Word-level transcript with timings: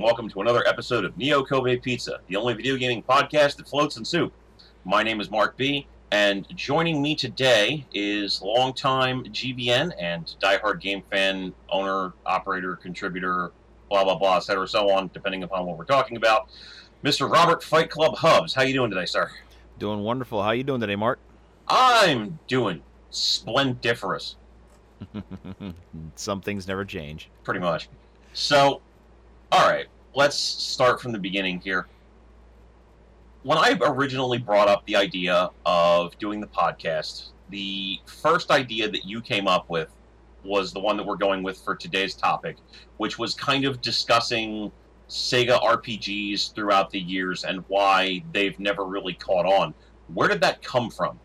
and 0.00 0.06
welcome 0.06 0.30
to 0.30 0.40
another 0.40 0.66
episode 0.66 1.04
of 1.04 1.14
Neo 1.18 1.44
Kobe 1.44 1.76
Pizza, 1.76 2.20
the 2.28 2.36
only 2.36 2.54
video 2.54 2.78
gaming 2.78 3.02
podcast 3.02 3.56
that 3.56 3.68
floats 3.68 3.98
in 3.98 4.04
soup. 4.06 4.32
My 4.86 5.02
name 5.02 5.20
is 5.20 5.30
Mark 5.30 5.58
B, 5.58 5.86
and 6.10 6.48
joining 6.56 7.02
me 7.02 7.14
today 7.14 7.84
is 7.92 8.40
longtime 8.40 9.24
GVN 9.24 9.92
and 10.00 10.34
diehard 10.42 10.80
game 10.80 11.02
fan, 11.10 11.52
owner, 11.68 12.14
operator, 12.24 12.76
contributor, 12.76 13.52
blah 13.90 14.02
blah 14.02 14.14
blah, 14.14 14.38
etc. 14.38 14.66
so 14.66 14.88
on, 14.88 15.10
depending 15.12 15.42
upon 15.42 15.66
what 15.66 15.76
we're 15.76 15.84
talking 15.84 16.16
about. 16.16 16.48
Mr. 17.04 17.30
Robert 17.30 17.62
Fight 17.62 17.90
Club 17.90 18.16
Hubs, 18.16 18.54
how 18.54 18.62
you 18.62 18.72
doing 18.72 18.90
today, 18.90 19.04
sir? 19.04 19.30
Doing 19.78 20.00
wonderful. 20.00 20.42
How 20.42 20.52
you 20.52 20.64
doing 20.64 20.80
today, 20.80 20.96
Mark? 20.96 21.18
I'm 21.68 22.38
doing 22.48 22.80
splendiferous. 23.10 24.36
Some 26.14 26.40
things 26.40 26.66
never 26.66 26.86
change. 26.86 27.28
Pretty 27.44 27.60
much. 27.60 27.90
So, 28.32 28.80
all 29.52 29.68
right, 29.68 29.86
let's 30.14 30.36
start 30.36 31.00
from 31.00 31.12
the 31.12 31.18
beginning 31.18 31.60
here. 31.60 31.86
When 33.42 33.58
I 33.58 33.76
originally 33.80 34.38
brought 34.38 34.68
up 34.68 34.84
the 34.86 34.96
idea 34.96 35.50
of 35.66 36.16
doing 36.18 36.40
the 36.40 36.46
podcast, 36.46 37.30
the 37.48 37.98
first 38.06 38.50
idea 38.50 38.88
that 38.88 39.04
you 39.04 39.20
came 39.20 39.48
up 39.48 39.68
with 39.68 39.88
was 40.44 40.72
the 40.72 40.80
one 40.80 40.96
that 40.96 41.04
we're 41.04 41.16
going 41.16 41.42
with 41.42 41.58
for 41.58 41.74
today's 41.74 42.14
topic, 42.14 42.56
which 42.98 43.18
was 43.18 43.34
kind 43.34 43.64
of 43.64 43.80
discussing 43.80 44.70
Sega 45.08 45.60
RPGs 45.60 46.54
throughout 46.54 46.90
the 46.90 47.00
years 47.00 47.44
and 47.44 47.64
why 47.66 48.22
they've 48.32 48.58
never 48.60 48.84
really 48.84 49.14
caught 49.14 49.46
on. 49.46 49.74
Where 50.14 50.28
did 50.28 50.40
that 50.42 50.62
come 50.62 50.90
from? 50.90 51.18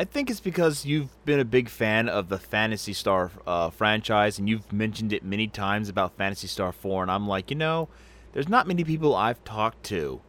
I 0.00 0.04
think 0.04 0.30
it's 0.30 0.40
because 0.40 0.86
you've 0.86 1.10
been 1.26 1.40
a 1.40 1.44
big 1.44 1.68
fan 1.68 2.08
of 2.08 2.30
the 2.30 2.38
Phantasy 2.38 2.94
Star 2.94 3.30
uh, 3.46 3.68
franchise, 3.68 4.38
and 4.38 4.48
you've 4.48 4.72
mentioned 4.72 5.12
it 5.12 5.22
many 5.22 5.46
times 5.46 5.90
about 5.90 6.16
Phantasy 6.16 6.46
Star 6.46 6.72
4, 6.72 7.02
and 7.02 7.10
I'm 7.10 7.28
like, 7.28 7.50
you 7.50 7.56
know, 7.56 7.90
there's 8.32 8.48
not 8.48 8.66
many 8.66 8.82
people 8.82 9.14
I've 9.14 9.44
talked 9.44 9.82
to 9.88 10.22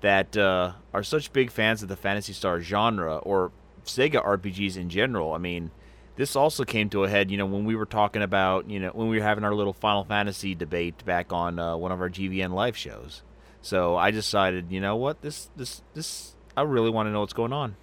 that 0.00 0.38
uh, 0.38 0.72
are 0.94 1.02
such 1.02 1.34
big 1.34 1.50
fans 1.50 1.82
of 1.82 1.90
the 1.90 1.96
Phantasy 1.96 2.32
Star 2.32 2.62
genre 2.62 3.18
or 3.18 3.52
Sega 3.84 4.24
RPGs 4.24 4.78
in 4.78 4.88
general. 4.88 5.34
I 5.34 5.38
mean, 5.38 5.70
this 6.16 6.34
also 6.34 6.64
came 6.64 6.88
to 6.88 7.04
a 7.04 7.10
head, 7.10 7.30
you 7.30 7.36
know, 7.36 7.44
when 7.44 7.66
we 7.66 7.76
were 7.76 7.84
talking 7.84 8.22
about, 8.22 8.70
you 8.70 8.80
know, 8.80 8.88
when 8.94 9.08
we 9.10 9.18
were 9.18 9.22
having 9.22 9.44
our 9.44 9.54
little 9.54 9.74
Final 9.74 10.04
Fantasy 10.04 10.54
debate 10.54 11.04
back 11.04 11.30
on 11.30 11.58
uh, 11.58 11.76
one 11.76 11.92
of 11.92 12.00
our 12.00 12.08
GVN 12.08 12.54
live 12.54 12.74
shows. 12.74 13.20
So 13.60 13.96
I 13.96 14.12
decided, 14.12 14.72
you 14.72 14.80
know 14.80 14.96
what, 14.96 15.20
this, 15.20 15.50
this, 15.56 15.82
this, 15.92 16.36
I 16.56 16.62
really 16.62 16.88
want 16.88 17.06
to 17.06 17.10
know 17.10 17.20
what's 17.20 17.34
going 17.34 17.52
on. 17.52 17.76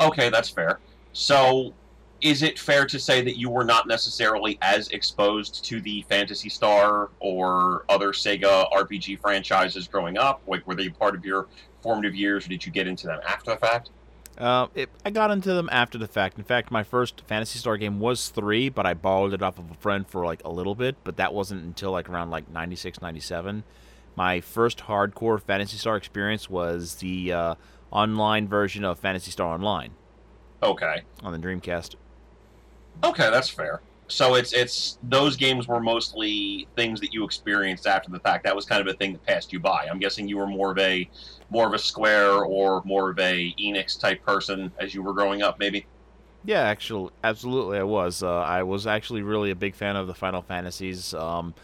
Okay, 0.00 0.30
that's 0.30 0.48
fair. 0.48 0.78
So, 1.12 1.74
is 2.20 2.42
it 2.42 2.58
fair 2.58 2.84
to 2.86 2.98
say 2.98 3.22
that 3.22 3.38
you 3.38 3.48
were 3.48 3.64
not 3.64 3.86
necessarily 3.86 4.58
as 4.62 4.88
exposed 4.88 5.64
to 5.66 5.80
the 5.80 6.02
Phantasy 6.08 6.48
Star 6.48 7.10
or 7.20 7.84
other 7.88 8.12
Sega 8.12 8.70
RPG 8.72 9.20
franchises 9.20 9.86
growing 9.86 10.18
up? 10.18 10.42
Like, 10.46 10.66
were 10.66 10.74
they 10.74 10.88
part 10.88 11.14
of 11.14 11.24
your 11.24 11.46
formative 11.82 12.14
years, 12.14 12.46
or 12.46 12.48
did 12.48 12.66
you 12.66 12.72
get 12.72 12.86
into 12.86 13.06
them 13.06 13.20
after 13.26 13.52
the 13.52 13.56
fact? 13.56 13.90
Uh, 14.38 14.68
it, 14.76 14.88
I 15.04 15.10
got 15.10 15.32
into 15.32 15.52
them 15.52 15.68
after 15.72 15.98
the 15.98 16.06
fact. 16.06 16.38
In 16.38 16.44
fact, 16.44 16.70
my 16.70 16.84
first 16.84 17.22
Phantasy 17.26 17.58
Star 17.58 17.76
game 17.76 17.98
was 17.98 18.28
three, 18.28 18.68
but 18.68 18.86
I 18.86 18.94
borrowed 18.94 19.34
it 19.34 19.42
off 19.42 19.58
of 19.58 19.70
a 19.70 19.74
friend 19.74 20.06
for 20.06 20.24
like 20.24 20.42
a 20.44 20.50
little 20.50 20.76
bit. 20.76 20.96
But 21.02 21.16
that 21.16 21.34
wasn't 21.34 21.64
until 21.64 21.90
like 21.90 22.08
around 22.08 22.30
like 22.30 22.48
96, 22.48 23.02
97. 23.02 23.64
My 24.14 24.40
first 24.40 24.78
hardcore 24.78 25.40
Phantasy 25.40 25.76
Star 25.76 25.96
experience 25.96 26.48
was 26.48 26.96
the 26.96 27.32
uh, 27.32 27.54
online 27.90 28.48
version 28.48 28.84
of 28.84 28.98
Phantasy 28.98 29.30
Star 29.30 29.54
Online. 29.54 29.90
Okay. 30.62 31.02
On 31.22 31.32
the 31.32 31.38
Dreamcast. 31.38 31.94
Okay, 33.04 33.30
that's 33.30 33.48
fair. 33.48 33.80
So 34.08 34.36
it's 34.36 34.54
it's 34.54 34.98
those 35.02 35.36
games 35.36 35.68
were 35.68 35.80
mostly 35.80 36.66
things 36.76 36.98
that 37.00 37.12
you 37.12 37.24
experienced 37.24 37.86
after 37.86 38.10
the 38.10 38.18
fact. 38.20 38.44
That 38.44 38.56
was 38.56 38.64
kind 38.64 38.80
of 38.80 38.92
a 38.92 38.96
thing 38.96 39.12
that 39.12 39.24
passed 39.26 39.52
you 39.52 39.60
by. 39.60 39.86
I'm 39.90 39.98
guessing 39.98 40.26
you 40.26 40.38
were 40.38 40.46
more 40.46 40.72
of 40.72 40.78
a 40.78 41.08
more 41.50 41.66
of 41.66 41.74
a 41.74 41.78
Square 41.78 42.44
or 42.44 42.82
more 42.84 43.10
of 43.10 43.18
a 43.18 43.54
Enix 43.60 44.00
type 44.00 44.24
person 44.24 44.72
as 44.78 44.94
you 44.94 45.02
were 45.02 45.12
growing 45.12 45.42
up, 45.42 45.58
maybe. 45.58 45.86
Yeah, 46.44 46.62
actually, 46.62 47.10
absolutely, 47.22 47.78
I 47.78 47.82
was. 47.82 48.22
Uh, 48.22 48.40
I 48.40 48.62
was 48.62 48.86
actually 48.86 49.22
really 49.22 49.50
a 49.50 49.56
big 49.56 49.74
fan 49.74 49.96
of 49.96 50.06
the 50.06 50.14
Final 50.14 50.40
Fantasies. 50.40 51.12
Um, 51.12 51.54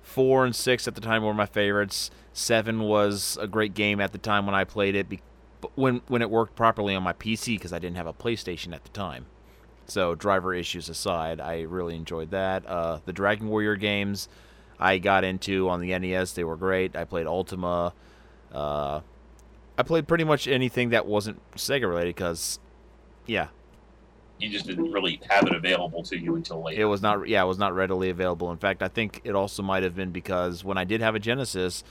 four 0.00 0.44
and 0.44 0.56
six 0.56 0.88
at 0.88 0.96
the 0.96 1.00
time 1.00 1.22
were 1.22 1.34
my 1.34 1.46
favorites. 1.46 2.10
Seven 2.32 2.80
was 2.80 3.38
a 3.40 3.46
great 3.46 3.74
game 3.74 4.00
at 4.00 4.10
the 4.10 4.18
time 4.18 4.46
when 4.46 4.54
I 4.54 4.64
played 4.64 4.96
it. 4.96 5.08
Be- 5.08 5.20
when 5.74 6.02
when 6.08 6.22
it 6.22 6.30
worked 6.30 6.56
properly 6.56 6.94
on 6.94 7.02
my 7.02 7.12
PC 7.12 7.56
because 7.56 7.72
I 7.72 7.78
didn't 7.78 7.96
have 7.96 8.06
a 8.06 8.12
PlayStation 8.12 8.74
at 8.74 8.84
the 8.84 8.90
time. 8.90 9.26
So 9.86 10.14
driver 10.14 10.54
issues 10.54 10.88
aside, 10.88 11.40
I 11.40 11.62
really 11.62 11.96
enjoyed 11.96 12.30
that. 12.30 12.66
Uh, 12.66 13.00
the 13.04 13.12
Dragon 13.12 13.48
Warrior 13.48 13.76
games 13.76 14.28
I 14.78 14.98
got 14.98 15.24
into 15.24 15.68
on 15.68 15.80
the 15.80 15.96
NES, 15.98 16.32
they 16.32 16.44
were 16.44 16.56
great. 16.56 16.96
I 16.96 17.04
played 17.04 17.26
Ultima. 17.26 17.92
Uh, 18.52 19.00
I 19.78 19.82
played 19.82 20.06
pretty 20.06 20.24
much 20.24 20.46
anything 20.48 20.90
that 20.90 21.06
wasn't 21.06 21.40
Sega 21.56 21.88
related 21.88 22.14
because, 22.14 22.58
yeah. 23.26 23.48
You 24.38 24.50
just 24.50 24.66
didn't 24.66 24.90
really 24.90 25.20
have 25.30 25.46
it 25.46 25.54
available 25.54 26.02
to 26.04 26.18
you 26.18 26.34
until 26.34 26.62
later. 26.62 26.82
It 26.82 26.84
was 26.86 27.00
not, 27.00 27.28
yeah, 27.28 27.42
it 27.42 27.46
was 27.46 27.58
not 27.58 27.74
readily 27.74 28.10
available. 28.10 28.50
In 28.50 28.58
fact, 28.58 28.82
I 28.82 28.88
think 28.88 29.20
it 29.24 29.34
also 29.34 29.62
might 29.62 29.82
have 29.82 29.94
been 29.94 30.10
because 30.10 30.64
when 30.64 30.76
I 30.76 30.84
did 30.84 31.00
have 31.00 31.14
a 31.14 31.20
Genesis, 31.20 31.84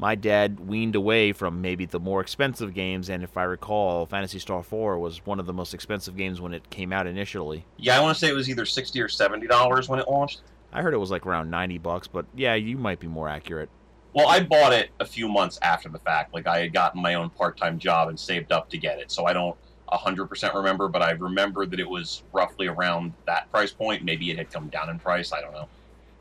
my 0.00 0.14
dad 0.14 0.58
weaned 0.60 0.96
away 0.96 1.30
from 1.30 1.60
maybe 1.60 1.84
the 1.84 2.00
more 2.00 2.22
expensive 2.22 2.72
games, 2.72 3.10
and 3.10 3.22
if 3.22 3.36
I 3.36 3.42
recall, 3.42 4.06
Phantasy 4.06 4.38
Star 4.38 4.62
4 4.62 4.98
was 4.98 5.26
one 5.26 5.38
of 5.38 5.44
the 5.44 5.52
most 5.52 5.74
expensive 5.74 6.16
games 6.16 6.40
when 6.40 6.54
it 6.54 6.70
came 6.70 6.90
out 6.90 7.06
initially. 7.06 7.66
Yeah, 7.76 7.98
I 7.98 8.00
want 8.00 8.16
to 8.16 8.18
say 8.18 8.30
it 8.30 8.34
was 8.34 8.48
either 8.48 8.64
sixty 8.64 8.98
or 9.02 9.08
seventy 9.08 9.46
dollars 9.46 9.90
when 9.90 9.98
it 9.98 10.08
launched. 10.08 10.40
I 10.72 10.80
heard 10.80 10.94
it 10.94 10.98
was 10.98 11.10
like 11.10 11.26
around 11.26 11.50
ninety 11.50 11.76
bucks, 11.76 12.08
but 12.08 12.24
yeah, 12.34 12.54
you 12.54 12.78
might 12.78 12.98
be 12.98 13.08
more 13.08 13.28
accurate. 13.28 13.68
Well, 14.14 14.26
I 14.26 14.40
bought 14.40 14.72
it 14.72 14.88
a 15.00 15.04
few 15.04 15.28
months 15.28 15.58
after 15.60 15.90
the 15.90 15.98
fact. 15.98 16.32
Like 16.32 16.46
I 16.46 16.60
had 16.60 16.72
gotten 16.72 17.02
my 17.02 17.14
own 17.14 17.28
part-time 17.28 17.78
job 17.78 18.08
and 18.08 18.18
saved 18.18 18.52
up 18.52 18.70
to 18.70 18.78
get 18.78 18.98
it, 18.98 19.10
so 19.10 19.26
I 19.26 19.34
don't 19.34 19.56
hundred 19.92 20.28
percent 20.28 20.54
remember, 20.54 20.88
but 20.88 21.02
I 21.02 21.10
remember 21.10 21.66
that 21.66 21.78
it 21.78 21.88
was 21.88 22.22
roughly 22.32 22.68
around 22.68 23.12
that 23.26 23.50
price 23.50 23.72
point. 23.72 24.02
Maybe 24.02 24.30
it 24.30 24.38
had 24.38 24.50
come 24.50 24.68
down 24.68 24.88
in 24.88 24.98
price. 24.98 25.30
I 25.32 25.42
don't 25.42 25.52
know. 25.52 25.68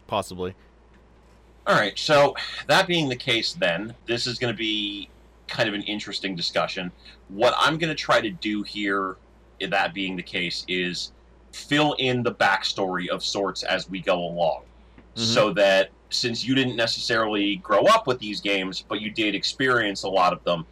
Possibly. 0.07 0.53
All 1.67 1.75
right, 1.75 1.97
so 1.97 2.35
that 2.67 2.87
being 2.87 3.09
the 3.09 3.15
case, 3.15 3.53
then, 3.53 3.93
this 4.05 4.25
is 4.25 4.39
going 4.39 4.53
to 4.53 4.57
be 4.57 5.09
kind 5.47 5.69
of 5.69 5.75
an 5.75 5.83
interesting 5.83 6.35
discussion. 6.35 6.91
What 7.27 7.53
I'm 7.57 7.77
going 7.77 7.89
to 7.89 7.95
try 7.95 8.21
to 8.21 8.29
do 8.29 8.63
here, 8.63 9.17
that 9.59 9.93
being 9.93 10.15
the 10.15 10.23
case, 10.23 10.65
is 10.67 11.11
fill 11.51 11.93
in 11.99 12.23
the 12.23 12.33
backstory 12.33 13.07
of 13.07 13.23
sorts 13.23 13.63
as 13.63 13.89
we 13.89 13.99
go 13.99 14.15
along. 14.15 14.63
Mm-hmm. 15.15 15.23
So 15.23 15.53
that 15.53 15.89
since 16.09 16.43
you 16.43 16.55
didn't 16.55 16.75
necessarily 16.75 17.57
grow 17.57 17.81
up 17.83 18.07
with 18.07 18.19
these 18.19 18.41
games, 18.41 18.83
but 18.87 19.01
you 19.01 19.11
did 19.11 19.35
experience 19.35 20.03
a 20.03 20.09
lot 20.09 20.33
of 20.33 20.43
them, 20.43 20.65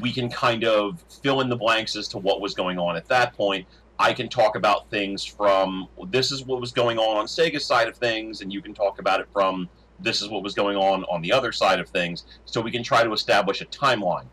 we 0.00 0.12
can 0.12 0.28
kind 0.28 0.64
of 0.64 1.02
fill 1.22 1.40
in 1.40 1.48
the 1.48 1.56
blanks 1.56 1.96
as 1.96 2.08
to 2.08 2.18
what 2.18 2.40
was 2.40 2.54
going 2.54 2.78
on 2.78 2.96
at 2.96 3.06
that 3.08 3.34
point. 3.34 3.66
I 3.98 4.12
can 4.12 4.28
talk 4.28 4.56
about 4.56 4.90
things 4.90 5.24
from 5.24 5.88
this 6.08 6.32
is 6.32 6.44
what 6.44 6.60
was 6.60 6.72
going 6.72 6.98
on 6.98 7.16
on 7.16 7.26
Sega's 7.26 7.64
side 7.64 7.88
of 7.88 7.96
things, 7.96 8.40
and 8.40 8.52
you 8.52 8.60
can 8.60 8.74
talk 8.74 8.98
about 8.98 9.20
it 9.20 9.28
from 9.32 9.68
this 10.00 10.22
is 10.22 10.28
what 10.28 10.42
was 10.42 10.54
going 10.54 10.76
on 10.76 11.04
on 11.04 11.22
the 11.22 11.32
other 11.32 11.52
side 11.52 11.80
of 11.80 11.88
things, 11.88 12.24
so 12.44 12.60
we 12.60 12.70
can 12.70 12.82
try 12.82 13.02
to 13.02 13.12
establish 13.12 13.60
a 13.60 13.66
timeline. 13.66 14.26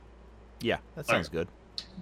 Yeah, 0.62 0.78
that 0.96 1.08
sounds 1.08 1.30
good. 1.30 1.48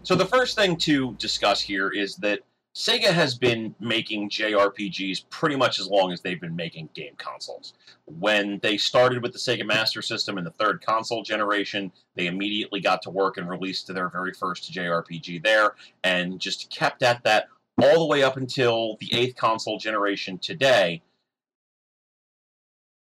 So 0.03 0.15
the 0.15 0.25
first 0.25 0.55
thing 0.55 0.77
to 0.77 1.13
discuss 1.13 1.61
here 1.61 1.89
is 1.89 2.15
that 2.17 2.39
Sega 2.75 3.13
has 3.13 3.35
been 3.35 3.75
making 3.79 4.31
JRPGs 4.31 5.29
pretty 5.29 5.55
much 5.55 5.79
as 5.79 5.87
long 5.87 6.11
as 6.11 6.21
they've 6.21 6.41
been 6.41 6.55
making 6.55 6.89
game 6.95 7.13
consoles. 7.17 7.73
When 8.05 8.59
they 8.63 8.77
started 8.77 9.21
with 9.21 9.31
the 9.31 9.37
Sega 9.37 9.65
Master 9.65 10.01
System 10.01 10.39
in 10.39 10.43
the 10.43 10.51
third 10.51 10.83
console 10.83 11.21
generation, 11.21 11.91
they 12.15 12.25
immediately 12.25 12.79
got 12.79 13.03
to 13.03 13.11
work 13.11 13.37
and 13.37 13.47
released 13.47 13.93
their 13.93 14.09
very 14.09 14.33
first 14.33 14.73
JRPG 14.73 15.43
there, 15.43 15.75
and 16.03 16.39
just 16.39 16.71
kept 16.71 17.03
at 17.03 17.23
that 17.23 17.47
all 17.81 17.99
the 17.99 18.07
way 18.07 18.23
up 18.23 18.37
until 18.37 18.97
the 18.99 19.13
eighth 19.13 19.35
console 19.35 19.77
generation 19.77 20.39
today 20.39 21.01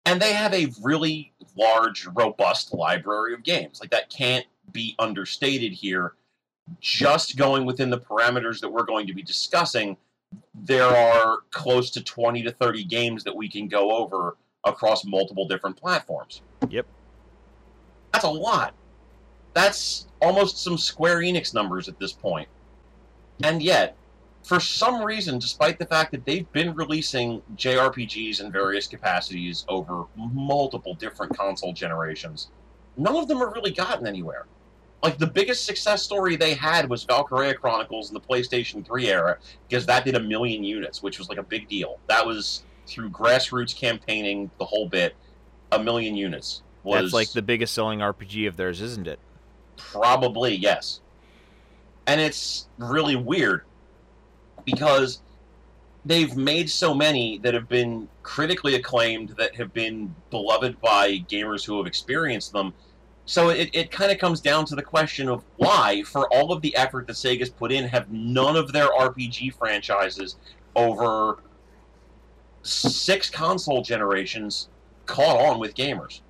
and 0.07 0.23
they 0.23 0.33
have 0.33 0.55
a 0.55 0.69
really 0.81 1.33
large, 1.57 2.07
robust 2.15 2.73
library 2.73 3.35
of 3.35 3.43
games. 3.43 3.81
Like 3.81 3.91
that 3.91 4.09
can't 4.09 4.47
be 4.73 4.95
understated 4.99 5.73
here. 5.73 6.15
Just 6.81 7.37
going 7.37 7.67
within 7.67 7.91
the 7.91 7.99
parameters 7.99 8.61
that 8.61 8.69
we're 8.69 8.85
going 8.85 9.07
to 9.09 9.15
be 9.15 9.23
discussing, 9.23 9.97
there 10.55 10.87
are 10.87 11.39
close 11.51 11.91
to 11.91 12.03
20 12.03 12.43
to 12.43 12.53
30 12.53 12.85
games 12.85 13.25
that 13.25 13.35
we 13.35 13.49
can 13.49 13.69
go 13.69 13.97
over 13.97 14.37
across 14.65 15.05
multiple 15.05 15.47
different 15.47 15.77
platforms. 15.77 16.41
Yep. 16.69 16.87
That's 18.13 18.25
a 18.25 18.31
lot. 18.31 18.75
That's 19.55 20.07
almost 20.21 20.63
some 20.63 20.79
Square 20.79 21.19
Enix 21.19 21.53
numbers 21.53 21.89
at 21.89 21.99
this 21.99 22.13
point. 22.13 22.49
And 23.43 23.63
yet, 23.63 23.97
for 24.47 24.61
some 24.61 25.03
reason, 25.03 25.41
despite 25.41 25.77
the 25.77 25.87
fact 25.87 26.13
that 26.13 26.25
they've 26.25 26.51
been 26.53 26.73
releasing 26.75 27.43
JRPGs 27.57 28.41
in 28.41 28.53
various 28.53 28.87
capacities 28.87 29.65
over 29.69 30.05
multiple 30.15 30.95
different 30.95 31.37
console 31.37 31.73
generations, 31.73 32.51
none 32.97 33.17
of 33.17 33.27
them 33.27 33.39
have 33.39 33.51
really 33.51 33.73
gotten 33.73 34.07
anywhere. 34.07 34.47
Like 35.03 35.19
the 35.19 35.27
biggest 35.27 35.67
success 35.67 36.05
story 36.05 36.37
they 36.37 36.55
had 36.55 36.89
was 36.89 37.03
Valkyria 37.03 37.55
Chronicles 37.55 38.09
in 38.11 38.15
the 38.15 38.21
PlayStation 38.21 38.87
3 38.87 39.09
era 39.09 39.39
because 39.69 39.85
that 39.87 40.05
did 40.05 40.15
a 40.15 40.21
million 40.21 40.63
units, 40.63 41.03
which 41.03 41.19
was 41.19 41.29
like 41.29 41.39
a 41.39 41.43
big 41.43 41.67
deal. 41.67 41.99
That 42.07 42.25
was 42.25 42.63
through 42.87 43.11
grassroots 43.11 43.75
campaigning, 43.75 44.49
the 44.59 44.65
whole 44.65 44.89
bit. 44.89 45.17
a 45.73 45.83
million 45.83 46.15
units. 46.15 46.63
Was 46.85 47.03
That's 47.03 47.15
like 47.15 47.33
the 47.33 47.43
biggest 47.43 47.75
selling 47.75 47.99
RPG 47.99 48.47
of 48.47 48.57
theirs, 48.57 48.81
isn't 48.81 49.09
it? 49.09 49.19
Probably, 49.77 50.55
yes. 50.55 51.01
And 52.07 52.21
it's 52.21 52.69
really 52.79 53.17
weird 53.17 53.65
because 54.67 55.21
they've 56.05 56.37
made 56.37 56.69
so 56.69 56.93
many 56.93 57.39
that 57.39 57.55
have 57.55 57.69
been 57.69 58.09
critically 58.23 58.75
acclaimed, 58.75 59.31
that 59.39 59.57
have 59.57 59.73
been 59.73 60.15
beloved 60.31 60.79
by 60.83 61.19
gamers 61.31 61.65
who 61.65 61.79
have 61.79 61.87
experienced 61.87 62.53
them. 62.53 62.75
So 63.25 63.49
it, 63.49 63.71
it 63.73 63.91
kind 63.91 64.13
of 64.13 64.19
comes 64.19 64.41
down 64.41 64.67
to 64.67 64.77
the 64.77 64.83
question 64.83 65.29
of 65.29 65.43
why, 65.57 66.03
for 66.05 66.33
all 66.33 66.53
of 66.53 66.61
the 66.61 66.77
effort 66.77 67.07
that 67.07 67.15
Sega's 67.15 67.49
put 67.49 67.73
in, 67.73 67.89
have 67.89 68.11
none 68.11 68.55
of 68.55 68.73
their 68.73 68.89
RPG 68.89 69.55
franchises 69.55 70.37
over 70.77 71.39
six 72.63 73.31
console 73.31 73.83
generations 73.83 74.69
caught 75.07 75.41
on 75.41 75.59
with 75.59 75.75
gamers? 75.75 76.21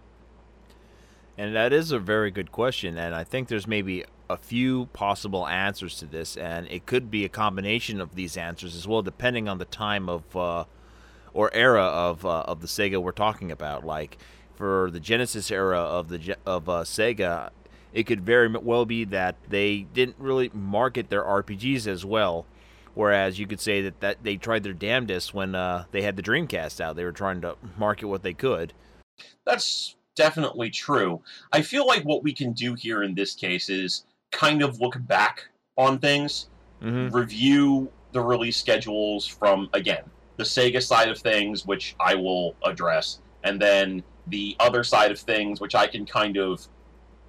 And 1.36 1.54
that 1.54 1.72
is 1.72 1.92
a 1.92 1.98
very 1.98 2.30
good 2.30 2.50
question, 2.50 2.96
and 2.96 3.14
I 3.14 3.24
think 3.24 3.48
there's 3.48 3.66
maybe 3.66 4.04
a 4.28 4.36
few 4.36 4.86
possible 4.86 5.46
answers 5.46 5.98
to 5.98 6.06
this, 6.06 6.36
and 6.36 6.66
it 6.68 6.86
could 6.86 7.10
be 7.10 7.24
a 7.24 7.28
combination 7.28 8.00
of 8.00 8.14
these 8.14 8.36
answers 8.36 8.74
as 8.74 8.86
well, 8.86 9.02
depending 9.02 9.48
on 9.48 9.58
the 9.58 9.64
time 9.64 10.08
of 10.08 10.36
uh, 10.36 10.64
or 11.32 11.52
era 11.54 11.82
of 11.82 12.24
uh, 12.24 12.40
of 12.42 12.60
the 12.60 12.66
Sega 12.66 13.00
we're 13.00 13.12
talking 13.12 13.52
about. 13.52 13.84
Like 13.84 14.18
for 14.54 14.90
the 14.90 15.00
Genesis 15.00 15.50
era 15.50 15.78
of 15.78 16.08
the 16.08 16.36
of 16.44 16.68
uh, 16.68 16.82
Sega, 16.82 17.50
it 17.92 18.04
could 18.04 18.22
very 18.22 18.48
well 18.48 18.84
be 18.84 19.04
that 19.04 19.36
they 19.48 19.86
didn't 19.92 20.16
really 20.18 20.50
market 20.52 21.10
their 21.10 21.22
RPGs 21.22 21.86
as 21.86 22.04
well. 22.04 22.46
Whereas 22.94 23.38
you 23.38 23.46
could 23.46 23.60
say 23.60 23.82
that, 23.82 24.00
that 24.00 24.22
they 24.22 24.36
tried 24.36 24.62
their 24.62 24.72
damnedest 24.72 25.34
when 25.34 25.54
uh, 25.54 25.84
they 25.90 26.00
had 26.00 26.16
the 26.16 26.22
Dreamcast 26.22 26.80
out. 26.80 26.96
They 26.96 27.04
were 27.04 27.12
trying 27.12 27.42
to 27.42 27.56
market 27.76 28.06
what 28.06 28.22
they 28.22 28.32
could. 28.32 28.72
That's 29.44 29.96
definitely 30.14 30.70
true. 30.70 31.20
I 31.52 31.60
feel 31.60 31.86
like 31.86 32.04
what 32.04 32.24
we 32.24 32.32
can 32.32 32.52
do 32.52 32.72
here 32.72 33.02
in 33.02 33.14
this 33.14 33.34
case 33.34 33.68
is 33.68 34.04
kind 34.30 34.62
of 34.62 34.80
look 34.80 34.96
back 35.06 35.44
on 35.76 35.98
things, 35.98 36.48
mm-hmm. 36.82 37.14
review 37.14 37.90
the 38.12 38.20
release 38.20 38.56
schedules 38.56 39.26
from, 39.26 39.68
again, 39.72 40.02
the 40.36 40.44
Sega 40.44 40.82
side 40.82 41.08
of 41.08 41.18
things, 41.18 41.66
which 41.66 41.96
I 42.00 42.14
will 42.14 42.54
address, 42.64 43.20
and 43.44 43.60
then 43.60 44.02
the 44.28 44.56
other 44.60 44.84
side 44.84 45.10
of 45.10 45.18
things, 45.18 45.60
which 45.60 45.74
I 45.74 45.86
can 45.86 46.04
kind 46.04 46.36
of 46.36 46.66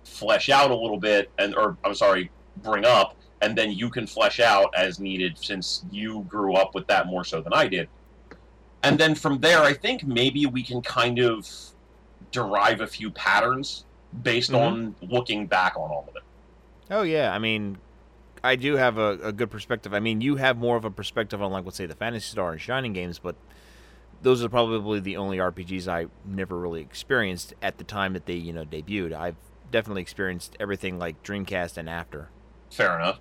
flesh 0.04 0.50
out 0.50 0.72
a 0.72 0.76
little 0.76 1.00
bit, 1.00 1.30
and 1.38 1.56
or 1.56 1.78
I'm 1.84 1.94
sorry, 1.94 2.32
bring 2.64 2.86
up, 2.86 3.16
and 3.42 3.58
then 3.58 3.72
you 3.72 3.90
can 3.90 4.08
flesh 4.08 4.40
out 4.40 4.74
as 4.76 5.00
needed 5.00 5.38
since 5.38 5.86
you 5.92 6.26
grew 6.28 6.54
up 6.54 6.74
with 6.74 6.88
that 6.88 7.08
more 7.08 7.24
so 7.24 7.42
than 7.42 7.54
I 7.54 7.68
did. 7.68 7.88
And 8.84 8.98
then 8.98 9.16
from 9.16 9.40
there, 9.40 9.62
I 9.62 9.74
think 9.74 10.06
maybe 10.06 10.46
we 10.46 10.64
can 10.64 10.82
kind 10.82 11.20
of 11.20 11.50
derive 12.32 12.82
a 12.82 12.88
few 12.88 13.12
patterns 13.12 13.86
based 14.24 14.52
mm-hmm. 14.52 14.64
on 14.64 14.96
looking 15.02 15.48
back 15.48 15.76
on 15.76 15.90
all 15.90 16.06
of 16.10 16.16
it. 16.16 16.24
Oh 16.90 17.02
yeah, 17.02 17.34
I 17.34 17.40
mean, 17.40 17.78
I 18.44 18.56
do 18.56 18.76
have 18.76 18.98
a, 18.98 19.20
a, 19.24 19.32
good 19.32 19.52
perspective. 19.52 19.94
I 19.94 20.00
mean, 20.00 20.22
you 20.22 20.38
have 20.38 20.58
more 20.58 20.78
of 20.78 20.86
a 20.86 20.92
perspective 20.92 21.42
on 21.42 21.52
like 21.52 21.66
let's 21.66 21.78
say 21.78 21.86
the 21.86 21.96
Phantasy 21.96 22.30
Star 22.32 22.52
and 22.52 22.62
Shining 22.62 22.94
games, 22.94 23.20
but 23.20 23.36
those 24.22 24.44
are 24.44 24.50
probably 24.50 25.00
the 25.00 25.18
only 25.18 25.38
RPGs 25.38 25.88
I 25.88 26.08
never 26.26 26.58
really 26.58 26.82
experienced 26.82 27.54
at 27.62 27.78
the 27.78 27.84
time 27.84 28.14
that 28.14 28.26
they 28.26 28.36
you 28.36 28.54
know 28.54 28.64
debuted. 28.64 29.14
I've 29.14 29.36
definitely 29.72 30.02
experienced 30.02 30.56
everything 30.60 30.98
like 30.98 31.22
Dreamcast 31.24 31.78
and 31.78 31.90
after. 31.90 32.30
Fair 32.72 32.98
enough. 32.98 33.20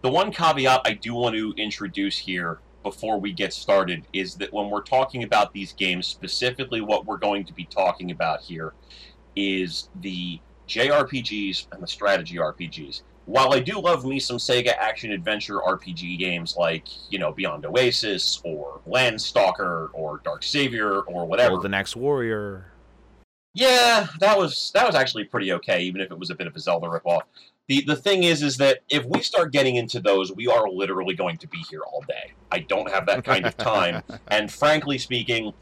The 0.00 0.10
one 0.10 0.32
caveat 0.32 0.80
I 0.84 0.94
do 0.94 1.14
want 1.14 1.36
to 1.36 1.54
introduce 1.56 2.18
here 2.18 2.60
before 2.82 3.18
we 3.20 3.32
get 3.32 3.52
started 3.52 4.04
is 4.12 4.34
that 4.36 4.52
when 4.52 4.68
we're 4.68 4.82
talking 4.82 5.22
about 5.22 5.52
these 5.52 5.72
games, 5.72 6.06
specifically 6.06 6.80
what 6.80 7.06
we're 7.06 7.18
going 7.18 7.44
to 7.44 7.52
be 7.52 7.64
talking 7.64 8.10
about 8.10 8.40
here 8.40 8.74
is 9.36 9.88
the 10.00 10.40
JRPGs 10.68 11.66
and 11.72 11.82
the 11.82 11.86
strategy 11.86 12.36
RPGs. 12.36 13.02
While 13.26 13.52
I 13.52 13.60
do 13.60 13.78
love 13.80 14.04
me 14.04 14.18
some 14.18 14.38
Sega 14.38 14.74
action 14.76 15.12
adventure 15.12 15.58
RPG 15.58 16.18
games 16.18 16.56
like, 16.56 16.88
you 17.10 17.18
know, 17.18 17.32
Beyond 17.32 17.64
Oasis 17.66 18.40
or 18.44 18.80
Landstalker 18.86 19.90
or 19.92 20.20
Dark 20.24 20.42
Savior 20.42 21.02
or 21.02 21.24
whatever. 21.24 21.58
the 21.58 21.68
next 21.68 21.94
Warrior. 21.94 22.72
Yeah, 23.54 24.08
that 24.20 24.38
was 24.38 24.70
that 24.74 24.86
was 24.86 24.94
actually 24.94 25.24
pretty 25.24 25.52
okay, 25.52 25.82
even 25.82 26.00
if 26.00 26.10
it 26.10 26.18
was 26.18 26.30
a 26.30 26.34
bit 26.34 26.46
of 26.46 26.56
a 26.56 26.58
Zelda 26.58 26.86
ripoff. 26.86 27.22
The 27.68 27.84
the 27.86 27.96
thing 27.96 28.22
is 28.24 28.42
is 28.42 28.56
that 28.56 28.80
if 28.88 29.04
we 29.04 29.20
start 29.20 29.52
getting 29.52 29.76
into 29.76 30.00
those, 30.00 30.32
we 30.32 30.46
are 30.48 30.68
literally 30.68 31.14
going 31.14 31.36
to 31.36 31.46
be 31.46 31.58
here 31.70 31.82
all 31.82 32.02
day. 32.08 32.32
I 32.50 32.60
don't 32.60 32.90
have 32.90 33.06
that 33.06 33.24
kind 33.24 33.46
of 33.46 33.56
time. 33.56 34.02
and 34.28 34.50
frankly 34.50 34.96
speaking, 34.96 35.52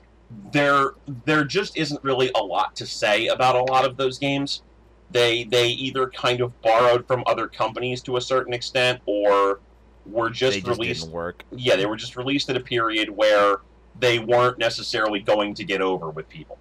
there 0.52 0.92
there 1.24 1.44
just 1.44 1.76
isn't 1.76 2.02
really 2.04 2.30
a 2.36 2.42
lot 2.42 2.76
to 2.76 2.86
say 2.86 3.26
about 3.26 3.56
a 3.56 3.62
lot 3.64 3.84
of 3.84 3.96
those 3.96 4.18
games. 4.18 4.62
They 5.10 5.44
they 5.44 5.68
either 5.68 6.08
kind 6.08 6.40
of 6.40 6.60
borrowed 6.62 7.06
from 7.06 7.24
other 7.26 7.48
companies 7.48 8.02
to 8.02 8.16
a 8.16 8.20
certain 8.20 8.52
extent 8.52 9.00
or 9.06 9.60
were 10.06 10.30
just, 10.30 10.58
just 10.58 10.66
released. 10.68 11.10
Yeah, 11.50 11.76
they 11.76 11.86
were 11.86 11.96
just 11.96 12.16
released 12.16 12.48
at 12.50 12.56
a 12.56 12.60
period 12.60 13.10
where 13.10 13.56
they 13.98 14.18
weren't 14.18 14.58
necessarily 14.58 15.20
going 15.20 15.54
to 15.54 15.64
get 15.64 15.80
over 15.80 16.10
with 16.10 16.28
people. 16.28 16.58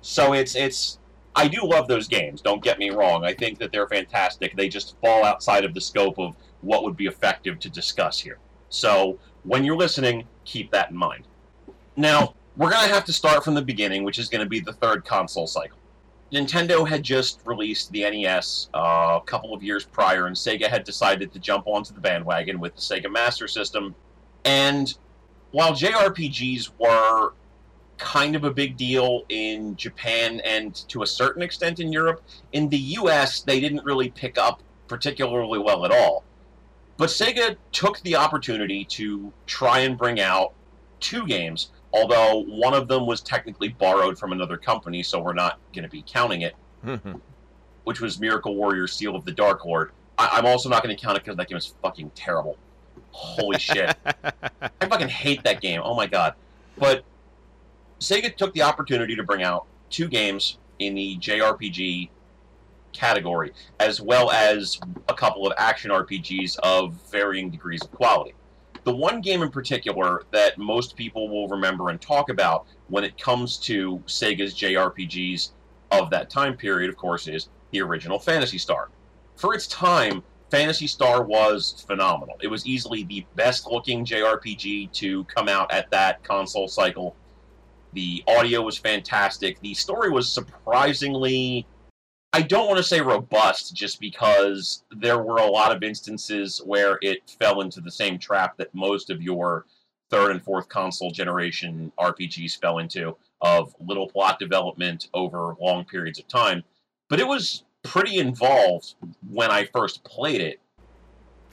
So 0.00 0.32
it's 0.32 0.54
it's 0.54 0.98
I 1.36 1.48
do 1.48 1.60
love 1.62 1.86
those 1.86 2.08
games, 2.08 2.40
don't 2.40 2.64
get 2.64 2.78
me 2.78 2.88
wrong. 2.88 3.22
I 3.24 3.34
think 3.34 3.58
that 3.58 3.70
they're 3.70 3.86
fantastic. 3.86 4.56
They 4.56 4.68
just 4.68 4.96
fall 5.02 5.22
outside 5.22 5.66
of 5.66 5.74
the 5.74 5.80
scope 5.82 6.18
of 6.18 6.34
what 6.62 6.82
would 6.82 6.96
be 6.96 7.06
effective 7.06 7.58
to 7.60 7.68
discuss 7.68 8.18
here. 8.18 8.38
So, 8.70 9.18
when 9.44 9.62
you're 9.62 9.76
listening, 9.76 10.26
keep 10.46 10.70
that 10.72 10.90
in 10.90 10.96
mind. 10.96 11.24
Now, 11.94 12.34
we're 12.56 12.70
going 12.70 12.88
to 12.88 12.94
have 12.94 13.04
to 13.04 13.12
start 13.12 13.44
from 13.44 13.54
the 13.54 13.62
beginning, 13.62 14.02
which 14.02 14.18
is 14.18 14.30
going 14.30 14.42
to 14.42 14.48
be 14.48 14.60
the 14.60 14.72
third 14.72 15.04
console 15.04 15.46
cycle. 15.46 15.78
Nintendo 16.32 16.86
had 16.88 17.02
just 17.02 17.40
released 17.44 17.92
the 17.92 18.02
NES 18.02 18.68
uh, 18.74 19.20
a 19.22 19.26
couple 19.26 19.54
of 19.54 19.62
years 19.62 19.84
prior, 19.84 20.26
and 20.26 20.34
Sega 20.34 20.66
had 20.66 20.84
decided 20.84 21.32
to 21.32 21.38
jump 21.38 21.66
onto 21.66 21.94
the 21.94 22.00
bandwagon 22.00 22.58
with 22.58 22.74
the 22.74 22.80
Sega 22.80 23.10
Master 23.10 23.46
System. 23.46 23.94
And 24.44 24.92
while 25.52 25.72
JRPGs 25.72 26.70
were 26.78 27.32
kind 27.98 28.36
of 28.36 28.44
a 28.44 28.50
big 28.50 28.76
deal 28.76 29.24
in 29.28 29.76
Japan 29.76 30.40
and 30.40 30.74
to 30.88 31.02
a 31.02 31.06
certain 31.06 31.42
extent 31.42 31.80
in 31.80 31.92
Europe. 31.92 32.22
In 32.52 32.68
the 32.68 32.78
US, 32.78 33.40
they 33.40 33.60
didn't 33.60 33.84
really 33.84 34.10
pick 34.10 34.38
up 34.38 34.62
particularly 34.88 35.58
well 35.58 35.84
at 35.84 35.90
all. 35.90 36.24
But 36.96 37.08
Sega 37.08 37.56
took 37.72 38.00
the 38.00 38.16
opportunity 38.16 38.84
to 38.86 39.32
try 39.46 39.80
and 39.80 39.98
bring 39.98 40.20
out 40.20 40.52
two 41.00 41.26
games, 41.26 41.70
although 41.96 42.44
one 42.44 42.74
of 42.74 42.88
them 42.88 43.06
was 43.06 43.20
technically 43.20 43.68
borrowed 43.68 44.18
from 44.18 44.32
another 44.32 44.56
company, 44.56 45.02
so 45.02 45.18
we're 45.18 45.32
not 45.32 45.58
going 45.74 45.82
to 45.82 45.88
be 45.88 46.04
counting 46.06 46.42
it, 46.42 46.54
mm-hmm. 46.84 47.14
which 47.84 48.00
was 48.00 48.20
Miracle 48.20 48.54
Warrior 48.54 48.86
Seal 48.86 49.16
of 49.16 49.24
the 49.24 49.32
Dark 49.32 49.64
Lord. 49.64 49.92
I- 50.18 50.38
am 50.38 50.46
also 50.46 50.68
not 50.68 50.82
going 50.82 50.94
to 50.94 51.02
count 51.02 51.16
it 51.16 51.24
because 51.24 51.36
that 51.36 51.48
game 51.48 51.56
is 51.56 51.74
fucking 51.82 52.10
terrible. 52.14 52.58
Holy 53.10 53.58
shit. 53.58 53.96
I 54.04 54.86
fucking 54.86 55.08
hate 55.08 55.42
that 55.44 55.60
game. 55.60 55.80
Oh 55.82 55.94
my 55.94 56.06
god. 56.06 56.34
But 56.78 57.04
Sega 57.98 58.36
took 58.36 58.52
the 58.52 58.62
opportunity 58.62 59.16
to 59.16 59.22
bring 59.22 59.42
out 59.42 59.66
two 59.88 60.08
games 60.08 60.58
in 60.78 60.94
the 60.94 61.16
JRPG 61.16 62.10
category, 62.92 63.52
as 63.80 64.00
well 64.00 64.30
as 64.30 64.78
a 65.08 65.14
couple 65.14 65.46
of 65.46 65.54
action 65.56 65.90
RPGs 65.90 66.58
of 66.58 66.94
varying 67.10 67.50
degrees 67.50 67.82
of 67.82 67.90
quality. 67.92 68.34
The 68.86 68.94
one 68.94 69.20
game 69.20 69.42
in 69.42 69.50
particular 69.50 70.22
that 70.30 70.58
most 70.58 70.94
people 70.94 71.28
will 71.28 71.48
remember 71.48 71.90
and 71.90 72.00
talk 72.00 72.30
about 72.30 72.66
when 72.86 73.02
it 73.02 73.18
comes 73.18 73.58
to 73.58 73.98
Sega's 74.06 74.54
JRPGs 74.54 75.50
of 75.90 76.08
that 76.10 76.30
time 76.30 76.56
period, 76.56 76.88
of 76.88 76.96
course, 76.96 77.26
is 77.26 77.48
the 77.72 77.82
original 77.82 78.20
Phantasy 78.20 78.58
Star. 78.58 78.90
For 79.34 79.54
its 79.54 79.66
time, 79.66 80.22
Phantasy 80.52 80.86
Star 80.86 81.24
was 81.24 81.84
phenomenal. 81.88 82.36
It 82.40 82.46
was 82.46 82.64
easily 82.64 83.02
the 83.02 83.26
best 83.34 83.66
looking 83.66 84.04
JRPG 84.04 84.92
to 84.92 85.24
come 85.24 85.48
out 85.48 85.72
at 85.72 85.90
that 85.90 86.22
console 86.22 86.68
cycle 86.68 87.16
the 87.96 88.22
audio 88.28 88.60
was 88.60 88.76
fantastic. 88.76 89.58
The 89.60 89.72
story 89.72 90.10
was 90.10 90.30
surprisingly 90.30 91.66
I 92.36 92.42
don't 92.42 92.66
want 92.66 92.76
to 92.76 92.82
say 92.82 93.00
robust 93.00 93.74
just 93.74 93.98
because 93.98 94.84
there 94.90 95.22
were 95.22 95.38
a 95.38 95.46
lot 95.46 95.74
of 95.74 95.82
instances 95.82 96.60
where 96.66 96.98
it 97.00 97.34
fell 97.40 97.62
into 97.62 97.80
the 97.80 97.90
same 97.90 98.18
trap 98.18 98.58
that 98.58 98.74
most 98.74 99.08
of 99.08 99.22
your 99.22 99.64
third 100.10 100.32
and 100.32 100.42
fourth 100.42 100.68
console 100.68 101.10
generation 101.10 101.90
RPGs 101.98 102.60
fell 102.60 102.76
into 102.76 103.16
of 103.40 103.74
little 103.80 104.06
plot 104.06 104.38
development 104.38 105.08
over 105.14 105.56
long 105.62 105.86
periods 105.86 106.18
of 106.18 106.28
time. 106.28 106.62
But 107.08 107.20
it 107.20 107.26
was 107.26 107.64
pretty 107.82 108.18
involved 108.18 108.96
when 109.30 109.50
I 109.50 109.64
first 109.64 110.04
played 110.04 110.42
it. 110.42 110.60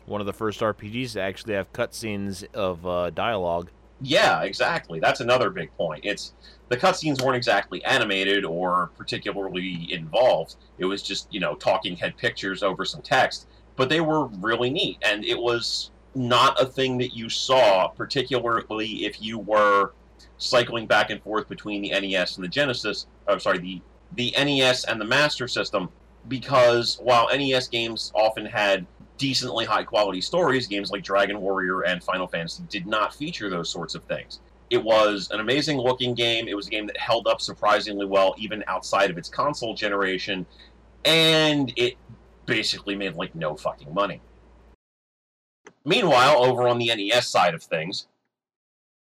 One 0.05 0.19
of 0.19 0.27
the 0.27 0.33
first 0.33 0.59
RPGs 0.59 1.13
to 1.13 1.21
actually 1.21 1.53
have 1.53 1.71
cutscenes 1.71 2.43
of 2.53 2.85
uh, 2.85 3.09
dialogue. 3.11 3.69
Yeah, 4.01 4.43
exactly. 4.43 4.99
That's 4.99 5.21
another 5.21 5.49
big 5.49 5.71
point. 5.77 6.01
It's 6.03 6.33
the 6.73 6.79
cutscenes 6.79 7.21
weren't 7.21 7.35
exactly 7.35 7.85
animated 7.85 8.43
or 8.43 8.89
particularly 8.97 9.93
involved. 9.93 10.55
It 10.79 10.85
was 10.85 11.03
just, 11.03 11.31
you 11.31 11.39
know, 11.39 11.53
talking 11.53 11.95
head 11.95 12.17
pictures 12.17 12.63
over 12.63 12.83
some 12.83 13.03
text, 13.03 13.45
but 13.75 13.89
they 13.89 14.01
were 14.01 14.25
really 14.25 14.71
neat 14.71 14.97
and 15.03 15.23
it 15.23 15.37
was 15.37 15.91
not 16.15 16.59
a 16.59 16.65
thing 16.65 16.97
that 16.97 17.15
you 17.15 17.29
saw 17.29 17.89
particularly 17.89 19.05
if 19.05 19.21
you 19.21 19.37
were 19.37 19.93
cycling 20.39 20.87
back 20.87 21.11
and 21.11 21.21
forth 21.21 21.47
between 21.47 21.83
the 21.83 21.89
NES 21.89 22.37
and 22.37 22.43
the 22.43 22.49
Genesis. 22.49 23.05
I'm 23.27 23.39
sorry, 23.39 23.59
the 23.59 23.81
the 24.15 24.33
NES 24.35 24.85
and 24.85 24.99
the 24.99 25.05
Master 25.05 25.47
System, 25.47 25.89
because 26.27 26.99
while 27.01 27.29
NES 27.35 27.67
games 27.67 28.11
often 28.15 28.45
had 28.45 28.87
decently 29.17 29.65
high 29.65 29.83
quality 29.83 30.21
stories, 30.21 30.65
games 30.65 30.89
like 30.89 31.03
Dragon 31.03 31.39
Warrior 31.39 31.81
and 31.81 32.03
Final 32.03 32.27
Fantasy 32.27 32.63
did 32.69 32.87
not 32.87 33.13
feature 33.13 33.49
those 33.49 33.69
sorts 33.69 33.93
of 33.95 34.03
things. 34.05 34.39
It 34.73 34.83
was 34.83 35.29
an 35.29 35.39
amazing 35.39 35.77
looking 35.77 36.15
game. 36.15 36.47
It 36.47 36.55
was 36.55 36.65
a 36.65 36.71
game 36.71 36.87
that 36.87 36.97
held 36.97 37.27
up 37.27 37.41
surprisingly 37.41 38.07
well, 38.07 38.33
even 38.39 38.63
outside 38.65 39.11
of 39.11 39.19
its 39.19 39.29
console 39.29 39.75
generation, 39.75 40.47
and 41.05 41.71
it 41.75 41.93
basically 42.47 42.95
made 42.95 43.13
like 43.13 43.35
no 43.35 43.55
fucking 43.55 43.93
money. 43.93 44.19
Meanwhile, 45.85 46.43
over 46.43 46.67
on 46.67 46.79
the 46.79 46.87
NES 46.87 47.27
side 47.27 47.53
of 47.53 47.61
things, 47.61 48.07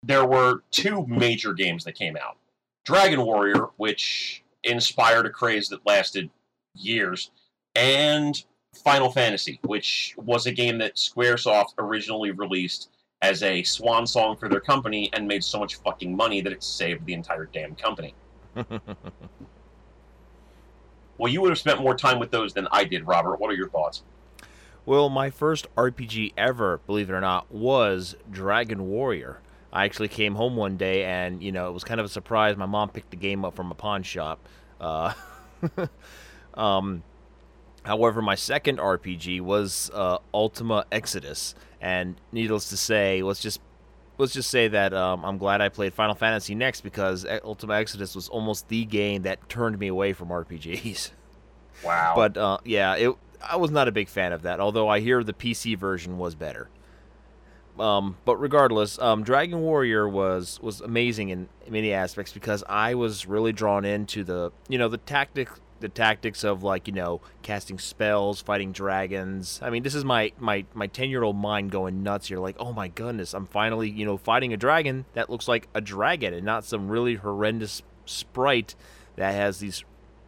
there 0.01 0.25
were 0.25 0.63
two 0.71 1.05
major 1.05 1.53
games 1.53 1.83
that 1.83 1.93
came 1.93 2.17
out 2.17 2.37
Dragon 2.83 3.21
Warrior, 3.21 3.67
which 3.77 4.43
inspired 4.63 5.27
a 5.27 5.29
craze 5.29 5.69
that 5.69 5.85
lasted 5.85 6.31
years, 6.73 7.29
and 7.75 8.43
Final 8.73 9.11
Fantasy, 9.11 9.59
which 9.65 10.15
was 10.17 10.47
a 10.47 10.51
game 10.51 10.79
that 10.79 10.95
Squaresoft 10.95 11.75
originally 11.77 12.31
released 12.31 12.89
as 13.21 13.43
a 13.43 13.61
swan 13.63 14.07
song 14.07 14.37
for 14.37 14.47
their 14.47 14.61
company 14.61 15.09
and 15.13 15.27
made 15.27 15.43
so 15.43 15.59
much 15.59 15.75
fucking 15.75 16.15
money 16.15 16.41
that 16.41 16.53
it 16.53 16.63
saved 16.63 17.05
the 17.05 17.13
entire 17.13 17.45
damn 17.45 17.75
company. 17.75 18.13
well, 21.17 21.31
you 21.31 21.41
would 21.41 21.49
have 21.49 21.59
spent 21.59 21.81
more 21.81 21.95
time 21.95 22.19
with 22.19 22.31
those 22.31 22.53
than 22.53 22.67
I 22.71 22.85
did, 22.85 23.05
Robert. 23.05 23.39
What 23.39 23.51
are 23.51 23.55
your 23.55 23.69
thoughts? 23.69 24.03
Well, 24.85 25.09
my 25.09 25.29
first 25.29 25.67
RPG 25.75 26.33
ever, 26.37 26.79
believe 26.87 27.09
it 27.09 27.13
or 27.13 27.21
not, 27.21 27.51
was 27.51 28.15
Dragon 28.31 28.87
Warrior. 28.87 29.41
I 29.71 29.85
actually 29.85 30.07
came 30.07 30.35
home 30.35 30.55
one 30.55 30.77
day 30.77 31.03
and, 31.03 31.43
you 31.43 31.51
know, 31.51 31.67
it 31.67 31.73
was 31.73 31.83
kind 31.83 31.99
of 31.99 32.05
a 32.05 32.09
surprise. 32.09 32.57
My 32.57 32.65
mom 32.65 32.89
picked 32.89 33.11
the 33.11 33.17
game 33.17 33.45
up 33.45 33.55
from 33.55 33.69
a 33.69 33.75
pawn 33.75 34.01
shop. 34.01 34.39
Uh, 34.79 35.13
um, 36.55 37.03
however, 37.83 38.21
my 38.21 38.35
second 38.35 38.79
RPG 38.79 39.41
was 39.41 39.91
uh, 39.93 40.19
Ultima 40.33 40.85
Exodus. 40.91 41.53
And 41.81 42.15
needless 42.31 42.69
to 42.69 42.77
say, 42.77 43.21
let's 43.21 43.39
just 43.39 43.61
let's 44.17 44.33
just 44.33 44.51
say 44.51 44.67
that 44.67 44.93
um, 44.93 45.23
I'm 45.23 45.37
glad 45.37 45.61
I 45.61 45.69
played 45.69 45.93
Final 45.93 46.15
Fantasy 46.15 46.53
next 46.55 46.81
because 46.81 47.25
Ultima 47.43 47.75
Exodus 47.75 48.15
was 48.15 48.29
almost 48.29 48.67
the 48.67 48.85
game 48.85 49.21
that 49.23 49.47
turned 49.49 49.79
me 49.79 49.87
away 49.87 50.13
from 50.13 50.29
RPGs. 50.29 51.11
Wow. 51.81 52.13
But 52.13 52.35
uh, 52.35 52.57
yeah, 52.65 52.95
it 52.95 53.15
I 53.41 53.55
was 53.55 53.71
not 53.71 53.87
a 53.87 53.91
big 53.93 54.09
fan 54.09 54.33
of 54.33 54.41
that. 54.41 54.59
Although 54.59 54.89
I 54.89 54.99
hear 54.99 55.23
the 55.23 55.33
PC 55.33 55.77
version 55.77 56.17
was 56.17 56.35
better. 56.35 56.69
Um, 57.79 58.17
but 58.25 58.35
regardless, 58.35 58.99
um, 58.99 59.23
Dragon 59.23 59.61
Warrior 59.61 60.07
was 60.07 60.59
was 60.61 60.81
amazing 60.81 61.29
in 61.29 61.47
many 61.69 61.93
aspects 61.93 62.33
because 62.33 62.63
I 62.67 62.95
was 62.95 63.25
really 63.25 63.53
drawn 63.53 63.85
into 63.85 64.23
the 64.23 64.51
you 64.67 64.77
know 64.77 64.89
the 64.89 64.97
tactic 64.97 65.49
the 65.79 65.89
tactics 65.89 66.43
of 66.43 66.63
like 66.63 66.87
you 66.87 66.93
know 66.93 67.21
casting 67.41 67.79
spells, 67.79 68.41
fighting 68.41 68.71
dragons. 68.71 69.59
I 69.61 69.69
mean, 69.69 69.83
this 69.83 69.95
is 69.95 70.05
my 70.05 70.31
my 70.37 70.65
my 70.73 70.87
ten 70.87 71.09
year 71.09 71.23
old 71.23 71.35
mind 71.35 71.71
going 71.71 72.03
nuts 72.03 72.27
here. 72.27 72.39
Like, 72.39 72.55
oh 72.59 72.73
my 72.73 72.87
goodness, 72.87 73.33
I'm 73.33 73.47
finally 73.47 73.89
you 73.89 74.05
know 74.05 74.17
fighting 74.17 74.53
a 74.53 74.57
dragon 74.57 75.05
that 75.13 75.29
looks 75.29 75.47
like 75.47 75.67
a 75.73 75.81
dragon 75.81 76.33
and 76.33 76.45
not 76.45 76.65
some 76.65 76.89
really 76.89 77.15
horrendous 77.15 77.81
sprite 78.05 78.75
that 79.15 79.33
has 79.33 79.59
these 79.59 79.83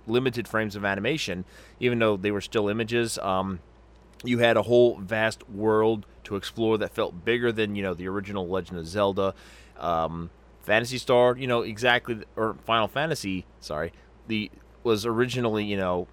limited 0.08 0.48
frames 0.48 0.76
of 0.76 0.86
animation. 0.86 1.46
Even 1.80 2.00
though 2.00 2.18
they 2.18 2.32
were 2.32 2.42
still 2.42 2.68
images, 2.70 3.18
um, 3.20 3.60
you 4.24 4.40
had 4.40 4.58
a 4.58 4.64
whole 4.64 4.98
vast 4.98 5.48
world 5.50 6.06
to 6.24 6.36
explore 6.36 6.78
that 6.78 6.94
felt 6.94 7.26
bigger 7.26 7.52
than 7.52 7.76
you 7.76 7.84
know 7.84 7.94
the 7.94 8.08
original 8.08 8.48
Legend 8.48 8.80
of 8.80 8.88
Zelda. 8.88 9.34
Um, 9.80 10.30
Phantasy 10.64 11.00
Star, 11.00 11.36
you 11.36 11.48
know 11.48 11.62
exactly, 11.62 12.24
or 12.36 12.56
Final 12.66 12.88
Fantasy, 12.88 13.46
sorry, 13.60 13.92
the 14.28 14.52
was 14.84 15.06
originally, 15.06 15.64
you 15.64 15.78
know, 15.78 16.08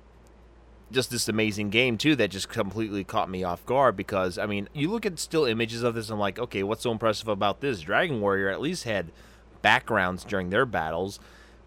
just 0.90 1.10
this 1.10 1.28
amazing 1.28 1.70
game 1.70 1.98
too 1.98 2.16
that 2.16 2.30
just 2.30 2.48
completely 2.48 3.04
caught 3.04 3.28
me 3.28 3.44
off 3.44 3.64
guard 3.66 3.96
because 3.96 4.38
I 4.38 4.46
mean, 4.46 4.68
you 4.72 4.90
look 4.90 5.04
at 5.04 5.18
still 5.18 5.44
images 5.44 5.82
of 5.82 5.94
this 5.94 6.08
and 6.08 6.14
I'm 6.14 6.20
like, 6.20 6.38
okay, 6.38 6.62
what's 6.62 6.82
so 6.82 6.92
impressive 6.92 7.28
about 7.28 7.60
this? 7.60 7.80
Dragon 7.80 8.20
Warrior 8.20 8.48
at 8.48 8.60
least 8.60 8.84
had 8.84 9.12
backgrounds 9.60 10.24
during 10.24 10.50
their 10.50 10.64
battles, 10.64 11.20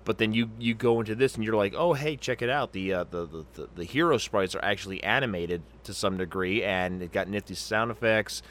but 0.06 0.18
then 0.18 0.34
you 0.34 0.50
you 0.58 0.74
go 0.74 1.00
into 1.00 1.14
this 1.14 1.36
and 1.36 1.44
you're 1.44 1.56
like, 1.56 1.74
oh 1.76 1.94
hey, 1.94 2.16
check 2.16 2.42
it 2.42 2.50
out. 2.50 2.74
The 2.74 2.94
uh, 2.94 3.04
the, 3.04 3.26
the, 3.28 3.46
the 3.54 3.70
the 3.76 3.84
hero 3.84 4.18
sprites 4.18 4.56
are 4.56 4.64
actually 4.64 5.04
animated 5.04 5.62
to 5.84 5.94
some 5.94 6.18
degree 6.18 6.64
and 6.64 7.04
it 7.04 7.12
got 7.12 7.28
nifty 7.28 7.54
sound 7.54 7.92
effects. 7.92 8.42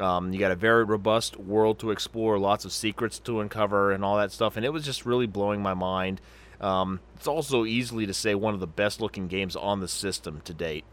Um, 0.00 0.32
you 0.32 0.38
got 0.38 0.50
a 0.50 0.56
very 0.56 0.84
robust 0.84 1.38
world 1.38 1.78
to 1.78 1.90
explore, 1.90 2.38
lots 2.38 2.64
of 2.64 2.72
secrets 2.72 3.18
to 3.20 3.40
uncover, 3.40 3.92
and 3.92 4.04
all 4.04 4.18
that 4.18 4.30
stuff. 4.30 4.56
And 4.56 4.66
it 4.66 4.70
was 4.70 4.84
just 4.84 5.06
really 5.06 5.26
blowing 5.26 5.62
my 5.62 5.72
mind. 5.72 6.20
Um, 6.60 7.00
it's 7.16 7.26
also 7.26 7.64
easily 7.64 8.06
to 8.06 8.14
say 8.14 8.34
one 8.34 8.54
of 8.54 8.60
the 8.60 8.66
best 8.66 9.00
looking 9.00 9.28
games 9.28 9.56
on 9.56 9.80
the 9.80 9.88
system 9.88 10.40
to 10.44 10.54
date. 10.54 10.84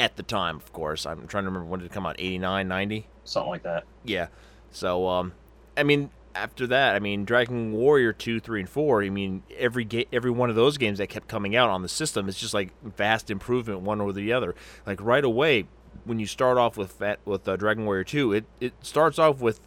At 0.00 0.16
the 0.16 0.22
time, 0.22 0.56
of 0.56 0.72
course. 0.72 1.06
I'm 1.06 1.26
trying 1.26 1.44
to 1.44 1.50
remember 1.50 1.68
when 1.68 1.80
did 1.80 1.86
it 1.86 1.92
come 1.92 2.06
out 2.06 2.16
89, 2.18 2.68
90? 2.68 3.06
Something 3.24 3.50
like 3.50 3.62
that. 3.64 3.84
Yeah. 4.04 4.28
So, 4.70 5.08
um, 5.08 5.32
I 5.76 5.82
mean, 5.82 6.10
after 6.34 6.66
that, 6.68 6.94
I 6.94 7.00
mean, 7.00 7.24
Dragon 7.24 7.72
Warrior 7.72 8.12
2, 8.12 8.40
3, 8.40 8.60
and 8.60 8.68
4, 8.68 9.02
I 9.02 9.10
mean, 9.10 9.42
every 9.56 9.84
ga- 9.84 10.06
every 10.12 10.30
one 10.30 10.50
of 10.50 10.56
those 10.56 10.78
games 10.78 10.98
that 10.98 11.08
kept 11.08 11.26
coming 11.28 11.56
out 11.56 11.68
on 11.68 11.82
the 11.82 11.88
system 11.88 12.28
is 12.28 12.36
just 12.36 12.54
like 12.54 12.72
vast 12.82 13.30
improvement 13.30 13.80
one 13.80 14.00
over 14.00 14.12
the 14.12 14.32
other. 14.32 14.54
Like 14.86 15.00
right 15.00 15.24
away, 15.24 15.66
when 16.04 16.20
you 16.20 16.26
start 16.26 16.58
off 16.58 16.76
with 16.76 17.02
with 17.24 17.48
uh, 17.48 17.56
Dragon 17.56 17.84
Warrior 17.84 18.04
2, 18.04 18.32
it, 18.32 18.44
it 18.60 18.72
starts 18.82 19.18
off 19.18 19.40
with 19.40 19.60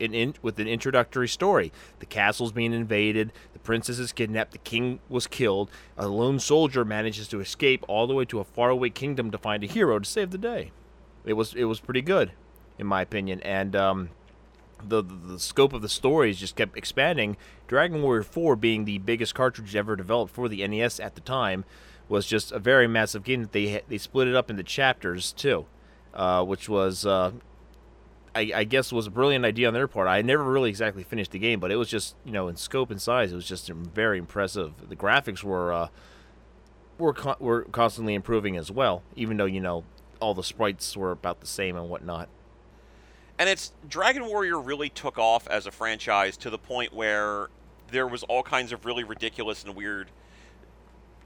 an 0.00 0.14
in, 0.14 0.34
with 0.42 0.58
an 0.58 0.68
introductory 0.68 1.28
story. 1.28 1.72
The 1.98 2.06
castle's 2.06 2.52
being 2.52 2.72
invaded, 2.72 3.32
the 3.52 3.58
princess 3.58 3.98
is 3.98 4.12
kidnapped, 4.12 4.52
the 4.52 4.58
king 4.58 5.00
was 5.08 5.26
killed. 5.26 5.70
A 5.96 6.08
lone 6.08 6.38
soldier 6.38 6.84
manages 6.84 7.28
to 7.28 7.40
escape 7.40 7.84
all 7.88 8.06
the 8.06 8.14
way 8.14 8.24
to 8.26 8.40
a 8.40 8.44
faraway 8.44 8.90
kingdom 8.90 9.30
to 9.30 9.38
find 9.38 9.64
a 9.64 9.66
hero 9.66 9.98
to 9.98 10.04
save 10.04 10.30
the 10.30 10.38
day. 10.38 10.72
It 11.24 11.34
was 11.34 11.54
it 11.54 11.64
was 11.64 11.80
pretty 11.80 12.02
good, 12.02 12.32
in 12.78 12.86
my 12.86 13.00
opinion, 13.00 13.40
and 13.40 13.74
um, 13.74 14.10
the, 14.82 15.02
the, 15.02 15.14
the 15.14 15.38
scope 15.38 15.72
of 15.72 15.82
the 15.82 15.88
stories 15.88 16.38
just 16.38 16.56
kept 16.56 16.76
expanding. 16.76 17.36
Dragon 17.66 18.02
Warrior 18.02 18.22
4 18.22 18.56
being 18.56 18.84
the 18.84 18.98
biggest 18.98 19.34
cartridge 19.34 19.74
ever 19.74 19.96
developed 19.96 20.34
for 20.34 20.48
the 20.48 20.66
NES 20.66 21.00
at 21.00 21.14
the 21.14 21.20
time 21.20 21.64
was 22.08 22.26
just 22.26 22.52
a 22.52 22.58
very 22.58 22.86
massive 22.86 23.24
game 23.24 23.42
that 23.42 23.52
they 23.52 23.80
they 23.88 23.98
split 23.98 24.28
it 24.28 24.34
up 24.34 24.50
into 24.50 24.62
chapters 24.62 25.32
too, 25.32 25.66
uh, 26.12 26.44
which 26.44 26.68
was 26.68 27.06
uh, 27.06 27.32
I, 28.34 28.52
I, 28.54 28.64
guess 28.64 28.92
was 28.92 29.06
a 29.06 29.10
brilliant 29.10 29.44
idea 29.44 29.68
on 29.68 29.74
their 29.74 29.86
part. 29.86 30.08
I 30.08 30.20
never 30.22 30.42
really 30.42 30.68
exactly 30.68 31.02
finished 31.04 31.30
the 31.30 31.38
game, 31.38 31.60
but 31.60 31.70
it 31.70 31.76
was 31.76 31.88
just 31.88 32.16
you 32.24 32.32
know 32.32 32.48
in 32.48 32.56
scope 32.56 32.90
and 32.90 33.00
size, 33.00 33.32
it 33.32 33.36
was 33.36 33.46
just 33.46 33.68
very 33.68 34.18
impressive. 34.18 34.88
The 34.88 34.96
graphics 34.96 35.42
were 35.42 35.72
uh, 35.72 35.88
were 36.98 37.14
were 37.38 37.64
constantly 37.64 38.14
improving 38.14 38.56
as 38.56 38.70
well, 38.70 39.02
even 39.16 39.36
though 39.36 39.44
you 39.44 39.60
know 39.60 39.84
all 40.20 40.34
the 40.34 40.42
sprites 40.42 40.96
were 40.96 41.10
about 41.10 41.40
the 41.40 41.46
same 41.46 41.76
and 41.76 41.88
whatnot. 41.88 42.28
And 43.38 43.48
it's 43.48 43.72
Dragon 43.88 44.26
Warrior 44.26 44.60
really 44.60 44.88
took 44.88 45.18
off 45.18 45.48
as 45.48 45.66
a 45.66 45.70
franchise 45.70 46.36
to 46.38 46.50
the 46.50 46.58
point 46.58 46.92
where 46.92 47.48
there 47.90 48.06
was 48.06 48.22
all 48.24 48.42
kinds 48.42 48.72
of 48.72 48.84
really 48.84 49.04
ridiculous 49.04 49.64
and 49.64 49.74
weird 49.74 50.10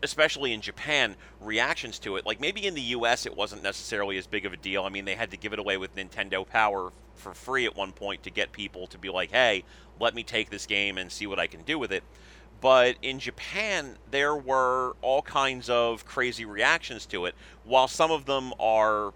especially 0.03 0.53
in 0.53 0.61
Japan, 0.61 1.17
reactions 1.41 1.99
to 2.01 2.17
it. 2.17 2.27
Like 2.27 2.41
maybe 2.41 2.67
in 2.67 2.75
the 2.75 2.81
US 2.81 3.27
it 3.27 3.37
wasn't 3.37 3.63
necessarily 3.63 4.19
as 4.19 4.27
big 4.27 4.47
of 4.47 4.53
a 4.53 4.57
deal. 4.57 4.85
I 4.85 4.89
mean, 4.89 5.05
they 5.05 5.15
had 5.15 5.31
to 5.31 5.37
give 5.37 5.53
it 5.53 5.59
away 5.59 5.77
with 5.77 5.95
Nintendo 5.97 6.47
Power 6.49 6.93
for 7.15 7.35
free 7.35 7.67
at 7.67 7.77
one 7.77 7.93
point 7.93 8.23
to 8.23 8.31
get 8.31 8.53
people 8.53 8.87
to 8.89 8.99
be 8.99 9.09
like, 9.09 9.31
"Hey, 9.31 9.65
let 9.99 10.15
me 10.15 10.23
take 10.23 10.51
this 10.51 10.67
game 10.67 10.99
and 10.99 11.11
see 11.11 11.27
what 11.27 11.39
I 11.39 11.47
can 11.47 11.63
do 11.63 11.79
with 11.79 11.93
it." 11.93 12.05
But 12.61 12.97
in 13.03 13.21
Japan, 13.21 13.99
there 14.11 14.35
were 14.35 14.97
all 15.01 15.23
kinds 15.23 15.71
of 15.71 16.05
crazy 16.05 16.45
reactions 16.45 17.07
to 17.07 17.27
it. 17.27 17.35
While 17.65 17.89
some 17.89 18.11
of 18.11 18.25
them 18.25 18.53
are 18.59 19.13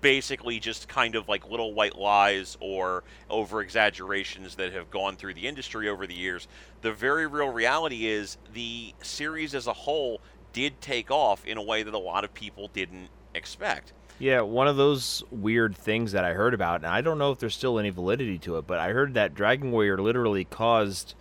basically 0.00 0.60
just 0.60 0.88
kind 0.88 1.14
of 1.14 1.28
like 1.28 1.50
little 1.50 1.74
white 1.74 1.96
lies 1.96 2.56
or 2.60 3.04
over 3.28 3.60
exaggerations 3.60 4.54
that 4.56 4.72
have 4.72 4.90
gone 4.90 5.16
through 5.16 5.34
the 5.34 5.46
industry 5.46 5.88
over 5.88 6.06
the 6.06 6.14
years. 6.14 6.46
The 6.82 6.92
very 6.92 7.26
real 7.26 7.48
reality 7.48 8.06
is 8.06 8.38
the 8.52 8.94
series 9.02 9.54
as 9.54 9.66
a 9.66 9.72
whole 9.72 10.20
did 10.52 10.80
take 10.80 11.10
off 11.10 11.44
in 11.44 11.58
a 11.58 11.62
way 11.62 11.82
that 11.82 11.94
a 11.94 11.98
lot 11.98 12.24
of 12.24 12.32
people 12.34 12.68
didn't 12.72 13.08
expect. 13.34 13.92
Yeah, 14.18 14.40
one 14.40 14.66
of 14.66 14.76
those 14.76 15.22
weird 15.30 15.76
things 15.76 16.12
that 16.12 16.24
I 16.24 16.32
heard 16.32 16.52
about, 16.52 16.76
and 16.76 16.86
I 16.86 17.00
don't 17.00 17.18
know 17.18 17.30
if 17.30 17.38
there's 17.38 17.54
still 17.54 17.78
any 17.78 17.90
validity 17.90 18.38
to 18.38 18.58
it, 18.58 18.66
but 18.66 18.80
I 18.80 18.90
heard 18.90 19.14
that 19.14 19.34
Dragon 19.34 19.70
Warrior 19.70 19.98
literally 19.98 20.44
caused 20.44 21.14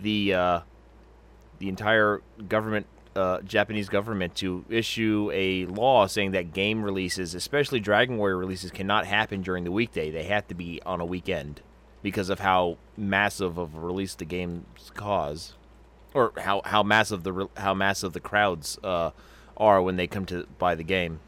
the 0.00 0.32
uh, 0.32 0.60
the 1.58 1.68
entire 1.68 2.22
government 2.48 2.86
uh, 3.14 3.40
Japanese 3.42 3.88
government 3.88 4.34
to 4.36 4.64
issue 4.68 5.30
a 5.32 5.66
law 5.66 6.06
saying 6.06 6.32
that 6.32 6.52
game 6.52 6.82
releases, 6.82 7.34
especially 7.34 7.80
Dragon 7.80 8.16
Warrior 8.16 8.36
releases, 8.36 8.70
cannot 8.70 9.06
happen 9.06 9.42
during 9.42 9.64
the 9.64 9.72
weekday. 9.72 10.10
They 10.10 10.24
have 10.24 10.48
to 10.48 10.54
be 10.54 10.80
on 10.84 11.00
a 11.00 11.04
weekend 11.04 11.60
because 12.02 12.28
of 12.30 12.40
how 12.40 12.78
massive 12.96 13.58
of 13.58 13.74
a 13.74 13.80
release 13.80 14.14
the 14.14 14.24
games 14.24 14.90
cause, 14.94 15.54
or 16.14 16.32
how, 16.38 16.62
how 16.64 16.82
massive 16.82 17.22
the 17.22 17.48
how 17.56 17.74
massive 17.74 18.12
the 18.12 18.20
crowds 18.20 18.78
uh, 18.82 19.10
are 19.56 19.82
when 19.82 19.96
they 19.96 20.06
come 20.06 20.26
to 20.26 20.46
buy 20.58 20.74
the 20.74 20.82
game. 20.82 21.20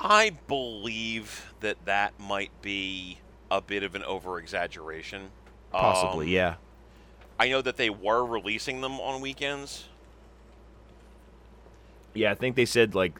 I 0.00 0.30
believe 0.48 1.54
that 1.60 1.84
that 1.84 2.18
might 2.18 2.50
be 2.60 3.18
a 3.50 3.60
bit 3.60 3.82
of 3.82 3.94
an 3.94 4.02
over 4.02 4.38
exaggeration 4.38 5.30
Possibly, 5.72 6.26
Um, 6.26 6.32
yeah. 6.32 6.54
I 7.38 7.48
know 7.48 7.62
that 7.62 7.76
they 7.76 7.90
were 7.90 8.24
releasing 8.24 8.82
them 8.82 9.00
on 9.00 9.20
weekends. 9.20 9.88
Yeah, 12.14 12.30
I 12.30 12.34
think 12.34 12.56
they 12.56 12.66
said 12.66 12.94
like 12.94 13.18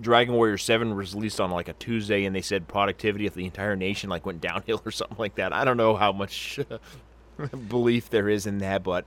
Dragon 0.00 0.34
Warrior 0.34 0.58
7 0.58 0.94
was 0.94 1.14
released 1.14 1.40
on 1.40 1.50
like 1.50 1.68
a 1.68 1.72
Tuesday 1.74 2.24
and 2.24 2.34
they 2.34 2.42
said 2.42 2.68
productivity 2.68 3.26
of 3.26 3.34
the 3.34 3.44
entire 3.44 3.76
nation 3.76 4.10
like 4.10 4.24
went 4.26 4.40
downhill 4.40 4.80
or 4.86 4.90
something 4.90 5.18
like 5.18 5.34
that. 5.36 5.52
I 5.52 5.64
don't 5.64 5.76
know 5.76 5.96
how 5.96 6.12
much 6.12 6.60
belief 7.68 8.10
there 8.10 8.28
is 8.28 8.46
in 8.46 8.58
that, 8.58 8.82
but 8.82 9.06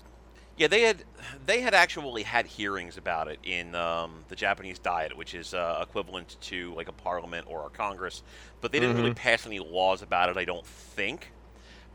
Yeah, 0.58 0.68
they 0.68 0.82
had 0.82 1.04
they 1.46 1.62
had 1.62 1.74
actually 1.74 2.24
had 2.24 2.46
hearings 2.46 2.98
about 2.98 3.28
it 3.28 3.40
in 3.44 3.74
um, 3.76 4.26
the 4.28 4.36
Japanese 4.36 4.80
Diet, 4.80 5.16
which 5.16 5.34
is 5.34 5.54
uh, 5.54 5.80
equivalent 5.82 6.38
to 6.42 6.74
like 6.76 6.90
a 6.90 6.94
parliament 6.94 7.46
or 7.50 7.66
a 7.66 7.70
Congress, 7.70 8.24
but 8.60 8.72
they 8.72 8.80
didn't 8.80 8.98
really 8.98 9.14
pass 9.14 9.46
any 9.46 9.60
laws 9.60 10.02
about 10.02 10.30
it. 10.30 10.38
I 10.38 10.46
don't 10.46 10.66
think, 10.66 11.32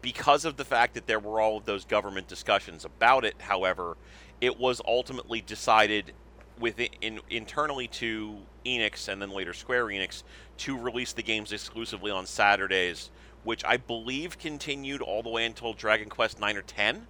because 0.01 0.45
of 0.45 0.57
the 0.57 0.65
fact 0.65 0.95
that 0.95 1.07
there 1.07 1.21
were 1.21 1.41
all 1.41 1.59
of 1.59 1.65
those 1.65 1.85
government 1.85 2.29
discussions 2.29 2.85
about 2.85 3.25
it. 3.25 3.35
However, 3.39 3.97
it 4.41 4.59
was 4.59 4.81
ultimately 4.87 5.41
decided 5.41 6.13
within 6.59 6.89
in, 7.01 7.21
internally 7.31 7.89
to 7.89 8.39
Enix 8.65 9.09
and 9.09 9.21
then 9.21 9.31
later 9.31 9.53
Square 9.53 9.87
Enix 9.87 10.23
to 10.59 10.77
release 10.79 11.13
the 11.13 11.23
games 11.23 11.53
exclusively 11.53 12.11
on 12.11 12.27
Saturdays, 12.27 13.11
which 13.45 13.65
I 13.65 13.77
believe 13.77 14.39
continued 14.39 15.03
all 15.03 15.23
the 15.23 15.29
way 15.29 15.45
until 15.45 15.73
Dragon 15.75 16.09
Quest 16.09 16.41
9 16.41 16.57
or 16.57 16.63
10 16.63 17.07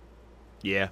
yeah. 0.62 0.88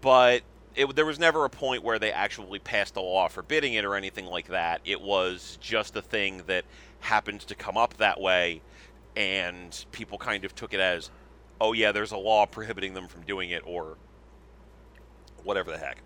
but 0.00 0.42
it, 0.74 0.94
there 0.94 1.06
was 1.06 1.18
never 1.18 1.44
a 1.44 1.50
point 1.50 1.82
where 1.82 1.98
they 1.98 2.12
actually 2.12 2.58
passed 2.58 2.96
a 2.96 3.00
law 3.00 3.28
forbidding 3.28 3.74
it 3.74 3.84
or 3.84 3.94
anything 3.94 4.26
like 4.26 4.48
that. 4.48 4.80
It 4.84 5.00
was 5.00 5.58
just 5.60 5.96
a 5.96 6.02
thing 6.02 6.42
that 6.46 6.64
happened 7.00 7.40
to 7.42 7.54
come 7.54 7.76
up 7.76 7.94
that 7.98 8.20
way, 8.20 8.62
and 9.16 9.84
people 9.92 10.18
kind 10.18 10.44
of 10.44 10.54
took 10.54 10.72
it 10.72 10.80
as, 10.80 11.10
oh, 11.60 11.72
yeah, 11.72 11.92
there's 11.92 12.12
a 12.12 12.16
law 12.16 12.46
prohibiting 12.46 12.94
them 12.94 13.08
from 13.08 13.22
doing 13.22 13.50
it, 13.50 13.62
or 13.66 13.96
whatever 15.44 15.70
the 15.70 15.78
heck. 15.78 15.98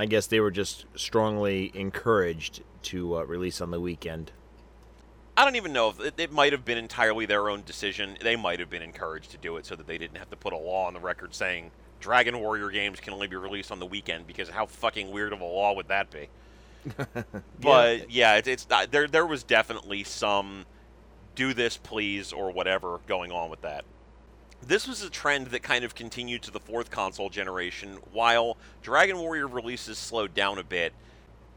I 0.00 0.06
guess 0.06 0.26
they 0.26 0.40
were 0.40 0.50
just 0.50 0.86
strongly 0.94 1.70
encouraged 1.74 2.62
to 2.84 3.18
uh, 3.18 3.24
release 3.24 3.60
on 3.60 3.70
the 3.70 3.78
weekend. 3.78 4.32
I 5.36 5.44
don't 5.44 5.56
even 5.56 5.74
know 5.74 5.90
if 5.90 6.00
it, 6.00 6.14
it 6.16 6.32
might 6.32 6.52
have 6.52 6.64
been 6.64 6.78
entirely 6.78 7.26
their 7.26 7.50
own 7.50 7.64
decision. 7.66 8.16
They 8.18 8.34
might 8.34 8.60
have 8.60 8.70
been 8.70 8.80
encouraged 8.80 9.30
to 9.32 9.36
do 9.36 9.58
it 9.58 9.66
so 9.66 9.76
that 9.76 9.86
they 9.86 9.98
didn't 9.98 10.16
have 10.16 10.30
to 10.30 10.38
put 10.38 10.54
a 10.54 10.56
law 10.56 10.86
on 10.86 10.94
the 10.94 11.00
record 11.00 11.34
saying 11.34 11.70
Dragon 12.00 12.40
Warrior 12.40 12.70
games 12.70 12.98
can 12.98 13.12
only 13.12 13.26
be 13.26 13.36
released 13.36 13.70
on 13.70 13.78
the 13.78 13.84
weekend 13.84 14.26
because 14.26 14.48
how 14.48 14.64
fucking 14.64 15.10
weird 15.10 15.34
of 15.34 15.42
a 15.42 15.44
law 15.44 15.74
would 15.74 15.88
that 15.88 16.10
be? 16.10 16.28
but 17.60 18.10
yeah, 18.10 18.36
it, 18.36 18.48
it's 18.48 18.70
not, 18.70 18.90
there. 18.90 19.06
There 19.06 19.26
was 19.26 19.42
definitely 19.42 20.04
some 20.04 20.64
do 21.34 21.52
this 21.52 21.76
please 21.76 22.32
or 22.32 22.52
whatever 22.52 23.00
going 23.06 23.32
on 23.32 23.50
with 23.50 23.60
that. 23.60 23.84
This 24.66 24.86
was 24.86 25.02
a 25.02 25.10
trend 25.10 25.48
that 25.48 25.62
kind 25.62 25.84
of 25.84 25.94
continued 25.94 26.42
to 26.42 26.50
the 26.50 26.60
fourth 26.60 26.90
console 26.90 27.30
generation, 27.30 27.98
while 28.12 28.56
Dragon 28.82 29.18
Warrior 29.18 29.48
releases 29.48 29.98
slowed 29.98 30.34
down 30.34 30.58
a 30.58 30.64
bit. 30.64 30.92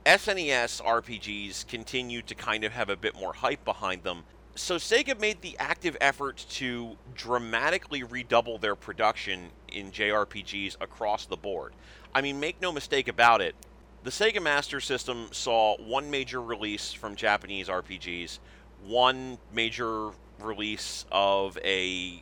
SNES 0.05 0.81
RPGs 0.81 1.67
continued 1.67 2.27
to 2.27 2.35
kind 2.35 2.63
of 2.63 2.73
have 2.73 2.89
a 2.89 2.95
bit 2.95 3.15
more 3.15 3.33
hype 3.33 3.63
behind 3.63 4.03
them. 4.03 4.23
So 4.55 4.75
Sega 4.75 5.19
made 5.19 5.41
the 5.41 5.57
active 5.59 5.97
effort 5.99 6.45
to 6.51 6.97
dramatically 7.15 8.03
redouble 8.03 8.57
their 8.57 8.75
production 8.75 9.49
in 9.71 9.91
JRPGs 9.91 10.77
across 10.81 11.25
the 11.25 11.37
board. 11.37 11.73
I 12.13 12.21
mean, 12.21 12.39
make 12.39 12.61
no 12.61 12.71
mistake 12.71 13.07
about 13.07 13.41
it, 13.41 13.55
the 14.03 14.09
Sega 14.09 14.41
Master 14.41 14.81
System 14.81 15.29
saw 15.31 15.77
one 15.77 16.11
major 16.11 16.41
release 16.41 16.91
from 16.91 17.15
Japanese 17.15 17.69
RPGs, 17.69 18.39
one 18.85 19.37
major 19.53 20.09
release 20.39 21.05
of 21.09 21.57
a 21.63 22.21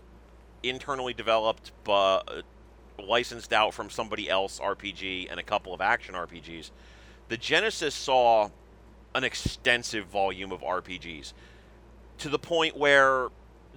internally 0.63 1.13
developed 1.13 1.71
but 1.83 2.19
uh, 2.27 2.41
licensed 3.01 3.53
out 3.53 3.73
from 3.73 3.89
somebody 3.89 4.29
else 4.29 4.59
RPG 4.59 5.27
and 5.29 5.39
a 5.39 5.43
couple 5.43 5.73
of 5.73 5.81
action 5.81 6.15
RPGs. 6.15 6.71
The 7.29 7.37
Genesis 7.37 7.95
saw 7.95 8.49
an 9.15 9.23
extensive 9.23 10.07
volume 10.07 10.51
of 10.51 10.61
RPGs 10.61 11.33
to 12.19 12.29
the 12.29 12.39
point 12.39 12.77
where 12.77 13.29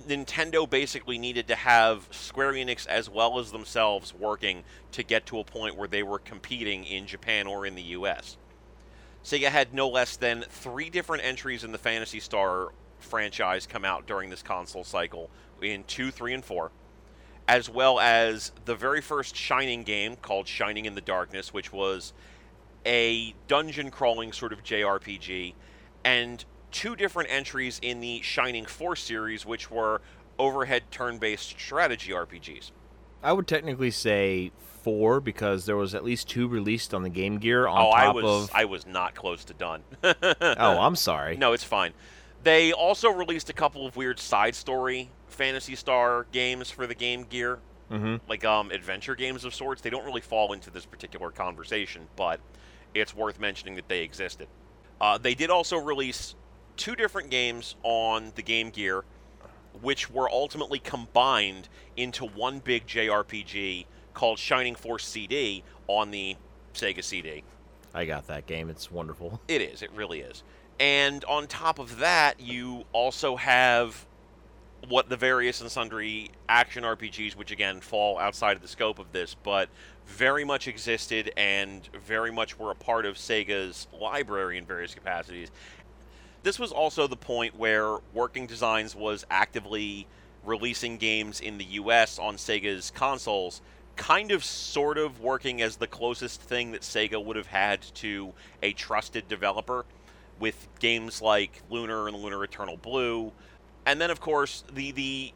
Nintendo 0.08 0.68
basically 0.68 1.18
needed 1.18 1.48
to 1.48 1.54
have 1.54 2.08
Square 2.10 2.54
Enix 2.54 2.86
as 2.86 3.08
well 3.08 3.38
as 3.38 3.52
themselves 3.52 4.12
working 4.12 4.64
to 4.92 5.02
get 5.02 5.26
to 5.26 5.38
a 5.38 5.44
point 5.44 5.76
where 5.76 5.88
they 5.88 6.02
were 6.02 6.18
competing 6.18 6.84
in 6.84 7.06
Japan 7.06 7.46
or 7.46 7.64
in 7.64 7.74
the 7.74 7.82
US. 7.82 8.36
Sega 9.24 9.48
had 9.48 9.72
no 9.72 9.88
less 9.88 10.16
than 10.16 10.44
three 10.50 10.90
different 10.90 11.24
entries 11.24 11.64
in 11.64 11.72
the 11.72 11.78
Phantasy 11.78 12.20
Star 12.20 12.68
franchise 12.98 13.66
come 13.66 13.84
out 13.84 14.06
during 14.06 14.30
this 14.30 14.42
console 14.42 14.84
cycle 14.84 15.30
in 15.72 15.84
2, 15.84 16.10
3, 16.10 16.34
and 16.34 16.44
4, 16.44 16.70
as 17.48 17.70
well 17.70 18.00
as 18.00 18.52
the 18.64 18.74
very 18.74 19.00
first 19.00 19.36
Shining 19.36 19.82
game 19.82 20.16
called 20.16 20.46
Shining 20.46 20.84
in 20.84 20.94
the 20.94 21.00
Darkness, 21.00 21.52
which 21.52 21.72
was 21.72 22.12
a 22.86 23.34
dungeon 23.48 23.90
crawling 23.90 24.32
sort 24.32 24.52
of 24.52 24.62
JRPG, 24.62 25.54
and 26.04 26.44
two 26.70 26.96
different 26.96 27.30
entries 27.30 27.78
in 27.82 28.00
the 28.00 28.20
Shining 28.22 28.66
Force 28.66 29.02
series, 29.02 29.46
which 29.46 29.70
were 29.70 30.00
overhead 30.38 30.82
turn 30.90 31.18
based 31.18 31.48
strategy 31.48 32.12
RPGs. 32.12 32.72
I 33.22 33.32
would 33.32 33.46
technically 33.46 33.90
say 33.90 34.52
four 34.82 35.18
because 35.18 35.64
there 35.64 35.76
was 35.76 35.94
at 35.94 36.04
least 36.04 36.28
two 36.28 36.46
released 36.46 36.92
on 36.92 37.02
the 37.02 37.08
Game 37.08 37.38
Gear 37.38 37.66
on 37.66 37.78
oh, 37.78 37.90
top 37.90 37.98
I 37.98 38.12
was 38.12 38.24
of. 38.24 38.50
I 38.54 38.64
was 38.66 38.86
not 38.86 39.14
close 39.14 39.44
to 39.44 39.54
done. 39.54 39.82
oh, 40.02 40.34
I'm 40.60 40.96
sorry. 40.96 41.36
No, 41.36 41.54
it's 41.54 41.64
fine. 41.64 41.94
They 42.44 42.72
also 42.72 43.08
released 43.08 43.48
a 43.48 43.54
couple 43.54 43.86
of 43.86 43.96
weird 43.96 44.20
side 44.20 44.54
story 44.54 45.10
Phantasy 45.28 45.74
Star 45.74 46.26
games 46.30 46.70
for 46.70 46.86
the 46.86 46.94
Game 46.94 47.24
Gear, 47.24 47.58
hmm 47.88 48.16
like 48.28 48.44
um, 48.44 48.70
adventure 48.70 49.14
games 49.14 49.44
of 49.44 49.54
sorts. 49.54 49.80
They 49.80 49.90
don't 49.90 50.04
really 50.04 50.20
fall 50.20 50.52
into 50.52 50.70
this 50.70 50.84
particular 50.84 51.30
conversation, 51.30 52.06
but 52.16 52.40
it's 52.94 53.16
worth 53.16 53.40
mentioning 53.40 53.76
that 53.76 53.88
they 53.88 54.02
existed. 54.02 54.46
Uh, 55.00 55.16
they 55.18 55.34
did 55.34 55.50
also 55.50 55.78
release 55.78 56.34
two 56.76 56.94
different 56.94 57.30
games 57.30 57.76
on 57.82 58.32
the 58.34 58.42
Game 58.42 58.68
Gear, 58.68 59.04
which 59.80 60.10
were 60.10 60.30
ultimately 60.30 60.78
combined 60.78 61.68
into 61.96 62.26
one 62.26 62.58
big 62.58 62.86
JRPG 62.86 63.86
called 64.12 64.38
Shining 64.38 64.74
Force 64.74 65.06
CD 65.06 65.64
on 65.88 66.10
the 66.10 66.36
Sega 66.74 67.02
CD. 67.02 67.42
I 67.94 68.04
got 68.04 68.26
that 68.26 68.46
game. 68.46 68.68
It's 68.68 68.90
wonderful. 68.90 69.40
It 69.48 69.62
is. 69.62 69.80
It 69.80 69.90
really 69.92 70.20
is. 70.20 70.42
And 70.78 71.24
on 71.26 71.46
top 71.46 71.78
of 71.78 71.98
that, 71.98 72.40
you 72.40 72.84
also 72.92 73.36
have 73.36 74.06
what 74.88 75.08
the 75.08 75.16
various 75.16 75.60
and 75.60 75.70
sundry 75.70 76.30
action 76.48 76.84
RPGs, 76.84 77.36
which 77.36 77.50
again 77.50 77.80
fall 77.80 78.18
outside 78.18 78.56
of 78.56 78.62
the 78.62 78.68
scope 78.68 78.98
of 78.98 79.12
this, 79.12 79.34
but 79.34 79.68
very 80.06 80.44
much 80.44 80.68
existed 80.68 81.32
and 81.36 81.88
very 82.04 82.30
much 82.30 82.58
were 82.58 82.70
a 82.70 82.74
part 82.74 83.06
of 83.06 83.16
Sega's 83.16 83.86
library 83.98 84.58
in 84.58 84.66
various 84.66 84.94
capacities. 84.94 85.50
This 86.42 86.58
was 86.58 86.72
also 86.72 87.06
the 87.06 87.16
point 87.16 87.56
where 87.56 87.96
Working 88.12 88.46
Designs 88.46 88.94
was 88.94 89.24
actively 89.30 90.06
releasing 90.44 90.98
games 90.98 91.40
in 91.40 91.56
the 91.56 91.64
US 91.64 92.18
on 92.18 92.36
Sega's 92.36 92.90
consoles, 92.90 93.62
kind 93.96 94.30
of 94.30 94.44
sort 94.44 94.98
of 94.98 95.20
working 95.20 95.62
as 95.62 95.76
the 95.76 95.86
closest 95.86 96.42
thing 96.42 96.72
that 96.72 96.82
Sega 96.82 97.24
would 97.24 97.36
have 97.36 97.46
had 97.46 97.80
to 97.80 98.34
a 98.62 98.72
trusted 98.74 99.26
developer 99.28 99.86
with 100.38 100.68
games 100.80 101.22
like 101.22 101.62
Lunar 101.70 102.08
and 102.08 102.16
Lunar 102.16 102.42
Eternal 102.44 102.76
Blue. 102.76 103.32
And 103.86 104.00
then 104.00 104.10
of 104.10 104.20
course 104.20 104.64
the 104.72 104.92
the 104.92 105.32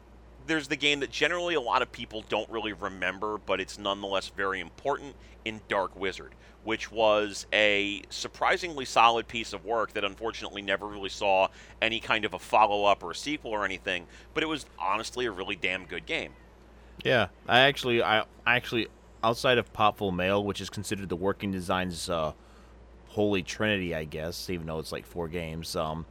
there's 0.47 0.67
the 0.67 0.75
game 0.75 0.99
that 1.01 1.11
generally 1.11 1.53
a 1.53 1.61
lot 1.61 1.81
of 1.81 1.91
people 1.91 2.23
don't 2.27 2.49
really 2.49 2.73
remember, 2.73 3.37
but 3.37 3.61
it's 3.61 3.77
nonetheless 3.77 4.29
very 4.29 4.59
important 4.59 5.15
in 5.45 5.61
Dark 5.67 5.97
Wizard, 5.97 6.33
which 6.63 6.91
was 6.91 7.45
a 7.53 8.01
surprisingly 8.09 8.83
solid 8.83 9.27
piece 9.27 9.53
of 9.53 9.63
work 9.63 9.93
that 9.93 10.03
unfortunately 10.03 10.61
never 10.61 10.87
really 10.87 11.09
saw 11.09 11.47
any 11.81 11.99
kind 11.99 12.25
of 12.25 12.33
a 12.33 12.39
follow 12.39 12.85
up 12.85 13.03
or 13.03 13.11
a 13.11 13.15
sequel 13.15 13.51
or 13.51 13.63
anything, 13.63 14.07
but 14.33 14.41
it 14.41 14.47
was 14.47 14.65
honestly 14.79 15.25
a 15.27 15.31
really 15.31 15.55
damn 15.55 15.85
good 15.85 16.05
game. 16.05 16.31
Yeah, 17.03 17.27
I 17.47 17.59
actually, 17.61 18.03
I 18.03 18.21
I 18.45 18.55
actually, 18.55 18.87
outside 19.23 19.57
of 19.57 19.71
Popful 19.71 20.13
Mail, 20.13 20.43
which 20.43 20.59
is 20.59 20.69
considered 20.69 21.09
the 21.09 21.15
Working 21.15 21.51
Designs 21.51 22.09
uh, 22.09 22.33
holy 23.09 23.43
trinity, 23.43 23.93
I 23.93 24.05
guess, 24.05 24.49
even 24.49 24.67
though 24.67 24.79
it's 24.79 24.91
like 24.91 25.05
four 25.05 25.27
games. 25.27 25.75
Um, 25.75 26.05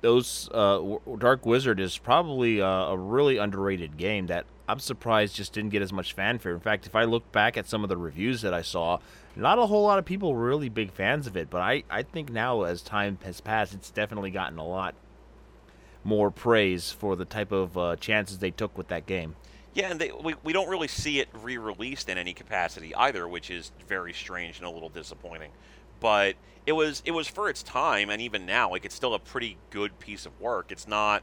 those 0.00 0.48
uh, 0.52 0.98
Dark 1.18 1.44
Wizard 1.44 1.80
is 1.80 1.98
probably 1.98 2.60
uh, 2.60 2.66
a 2.66 2.96
really 2.96 3.38
underrated 3.38 3.96
game 3.96 4.26
that 4.28 4.46
I'm 4.68 4.78
surprised 4.78 5.34
just 5.34 5.52
didn't 5.52 5.70
get 5.70 5.82
as 5.82 5.92
much 5.92 6.12
fanfare. 6.12 6.52
In 6.52 6.60
fact, 6.60 6.86
if 6.86 6.94
I 6.94 7.04
look 7.04 7.30
back 7.32 7.56
at 7.56 7.66
some 7.66 7.82
of 7.82 7.88
the 7.88 7.96
reviews 7.96 8.42
that 8.42 8.54
I 8.54 8.62
saw, 8.62 8.98
not 9.34 9.58
a 9.58 9.66
whole 9.66 9.82
lot 9.82 9.98
of 9.98 10.04
people 10.04 10.34
were 10.34 10.44
really 10.44 10.68
big 10.68 10.92
fans 10.92 11.26
of 11.26 11.36
it. 11.36 11.50
But 11.50 11.62
I, 11.62 11.84
I 11.90 12.02
think 12.02 12.30
now, 12.30 12.62
as 12.62 12.82
time 12.82 13.18
has 13.24 13.40
passed, 13.40 13.74
it's 13.74 13.90
definitely 13.90 14.30
gotten 14.30 14.58
a 14.58 14.66
lot 14.66 14.94
more 16.04 16.30
praise 16.30 16.92
for 16.92 17.16
the 17.16 17.24
type 17.24 17.50
of 17.52 17.76
uh, 17.76 17.96
chances 17.96 18.38
they 18.38 18.50
took 18.50 18.76
with 18.76 18.88
that 18.88 19.06
game. 19.06 19.36
Yeah, 19.74 19.90
and 19.90 20.00
they, 20.00 20.10
we, 20.10 20.34
we 20.42 20.52
don't 20.52 20.68
really 20.68 20.88
see 20.88 21.20
it 21.20 21.28
re 21.32 21.56
released 21.56 22.08
in 22.08 22.18
any 22.18 22.32
capacity 22.32 22.94
either, 22.94 23.28
which 23.28 23.50
is 23.50 23.72
very 23.86 24.12
strange 24.12 24.58
and 24.58 24.66
a 24.66 24.70
little 24.70 24.88
disappointing. 24.88 25.50
But 26.00 26.36
it 26.66 26.72
was 26.72 27.02
it 27.04 27.12
was 27.12 27.28
for 27.28 27.48
its 27.48 27.62
time, 27.62 28.10
and 28.10 28.20
even 28.20 28.46
now, 28.46 28.70
like 28.70 28.84
it's 28.84 28.94
still 28.94 29.14
a 29.14 29.18
pretty 29.18 29.56
good 29.70 29.98
piece 29.98 30.26
of 30.26 30.40
work. 30.40 30.70
It's 30.70 30.86
not 30.86 31.22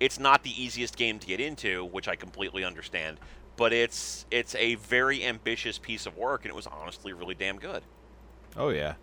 it's 0.00 0.18
not 0.18 0.42
the 0.42 0.62
easiest 0.62 0.96
game 0.96 1.18
to 1.18 1.26
get 1.26 1.40
into, 1.40 1.84
which 1.84 2.08
I 2.08 2.16
completely 2.16 2.64
understand, 2.64 3.18
but 3.56 3.72
it's 3.72 4.26
it's 4.30 4.54
a 4.56 4.74
very 4.76 5.24
ambitious 5.24 5.78
piece 5.78 6.06
of 6.06 6.16
work, 6.16 6.44
and 6.44 6.50
it 6.50 6.54
was 6.54 6.66
honestly 6.66 7.12
really 7.12 7.34
damn 7.34 7.58
good. 7.58 7.82
Oh 8.56 8.68
yeah. 8.68 8.94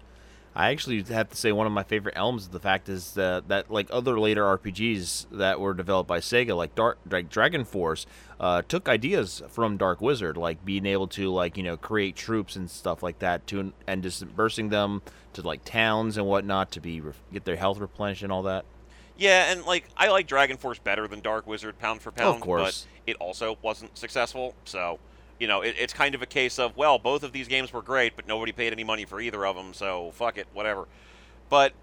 I 0.54 0.72
actually 0.72 1.02
have 1.04 1.30
to 1.30 1.38
say 1.38 1.52
one 1.54 1.66
of 1.66 1.72
my 1.72 1.84
favorite 1.84 2.16
elements 2.18 2.46
of 2.46 2.52
the 2.52 2.60
fact 2.60 2.90
is 2.90 3.14
that, 3.14 3.48
that 3.48 3.72
like 3.72 3.88
other 3.90 4.20
later 4.20 4.44
RPGs 4.44 5.28
that 5.32 5.62
were 5.62 5.74
developed 5.74 6.10
by 6.10 6.20
Sega, 6.20 6.56
like 6.56 6.76
Dark, 6.76 6.98
like 7.10 7.30
Dragon 7.30 7.64
Force, 7.64 8.06
uh, 8.40 8.62
took 8.68 8.90
ideas 8.90 9.42
from 9.48 9.78
Dark 9.78 10.02
Wizard, 10.02 10.36
like 10.36 10.66
being 10.66 10.86
able 10.86 11.08
to 11.10 11.32
like 11.32 11.56
you 11.56 11.64
know 11.64 11.78
create 11.78 12.18
troops 12.18 12.58
and 12.58 12.70
stuff 12.70 13.02
like 13.02 13.20
that, 13.20 13.48
to 13.48 13.72
and 13.88 14.04
dispersing 14.04 14.70
them 14.70 15.02
to 15.34 15.42
like 15.42 15.64
towns 15.64 16.18
and 16.18 16.28
whatnot 16.28 16.72
to 16.72 16.82
be 16.82 17.02
get 17.32 17.46
their 17.46 17.56
health 17.56 17.80
replenished 17.80 18.24
and 18.24 18.32
all 18.32 18.44
that. 18.44 18.66
Yeah, 19.18 19.52
and 19.52 19.64
like 19.66 19.88
I 19.96 20.10
like 20.10 20.28
Dragon 20.28 20.58
Force 20.58 20.80
better 20.80 21.08
than 21.08 21.22
Dark 21.22 21.48
Wizard 21.48 21.80
pound 21.80 22.02
for 22.02 22.12
pound, 22.12 22.36
of 22.36 22.42
course. 22.42 22.88
but 23.06 23.12
it 23.12 23.18
also 23.18 23.58
wasn't 23.62 23.98
successful. 23.98 24.56
So, 24.66 25.00
you 25.41 25.47
know, 25.47 25.62
it, 25.62 25.73
it's 25.80 25.91
kind 25.91 26.13
of 26.13 26.21
a 26.21 26.27
case 26.27 26.60
of 26.60 26.77
well, 26.77 26.99
both 26.99 27.23
of 27.23 27.32
these 27.32 27.47
games 27.47 27.73
were 27.73 27.82
great, 27.82 28.15
but 28.15 28.27
nobody 28.27 28.51
paid 28.51 28.71
any 28.71 28.84
money 28.84 29.06
for 29.06 29.19
either 29.19 29.43
of 29.43 29.56
them, 29.56 29.73
so 29.73 30.12
fuck 30.13 30.38
it, 30.38 30.45
whatever. 30.54 30.88
But 31.49 31.73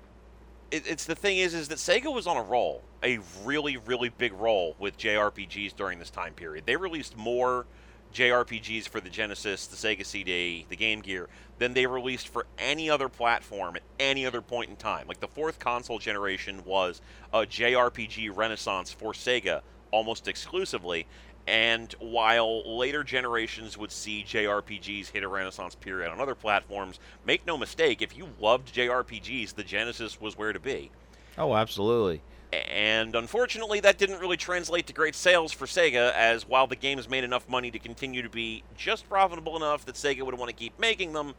it, 0.71 0.87
it's 0.87 1.05
the 1.05 1.17
thing 1.17 1.39
is, 1.39 1.55
is 1.55 1.67
that 1.67 1.79
Sega 1.79 2.15
was 2.15 2.29
on 2.29 2.37
a 2.37 2.43
roll, 2.43 2.83
a 3.03 3.19
really, 3.45 3.77
really 3.77 4.11
big 4.11 4.33
roll 4.33 4.77
with 4.79 4.97
JRPGs 4.97 5.75
during 5.75 5.99
this 5.99 6.09
time 6.09 6.35
period. 6.35 6.67
They 6.67 6.77
released 6.77 7.17
more 7.17 7.67
JRPGs 8.15 8.89
for 8.89 9.01
the 9.01 9.11
Genesis, 9.11 9.67
the 9.67 9.77
Sega 9.77 10.07
CD, 10.07 10.65
the 10.69 10.77
Game 10.77 11.01
Gear 11.01 11.29
than 11.59 11.75
they 11.75 11.87
released 11.87 12.29
for 12.29 12.47
any 12.59 12.89
other 12.89 13.09
platform 13.09 13.75
at 13.75 13.83
any 13.99 14.25
other 14.25 14.41
point 14.41 14.71
in 14.71 14.77
time. 14.77 15.09
Like 15.09 15.19
the 15.19 15.27
fourth 15.27 15.59
console 15.59 15.99
generation 15.99 16.63
was 16.65 17.01
a 17.33 17.41
JRPG 17.41 18.31
renaissance 18.37 18.93
for 18.93 19.13
Sega 19.13 19.63
almost 19.91 20.29
exclusively. 20.29 21.07
And 21.47 21.95
while 21.99 22.77
later 22.77 23.03
generations 23.03 23.79
would 23.79 23.91
see 23.91 24.23
JRPGs 24.29 25.11
hit 25.11 25.23
a 25.23 25.29
renaissance 25.29 25.75
period 25.75 26.11
on 26.11 26.21
other 26.21 26.35
platforms, 26.35 27.01
make 27.25 27.47
no 27.47 27.57
mistake, 27.57 28.03
if 28.03 28.17
you 28.17 28.29
loved 28.39 28.75
JRPGs, 28.75 29.55
the 29.55 29.65
Genesis 29.65 30.21
was 30.21 30.37
where 30.37 30.53
to 30.53 30.61
be. 30.61 30.91
Oh, 31.39 31.55
absolutely. 31.55 32.21
And 32.53 33.15
unfortunately, 33.15 33.81
that 33.81 33.99
didn't 33.99 34.21
really 34.21 34.37
translate 34.37 34.87
to 34.87 34.93
great 34.93 35.15
sales 35.15 35.53
for 35.53 35.67
Sega, 35.67 36.13
as 36.13 36.47
while 36.47 36.67
the 36.67 36.77
games 36.77 37.09
made 37.09 37.25
enough 37.25 37.49
money 37.49 37.71
to 37.71 37.79
continue 37.79 38.23
to 38.23 38.31
be 38.31 38.63
just 38.77 39.09
profitable 39.09 39.57
enough 39.57 39.85
that 39.87 39.95
Sega 39.95 40.23
would 40.23 40.39
want 40.39 40.49
to 40.51 40.57
keep 40.57 40.79
making 40.79 41.13
them, 41.13 41.35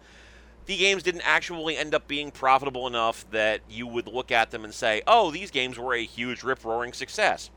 the 0.66 0.78
games 0.78 1.02
didn't 1.02 1.22
actually 1.22 1.78
end 1.78 1.96
up 1.96 2.08
being 2.08 2.30
profitable 2.30 2.86
enough 2.86 3.30
that 3.32 3.62
you 3.70 3.88
would 3.88 4.08
look 4.08 4.32
at 4.32 4.52
them 4.52 4.64
and 4.64 4.74
say, 4.74 5.02
oh, 5.08 5.32
these 5.32 5.50
games 5.50 5.80
were 5.80 5.96
a 5.96 6.04
huge 6.04 6.44
rip 6.44 6.64
roaring 6.64 6.94
success. 6.94 7.50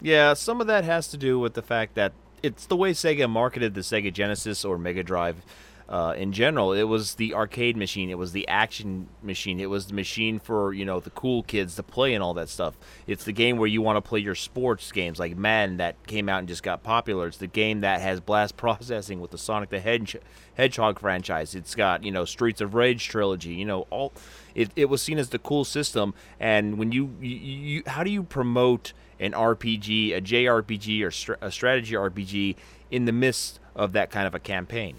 Yeah, 0.00 0.34
some 0.34 0.60
of 0.60 0.66
that 0.66 0.84
has 0.84 1.08
to 1.08 1.16
do 1.16 1.38
with 1.38 1.54
the 1.54 1.62
fact 1.62 1.94
that 1.94 2.12
it's 2.42 2.66
the 2.66 2.76
way 2.76 2.92
Sega 2.92 3.28
marketed 3.28 3.74
the 3.74 3.80
Sega 3.80 4.12
Genesis 4.12 4.64
or 4.64 4.78
Mega 4.78 5.02
Drive 5.02 5.42
uh, 5.88 6.14
in 6.16 6.32
general. 6.32 6.72
It 6.72 6.84
was 6.84 7.14
the 7.14 7.34
arcade 7.34 7.76
machine. 7.76 8.10
It 8.10 8.18
was 8.18 8.32
the 8.32 8.46
action 8.48 9.08
machine. 9.22 9.60
It 9.60 9.70
was 9.70 9.86
the 9.86 9.94
machine 9.94 10.38
for 10.38 10.72
you 10.72 10.84
know 10.84 11.00
the 11.00 11.10
cool 11.10 11.42
kids 11.42 11.76
to 11.76 11.82
play 11.82 12.14
and 12.14 12.22
all 12.22 12.34
that 12.34 12.48
stuff. 12.48 12.76
It's 13.06 13.24
the 13.24 13.32
game 13.32 13.56
where 13.56 13.68
you 13.68 13.82
want 13.82 13.96
to 13.96 14.06
play 14.06 14.20
your 14.20 14.34
sports 14.34 14.90
games 14.92 15.18
like 15.18 15.36
Madden 15.36 15.76
that 15.76 16.06
came 16.06 16.28
out 16.28 16.40
and 16.40 16.48
just 16.48 16.62
got 16.62 16.82
popular. 16.82 17.28
It's 17.28 17.36
the 17.38 17.46
game 17.46 17.80
that 17.80 18.00
has 18.00 18.20
blast 18.20 18.56
processing 18.56 19.20
with 19.20 19.30
the 19.30 19.38
Sonic 19.38 19.70
the 19.70 19.80
Hedge- 19.80 20.16
Hedgehog 20.54 20.98
franchise. 20.98 21.54
It's 21.54 21.74
got 21.74 22.02
you 22.04 22.10
know 22.10 22.24
Streets 22.24 22.60
of 22.60 22.74
Rage 22.74 23.08
trilogy. 23.08 23.54
You 23.54 23.64
know 23.64 23.86
all. 23.90 24.12
It, 24.54 24.70
it 24.74 24.86
was 24.86 25.02
seen 25.02 25.18
as 25.18 25.28
the 25.28 25.38
cool 25.38 25.64
system. 25.64 26.14
And 26.40 26.78
when 26.78 26.90
you, 26.90 27.14
you, 27.20 27.36
you 27.36 27.82
how 27.86 28.02
do 28.02 28.10
you 28.10 28.22
promote 28.22 28.92
an 29.20 29.32
RPG, 29.32 30.16
a 30.16 30.20
JRPG, 30.20 31.02
or 31.02 31.36
a 31.40 31.50
strategy 31.50 31.94
RPG 31.94 32.56
in 32.90 33.04
the 33.04 33.12
midst 33.12 33.60
of 33.74 33.92
that 33.92 34.10
kind 34.10 34.26
of 34.26 34.34
a 34.34 34.40
campaign? 34.40 34.96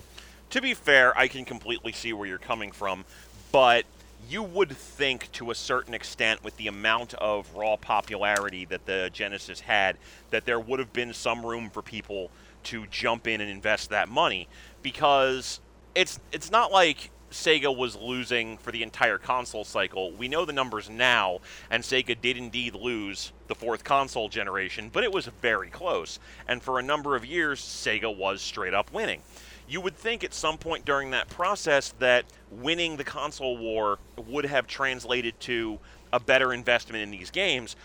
to 0.50 0.62
be 0.62 0.74
fair, 0.74 1.18
I 1.18 1.28
can 1.28 1.46
completely 1.46 1.92
see 1.92 2.14
where 2.14 2.28
you're 2.28 2.38
coming 2.38 2.72
from, 2.72 3.06
but 3.52 3.86
you 4.30 4.44
would 4.44 4.72
think 4.72 5.32
to 5.34 5.52
a 5.52 5.56
certain 5.56 5.94
extent 5.94 6.44
with 6.44 6.58
the 6.58 6.68
amount 6.68 7.14
of 7.16 7.54
raw 7.56 7.76
popularity 7.76 8.66
that 8.66 8.86
the 8.86 9.10
Genesis 9.14 9.62
had 9.62 9.98
that 10.32 10.46
there 10.46 10.60
would 10.60 10.80
have 10.80 10.92
been 10.92 11.14
some 11.14 11.46
room 11.46 11.70
for 11.70 11.82
people 11.82 12.32
to 12.64 12.86
jump 12.88 13.28
in 13.28 13.40
and 13.40 13.50
invest 13.50 13.90
that 13.90 14.10
money 14.10 14.48
because 14.82 15.60
it's 15.96 16.20
it's 16.32 16.52
not 16.52 16.72
like 16.72 17.12
Sega 17.32 17.76
was 17.76 17.96
losing 17.96 18.58
for 18.58 18.72
the 18.72 18.84
entire 18.84 19.18
console 19.18 19.64
cycle. 19.64 20.12
We 20.12 20.28
know 20.28 20.46
the 20.46 20.54
numbers 20.54 20.90
now, 20.90 21.40
and 21.70 21.84
Sega 21.84 22.20
did 22.20 22.38
indeed 22.38 22.74
lose 22.74 23.32
the 23.48 23.56
fourth 23.56 23.84
console 23.84 24.30
generation, 24.30 24.90
but 24.92 25.04
it 25.04 25.12
was 25.12 25.28
very 25.42 25.70
close. 25.70 26.20
And 26.48 26.62
for 26.62 26.80
a 26.80 26.84
number 26.84 27.16
of 27.16 27.26
years, 27.26 27.60
Sega 27.60 28.16
was 28.16 28.42
straight 28.42 28.74
up 28.74 28.92
winning 28.92 29.22
you 29.68 29.82
would 29.82 29.96
think 29.96 30.24
at 30.24 30.34
some 30.34 30.58
point 30.58 30.86
during 30.86 31.12
that 31.12 31.30
process 31.30 31.94
that 32.00 32.26
winning 32.50 32.98
the 32.98 33.04
console 33.04 33.58
war 33.58 34.00
would 34.28 34.46
have 34.46 34.66
translated 34.66 35.38
to 35.42 35.78
a 36.14 36.20
better 36.20 36.54
investment 36.54 37.04
in 37.04 37.12
these 37.12 37.30
games. 37.30 37.76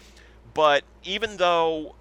But 0.54 0.84
even 1.02 1.38
though 1.38 1.96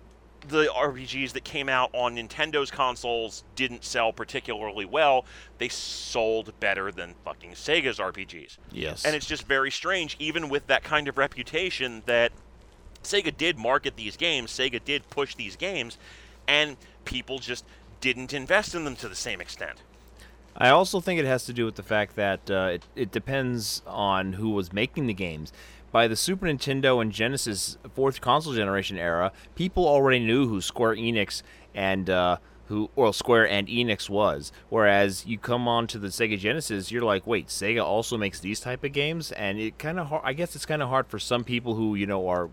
the 0.48 0.66
RPGs 0.66 1.34
that 1.34 1.44
came 1.44 1.70
out 1.70 1.90
on 1.94 2.16
Nintendo's 2.16 2.72
consoles 2.72 3.44
didn't 3.56 3.84
sell 3.84 4.12
particularly 4.12 4.86
well, 4.86 5.26
they 5.58 5.70
sold 5.70 6.60
better 6.60 6.92
than 6.92 7.16
fucking 7.24 7.52
Sega's 7.52 8.00
RPGs. 8.00 8.58
Yes. 8.72 9.06
And 9.06 9.16
it's 9.16 9.26
just 9.26 9.48
very 9.48 9.72
strange, 9.72 10.16
even 10.20 10.50
with 10.50 10.68
that 10.68 10.84
kind 10.84 11.08
of 11.08 11.18
reputation, 11.18 12.04
that 12.06 12.32
Sega 13.04 13.36
did 13.36 13.58
market 13.58 13.96
these 13.96 14.18
games, 14.18 14.52
Sega 14.52 14.84
did 14.84 15.10
push 15.10 15.36
these 15.36 15.56
games, 15.56 15.98
and 16.48 16.78
people 17.06 17.40
just 17.40 17.66
didn't 18.00 18.34
invest 18.34 18.76
in 18.76 18.84
them 18.84 18.96
to 18.98 19.10
the 19.10 19.16
same 19.16 19.42
extent. 19.42 19.82
I 20.56 20.70
also 20.70 21.00
think 21.00 21.20
it 21.20 21.26
has 21.26 21.46
to 21.46 21.54
do 21.54 21.66
with 21.66 21.76
the 21.76 21.84
fact 21.84 22.16
that 22.16 22.52
uh, 22.52 22.72
it, 22.74 22.86
it 22.96 23.12
depends 23.12 23.82
on 23.88 24.34
who 24.34 24.50
was 24.50 24.74
making 24.74 25.08
the 25.08 25.14
games. 25.14 25.54
By 25.92 26.08
the 26.08 26.16
Super 26.16 26.46
Nintendo 26.46 27.02
and 27.02 27.12
Genesis 27.12 27.78
fourth 27.94 28.22
console 28.22 28.54
generation 28.54 28.98
era, 28.98 29.32
people 29.56 29.88
already 29.88 30.20
knew 30.20 30.48
who 30.48 30.62
Square 30.62 30.96
Enix 30.96 31.42
and 31.74 32.10
uh, 32.10 32.38
who 32.68 32.90
well 32.96 33.12
Square 33.12 33.50
and 33.50 33.68
Enix 33.68 34.10
was. 34.10 34.54
Whereas 34.70 35.26
you 35.26 35.38
come 35.38 35.68
on 35.68 35.88
to 35.88 36.00
the 36.00 36.08
Sega 36.08 36.40
Genesis, 36.40 36.92
you're 36.92 37.04
like, 37.04 37.28
wait, 37.28 37.48
Sega 37.48 37.84
also 37.84 38.18
makes 38.18 38.40
these 38.40 38.62
type 38.62 38.86
of 38.86 38.94
games, 38.94 39.34
and 39.34 39.60
it 39.60 39.78
kind 39.78 40.00
of 40.00 40.14
I 40.24 40.32
guess 40.32 40.56
it's 40.56 40.66
kind 40.66 40.82
of 40.82 40.88
hard 40.88 41.08
for 41.08 41.20
some 41.20 41.44
people 41.44 41.76
who 41.76 41.96
you 41.96 42.08
know 42.08 42.28
are 42.30 42.50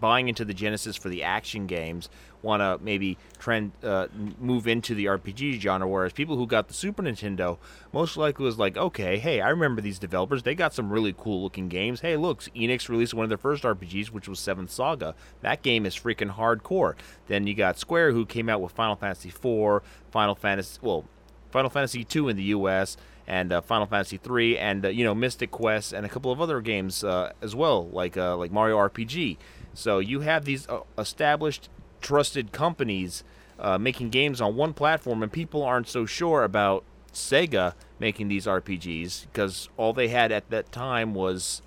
buying 0.00 0.28
into 0.28 0.44
the 0.44 0.54
Genesis 0.54 0.96
for 0.96 1.08
the 1.08 1.22
action 1.22 1.66
games 1.66 2.08
want 2.42 2.60
to 2.60 2.82
maybe 2.82 3.18
trend 3.38 3.72
uh, 3.82 4.06
move 4.38 4.66
into 4.66 4.94
the 4.94 5.06
RPG 5.06 5.60
genre, 5.60 5.86
whereas 5.86 6.12
people 6.12 6.36
who 6.36 6.46
got 6.46 6.68
the 6.68 6.74
Super 6.74 7.02
Nintendo 7.02 7.58
most 7.92 8.16
likely 8.16 8.44
was 8.44 8.58
like, 8.58 8.76
okay, 8.76 9.18
hey, 9.18 9.40
I 9.40 9.48
remember 9.50 9.82
these 9.82 9.98
developers. 9.98 10.42
They 10.44 10.54
got 10.54 10.72
some 10.72 10.90
really 10.90 11.14
cool 11.16 11.42
looking 11.42 11.68
games. 11.68 12.00
Hey, 12.00 12.16
look, 12.16 12.42
Enix 12.54 12.88
released 12.88 13.14
one 13.14 13.24
of 13.24 13.28
their 13.28 13.38
first 13.38 13.64
RPGs, 13.64 14.10
which 14.10 14.28
was 14.28 14.38
Seventh 14.38 14.70
Saga. 14.70 15.14
That 15.42 15.62
game 15.62 15.84
is 15.84 15.94
freaking 15.94 16.36
hardcore. 16.36 16.94
Then 17.26 17.46
you 17.46 17.54
got 17.54 17.78
Square, 17.78 18.12
who 18.12 18.24
came 18.24 18.48
out 18.48 18.62
with 18.62 18.72
Final 18.72 18.96
Fantasy 18.96 19.28
IV, 19.28 19.82
Final 20.10 20.34
Fantasy, 20.34 20.78
well, 20.80 21.04
Final 21.50 21.70
Fantasy 21.70 22.06
II 22.14 22.30
in 22.30 22.36
the 22.36 22.44
U.S 22.44 22.96
and 23.26 23.52
uh, 23.52 23.60
Final 23.60 23.86
Fantasy 23.86 24.20
III, 24.28 24.58
and 24.58 24.84
uh, 24.84 24.88
you 24.88 25.04
know 25.04 25.14
Mystic 25.14 25.50
Quest, 25.50 25.92
and 25.92 26.06
a 26.06 26.08
couple 26.08 26.30
of 26.30 26.40
other 26.40 26.60
games 26.60 27.02
uh, 27.02 27.32
as 27.42 27.54
well, 27.54 27.88
like 27.88 28.16
uh, 28.16 28.36
like 28.36 28.52
Mario 28.52 28.76
RPG. 28.76 29.36
So 29.76 29.98
you 29.98 30.20
have 30.20 30.46
these 30.46 30.66
uh, 30.68 30.80
established, 30.98 31.68
trusted 32.00 32.50
companies 32.50 33.22
uh, 33.58 33.76
making 33.76 34.08
games 34.08 34.40
on 34.40 34.56
one 34.56 34.72
platform, 34.72 35.22
and 35.22 35.30
people 35.30 35.62
aren't 35.62 35.86
so 35.86 36.06
sure 36.06 36.44
about 36.44 36.82
Sega 37.12 37.74
making 37.98 38.28
these 38.28 38.46
RPGs 38.46 39.26
because 39.30 39.68
all 39.76 39.92
they 39.92 40.08
had 40.08 40.32
at 40.32 40.48
that 40.50 40.72
time 40.72 41.14
was 41.14 41.60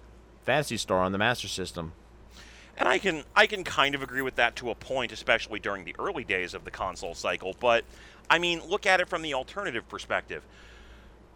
Phantasy 0.43 0.77
Star 0.77 1.03
on 1.03 1.11
the 1.11 1.17
Master 1.19 1.47
System. 1.47 1.93
And 2.77 2.87
I 2.87 2.97
can 2.97 3.23
I 3.35 3.45
can 3.45 3.63
kind 3.63 3.93
of 3.93 4.01
agree 4.01 4.21
with 4.21 4.35
that 4.35 4.55
to 4.57 4.71
a 4.71 4.75
point, 4.75 5.11
especially 5.11 5.59
during 5.59 5.85
the 5.85 5.95
early 5.99 6.23
days 6.23 6.53
of 6.53 6.65
the 6.65 6.71
console 6.71 7.13
cycle. 7.13 7.55
But 7.59 7.83
I 8.29 8.39
mean, 8.39 8.61
look 8.67 8.85
at 8.85 8.99
it 8.99 9.07
from 9.07 9.21
the 9.21 9.35
alternative 9.35 9.87
perspective. 9.87 10.43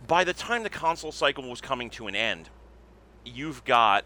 By 0.08 0.24
the 0.24 0.34
time 0.34 0.64
the 0.64 0.70
console 0.70 1.12
cycle 1.12 1.48
was 1.48 1.62
coming 1.62 1.90
to 1.92 2.08
an 2.08 2.16
end, 2.16 2.50
you've 3.26 3.64
got 3.64 4.06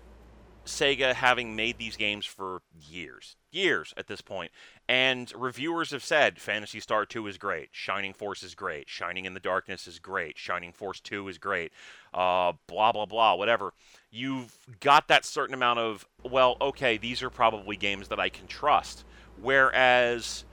Sega 0.68 1.14
having 1.14 1.56
made 1.56 1.78
these 1.78 1.98
games 1.98 2.26
for 2.26 2.62
years, 2.80 3.36
years 3.52 3.94
at 3.98 4.08
this 4.08 4.22
point, 4.22 4.52
and 4.88 5.32
reviewers 5.36 5.92
have 5.92 6.04
said 6.04 6.40
Phantasy 6.40 6.80
Star 6.80 7.06
2 7.06 7.28
is 7.28 7.38
great, 7.38 7.70
Shining 7.72 8.14
Force 8.14 8.44
is 8.44 8.54
great, 8.54 8.88
Shining 8.90 9.26
in 9.26 9.34
the 9.34 9.40
Darkness 9.40 9.88
is 9.88 10.00
great, 10.00 10.38
Shining 10.38 10.72
Force 10.72 11.00
2 11.00 11.28
is 11.28 11.38
great, 11.38 11.72
uh, 12.14 12.54
blah 12.68 12.92
blah 12.92 13.06
blah, 13.06 13.36
whatever. 13.36 13.74
You've 14.12 14.56
got 14.80 15.08
that 15.08 15.26
certain 15.26 15.54
amount 15.54 15.80
of 15.80 16.06
well, 16.24 16.58
okay, 16.62 16.98
these 16.98 17.24
are 17.24 17.30
probably 17.30 17.78
games 17.78 18.10
that 18.10 18.20
I 18.20 18.30
can 18.30 18.48
trust. 18.48 19.04
Whereas 19.42 20.46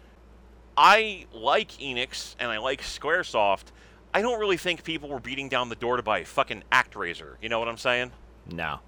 I 0.76 1.26
like 1.32 1.70
Enix 1.72 2.34
and 2.38 2.50
I 2.50 2.58
like 2.58 2.82
SquareSoft. 2.82 3.66
I 4.12 4.22
don't 4.22 4.38
really 4.38 4.56
think 4.56 4.84
people 4.84 5.08
were 5.08 5.20
beating 5.20 5.48
down 5.48 5.68
the 5.68 5.76
door 5.76 5.96
to 5.96 6.02
buy 6.02 6.24
fucking 6.24 6.64
ActRaiser. 6.70 7.36
You 7.40 7.48
know 7.48 7.58
what 7.58 7.68
I'm 7.68 7.76
saying? 7.76 8.12
No. 8.50 8.80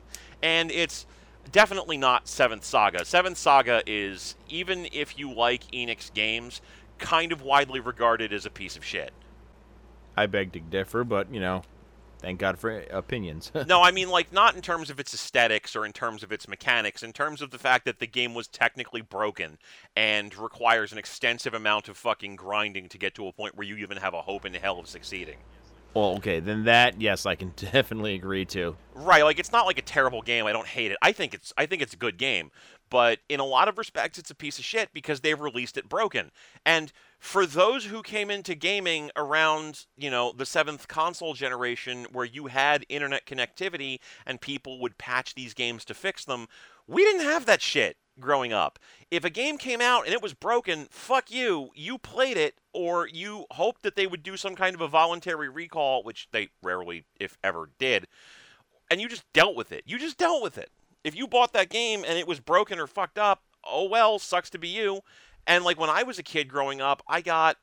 And 0.42 0.70
it's 0.70 1.06
definitely 1.52 1.96
not 1.96 2.28
Seventh 2.28 2.64
Saga. 2.64 3.04
Seventh 3.04 3.38
Saga 3.38 3.82
is 3.86 4.36
even 4.48 4.88
if 4.92 5.18
you 5.18 5.32
like 5.32 5.64
Enix 5.72 6.12
games, 6.12 6.60
kind 6.98 7.32
of 7.32 7.42
widely 7.42 7.80
regarded 7.80 8.32
as 8.32 8.46
a 8.46 8.50
piece 8.50 8.76
of 8.76 8.84
shit. 8.84 9.12
I 10.16 10.26
beg 10.26 10.52
to 10.52 10.60
differ, 10.60 11.04
but 11.04 11.32
you 11.32 11.40
know, 11.40 11.62
thank 12.20 12.38
God 12.38 12.58
for 12.58 12.80
opinions. 12.90 13.52
no, 13.66 13.82
I 13.82 13.90
mean 13.90 14.08
like 14.08 14.32
not 14.32 14.56
in 14.56 14.62
terms 14.62 14.90
of 14.90 14.98
its 14.98 15.12
aesthetics 15.12 15.76
or 15.76 15.84
in 15.84 15.92
terms 15.92 16.22
of 16.22 16.32
its 16.32 16.48
mechanics, 16.48 17.02
in 17.02 17.12
terms 17.12 17.42
of 17.42 17.50
the 17.50 17.58
fact 17.58 17.84
that 17.84 17.98
the 17.98 18.06
game 18.06 18.34
was 18.34 18.48
technically 18.48 19.02
broken 19.02 19.58
and 19.94 20.36
requires 20.36 20.92
an 20.92 20.98
extensive 20.98 21.54
amount 21.54 21.88
of 21.88 21.96
fucking 21.96 22.36
grinding 22.36 22.88
to 22.88 22.98
get 22.98 23.14
to 23.14 23.26
a 23.26 23.32
point 23.32 23.56
where 23.56 23.66
you 23.66 23.76
even 23.76 23.98
have 23.98 24.14
a 24.14 24.22
hope 24.22 24.44
in 24.44 24.54
hell 24.54 24.78
of 24.78 24.88
succeeding. 24.88 25.38
Well, 25.96 26.16
okay, 26.16 26.40
then 26.40 26.64
that 26.64 27.00
yes, 27.00 27.24
I 27.24 27.36
can 27.36 27.54
definitely 27.56 28.16
agree 28.16 28.44
to. 28.46 28.76
Right, 28.94 29.24
like 29.24 29.38
it's 29.38 29.50
not 29.50 29.64
like 29.64 29.78
a 29.78 29.82
terrible 29.82 30.20
game. 30.20 30.44
I 30.44 30.52
don't 30.52 30.66
hate 30.66 30.90
it. 30.90 30.98
I 31.00 31.12
think 31.12 31.32
it's 31.32 31.54
I 31.56 31.64
think 31.64 31.80
it's 31.80 31.94
a 31.94 31.96
good 31.96 32.18
game, 32.18 32.50
but 32.90 33.20
in 33.30 33.40
a 33.40 33.46
lot 33.46 33.66
of 33.66 33.78
respects 33.78 34.18
it's 34.18 34.30
a 34.30 34.34
piece 34.34 34.58
of 34.58 34.64
shit 34.66 34.90
because 34.92 35.20
they've 35.20 35.40
released 35.40 35.78
it 35.78 35.88
broken. 35.88 36.32
And 36.66 36.92
for 37.18 37.46
those 37.46 37.86
who 37.86 38.02
came 38.02 38.30
into 38.30 38.54
gaming 38.54 39.10
around, 39.16 39.86
you 39.96 40.10
know, 40.10 40.34
the 40.36 40.44
7th 40.44 40.86
console 40.86 41.32
generation 41.32 42.06
where 42.12 42.26
you 42.26 42.48
had 42.48 42.84
internet 42.90 43.24
connectivity 43.24 44.00
and 44.26 44.38
people 44.38 44.78
would 44.80 44.98
patch 44.98 45.34
these 45.34 45.54
games 45.54 45.82
to 45.86 45.94
fix 45.94 46.26
them, 46.26 46.46
we 46.86 47.04
didn't 47.04 47.24
have 47.24 47.46
that 47.46 47.62
shit 47.62 47.96
growing 48.20 48.52
up. 48.52 48.78
If 49.10 49.24
a 49.24 49.30
game 49.30 49.58
came 49.58 49.80
out 49.80 50.04
and 50.04 50.12
it 50.12 50.22
was 50.22 50.34
broken, 50.34 50.86
fuck 50.90 51.30
you. 51.30 51.70
You 51.74 51.98
played 51.98 52.36
it, 52.36 52.54
or 52.72 53.06
you 53.06 53.46
hoped 53.52 53.82
that 53.82 53.96
they 53.96 54.06
would 54.06 54.22
do 54.22 54.36
some 54.36 54.54
kind 54.54 54.74
of 54.74 54.80
a 54.80 54.88
voluntary 54.88 55.48
recall, 55.48 56.02
which 56.02 56.28
they 56.32 56.48
rarely, 56.62 57.04
if 57.18 57.36
ever, 57.42 57.70
did, 57.78 58.06
and 58.90 59.00
you 59.00 59.08
just 59.08 59.24
dealt 59.32 59.56
with 59.56 59.72
it. 59.72 59.84
You 59.86 59.98
just 59.98 60.18
dealt 60.18 60.42
with 60.42 60.58
it. 60.58 60.70
If 61.04 61.14
you 61.14 61.26
bought 61.26 61.52
that 61.52 61.70
game 61.70 62.04
and 62.06 62.18
it 62.18 62.26
was 62.26 62.40
broken 62.40 62.78
or 62.78 62.86
fucked 62.86 63.18
up, 63.18 63.42
oh 63.64 63.88
well, 63.88 64.18
sucks 64.18 64.50
to 64.50 64.58
be 64.58 64.68
you. 64.68 65.00
And 65.46 65.64
like 65.64 65.78
when 65.78 65.90
I 65.90 66.02
was 66.02 66.18
a 66.18 66.24
kid 66.24 66.48
growing 66.48 66.80
up, 66.80 67.02
I 67.08 67.20
got 67.20 67.56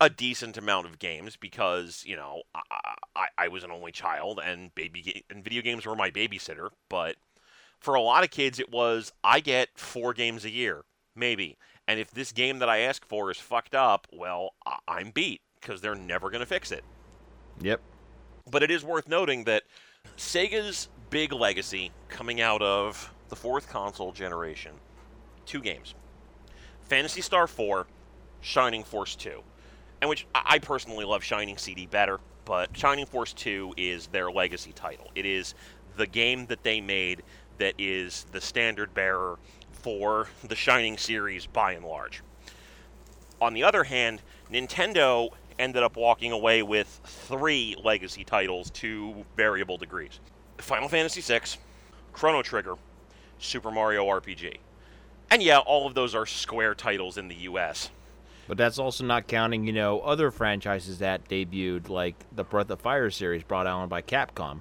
a 0.00 0.08
decent 0.08 0.56
amount 0.56 0.86
of 0.86 0.98
games 0.98 1.36
because 1.36 2.02
you 2.06 2.16
know 2.16 2.42
I, 2.54 2.60
I, 3.14 3.26
I 3.36 3.48
was 3.48 3.64
an 3.64 3.70
only 3.70 3.92
child 3.92 4.40
and 4.42 4.74
baby 4.74 5.24
and 5.28 5.44
video 5.44 5.62
games 5.62 5.84
were 5.84 5.96
my 5.96 6.10
babysitter. 6.10 6.70
But 6.88 7.16
for 7.80 7.94
a 7.94 8.00
lot 8.00 8.24
of 8.24 8.30
kids, 8.30 8.58
it 8.58 8.70
was 8.70 9.12
I 9.24 9.40
get 9.40 9.70
four 9.74 10.12
games 10.12 10.44
a 10.44 10.50
year, 10.50 10.84
maybe. 11.16 11.56
And 11.88 11.98
if 11.98 12.10
this 12.10 12.30
game 12.30 12.60
that 12.60 12.68
I 12.68 12.78
ask 12.78 13.04
for 13.04 13.30
is 13.30 13.38
fucked 13.38 13.74
up, 13.74 14.06
well, 14.12 14.54
I- 14.64 15.00
am 15.00 15.10
beat 15.10 15.40
because 15.60 15.80
they're 15.80 15.94
never 15.94 16.30
going 16.30 16.40
to 16.40 16.46
fix 16.46 16.70
it. 16.70 16.84
Yep. 17.60 17.80
But 18.50 18.62
it 18.62 18.70
is 18.70 18.84
worth 18.84 19.08
noting 19.08 19.44
that 19.44 19.64
Sega's 20.16 20.88
big 21.10 21.32
legacy 21.32 21.90
coming 22.08 22.40
out 22.40 22.62
of 22.62 23.12
the 23.28 23.36
fourth 23.36 23.68
console 23.68 24.12
generation 24.12 24.72
two 25.46 25.60
games 25.60 25.94
Fantasy 26.84 27.20
Star 27.20 27.46
4, 27.46 27.86
Shining 28.40 28.84
Force 28.84 29.14
2. 29.16 29.42
And 30.00 30.08
which 30.08 30.26
I 30.34 30.58
personally 30.58 31.04
love 31.04 31.22
Shining 31.22 31.58
CD 31.58 31.86
better, 31.86 32.20
but 32.44 32.74
Shining 32.76 33.06
Force 33.06 33.32
2 33.34 33.74
is 33.76 34.06
their 34.08 34.30
legacy 34.30 34.72
title. 34.72 35.10
It 35.14 35.26
is 35.26 35.54
the 35.96 36.06
game 36.06 36.46
that 36.46 36.62
they 36.62 36.80
made 36.80 37.22
that 37.60 37.74
is 37.78 38.26
the 38.32 38.40
standard 38.40 38.92
bearer 38.92 39.38
for 39.70 40.28
the 40.42 40.56
Shining 40.56 40.98
series 40.98 41.46
by 41.46 41.72
and 41.72 41.84
large. 41.84 42.22
On 43.40 43.54
the 43.54 43.62
other 43.62 43.84
hand, 43.84 44.20
Nintendo 44.52 45.30
ended 45.58 45.82
up 45.82 45.96
walking 45.96 46.32
away 46.32 46.62
with 46.62 47.00
three 47.04 47.76
legacy 47.82 48.24
titles 48.24 48.70
to 48.70 49.24
variable 49.36 49.76
degrees 49.76 50.20
Final 50.58 50.88
Fantasy 50.88 51.20
VI, 51.20 51.40
Chrono 52.12 52.42
Trigger, 52.42 52.74
Super 53.38 53.70
Mario 53.70 54.06
RPG. 54.06 54.56
And 55.30 55.42
yeah, 55.42 55.58
all 55.58 55.86
of 55.86 55.94
those 55.94 56.14
are 56.14 56.26
Square 56.26 56.74
titles 56.74 57.16
in 57.16 57.28
the 57.28 57.36
US. 57.36 57.90
But 58.48 58.58
that's 58.58 58.78
also 58.78 59.04
not 59.04 59.28
counting, 59.28 59.66
you 59.66 59.72
know, 59.72 60.00
other 60.00 60.30
franchises 60.30 60.98
that 60.98 61.28
debuted, 61.28 61.88
like 61.88 62.16
the 62.34 62.42
Breath 62.42 62.70
of 62.70 62.80
Fire 62.80 63.10
series 63.10 63.44
brought 63.44 63.66
out 63.66 63.88
by 63.88 64.02
Capcom. 64.02 64.60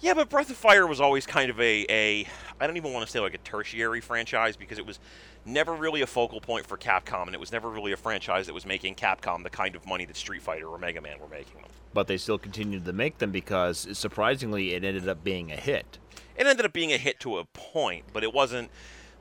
Yeah, 0.00 0.12
but 0.12 0.28
Breath 0.28 0.50
of 0.50 0.56
Fire 0.56 0.86
was 0.86 1.00
always 1.00 1.24
kind 1.24 1.50
of 1.50 1.58
a, 1.58 1.86
a 1.88 2.26
I 2.60 2.66
don't 2.66 2.76
even 2.76 2.92
want 2.92 3.06
to 3.06 3.10
say 3.10 3.20
like 3.20 3.34
a 3.34 3.38
tertiary 3.38 4.02
franchise 4.02 4.56
because 4.56 4.78
it 4.78 4.86
was 4.86 4.98
never 5.46 5.74
really 5.74 6.02
a 6.02 6.06
focal 6.06 6.40
point 6.40 6.66
for 6.66 6.76
Capcom, 6.76 7.26
and 7.26 7.34
it 7.34 7.40
was 7.40 7.52
never 7.52 7.70
really 7.70 7.92
a 7.92 7.96
franchise 7.96 8.46
that 8.46 8.52
was 8.52 8.66
making 8.66 8.96
Capcom 8.96 9.42
the 9.42 9.50
kind 9.50 9.74
of 9.74 9.86
money 9.86 10.04
that 10.04 10.16
Street 10.16 10.42
Fighter 10.42 10.66
or 10.66 10.78
Mega 10.78 11.00
Man 11.00 11.18
were 11.20 11.28
making 11.28 11.60
them. 11.60 11.70
But 11.92 12.06
they 12.06 12.16
still 12.16 12.38
continued 12.38 12.84
to 12.84 12.92
make 12.92 13.18
them 13.18 13.30
because, 13.30 13.86
surprisingly, 13.92 14.74
it 14.74 14.84
ended 14.84 15.08
up 15.08 15.24
being 15.24 15.50
a 15.50 15.56
hit. 15.56 15.98
It 16.36 16.46
ended 16.46 16.66
up 16.66 16.72
being 16.72 16.92
a 16.92 16.98
hit 16.98 17.20
to 17.20 17.38
a 17.38 17.44
point, 17.44 18.04
but 18.12 18.22
it 18.22 18.34
wasn't 18.34 18.70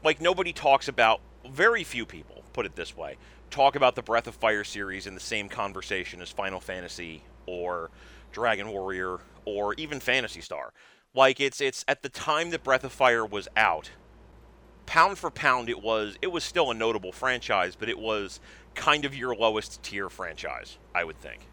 like 0.03 0.19
nobody 0.19 0.51
talks 0.53 0.87
about. 0.87 1.21
Very 1.49 1.83
few 1.83 2.05
people, 2.05 2.43
put 2.53 2.65
it 2.65 2.75
this 2.75 2.95
way, 2.95 3.17
talk 3.49 3.75
about 3.75 3.95
the 3.95 4.01
Breath 4.01 4.27
of 4.27 4.35
Fire 4.35 4.63
series 4.63 5.05
in 5.05 5.13
the 5.13 5.19
same 5.19 5.49
conversation 5.49 6.21
as 6.21 6.29
Final 6.29 6.59
Fantasy 6.59 7.23
or 7.45 7.91
Dragon 8.31 8.69
Warrior 8.69 9.19
or 9.45 9.73
even 9.75 9.99
Phantasy 9.99 10.41
Star. 10.41 10.73
Like 11.13 11.39
it's 11.39 11.61
it's 11.61 11.85
at 11.87 12.01
the 12.01 12.09
time 12.09 12.49
that 12.51 12.63
Breath 12.63 12.83
of 12.83 12.91
Fire 12.91 13.25
was 13.25 13.47
out, 13.55 13.91
pound 14.85 15.17
for 15.17 15.29
pound 15.29 15.69
it 15.69 15.81
was 15.81 16.17
it 16.21 16.31
was 16.31 16.43
still 16.43 16.71
a 16.71 16.73
notable 16.73 17.11
franchise, 17.11 17.75
but 17.75 17.89
it 17.89 17.99
was 17.99 18.39
kind 18.75 19.05
of 19.05 19.15
your 19.15 19.35
lowest 19.35 19.83
tier 19.83 20.09
franchise, 20.09 20.77
I 20.95 21.03
would 21.03 21.19
think. 21.19 21.47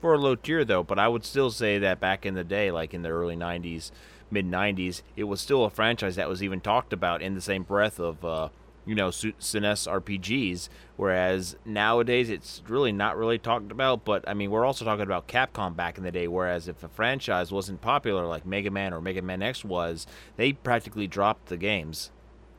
For 0.00 0.14
a 0.14 0.18
low 0.18 0.34
tier 0.34 0.64
though, 0.64 0.82
but 0.82 0.98
I 0.98 1.08
would 1.08 1.24
still 1.24 1.50
say 1.50 1.78
that 1.78 2.00
back 2.00 2.24
in 2.24 2.34
the 2.34 2.44
day, 2.44 2.70
like 2.70 2.94
in 2.94 3.02
the 3.02 3.10
early 3.10 3.36
'90s, 3.36 3.90
mid 4.30 4.46
'90s, 4.46 5.02
it 5.14 5.24
was 5.24 5.40
still 5.40 5.64
a 5.64 5.70
franchise 5.70 6.16
that 6.16 6.28
was 6.28 6.42
even 6.42 6.60
talked 6.60 6.92
about 6.92 7.22
in 7.22 7.34
the 7.34 7.40
same 7.40 7.62
breath 7.62 7.98
of 7.98 8.24
uh, 8.24 8.48
you 8.86 8.94
know, 8.94 9.08
SNES 9.08 9.88
RPGs. 10.00 10.68
Whereas 10.96 11.56
nowadays, 11.64 12.30
it's 12.30 12.62
really 12.68 12.92
not 12.92 13.16
really 13.16 13.38
talked 13.38 13.70
about. 13.70 14.04
But 14.04 14.26
I 14.28 14.34
mean, 14.34 14.50
we're 14.50 14.64
also 14.64 14.84
talking 14.84 15.02
about 15.02 15.28
Capcom 15.28 15.76
back 15.76 15.98
in 15.98 16.04
the 16.04 16.12
day. 16.12 16.28
Whereas 16.28 16.68
if 16.68 16.82
a 16.82 16.88
franchise 16.88 17.52
wasn't 17.52 17.80
popular 17.80 18.26
like 18.26 18.46
Mega 18.46 18.70
Man 18.70 18.94
or 18.94 19.00
Mega 19.00 19.22
Man 19.22 19.42
X 19.42 19.64
was, 19.64 20.06
they 20.36 20.52
practically 20.52 21.06
dropped 21.06 21.46
the 21.46 21.56
games. 21.56 22.10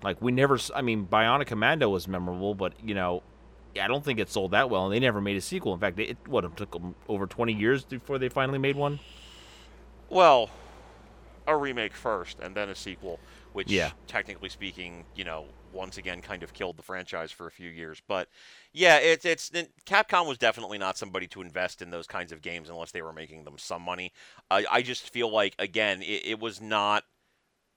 Like 0.04 0.22
we 0.22 0.32
never, 0.32 0.60
I 0.76 0.82
mean, 0.82 1.08
Bionic 1.08 1.48
Commando 1.48 1.90
was 1.90 2.08
memorable, 2.08 2.54
but 2.54 2.74
you 2.84 2.94
know, 2.94 3.24
I 3.82 3.88
don't 3.88 4.04
think 4.04 4.20
it 4.20 4.30
sold 4.30 4.52
that 4.52 4.70
well, 4.70 4.86
and 4.86 4.94
they 4.94 5.00
never 5.00 5.22
made 5.22 5.38
a 5.38 5.42
sequel. 5.42 5.74
In 5.74 5.80
fact, 5.80 6.00
it 6.00 6.18
what 6.28 6.46
it 6.46 6.56
took 6.56 6.72
them 6.72 6.96
over 7.08 7.26
20 7.26 7.54
years 7.54 7.84
before 7.84 8.20
they 8.20 8.30
finally 8.30 8.60
made 8.60 8.76
one. 8.76 9.00
Well, 10.10 10.50
a 11.48 11.56
remake 11.56 11.94
first, 11.94 12.40
and 12.40 12.56
then 12.56 12.70
a 12.70 12.76
sequel, 12.76 13.20
which, 13.54 13.72
yeah. 13.72 13.92
technically 14.06 14.50
speaking, 14.50 15.06
you 15.16 15.24
know, 15.24 15.46
once 15.78 15.98
again 15.98 16.22
kind 16.22 16.44
of 16.44 16.54
killed 16.54 16.76
the 16.76 16.84
franchise 16.84 17.32
for 17.32 17.48
a 17.48 17.52
few 17.52 17.70
years. 17.70 18.02
But 18.06 18.28
yeah, 18.74 18.98
it's 18.98 19.24
it's 19.24 19.52
Capcom 19.86 20.28
was 20.28 20.38
definitely 20.38 20.78
not 20.78 20.98
somebody 20.98 21.28
to 21.28 21.42
invest 21.42 21.82
in 21.82 21.92
those 21.92 22.08
kinds 22.08 22.32
of 22.32 22.42
games 22.42 22.70
unless 22.70 22.92
they 22.92 23.02
were 23.02 23.14
making 23.14 23.46
them 23.46 23.58
some 23.58 23.84
money. 23.84 24.12
I, 24.52 24.66
I 24.70 24.82
just 24.82 25.10
feel 25.10 25.32
like 25.32 25.56
again, 25.60 26.02
it, 26.02 26.26
it 26.26 26.40
was 26.40 26.60
not 26.60 27.04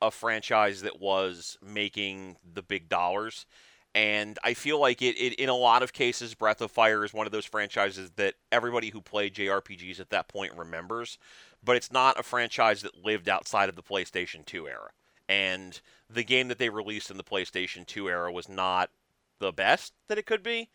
a 0.03 0.11
franchise 0.11 0.83
that 0.83 1.01
was 1.01 1.59
making 1.63 2.37
the 2.55 2.63
big 2.63 2.89
dollars. 2.89 3.47
And 3.93 4.39
I 4.45 4.55
feel 4.55 4.81
like 4.81 5.03
it, 5.03 5.17
it, 5.17 5.35
in 5.35 5.49
a 5.49 5.57
lot 5.57 5.83
of 5.83 5.93
cases, 5.93 6.35
Breath 6.35 6.61
of 6.61 6.71
Fire 6.71 7.05
is 7.05 7.13
one 7.13 7.27
of 7.27 7.33
those 7.33 7.45
franchises 7.45 8.13
that 8.17 8.35
everybody 8.53 8.91
who 8.91 9.01
played 9.01 9.35
JRPGs 9.35 9.99
at 9.99 10.11
that 10.11 10.29
point 10.29 10.57
remembers, 10.57 11.19
but 11.63 11.75
it's 11.75 11.91
not 11.91 12.19
a 12.19 12.23
franchise 12.23 12.83
that 12.83 13.05
lived 13.05 13.29
outside 13.29 13.69
of 13.69 13.75
the 13.75 13.83
PlayStation 13.83 14.47
2 14.47 14.69
era 14.69 14.93
and 15.31 15.81
the 16.13 16.25
game 16.25 16.49
that 16.49 16.59
they 16.59 16.69
released 16.69 17.09
in 17.09 17.17
the 17.17 17.23
PlayStation 17.23 17.87
2 17.87 18.09
era 18.11 18.33
was 18.33 18.49
not 18.49 18.91
the 19.39 19.53
best 19.53 19.93
that 20.09 20.19
it 20.19 20.27
could 20.27 20.43
be. 20.43 20.69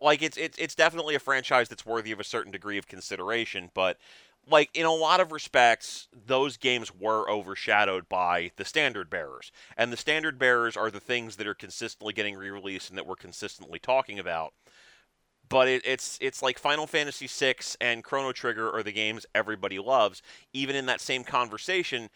Like 0.00 0.22
it's 0.22 0.36
it's 0.38 0.56
it's 0.56 0.76
definitely 0.76 1.16
a 1.16 1.18
franchise 1.18 1.68
that's 1.68 1.84
worthy 1.84 2.12
of 2.12 2.20
a 2.20 2.24
certain 2.24 2.52
degree 2.52 2.78
of 2.78 2.86
consideration, 2.86 3.70
but 3.74 3.98
like 4.48 4.70
in 4.72 4.86
a 4.86 4.94
lot 4.94 5.20
of 5.20 5.32
respects, 5.32 6.08
those 6.14 6.56
games 6.56 6.94
were 6.94 7.28
overshadowed 7.28 8.08
by 8.08 8.52
the 8.56 8.64
standard 8.64 9.10
bearers. 9.10 9.52
And 9.76 9.92
the 9.92 9.98
standard 9.98 10.38
bearers 10.38 10.76
are 10.76 10.90
the 10.90 11.00
things 11.00 11.36
that 11.36 11.46
are 11.46 11.54
consistently 11.54 12.14
getting 12.14 12.36
re-released 12.36 12.88
and 12.88 12.96
that 12.96 13.06
we're 13.06 13.16
consistently 13.16 13.78
talking 13.78 14.18
about. 14.18 14.54
But 15.48 15.66
it, 15.66 15.82
it's 15.84 16.16
it's 16.20 16.42
like 16.42 16.60
Final 16.60 16.86
Fantasy 16.86 17.26
VI 17.26 17.56
and 17.80 18.04
Chrono 18.04 18.30
Trigger 18.30 18.70
are 18.74 18.84
the 18.84 18.92
games 18.92 19.26
everybody 19.34 19.80
loves. 19.80 20.22
Even 20.52 20.76
in 20.76 20.86
that 20.86 21.00
same 21.00 21.24
conversation, 21.24 22.08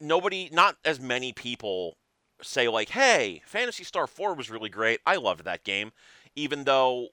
nobody, 0.00 0.48
not 0.52 0.76
as 0.84 1.00
many 1.00 1.32
people 1.32 1.96
say 2.42 2.68
like, 2.68 2.90
"Hey, 2.90 3.42
Phantasy 3.46 3.84
Star 3.84 4.06
4 4.06 4.34
was 4.34 4.50
really 4.50 4.70
great. 4.70 5.00
I 5.06 5.16
loved 5.16 5.44
that 5.44 5.64
game." 5.64 5.92
Even 6.36 6.64
though 6.64 7.08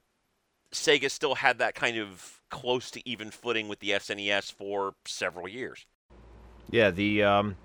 Sega 0.72 1.10
still 1.10 1.36
had 1.36 1.58
that 1.58 1.74
kind 1.74 1.98
of 1.98 2.40
close 2.50 2.90
to 2.92 3.08
even 3.08 3.30
footing 3.30 3.68
with 3.68 3.80
the 3.80 3.90
SNES 3.90 4.52
for 4.52 4.94
several 5.04 5.48
years. 5.48 5.86
Yeah, 6.70 6.90
the 6.90 7.22
um, 7.22 7.56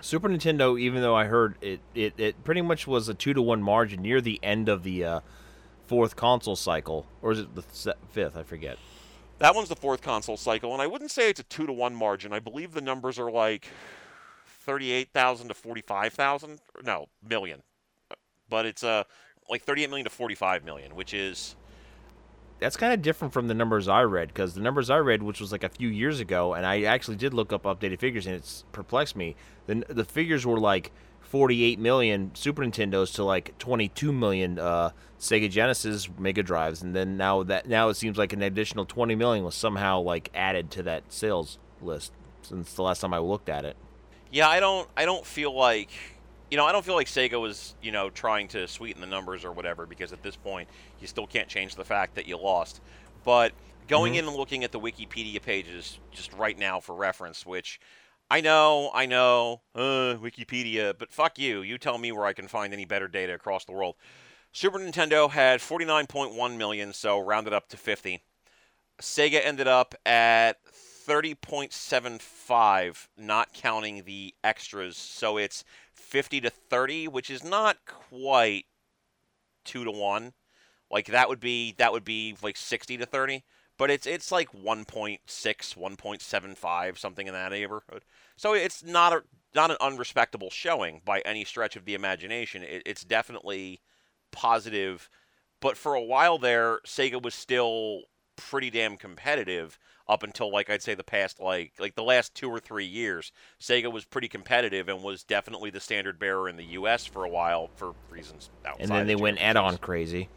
Super 0.00 0.28
Nintendo, 0.28 0.78
even 0.78 1.02
though 1.02 1.14
I 1.14 1.24
heard 1.24 1.56
it, 1.60 1.80
it, 1.94 2.14
it 2.18 2.44
pretty 2.44 2.62
much 2.62 2.86
was 2.86 3.08
a 3.08 3.14
two 3.14 3.34
to 3.34 3.42
one 3.42 3.62
margin 3.62 4.02
near 4.02 4.20
the 4.20 4.38
end 4.42 4.68
of 4.68 4.82
the 4.82 5.04
uh, 5.04 5.20
fourth 5.86 6.16
console 6.16 6.56
cycle, 6.56 7.06
or 7.22 7.32
is 7.32 7.40
it 7.40 7.54
the 7.54 7.94
fifth? 8.10 8.36
I 8.36 8.42
forget. 8.42 8.78
That 9.38 9.54
one's 9.54 9.70
the 9.70 9.76
fourth 9.76 10.02
console 10.02 10.36
cycle, 10.36 10.72
and 10.74 10.82
I 10.82 10.86
wouldn't 10.86 11.10
say 11.10 11.30
it's 11.30 11.40
a 11.40 11.44
two 11.44 11.66
to 11.66 11.72
one 11.72 11.94
margin. 11.94 12.32
I 12.32 12.40
believe 12.40 12.72
the 12.72 12.82
numbers 12.82 13.18
are 13.18 13.30
like 13.30 13.68
38,000 14.60 15.48
to 15.48 15.54
45,000. 15.54 16.60
No, 16.84 17.06
million. 17.26 17.62
But 18.48 18.66
it's 18.66 18.82
a 18.82 19.06
like 19.48 19.62
38 19.62 19.90
million 19.90 20.04
to 20.04 20.10
45 20.10 20.64
million, 20.64 20.94
which 20.94 21.14
is 21.14 21.56
that's 22.60 22.76
kind 22.76 22.92
of 22.92 23.00
different 23.00 23.32
from 23.32 23.48
the 23.48 23.54
numbers 23.54 23.88
I 23.88 24.02
read 24.02 24.28
because 24.28 24.54
the 24.54 24.60
numbers 24.60 24.90
I 24.90 24.98
read, 24.98 25.22
which 25.22 25.40
was 25.40 25.50
like 25.50 25.64
a 25.64 25.68
few 25.68 25.88
years 25.88 26.20
ago, 26.20 26.54
and 26.54 26.66
I 26.66 26.82
actually 26.82 27.16
did 27.16 27.32
look 27.32 27.52
up 27.52 27.62
updated 27.62 27.98
figures, 27.98 28.26
and 28.26 28.36
it's 28.36 28.64
perplexed 28.70 29.16
me. 29.16 29.34
the 29.66 29.84
The 29.88 30.04
figures 30.04 30.44
were 30.44 30.60
like 30.60 30.92
48 31.20 31.78
million 31.78 32.32
Super 32.34 32.62
Nintendos 32.62 33.14
to 33.14 33.24
like 33.24 33.56
22 33.58 34.12
million 34.12 34.58
uh, 34.58 34.90
Sega 35.18 35.50
Genesis 35.50 36.08
Mega 36.18 36.42
Drives, 36.42 36.82
and 36.82 36.94
then 36.94 37.16
now 37.16 37.42
that 37.44 37.66
now 37.66 37.88
it 37.88 37.94
seems 37.94 38.18
like 38.18 38.32
an 38.32 38.42
additional 38.42 38.84
20 38.84 39.14
million 39.14 39.44
was 39.44 39.54
somehow 39.54 40.00
like 40.00 40.30
added 40.34 40.70
to 40.72 40.82
that 40.82 41.04
sales 41.08 41.58
list 41.80 42.12
since 42.42 42.74
the 42.74 42.82
last 42.82 43.00
time 43.00 43.14
I 43.14 43.18
looked 43.18 43.48
at 43.48 43.64
it. 43.64 43.76
Yeah, 44.30 44.48
I 44.48 44.60
don't 44.60 44.88
I 44.96 45.04
don't 45.04 45.26
feel 45.26 45.54
like 45.54 45.90
you 46.50 46.56
know, 46.56 46.64
I 46.66 46.72
don't 46.72 46.84
feel 46.84 46.96
like 46.96 47.06
Sega 47.06 47.40
was, 47.40 47.76
you 47.80 47.92
know, 47.92 48.10
trying 48.10 48.48
to 48.48 48.66
sweeten 48.66 49.00
the 49.00 49.06
numbers 49.06 49.44
or 49.44 49.52
whatever 49.52 49.86
because 49.86 50.12
at 50.12 50.22
this 50.22 50.34
point 50.34 50.68
you 51.00 51.06
still 51.06 51.26
can't 51.26 51.48
change 51.48 51.76
the 51.76 51.84
fact 51.84 52.16
that 52.16 52.26
you 52.26 52.36
lost. 52.36 52.80
But 53.24 53.52
going 53.86 54.14
mm-hmm. 54.14 54.20
in 54.20 54.28
and 54.28 54.36
looking 54.36 54.64
at 54.64 54.72
the 54.72 54.80
Wikipedia 54.80 55.40
pages 55.40 55.98
just 56.10 56.32
right 56.32 56.58
now 56.58 56.80
for 56.80 56.94
reference, 56.94 57.46
which 57.46 57.80
I 58.30 58.40
know, 58.40 58.90
I 58.94 59.06
know, 59.06 59.60
uh, 59.74 60.16
Wikipedia, 60.20 60.94
but 60.96 61.12
fuck 61.12 61.38
you. 61.38 61.62
You 61.62 61.78
tell 61.78 61.98
me 61.98 62.12
where 62.12 62.26
I 62.26 62.32
can 62.32 62.48
find 62.48 62.72
any 62.72 62.84
better 62.84 63.08
data 63.08 63.34
across 63.34 63.64
the 63.64 63.72
world. 63.72 63.94
Super 64.52 64.78
Nintendo 64.78 65.30
had 65.30 65.60
49.1 65.60 66.56
million, 66.56 66.92
so 66.92 67.18
rounded 67.20 67.52
up 67.52 67.68
to 67.68 67.76
50. 67.76 68.22
Sega 69.00 69.40
ended 69.44 69.68
up 69.68 69.94
at 70.04 70.58
30.75, 71.10 73.08
not 73.18 73.52
counting 73.52 74.04
the 74.04 74.32
extras. 74.44 74.96
So 74.96 75.38
it's 75.38 75.64
50 75.92 76.40
to 76.42 76.50
30, 76.50 77.08
which 77.08 77.30
is 77.30 77.42
not 77.42 77.78
quite 77.84 78.66
2 79.64 79.82
to 79.86 79.90
1. 79.90 80.32
Like 80.88 81.06
that 81.06 81.28
would 81.28 81.40
be 81.40 81.74
that 81.78 81.92
would 81.92 82.04
be 82.04 82.36
like 82.42 82.56
60 82.56 82.96
to 82.96 83.06
30, 83.06 83.42
but 83.76 83.90
it's 83.90 84.06
it's 84.06 84.30
like 84.30 84.52
1.6, 84.52 85.18
1.75, 85.26 86.98
something 86.98 87.26
in 87.26 87.34
that 87.34 87.50
neighborhood. 87.50 88.04
So 88.36 88.54
it's 88.54 88.84
not 88.84 89.12
a 89.12 89.24
not 89.52 89.72
an 89.72 89.78
unrespectable 89.80 90.50
showing 90.50 91.02
by 91.04 91.22
any 91.24 91.44
stretch 91.44 91.74
of 91.74 91.86
the 91.86 91.94
imagination. 91.94 92.62
It, 92.62 92.82
it's 92.86 93.02
definitely 93.02 93.80
positive, 94.30 95.10
but 95.60 95.76
for 95.76 95.94
a 95.94 96.02
while 96.02 96.38
there, 96.38 96.78
Sega 96.86 97.20
was 97.20 97.34
still 97.34 98.02
pretty 98.36 98.70
damn 98.70 98.96
competitive 98.96 99.78
up 100.10 100.24
until 100.24 100.50
like 100.50 100.68
I'd 100.68 100.82
say 100.82 100.94
the 100.94 101.04
past 101.04 101.40
like 101.40 101.72
like 101.78 101.94
the 101.94 102.02
last 102.02 102.34
two 102.34 102.50
or 102.50 102.58
three 102.58 102.84
years. 102.84 103.30
Sega 103.60 103.90
was 103.90 104.04
pretty 104.04 104.28
competitive 104.28 104.88
and 104.88 105.02
was 105.02 105.22
definitely 105.22 105.70
the 105.70 105.80
standard 105.80 106.18
bearer 106.18 106.48
in 106.48 106.56
the 106.56 106.64
U.S. 106.64 107.06
for 107.06 107.24
a 107.24 107.28
while 107.28 107.70
for 107.76 107.94
reasons 108.10 108.50
outside. 108.66 108.82
And 108.82 108.90
then 108.90 109.06
they 109.06 109.14
went 109.14 109.40
add-on 109.40 109.78
crazy. 109.78 110.28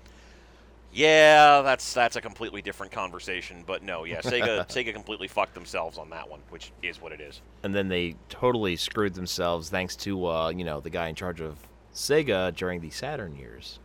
Yeah, 0.94 1.64
that's 1.64 1.92
that's 1.92 2.16
a 2.16 2.22
completely 2.22 2.62
different 2.62 2.92
conversation. 2.92 3.64
But 3.66 3.82
no, 3.82 4.04
yeah, 4.04 4.22
Sega 4.22 4.68
Sega 4.70 4.94
completely 4.94 5.28
fucked 5.28 5.56
themselves 5.56 5.98
on 5.98 6.12
that 6.12 6.30
one, 6.30 6.42
which 6.50 6.72
is 6.84 7.02
what 7.02 7.12
it 7.12 7.20
is. 7.20 7.42
And 7.64 7.74
then 7.74 7.88
they 7.88 8.16
totally 8.30 8.76
screwed 8.76 9.16
themselves 9.16 9.72
thanks 9.72 9.96
to 9.98 10.28
uh, 10.28 10.50
you 10.50 10.64
know 10.64 10.80
the 10.80 10.92
guy 10.92 11.08
in 11.08 11.16
charge 11.16 11.42
of 11.42 11.58
Sega 11.96 12.56
during 12.56 12.80
the 12.80 12.92
Saturn 12.92 13.36
years. 13.36 13.80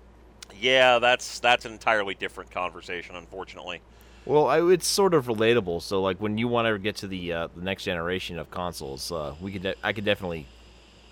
Yeah, 0.61 0.99
that's 0.99 1.41
that's 1.41 1.65
an 1.65 1.73
entirely 1.73 2.15
different 2.15 2.51
conversation, 2.51 3.17
unfortunately. 3.17 3.81
Well, 4.29 4.47
I, 4.47 4.61
it's 4.71 4.87
sort 4.87 5.15
of 5.15 5.25
relatable. 5.25 5.81
So, 5.81 6.03
like, 6.03 6.21
when 6.21 6.37
you 6.37 6.49
want 6.49 6.69
to 6.69 6.79
get 6.79 6.97
to 6.97 7.07
the 7.07 7.33
uh, 7.33 7.49
the 7.57 7.63
next 7.63 7.85
generation 7.85 8.39
of 8.39 8.51
consoles, 8.51 9.11
uh, 9.11 9.35
we 9.41 9.53
could 9.53 9.63
de- 9.63 9.75
I 9.83 9.95
could 9.95 10.05
definitely 10.05 10.47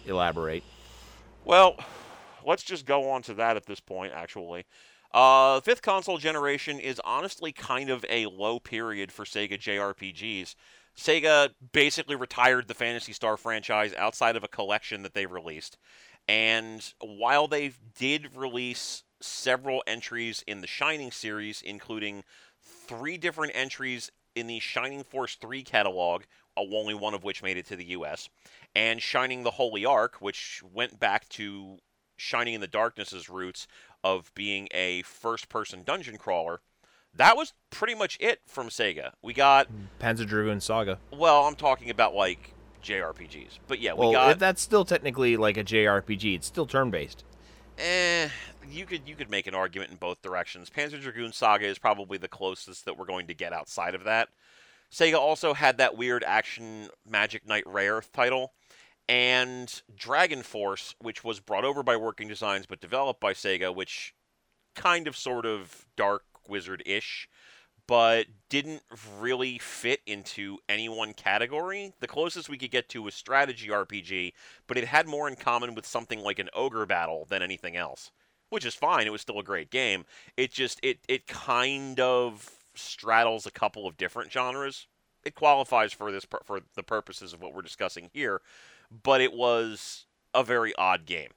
elaborate. 0.05 0.63
Well, 1.43 1.77
let's 2.45 2.63
just 2.63 2.85
go 2.85 3.09
on 3.09 3.23
to 3.23 3.35
that 3.35 3.57
at 3.57 3.65
this 3.65 3.81
point. 3.81 4.13
Actually, 4.15 4.67
uh, 5.15 5.61
fifth 5.61 5.81
console 5.81 6.19
generation 6.19 6.79
is 6.79 7.01
honestly 7.07 7.53
kind 7.53 7.89
of 7.89 8.05
a 8.11 8.27
low 8.27 8.61
period 8.61 9.11
for 9.11 9.25
Sega 9.25 9.59
JRPGs. 9.59 10.55
Sega 10.95 11.55
basically 11.73 12.17
retired 12.17 12.69
the 12.69 12.75
Phantasy 12.75 13.15
Star 13.15 13.39
franchise 13.39 13.95
outside 13.95 14.37
of 14.37 14.45
a 14.45 14.49
collection 14.49 15.03
that 15.05 15.15
they 15.15 15.25
released. 15.25 15.79
And 16.29 16.93
while 17.01 17.49
they 17.49 17.73
did 17.97 18.37
release 18.37 19.05
several 19.21 19.83
entries 19.87 20.45
in 20.47 20.61
the 20.61 20.67
Shining 20.67 21.11
series, 21.11 21.63
including 21.63 22.25
three 22.87 23.18
different 23.18 23.53
entries 23.55 24.11
in 24.35 24.46
the 24.46 24.61
Shining 24.61 25.03
Force 25.03 25.37
3 25.37 25.62
catalog, 25.62 26.22
uh, 26.57 26.62
only 26.72 26.94
one 26.94 27.14
of 27.14 27.25
which 27.25 27.42
made 27.42 27.57
it 27.57 27.66
to 27.66 27.77
the 27.77 27.87
US, 27.87 28.29
and 28.75 29.01
Shining 29.01 29.42
the 29.42 29.53
Holy 29.53 29.85
Ark, 29.85 30.16
which 30.20 30.62
went 30.72 31.01
back 31.01 31.29
to 31.31 31.79
Shining 32.16 32.55
in 32.55 32.61
the 32.61 32.66
Darkness's 32.66 33.29
roots 33.29 33.66
of 34.05 34.33
being 34.35 34.68
a 34.72 35.03
first 35.03 35.49
person 35.49 35.83
dungeon 35.85 36.16
crawler. 36.16 36.61
That 37.14 37.37
was 37.37 37.55
pretty 37.70 37.94
much 37.94 38.18
it 38.20 38.40
from 38.46 38.68
Sega. 38.68 39.12
We 39.22 39.33
got 39.33 39.68
Panzer 40.01 40.27
Dragoon 40.27 40.61
Saga. 40.61 40.99
Well, 41.11 41.44
I'm 41.44 41.55
talking 41.55 41.88
about 41.88 42.14
like 42.14 42.53
JRPGs. 42.83 43.59
But 43.66 43.81
yeah, 43.81 43.94
we 43.94 44.01
well, 44.01 44.12
got 44.12 44.38
that's 44.38 44.61
still 44.61 44.85
technically 44.85 45.37
like 45.37 45.57
a 45.57 45.64
JRPG. 45.64 46.37
It's 46.37 46.46
still 46.46 46.66
turn 46.66 46.90
based. 46.90 47.25
Eh, 47.79 48.26
you 48.77 48.87
could 48.87 49.03
you 49.07 49.15
could 49.15 49.31
make 49.31 49.47
an 49.47 49.55
argument 49.55 49.91
in 49.91 49.97
both 49.97 50.23
directions. 50.23 50.71
Panzer 50.71 51.01
Dragoon 51.01 51.33
Saga 51.33 51.67
is 51.67 51.79
probably 51.79 52.19
the 52.19 52.29
closest 52.29 52.85
that 52.85 52.97
we're 52.97 53.07
going 53.07 53.27
to 53.27 53.35
get 53.35 53.53
outside 53.53 53.95
of 53.95 54.05
that. 54.05 54.29
Sega 54.93 55.19
also 55.19 55.55
had 55.55 55.79
that 55.79 55.97
weird 55.97 56.23
action 56.23 56.89
Magic 57.09 57.47
Knight 57.47 57.65
Rayearth 57.65 58.12
title, 58.12 58.53
and 59.09 59.83
Dragon 59.97 60.43
Force, 60.43 60.95
which 61.01 61.25
was 61.25 61.41
brought 61.41 61.65
over 61.65 61.83
by 61.83 61.97
Working 61.97 62.29
Designs 62.29 62.67
but 62.67 62.81
developed 62.81 63.21
by 63.21 63.33
Sega, 63.33 63.75
which 63.75 64.15
kind 64.75 65.09
of 65.09 65.17
sort 65.17 65.47
of 65.47 65.87
dark 65.97 66.23
wizard 66.49 66.83
ish 66.87 67.29
but 67.87 68.27
didn't 68.49 68.83
really 69.21 69.59
fit 69.59 70.01
into 70.07 70.59
any 70.69 70.89
one 70.89 71.12
category. 71.15 71.93
The 72.01 72.09
closest 72.09 72.49
we 72.49 72.59
could 72.59 72.71
get 72.71 72.89
to 72.91 73.03
was 73.03 73.15
strategy 73.15 73.69
RPG, 73.69 74.33
but 74.67 74.77
it 74.77 74.87
had 74.87 75.07
more 75.07 75.29
in 75.29 75.37
common 75.37 75.75
with 75.75 75.87
something 75.87 76.21
like 76.21 76.39
an 76.39 76.51
ogre 76.53 76.87
battle 76.87 77.27
than 77.29 77.43
anything 77.43 77.77
else, 77.77 78.11
which 78.51 78.65
is 78.65 78.75
fine. 78.75 79.07
It 79.07 79.13
was 79.13 79.21
still 79.21 79.39
a 79.39 79.45
great 79.45 79.71
game. 79.71 80.05
It 80.37 80.53
just 80.53 80.81
it 80.83 80.99
it 81.09 81.27
kind 81.27 81.99
of 82.01 82.51
straddles 82.75 83.47
a 83.47 83.51
couple 83.51 83.87
of 83.87 83.97
different 83.97 84.33
genres. 84.33 84.87
It 85.25 85.35
qualifies 85.35 85.93
for 85.93 86.13
this 86.13 86.27
for 86.45 86.61
the 86.75 86.83
purposes 86.83 87.33
of 87.33 87.41
what 87.41 87.55
we're 87.55 87.63
discussing 87.63 88.11
here, 88.13 88.41
but 89.03 89.21
it 89.21 89.33
was 89.33 90.07
a 90.35 90.45
very 90.45 90.75
odd 90.77 91.07
game. 91.07 91.31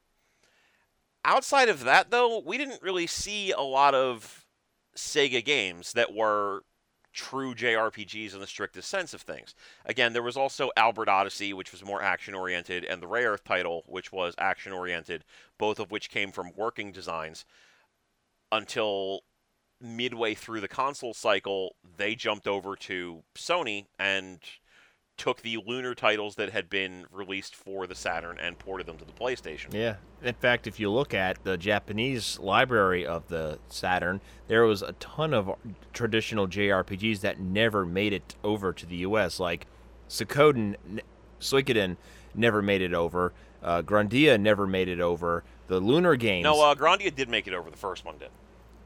Outside 1.26 1.70
of 1.70 1.84
that 1.84 2.12
though, 2.12 2.40
we 2.40 2.58
didn't 2.58 2.82
really 2.82 3.08
see 3.08 3.52
a 3.52 3.62
lot 3.62 3.96
of 3.96 4.46
Sega 4.96 5.44
games 5.44 5.94
that 5.94 6.14
were 6.14 6.64
true 7.14 7.56
JRPGs 7.56 8.34
in 8.34 8.40
the 8.40 8.48
strictest 8.48 8.90
sense 8.90 9.14
of 9.14 9.22
things. 9.22 9.56
Again, 9.86 10.14
there 10.14 10.24
was 10.24 10.38
also 10.38 10.72
Albert 10.78 11.10
Odyssey, 11.10 11.54
which 11.54 11.72
was 11.72 11.84
more 11.84 12.02
action 12.02 12.34
oriented, 12.34 12.84
and 12.84 13.02
the 13.02 13.08
Rayearth 13.08 13.44
title, 13.44 13.84
which 13.88 14.12
was 14.12 14.36
action 14.38 14.72
oriented, 14.72 15.24
both 15.58 15.80
of 15.80 15.92
which 15.92 16.10
came 16.10 16.32
from 16.32 16.52
working 16.56 16.92
designs. 16.92 17.46
Until 18.52 19.22
midway 19.82 20.34
through 20.34 20.62
the 20.62 20.68
console 20.68 21.14
cycle, 21.14 21.76
they 21.98 22.16
jumped 22.16 22.48
over 22.48 22.76
to 22.76 23.24
Sony 23.36 23.86
and 23.98 24.40
took 25.20 25.42
the 25.42 25.58
lunar 25.68 25.94
titles 25.94 26.36
that 26.36 26.50
had 26.50 26.70
been 26.70 27.06
released 27.12 27.56
for 27.56 27.86
the 27.86 27.94
Saturn 27.94 28.40
and 28.40 28.58
ported 28.58 28.88
them 28.88 28.98
to 28.98 29.06
the 29.06 29.12
PlayStation. 29.12 29.74
Yeah. 29.74 29.98
In 30.24 30.34
fact, 30.34 30.66
if 30.66 30.80
you 30.80 30.90
look 30.90 31.14
at 31.14 31.44
the 31.44 31.58
Japanese 31.58 32.40
library 32.40 33.06
of 33.06 33.28
the 33.28 33.60
Saturn, 33.68 34.22
there 34.48 34.64
was 34.64 34.82
a 34.82 34.94
ton 34.94 35.34
of 35.34 35.56
traditional 35.94 36.48
JRPGs 36.48 37.20
that 37.20 37.40
never 37.40 37.86
made 37.86 38.14
it 38.14 38.36
over 38.44 38.74
to 38.74 38.86
the 38.86 38.96
US 38.98 39.40
like 39.40 39.68
Suikoden 40.08 40.76
Suikoden 41.40 41.98
never 42.34 42.62
made 42.62 42.82
it 42.82 42.94
over. 42.94 43.34
Uh, 43.62 43.82
Grandia 43.82 44.40
never 44.40 44.66
made 44.66 44.88
it 44.88 45.02
over. 45.02 45.44
The 45.68 45.80
Lunar 45.80 46.16
games. 46.16 46.44
No, 46.44 46.62
uh, 46.62 46.76
Grandia 46.76 47.14
did 47.14 47.30
make 47.30 47.46
it 47.46 47.54
over. 47.54 47.70
The 47.70 47.78
first 47.78 48.06
one 48.06 48.18
did. 48.18 48.30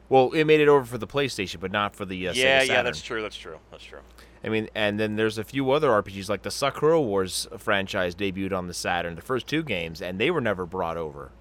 Well, 0.08 0.32
it 0.32 0.44
made 0.44 0.60
it 0.60 0.68
over 0.68 0.84
for 0.84 0.98
the 0.98 1.06
PlayStation, 1.06 1.60
but 1.60 1.72
not 1.72 1.96
for 1.96 2.04
the 2.04 2.28
uh, 2.28 2.32
yeah, 2.34 2.62
yeah. 2.62 2.82
That's 2.82 3.00
true. 3.00 3.22
That's 3.22 3.36
true. 3.36 3.58
That's 3.70 3.84
true. 3.84 4.00
I 4.44 4.48
mean, 4.48 4.68
and 4.74 5.00
then 5.00 5.16
there's 5.16 5.38
a 5.38 5.44
few 5.44 5.70
other 5.70 5.88
RPGs 5.88 6.28
like 6.28 6.42
the 6.42 6.50
Sakura 6.50 7.00
Wars 7.00 7.48
franchise 7.56 8.14
debuted 8.14 8.52
on 8.52 8.68
the 8.68 8.74
Saturn, 8.74 9.14
the 9.14 9.22
first 9.22 9.46
two 9.46 9.62
games, 9.62 10.02
and 10.02 10.20
they 10.20 10.30
were 10.30 10.40
never 10.40 10.66
brought 10.66 10.98
over. 10.98 11.32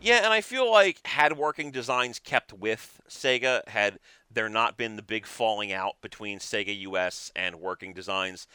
Yeah, 0.00 0.24
and 0.24 0.32
I 0.32 0.40
feel 0.40 0.70
like 0.70 1.06
had 1.06 1.36
working 1.36 1.70
designs 1.70 2.18
kept 2.18 2.52
with 2.52 3.00
Sega, 3.08 3.66
had 3.68 3.98
there 4.30 4.48
not 4.48 4.76
been 4.76 4.96
the 4.96 5.02
big 5.02 5.26
falling 5.26 5.72
out 5.72 6.00
between 6.00 6.38
Sega 6.38 6.78
US 6.80 7.30
and 7.36 7.56
working 7.56 7.92
designs, 7.92 8.46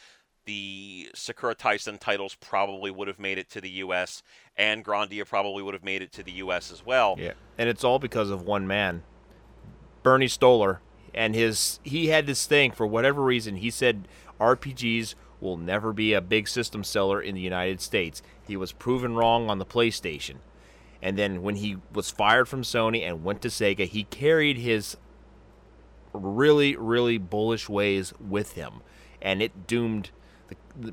the 0.44 1.10
Sakura 1.14 1.54
Taisen 1.54 1.98
titles 1.98 2.34
probably 2.34 2.90
would 2.90 3.06
have 3.06 3.18
made 3.18 3.38
it 3.38 3.48
to 3.50 3.60
the 3.60 3.70
US, 3.70 4.22
and 4.56 4.84
Grandia 4.84 5.26
probably 5.26 5.62
would 5.62 5.74
have 5.74 5.84
made 5.84 6.02
it 6.02 6.12
to 6.12 6.22
the 6.22 6.32
US 6.32 6.72
as 6.72 6.84
well. 6.84 7.16
Yeah, 7.18 7.32
and 7.56 7.68
it's 7.68 7.84
all 7.84 7.98
because 7.98 8.30
of 8.30 8.42
one 8.42 8.66
man, 8.66 9.04
Bernie 10.02 10.26
Stolar, 10.26 10.78
and 11.14 11.34
his 11.34 11.80
he 11.82 12.08
had 12.08 12.26
this 12.26 12.46
thing 12.46 12.72
for 12.72 12.86
whatever 12.86 13.22
reason. 13.22 13.56
He 13.56 13.70
said 13.70 14.08
RPGs 14.40 15.14
will 15.40 15.56
never 15.56 15.92
be 15.92 16.12
a 16.12 16.20
big 16.20 16.48
system 16.48 16.84
seller 16.84 17.20
in 17.20 17.34
the 17.34 17.40
United 17.40 17.80
States. 17.80 18.22
He 18.46 18.56
was 18.56 18.72
proven 18.72 19.14
wrong 19.14 19.50
on 19.50 19.58
the 19.58 19.66
PlayStation. 19.66 20.36
And 21.02 21.18
then 21.18 21.42
when 21.42 21.56
he 21.56 21.78
was 21.92 22.10
fired 22.10 22.48
from 22.48 22.62
Sony 22.62 23.02
and 23.02 23.24
went 23.24 23.42
to 23.42 23.48
Sega, 23.48 23.88
he 23.88 24.04
carried 24.04 24.58
his 24.58 24.96
really, 26.12 26.76
really 26.76 27.18
bullish 27.18 27.68
ways 27.68 28.12
with 28.20 28.52
him. 28.52 28.82
And 29.20 29.42
it 29.42 29.66
doomed 29.66 30.10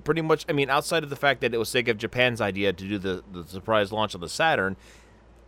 pretty 0.03 0.22
much, 0.22 0.45
I 0.49 0.53
mean, 0.53 0.70
outside 0.70 1.03
of 1.03 1.09
the 1.09 1.15
fact 1.15 1.41
that 1.41 1.53
it 1.53 1.57
was 1.57 1.70
Sega 1.70 1.89
of 1.89 1.97
Japan's 1.97 2.41
idea 2.41 2.74
to 2.74 2.88
do 2.88 2.97
the, 2.97 3.24
the 3.32 3.45
surprise 3.45 3.91
launch 3.91 4.15
of 4.15 4.22
the 4.22 4.30
Saturn, 4.30 4.78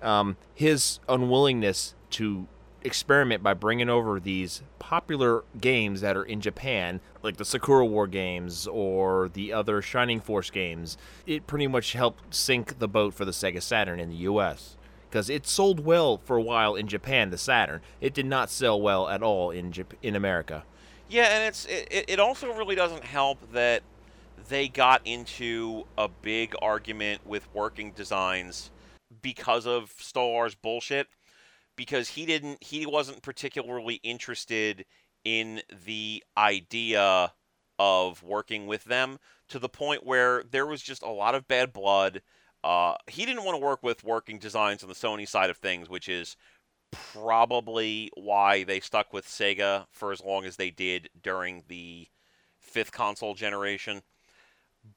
um, 0.01 0.37
his 0.53 0.99
unwillingness 1.09 1.95
to 2.11 2.47
experiment 2.83 3.43
by 3.43 3.53
bringing 3.53 3.89
over 3.89 4.19
these 4.19 4.61
popular 4.79 5.43
games 5.59 6.01
that 6.01 6.17
are 6.17 6.23
in 6.23 6.41
Japan, 6.41 6.99
like 7.23 7.37
the 7.37 7.45
Sakura 7.45 7.85
War 7.85 8.07
games 8.07 8.67
or 8.67 9.29
the 9.29 9.53
other 9.53 9.81
Shining 9.81 10.19
Force 10.19 10.49
games. 10.49 10.97
It 11.25 11.47
pretty 11.47 11.67
much 11.67 11.93
helped 11.93 12.33
sink 12.33 12.79
the 12.79 12.87
boat 12.87 13.13
for 13.13 13.25
the 13.25 13.31
Sega 13.31 13.61
Saturn 13.61 13.99
in 13.99 14.09
the 14.09 14.15
US 14.17 14.77
because 15.09 15.29
it 15.29 15.45
sold 15.45 15.81
well 15.81 16.17
for 16.23 16.37
a 16.37 16.41
while 16.41 16.75
in 16.75 16.87
Japan, 16.87 17.29
the 17.29 17.37
Saturn. 17.37 17.81
It 17.99 18.13
did 18.13 18.25
not 18.25 18.49
sell 18.49 18.81
well 18.81 19.09
at 19.09 19.21
all 19.21 19.51
in 19.51 19.71
Jap- 19.71 19.97
in 20.01 20.15
America. 20.15 20.63
Yeah, 21.09 21.25
and 21.25 21.43
it's 21.43 21.65
it, 21.65 22.05
it 22.07 22.19
also 22.19 22.53
really 22.53 22.75
doesn't 22.75 23.03
help 23.03 23.51
that 23.51 23.83
they 24.47 24.69
got 24.69 25.01
into 25.05 25.85
a 25.97 26.07
big 26.07 26.55
argument 26.61 27.27
with 27.27 27.47
working 27.53 27.91
designs 27.91 28.71
because 29.21 29.67
of 29.67 29.93
Stolar's 29.97 30.55
bullshit 30.55 31.07
because 31.75 32.09
he 32.09 32.25
didn't 32.25 32.63
he 32.63 32.85
wasn't 32.85 33.21
particularly 33.21 33.95
interested 34.03 34.85
in 35.23 35.61
the 35.85 36.23
idea 36.37 37.33
of 37.79 38.21
working 38.23 38.67
with 38.67 38.83
them 38.83 39.17
to 39.49 39.59
the 39.59 39.69
point 39.69 40.05
where 40.05 40.43
there 40.43 40.65
was 40.65 40.81
just 40.81 41.01
a 41.01 41.09
lot 41.09 41.35
of 41.35 41.47
bad 41.47 41.73
blood. 41.73 42.21
Uh, 42.63 42.95
he 43.07 43.25
didn't 43.25 43.43
want 43.43 43.55
to 43.55 43.65
work 43.65 43.81
with 43.81 44.03
working 44.03 44.37
designs 44.37 44.83
on 44.83 44.89
the 44.89 44.95
Sony 44.95 45.27
side 45.27 45.49
of 45.49 45.57
things, 45.57 45.89
which 45.89 46.07
is 46.07 46.37
probably 46.91 48.11
why 48.15 48.63
they 48.63 48.79
stuck 48.79 49.13
with 49.13 49.25
Sega 49.25 49.87
for 49.91 50.11
as 50.11 50.21
long 50.21 50.45
as 50.45 50.57
they 50.57 50.69
did 50.69 51.09
during 51.21 51.63
the 51.67 52.07
fifth 52.59 52.91
console 52.91 53.33
generation. 53.33 54.01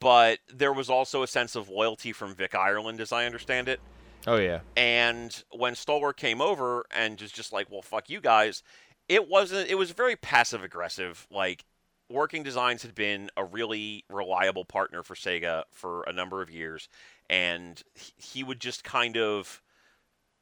But 0.01 0.39
there 0.53 0.73
was 0.73 0.91
also 0.91 1.23
a 1.23 1.29
sense 1.29 1.57
of 1.57 1.69
loyalty 1.69 2.13
from 2.13 2.35
Vic 2.35 2.55
Ireland, 2.55 3.01
as 3.01 3.13
I 3.13 3.27
understand 3.27 3.69
it. 3.69 3.81
Oh 4.27 4.37
yeah. 4.37 4.61
And 4.77 5.43
when 5.51 5.75
Stolar 5.75 6.13
came 6.13 6.41
over 6.41 6.85
and 6.91 7.19
just 7.19 7.35
just 7.35 7.53
like, 7.53 7.71
well, 7.71 7.83
fuck 7.83 8.09
you 8.09 8.21
guys, 8.21 8.63
it 9.09 9.29
wasn't. 9.29 9.69
It 9.69 9.77
was 9.77 9.91
very 9.91 10.17
passive 10.17 10.63
aggressive. 10.63 11.27
Like 11.31 11.65
Working 12.11 12.43
Designs 12.43 12.83
had 12.83 12.95
been 12.95 13.31
a 13.37 13.45
really 13.45 14.05
reliable 14.11 14.65
partner 14.65 15.03
for 15.03 15.15
Sega 15.15 15.65
for 15.71 16.03
a 16.05 16.13
number 16.13 16.43
of 16.43 16.51
years, 16.51 16.89
and 17.29 17.83
he 18.17 18.43
would 18.43 18.61
just 18.61 18.85
kind 18.85 19.17
of 19.17 19.63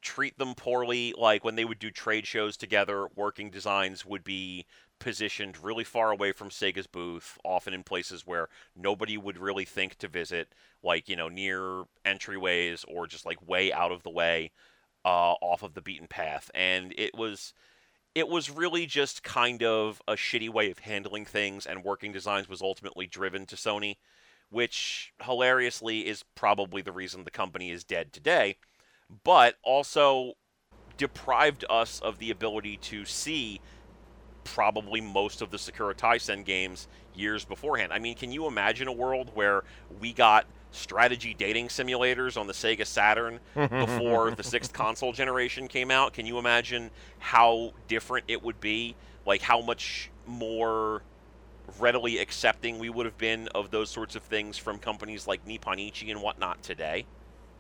treat 0.01 0.37
them 0.39 0.55
poorly. 0.55 1.15
Like 1.17 1.45
when 1.45 1.55
they 1.55 1.65
would 1.65 1.79
do 1.79 1.91
trade 1.91 2.27
shows 2.27 2.57
together, 2.57 3.09
Working 3.15 3.51
Designs 3.51 4.05
would 4.05 4.25
be 4.25 4.67
positioned 5.03 5.63
really 5.63 5.83
far 5.83 6.13
away 6.13 6.31
from 6.31 6.49
Sega's 6.49 6.87
booth, 6.87 7.37
often 7.45 7.75
in 7.75 7.83
places 7.83 8.25
where 8.25 8.49
nobody 8.77 9.19
would 9.19 9.37
really 9.37 9.65
think 9.65 9.97
to 9.99 10.07
visit, 10.07 10.55
like, 10.83 11.09
you 11.09 11.17
know, 11.17 11.29
near 11.29 11.85
entryways 12.07 12.85
or 12.87 13.09
just 13.09 13.27
like 13.27 13.47
way 13.47 13.73
out 13.73 13.91
of 13.91 14.05
the 14.05 14.11
way, 14.11 14.53
uh, 15.05 15.35
off 15.43 15.65
of 15.65 15.75
the 15.75 15.83
beaten 15.83 16.07
path. 16.07 16.51
And 16.55 16.95
it 16.97 17.15
was 17.15 17.53
it 18.15 18.29
was 18.29 18.51
really 18.51 18.87
just 18.87 19.23
kind 19.25 19.63
of 19.63 20.01
a 20.07 20.13
shitty 20.13 20.51
way 20.51 20.71
of 20.71 20.81
handling 20.81 21.25
things 21.25 21.67
and 21.67 21.83
working 21.83 22.13
designs 22.13 22.49
was 22.49 22.63
ultimately 22.63 23.07
driven 23.07 23.47
to 23.47 23.57
Sony, 23.57 23.97
which 24.51 25.13
hilariously 25.25 26.07
is 26.07 26.23
probably 26.35 26.83
the 26.83 26.93
reason 26.93 27.25
the 27.25 27.31
company 27.31 27.71
is 27.71 27.85
dead 27.85 28.13
today, 28.13 28.57
but 29.25 29.57
also 29.65 30.35
deprived 30.97 31.65
us 31.69 32.01
of 32.01 32.19
the 32.19 32.31
ability 32.31 32.77
to 32.77 33.05
see 33.05 33.61
probably 34.45 35.01
most 35.01 35.43
of 35.43 35.51
the 35.51 35.59
Sakura 35.59 35.95
Taisen 35.95 36.45
games 36.45 36.89
years 37.15 37.45
beforehand. 37.45 37.93
I 37.93 37.99
mean, 37.99 38.17
can 38.17 38.33
you 38.33 38.47
imagine 38.47 38.89
a 38.89 38.93
world 38.93 39.31
where 39.35 39.65
we 40.01 40.13
got 40.13 40.47
strategy 40.71 41.35
dating 41.35 41.69
simulators 41.69 42.41
on 42.41 42.47
the 42.47 42.53
Sega 42.53 42.87
Saturn 42.87 43.41
before 43.55 44.31
the 44.31 44.43
sixth 44.43 44.73
console 44.73 45.13
generation 45.13 45.69
came 45.69 45.91
out? 45.91 46.13
Can 46.13 46.27
you 46.27 46.39
imagine 46.39 46.91
how 47.19 47.73
different 47.89 48.25
it 48.29 48.43
would 48.43 48.61
be? 48.61 48.95
Like 49.27 49.43
how 49.43 49.61
much 49.61 50.11
more 50.27 51.03
readily 51.79 52.19
accepting 52.19 52.79
we 52.79 52.91
would 52.91 53.07
have 53.07 53.19
been 53.19 53.49
of 53.49 53.71
those 53.71 53.91
sorts 53.91 54.17
of 54.17 54.23
things 54.23 54.59
from 54.59 54.79
companies 54.79 55.27
like 55.27 55.47
Nipponichi 55.47 56.11
and 56.11 56.21
whatnot 56.21 56.63
today? 56.63 57.07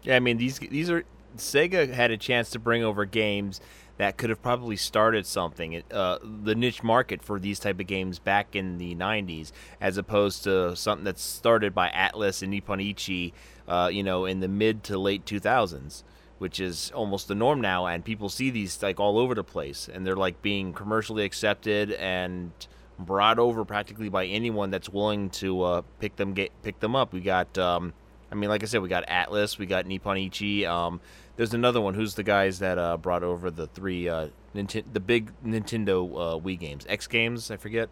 Yeah, 0.03 0.17
I 0.17 0.21
mean 0.21 0.39
these 0.39 0.59
these 0.59 0.91
are 0.91 1.05
Sega 1.37 1.91
had 1.93 2.11
a 2.11 2.17
chance 2.17 2.51
to 2.51 2.59
bring 2.59 2.83
over 2.83 3.05
games 3.05 3.61
that 4.03 4.17
could 4.17 4.31
have 4.31 4.43
probably 4.43 4.75
started 4.75 5.25
something, 5.25 5.81
uh, 5.93 6.19
the 6.23 6.57
niche 6.57 6.83
market 6.83 7.23
for 7.23 7.39
these 7.39 7.61
type 7.61 7.79
of 7.79 7.87
games 7.87 8.19
back 8.19 8.57
in 8.57 8.79
the 8.79 8.97
90s, 8.97 9.53
as 9.81 9.97
opposed 9.97 10.43
to 10.43 10.75
something 10.75 11.05
that's 11.05 11.23
started 11.23 11.73
by 11.73 11.89
Atlus 11.91 12.43
and 12.43 12.53
Nipponichi, 12.53 13.33
uh, 13.69 13.89
you 13.93 14.03
know, 14.03 14.25
in 14.25 14.41
the 14.41 14.49
mid 14.49 14.83
to 14.83 14.99
late 14.99 15.25
2000s, 15.25 16.03
which 16.39 16.59
is 16.59 16.91
almost 16.97 17.29
the 17.29 17.35
norm 17.37 17.61
now, 17.61 17.87
and 17.87 18.05
people 18.05 18.29
see 18.29 18.51
these 18.51 18.83
like 18.83 18.99
all 18.99 19.19
over 19.19 19.37
the 19.37 19.45
place, 19.45 19.89
and 19.93 20.05
they're 20.05 20.17
like 20.17 20.43
being 20.43 20.73
commercially 20.73 21.25
accepted 21.25 21.93
and 21.93 22.51
brought 22.99 23.39
over 23.39 23.65
practically 23.65 24.09
by 24.09 24.27
anyone 24.27 24.71
that's 24.71 24.89
willing 24.89 25.31
to 25.31 25.63
uh, 25.63 25.83
pick 26.01 26.17
them 26.17 26.35
get 26.35 26.51
pick 26.65 26.81
them 26.81 26.97
up. 26.97 27.13
We 27.13 27.21
got, 27.21 27.57
um, 27.57 27.93
I 28.33 28.35
mean, 28.35 28.51
like 28.51 28.65
I 28.65 28.67
said, 28.67 28.83
we 28.83 28.89
got 28.89 29.07
Atlus, 29.07 29.59
we 29.59 29.67
got 29.67 29.85
Nipponichi. 29.85 30.67
Um, 30.67 31.01
there's 31.37 31.55
another 31.55 31.81
one. 31.81 31.95
Who's 31.95 32.15
the 32.15 32.23
guys 32.23 32.59
that 32.59 32.79
uh, 32.79 32.97
brought 32.97 33.23
over 33.23 33.51
the 33.51 33.67
three 33.67 34.09
uh, 34.09 34.29
the 34.55 35.01
big 35.01 35.33
Nintendo 35.45 36.05
uh, 36.05 36.39
Wii 36.41 36.59
games? 36.59 36.87
X 36.89 37.07
Games, 37.07 37.51
I 37.51 37.57
forget. 37.57 37.89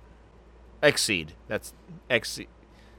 Xseed. 0.82 1.30
That's 1.48 1.74
X. 2.08 2.40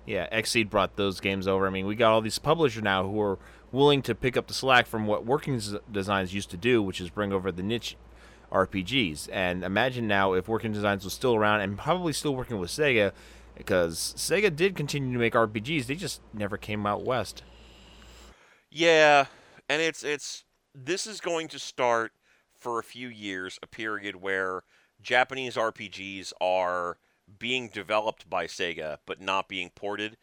Yeah, 0.05 0.27
Xseed 0.37 0.69
brought 0.69 0.95
those 0.95 1.19
games 1.19 1.47
over. 1.47 1.67
I 1.67 1.69
mean, 1.69 1.85
we 1.85 1.95
got 1.95 2.11
all 2.11 2.21
these 2.21 2.39
publishers 2.39 2.83
now 2.83 3.07
who 3.07 3.19
are 3.21 3.39
willing 3.71 4.01
to 4.03 4.15
pick 4.15 4.35
up 4.35 4.47
the 4.47 4.53
slack 4.53 4.87
from 4.87 5.07
what 5.07 5.25
Working 5.25 5.61
Designs 5.91 6.33
used 6.33 6.49
to 6.51 6.57
do, 6.57 6.81
which 6.81 6.99
is 6.99 7.09
bring 7.09 7.31
over 7.31 7.51
the 7.51 7.63
niche 7.63 7.95
RPGs. 8.51 9.29
And 9.31 9.63
imagine 9.63 10.07
now 10.07 10.33
if 10.33 10.47
Working 10.47 10.73
Designs 10.73 11.03
was 11.03 11.13
still 11.13 11.35
around 11.35 11.61
and 11.61 11.77
probably 11.77 12.13
still 12.13 12.35
working 12.35 12.59
with 12.59 12.69
Sega, 12.69 13.11
because 13.55 14.13
Sega 14.17 14.53
did 14.55 14.75
continue 14.75 15.13
to 15.13 15.19
make 15.19 15.33
RPGs, 15.33 15.85
they 15.85 15.95
just 15.95 16.21
never 16.33 16.57
came 16.57 16.85
out 16.85 17.03
west. 17.03 17.43
Yeah, 18.69 19.25
and 19.71 19.81
it's 19.81 20.03
it's 20.03 20.43
this 20.75 21.07
is 21.07 21.21
going 21.21 21.47
to 21.47 21.57
start 21.57 22.11
for 22.59 22.77
a 22.77 22.83
few 22.83 23.07
years 23.07 23.57
a 23.63 23.67
period 23.67 24.17
where 24.17 24.63
Japanese 25.01 25.55
RPGs 25.55 26.33
are 26.41 26.97
being 27.39 27.69
developed 27.69 28.29
by 28.29 28.47
Sega 28.47 28.97
but 29.05 29.21
not 29.21 29.47
being 29.47 29.69
ported 29.73 30.17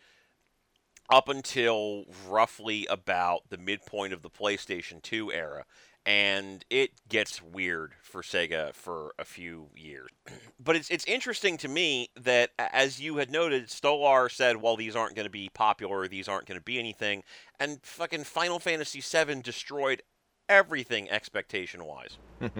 up 1.10 1.30
until 1.30 2.04
roughly 2.28 2.86
about 2.90 3.48
the 3.48 3.56
midpoint 3.56 4.12
of 4.12 4.20
the 4.20 4.28
PlayStation 4.28 5.00
2 5.00 5.32
era 5.32 5.64
and 6.08 6.64
it 6.70 6.92
gets 7.10 7.42
weird 7.42 7.92
for 8.00 8.22
Sega 8.22 8.72
for 8.72 9.12
a 9.18 9.26
few 9.26 9.68
years. 9.76 10.08
but 10.58 10.74
it's 10.74 10.88
it's 10.88 11.04
interesting 11.04 11.58
to 11.58 11.68
me 11.68 12.08
that 12.18 12.50
as 12.58 12.98
you 12.98 13.18
had 13.18 13.30
noted, 13.30 13.66
Stolar 13.66 14.30
said, 14.30 14.56
"Well, 14.56 14.74
these 14.74 14.96
aren't 14.96 15.14
going 15.14 15.26
to 15.26 15.30
be 15.30 15.50
popular. 15.52 16.08
These 16.08 16.26
aren't 16.26 16.46
going 16.46 16.58
to 16.58 16.64
be 16.64 16.78
anything," 16.78 17.24
and 17.60 17.80
fucking 17.82 18.24
Final 18.24 18.58
Fantasy 18.58 19.02
VII 19.02 19.42
destroyed 19.42 20.02
everything 20.48 21.10
expectation 21.10 21.84
wise. 21.84 22.16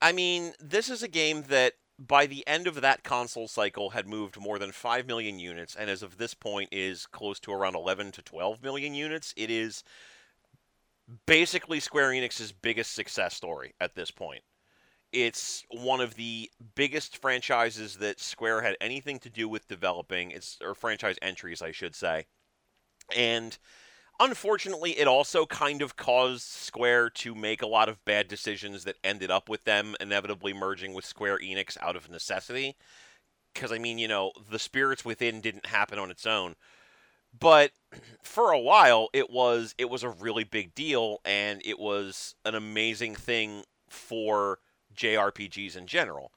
I 0.00 0.12
mean, 0.12 0.52
this 0.60 0.88
is 0.88 1.02
a 1.02 1.08
game 1.08 1.42
that 1.48 1.72
by 1.98 2.26
the 2.26 2.46
end 2.46 2.68
of 2.68 2.80
that 2.80 3.02
console 3.02 3.48
cycle 3.48 3.90
had 3.90 4.08
moved 4.08 4.40
more 4.40 4.58
than 4.58 4.72
5 4.72 5.06
million 5.06 5.38
units 5.38 5.76
and 5.76 5.90
as 5.90 6.02
of 6.02 6.16
this 6.16 6.32
point 6.32 6.70
is 6.72 7.04
close 7.06 7.38
to 7.40 7.52
around 7.52 7.74
11 7.74 8.12
to 8.12 8.22
12 8.22 8.62
million 8.62 8.94
units. 8.94 9.34
It 9.36 9.50
is 9.50 9.84
basically 11.26 11.80
Square 11.80 12.10
Enix's 12.10 12.52
biggest 12.52 12.94
success 12.94 13.34
story 13.34 13.74
at 13.80 13.94
this 13.94 14.10
point. 14.10 14.42
It's 15.12 15.64
one 15.70 16.00
of 16.00 16.14
the 16.14 16.50
biggest 16.76 17.20
franchises 17.20 17.96
that 17.96 18.20
Square 18.20 18.62
had 18.62 18.76
anything 18.80 19.18
to 19.20 19.30
do 19.30 19.48
with 19.48 19.66
developing. 19.66 20.30
It's 20.30 20.58
or 20.62 20.74
franchise 20.74 21.16
entries, 21.20 21.62
I 21.62 21.72
should 21.72 21.96
say. 21.96 22.26
And 23.16 23.58
unfortunately, 24.20 24.92
it 24.92 25.08
also 25.08 25.46
kind 25.46 25.82
of 25.82 25.96
caused 25.96 26.42
Square 26.42 27.10
to 27.10 27.34
make 27.34 27.60
a 27.60 27.66
lot 27.66 27.88
of 27.88 28.04
bad 28.04 28.28
decisions 28.28 28.84
that 28.84 28.98
ended 29.02 29.32
up 29.32 29.48
with 29.48 29.64
them 29.64 29.96
inevitably 30.00 30.52
merging 30.52 30.94
with 30.94 31.04
Square 31.04 31.40
Enix 31.40 31.76
out 31.80 31.96
of 31.96 32.08
necessity. 32.08 32.76
Because, 33.52 33.72
I 33.72 33.78
mean, 33.78 33.98
you 33.98 34.06
know, 34.06 34.30
the 34.48 34.60
Spirits 34.60 35.04
Within 35.04 35.40
didn't 35.40 35.66
happen 35.66 35.98
on 35.98 36.12
its 36.12 36.24
own 36.24 36.54
but 37.38 37.72
for 38.22 38.52
a 38.52 38.58
while 38.58 39.08
it 39.12 39.30
was 39.30 39.74
it 39.78 39.88
was 39.88 40.02
a 40.02 40.08
really 40.08 40.44
big 40.44 40.74
deal 40.74 41.18
and 41.24 41.60
it 41.64 41.78
was 41.78 42.34
an 42.44 42.54
amazing 42.54 43.14
thing 43.14 43.62
for 43.88 44.58
JRPGs 44.94 45.76
in 45.76 45.86
general. 45.86 46.32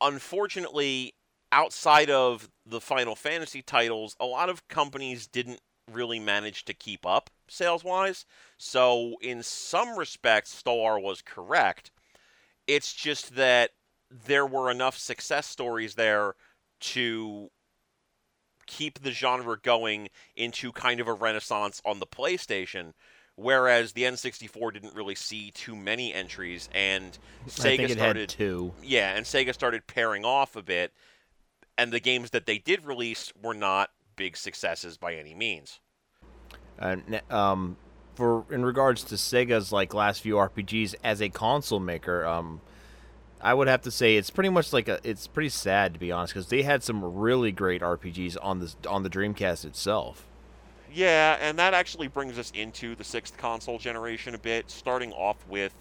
Unfortunately, 0.00 1.14
outside 1.52 2.10
of 2.10 2.48
the 2.64 2.80
Final 2.80 3.14
Fantasy 3.14 3.62
titles, 3.62 4.16
a 4.18 4.24
lot 4.24 4.48
of 4.48 4.66
companies 4.68 5.26
didn't 5.26 5.60
really 5.90 6.20
manage 6.20 6.64
to 6.64 6.74
keep 6.74 7.04
up 7.04 7.30
sales 7.48 7.84
wise. 7.84 8.24
So, 8.56 9.16
in 9.20 9.42
some 9.42 9.98
respects, 9.98 10.62
Stolar 10.62 11.02
was 11.02 11.22
correct. 11.22 11.90
It's 12.66 12.94
just 12.94 13.34
that 13.34 13.70
there 14.10 14.46
were 14.46 14.70
enough 14.70 14.96
success 14.96 15.46
stories 15.46 15.94
there 15.94 16.34
to 16.80 17.50
keep 18.70 19.02
the 19.02 19.10
genre 19.10 19.58
going 19.60 20.08
into 20.36 20.72
kind 20.72 21.00
of 21.00 21.08
a 21.08 21.12
renaissance 21.12 21.82
on 21.84 21.98
the 21.98 22.06
PlayStation. 22.06 22.92
Whereas 23.36 23.92
the 23.92 24.02
N64 24.02 24.74
didn't 24.74 24.94
really 24.94 25.14
see 25.14 25.50
too 25.50 25.74
many 25.74 26.12
entries, 26.12 26.68
and 26.74 27.16
Sega 27.48 27.90
started 27.90 28.28
two. 28.28 28.72
Yeah, 28.82 29.16
and 29.16 29.24
Sega 29.24 29.54
started 29.54 29.86
pairing 29.86 30.26
off 30.26 30.56
a 30.56 30.62
bit, 30.62 30.92
and 31.78 31.90
the 31.90 32.00
games 32.00 32.30
that 32.30 32.44
they 32.44 32.58
did 32.58 32.84
release 32.84 33.32
were 33.42 33.54
not 33.54 33.90
big 34.16 34.36
successes 34.36 34.98
by 34.98 35.14
any 35.14 35.34
means. 35.34 35.80
And 36.78 37.22
um, 37.30 37.78
for 38.14 38.44
in 38.50 38.62
regards 38.62 39.04
to 39.04 39.14
Sega's 39.14 39.72
like 39.72 39.94
last 39.94 40.20
few 40.20 40.34
RPGs 40.34 40.94
as 41.02 41.22
a 41.22 41.30
console 41.30 41.80
maker, 41.80 42.26
um, 42.26 42.60
I 43.42 43.54
would 43.54 43.68
have 43.68 43.82
to 43.82 43.90
say 43.90 44.16
it's 44.16 44.30
pretty 44.30 44.50
much 44.50 44.72
like 44.72 44.88
a. 44.88 45.00
It's 45.02 45.26
pretty 45.26 45.48
sad 45.48 45.94
to 45.94 46.00
be 46.00 46.12
honest 46.12 46.34
because 46.34 46.48
they 46.48 46.62
had 46.62 46.82
some 46.82 47.02
really 47.02 47.52
great 47.52 47.80
RPGs 47.80 48.36
on 48.42 48.60
the 48.60 48.74
on 48.88 49.02
the 49.02 49.10
Dreamcast 49.10 49.64
itself. 49.64 50.26
Yeah, 50.92 51.38
and 51.40 51.58
that 51.58 51.72
actually 51.72 52.08
brings 52.08 52.38
us 52.38 52.50
into 52.54 52.94
the 52.94 53.04
sixth 53.04 53.36
console 53.36 53.78
generation 53.78 54.34
a 54.34 54.38
bit, 54.38 54.70
starting 54.70 55.12
off 55.12 55.36
with 55.48 55.72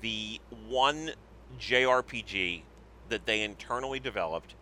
the 0.00 0.40
one 0.68 1.12
JRPG 1.60 2.62
that 3.10 3.26
they 3.26 3.42
internally 3.42 4.00
developed 4.00 4.54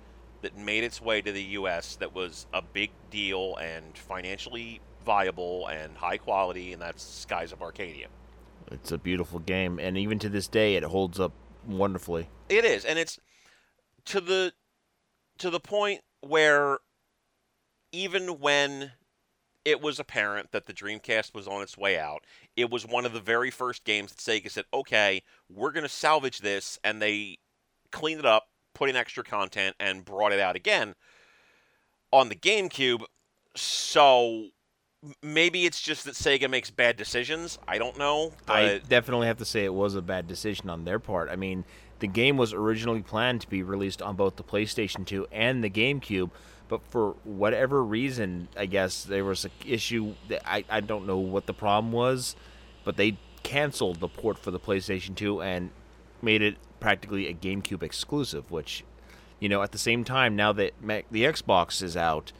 that 0.42 0.58
made 0.58 0.82
its 0.84 1.00
way 1.00 1.22
to 1.22 1.32
the 1.32 1.42
US 1.42 1.96
that 1.96 2.12
was 2.14 2.46
a 2.52 2.60
big 2.60 2.90
deal 3.10 3.56
and 3.56 3.96
financially 3.96 4.80
viable 5.06 5.68
and 5.68 5.96
high 5.96 6.18
quality, 6.18 6.72
and 6.72 6.82
that's 6.82 7.02
Skies 7.02 7.52
of 7.52 7.62
Arcadia. 7.62 8.08
It's 8.70 8.92
a 8.92 8.98
beautiful 8.98 9.38
game, 9.38 9.78
and 9.78 9.96
even 9.96 10.18
to 10.20 10.28
this 10.28 10.48
day, 10.48 10.76
it 10.76 10.82
holds 10.82 11.20
up 11.20 11.32
wonderfully. 11.66 12.28
It 12.48 12.64
is, 12.64 12.84
and 12.84 12.98
it's 12.98 13.18
to 14.06 14.20
the 14.20 14.52
to 15.38 15.50
the 15.50 15.60
point 15.60 16.02
where 16.20 16.78
even 17.92 18.40
when 18.40 18.92
it 19.64 19.80
was 19.80 19.98
apparent 19.98 20.50
that 20.52 20.66
the 20.66 20.72
Dreamcast 20.72 21.34
was 21.34 21.46
on 21.46 21.62
its 21.62 21.78
way 21.78 21.98
out. 21.98 22.24
It 22.56 22.70
was 22.70 22.86
one 22.86 23.06
of 23.06 23.12
the 23.12 23.20
very 23.20 23.50
first 23.50 23.84
games 23.84 24.12
that 24.12 24.18
Sega 24.18 24.50
said, 24.50 24.64
okay, 24.74 25.22
we're 25.48 25.72
going 25.72 25.84
to 25.84 25.88
salvage 25.88 26.40
this. 26.40 26.78
And 26.82 27.00
they 27.00 27.38
cleaned 27.90 28.20
it 28.20 28.26
up, 28.26 28.48
put 28.74 28.90
in 28.90 28.96
extra 28.96 29.22
content, 29.22 29.76
and 29.78 30.04
brought 30.04 30.32
it 30.32 30.40
out 30.40 30.56
again 30.56 30.94
on 32.10 32.28
the 32.28 32.34
GameCube. 32.34 33.04
So 33.54 34.48
maybe 35.22 35.66
it's 35.66 35.80
just 35.80 36.04
that 36.04 36.14
Sega 36.14 36.48
makes 36.48 36.70
bad 36.70 36.96
decisions. 36.96 37.58
I 37.66 37.78
don't 37.78 37.98
know. 37.98 38.32
I 38.48 38.80
definitely 38.88 39.26
have 39.26 39.38
to 39.38 39.44
say 39.44 39.64
it 39.64 39.74
was 39.74 39.94
a 39.94 40.02
bad 40.02 40.28
decision 40.28 40.70
on 40.70 40.84
their 40.84 40.98
part. 40.98 41.30
I 41.30 41.36
mean, 41.36 41.64
the 41.98 42.06
game 42.06 42.36
was 42.36 42.52
originally 42.52 43.02
planned 43.02 43.40
to 43.42 43.48
be 43.48 43.62
released 43.62 44.02
on 44.02 44.16
both 44.16 44.36
the 44.36 44.44
PlayStation 44.44 45.06
2 45.06 45.28
and 45.32 45.62
the 45.62 45.70
GameCube 45.70 46.30
but 46.72 46.80
for 46.88 47.16
whatever 47.24 47.84
reason, 47.84 48.48
I 48.56 48.64
guess 48.64 49.04
there 49.04 49.26
was 49.26 49.44
an 49.44 49.50
issue. 49.66 50.14
That 50.28 50.40
I 50.46 50.64
I 50.70 50.80
don't 50.80 51.06
know 51.06 51.18
what 51.18 51.44
the 51.44 51.52
problem 51.52 51.92
was, 51.92 52.34
but 52.82 52.96
they 52.96 53.18
canceled 53.42 54.00
the 54.00 54.08
port 54.08 54.38
for 54.38 54.50
the 54.50 54.58
PlayStation 54.58 55.14
2 55.14 55.42
and 55.42 55.68
made 56.22 56.40
it 56.40 56.56
practically 56.80 57.28
a 57.28 57.34
GameCube 57.34 57.82
exclusive. 57.82 58.50
Which, 58.50 58.84
you 59.38 59.50
know, 59.50 59.62
at 59.62 59.72
the 59.72 59.78
same 59.78 60.02
time, 60.02 60.34
now 60.34 60.50
that 60.54 60.72
the 60.80 61.24
Xbox 61.24 61.82
is 61.82 61.94
out, 61.94 62.32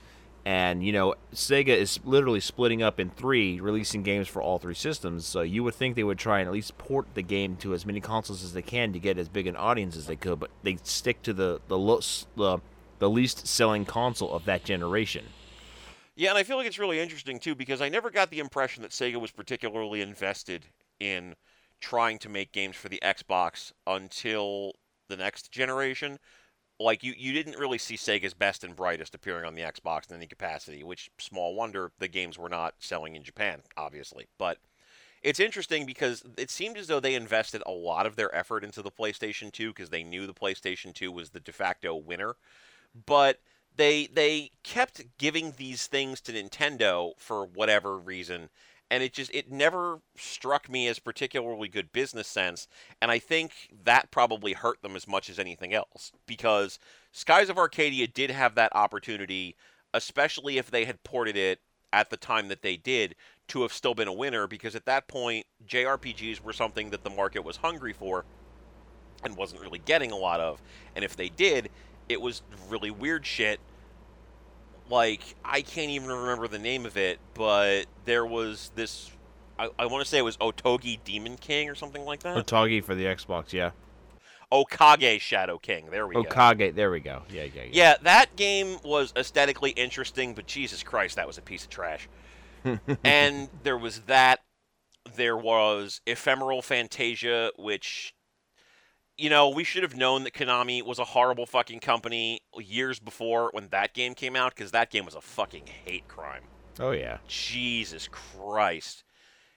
and 0.44 0.84
you 0.84 0.92
know 0.92 1.14
Sega 1.34 1.68
is 1.68 2.00
literally 2.04 2.40
splitting 2.40 2.82
up 2.82 2.98
in 2.98 3.10
three, 3.10 3.60
releasing 3.60 4.02
games 4.02 4.28
for 4.28 4.42
all 4.42 4.58
three 4.58 4.74
systems. 4.74 5.24
So 5.26 5.42
you 5.42 5.62
would 5.64 5.74
think 5.74 5.96
they 5.96 6.04
would 6.04 6.18
try 6.18 6.40
and 6.40 6.48
at 6.48 6.52
least 6.52 6.76
port 6.78 7.06
the 7.14 7.22
game 7.22 7.56
to 7.56 7.74
as 7.74 7.86
many 7.86 8.00
consoles 8.00 8.42
as 8.42 8.52
they 8.52 8.62
can 8.62 8.92
to 8.92 8.98
get 8.98 9.18
as 9.18 9.28
big 9.28 9.46
an 9.46 9.56
audience 9.56 9.96
as 9.96 10.06
they 10.06 10.16
could, 10.16 10.40
but 10.40 10.50
they 10.62 10.78
stick 10.82 11.22
to 11.22 11.32
the 11.32 11.60
the, 11.68 11.78
the 12.36 12.58
the 12.98 13.10
least 13.10 13.46
selling 13.46 13.84
console 13.84 14.32
of 14.32 14.44
that 14.44 14.64
generation. 14.64 15.26
Yeah, 16.14 16.30
and 16.30 16.38
I 16.38 16.42
feel 16.42 16.56
like 16.56 16.66
it's 16.66 16.78
really 16.78 17.00
interesting 17.00 17.38
too 17.38 17.54
because 17.54 17.80
I 17.80 17.88
never 17.88 18.10
got 18.10 18.30
the 18.30 18.38
impression 18.38 18.82
that 18.82 18.92
Sega 18.92 19.20
was 19.20 19.30
particularly 19.30 20.02
invested 20.02 20.66
in 21.00 21.34
trying 21.80 22.18
to 22.18 22.28
make 22.28 22.52
games 22.52 22.76
for 22.76 22.88
the 22.88 23.00
Xbox 23.02 23.72
until 23.86 24.72
the 25.08 25.16
next 25.16 25.50
generation. 25.50 26.18
Like 26.80 27.02
you, 27.02 27.14
you 27.16 27.32
didn't 27.32 27.58
really 27.58 27.78
see 27.78 27.96
Sega's 27.96 28.34
best 28.34 28.64
and 28.64 28.74
brightest 28.74 29.14
appearing 29.14 29.44
on 29.44 29.54
the 29.54 29.62
Xbox 29.62 30.10
in 30.10 30.16
any 30.16 30.26
capacity, 30.26 30.82
which 30.82 31.10
small 31.18 31.54
wonder 31.54 31.92
the 31.98 32.08
games 32.08 32.38
were 32.38 32.48
not 32.48 32.74
selling 32.78 33.14
in 33.14 33.22
Japan, 33.22 33.62
obviously. 33.76 34.26
But 34.38 34.58
it's 35.22 35.38
interesting 35.38 35.86
because 35.86 36.24
it 36.36 36.50
seemed 36.50 36.76
as 36.76 36.88
though 36.88 36.98
they 36.98 37.14
invested 37.14 37.62
a 37.66 37.70
lot 37.70 38.06
of 38.06 38.16
their 38.16 38.34
effort 38.34 38.64
into 38.64 38.82
the 38.82 38.90
PlayStation 38.90 39.52
2 39.52 39.68
because 39.68 39.90
they 39.90 40.02
knew 40.02 40.26
the 40.26 40.34
PlayStation 40.34 40.92
2 40.92 41.12
was 41.12 41.30
the 41.30 41.40
de 41.40 41.52
facto 41.52 41.94
winner 41.94 42.36
but 43.06 43.40
they 43.76 44.06
they 44.06 44.50
kept 44.62 45.02
giving 45.18 45.54
these 45.56 45.86
things 45.86 46.20
to 46.20 46.32
Nintendo 46.32 47.12
for 47.18 47.44
whatever 47.44 47.98
reason 47.98 48.50
and 48.92 49.02
it 49.02 49.14
just 49.14 49.34
it 49.34 49.50
never 49.50 50.00
struck 50.16 50.68
me 50.68 50.86
as 50.86 50.98
particularly 50.98 51.66
good 51.66 51.90
business 51.92 52.28
sense 52.28 52.68
and 53.00 53.10
I 53.10 53.18
think 53.18 53.70
that 53.84 54.10
probably 54.10 54.52
hurt 54.52 54.82
them 54.82 54.94
as 54.94 55.08
much 55.08 55.30
as 55.30 55.38
anything 55.38 55.72
else 55.72 56.12
because 56.26 56.78
Skies 57.10 57.48
of 57.48 57.56
Arcadia 57.56 58.06
did 58.06 58.30
have 58.30 58.54
that 58.54 58.76
opportunity 58.76 59.56
especially 59.94 60.58
if 60.58 60.70
they 60.70 60.84
had 60.84 61.02
ported 61.04 61.36
it 61.36 61.60
at 61.90 62.10
the 62.10 62.16
time 62.18 62.48
that 62.48 62.60
they 62.60 62.76
did 62.76 63.14
to 63.48 63.62
have 63.62 63.72
still 63.72 63.94
been 63.94 64.08
a 64.08 64.12
winner 64.12 64.46
because 64.46 64.76
at 64.76 64.84
that 64.84 65.08
point 65.08 65.46
JRPGs 65.66 66.42
were 66.42 66.52
something 66.52 66.90
that 66.90 67.02
the 67.02 67.10
market 67.10 67.42
was 67.42 67.56
hungry 67.56 67.94
for 67.94 68.26
and 69.24 69.36
wasn't 69.38 69.62
really 69.62 69.80
getting 69.86 70.12
a 70.12 70.16
lot 70.16 70.38
of 70.38 70.60
and 70.94 71.02
if 71.02 71.16
they 71.16 71.30
did 71.30 71.70
it 72.10 72.20
was 72.20 72.42
really 72.68 72.90
weird 72.90 73.24
shit. 73.24 73.58
Like 74.90 75.22
I 75.44 75.62
can't 75.62 75.90
even 75.90 76.08
remember 76.08 76.48
the 76.48 76.58
name 76.58 76.86
of 76.86 76.96
it, 76.96 77.18
but 77.34 77.86
there 78.04 78.26
was 78.26 78.70
this. 78.74 79.10
I, 79.58 79.68
I 79.78 79.86
want 79.86 80.02
to 80.04 80.08
say 80.08 80.18
it 80.18 80.22
was 80.22 80.36
Otogi 80.38 80.98
Demon 81.04 81.36
King 81.36 81.68
or 81.68 81.74
something 81.74 82.04
like 82.04 82.22
that. 82.22 82.36
Otogi 82.36 82.82
for 82.82 82.94
the 82.94 83.04
Xbox, 83.04 83.52
yeah. 83.52 83.70
Okage 84.52 85.20
Shadow 85.20 85.58
King. 85.58 85.86
There 85.90 86.06
we 86.06 86.14
Okage, 86.14 86.28
go. 86.28 86.64
Okage, 86.64 86.74
there 86.74 86.90
we 86.90 87.00
go. 87.00 87.22
Yeah, 87.30 87.44
yeah, 87.44 87.62
yeah. 87.62 87.68
Yeah, 87.72 87.94
that 88.02 88.36
game 88.36 88.78
was 88.84 89.12
aesthetically 89.16 89.70
interesting, 89.70 90.34
but 90.34 90.46
Jesus 90.46 90.82
Christ, 90.82 91.16
that 91.16 91.26
was 91.26 91.38
a 91.38 91.42
piece 91.42 91.64
of 91.64 91.70
trash. 91.70 92.08
and 93.04 93.48
there 93.62 93.78
was 93.78 94.00
that. 94.02 94.40
There 95.16 95.36
was 95.36 96.00
Ephemeral 96.06 96.62
Fantasia, 96.62 97.50
which 97.56 98.14
you 99.18 99.30
know, 99.30 99.48
we 99.48 99.64
should 99.64 99.82
have 99.82 99.96
known 99.96 100.24
that 100.24 100.32
Konami 100.32 100.82
was 100.82 100.98
a 100.98 101.04
horrible 101.04 101.46
fucking 101.46 101.80
company 101.80 102.40
years 102.58 102.98
before 102.98 103.50
when 103.52 103.68
that 103.68 103.94
game 103.94 104.14
came 104.14 104.36
out 104.36 104.54
because 104.54 104.70
that 104.72 104.90
game 104.90 105.04
was 105.04 105.14
a 105.14 105.20
fucking 105.20 105.64
hate 105.84 106.08
crime. 106.08 106.42
Oh, 106.80 106.92
yeah. 106.92 107.18
Jesus 107.28 108.08
Christ. 108.08 109.04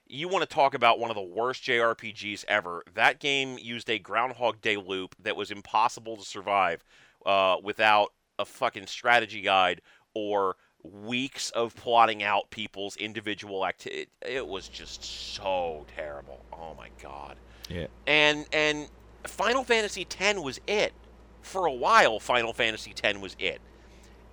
You 0.08 0.28
want 0.28 0.48
to 0.48 0.54
talk 0.54 0.74
about 0.74 1.00
one 1.00 1.10
of 1.10 1.16
the 1.16 1.22
worst 1.22 1.64
JRPGs 1.64 2.46
ever. 2.48 2.84
That 2.94 3.20
game 3.20 3.58
used 3.60 3.90
a 3.90 3.98
Groundhog 3.98 4.62
Day 4.62 4.78
loop 4.78 5.16
that 5.24 5.36
was 5.36 5.50
impossible 5.50 6.18
to 6.18 6.24
survive 6.24 6.84
uh, 7.26 7.56
without 7.64 8.14
a 8.38 8.46
fucking 8.46 8.88
strategy 8.88 9.42
guide 9.42 9.82
or 10.14 10.58
weeks 10.84 11.50
of 11.52 11.76
plotting 11.76 12.22
out 12.22 12.50
people's 12.52 12.96
individual 12.98 13.66
activity. 13.66 14.08
It 14.22 14.46
was 14.46 14.68
just 14.68 15.04
so 15.04 15.86
terrible. 15.96 16.46
Oh 16.54 16.76
my 16.78 16.90
god. 17.02 17.38
Yeah. 17.70 17.88
And 18.06 18.46
and 18.54 18.90
Final 19.28 19.64
Fantasy 19.64 20.08
X 20.20 20.40
was 20.40 20.60
it. 20.68 20.94
For 21.42 21.66
a 21.68 21.72
while, 21.72 22.20
Final 22.20 22.54
Fantasy 22.54 22.94
X 23.04 23.20
was 23.20 23.36
it. 23.40 23.62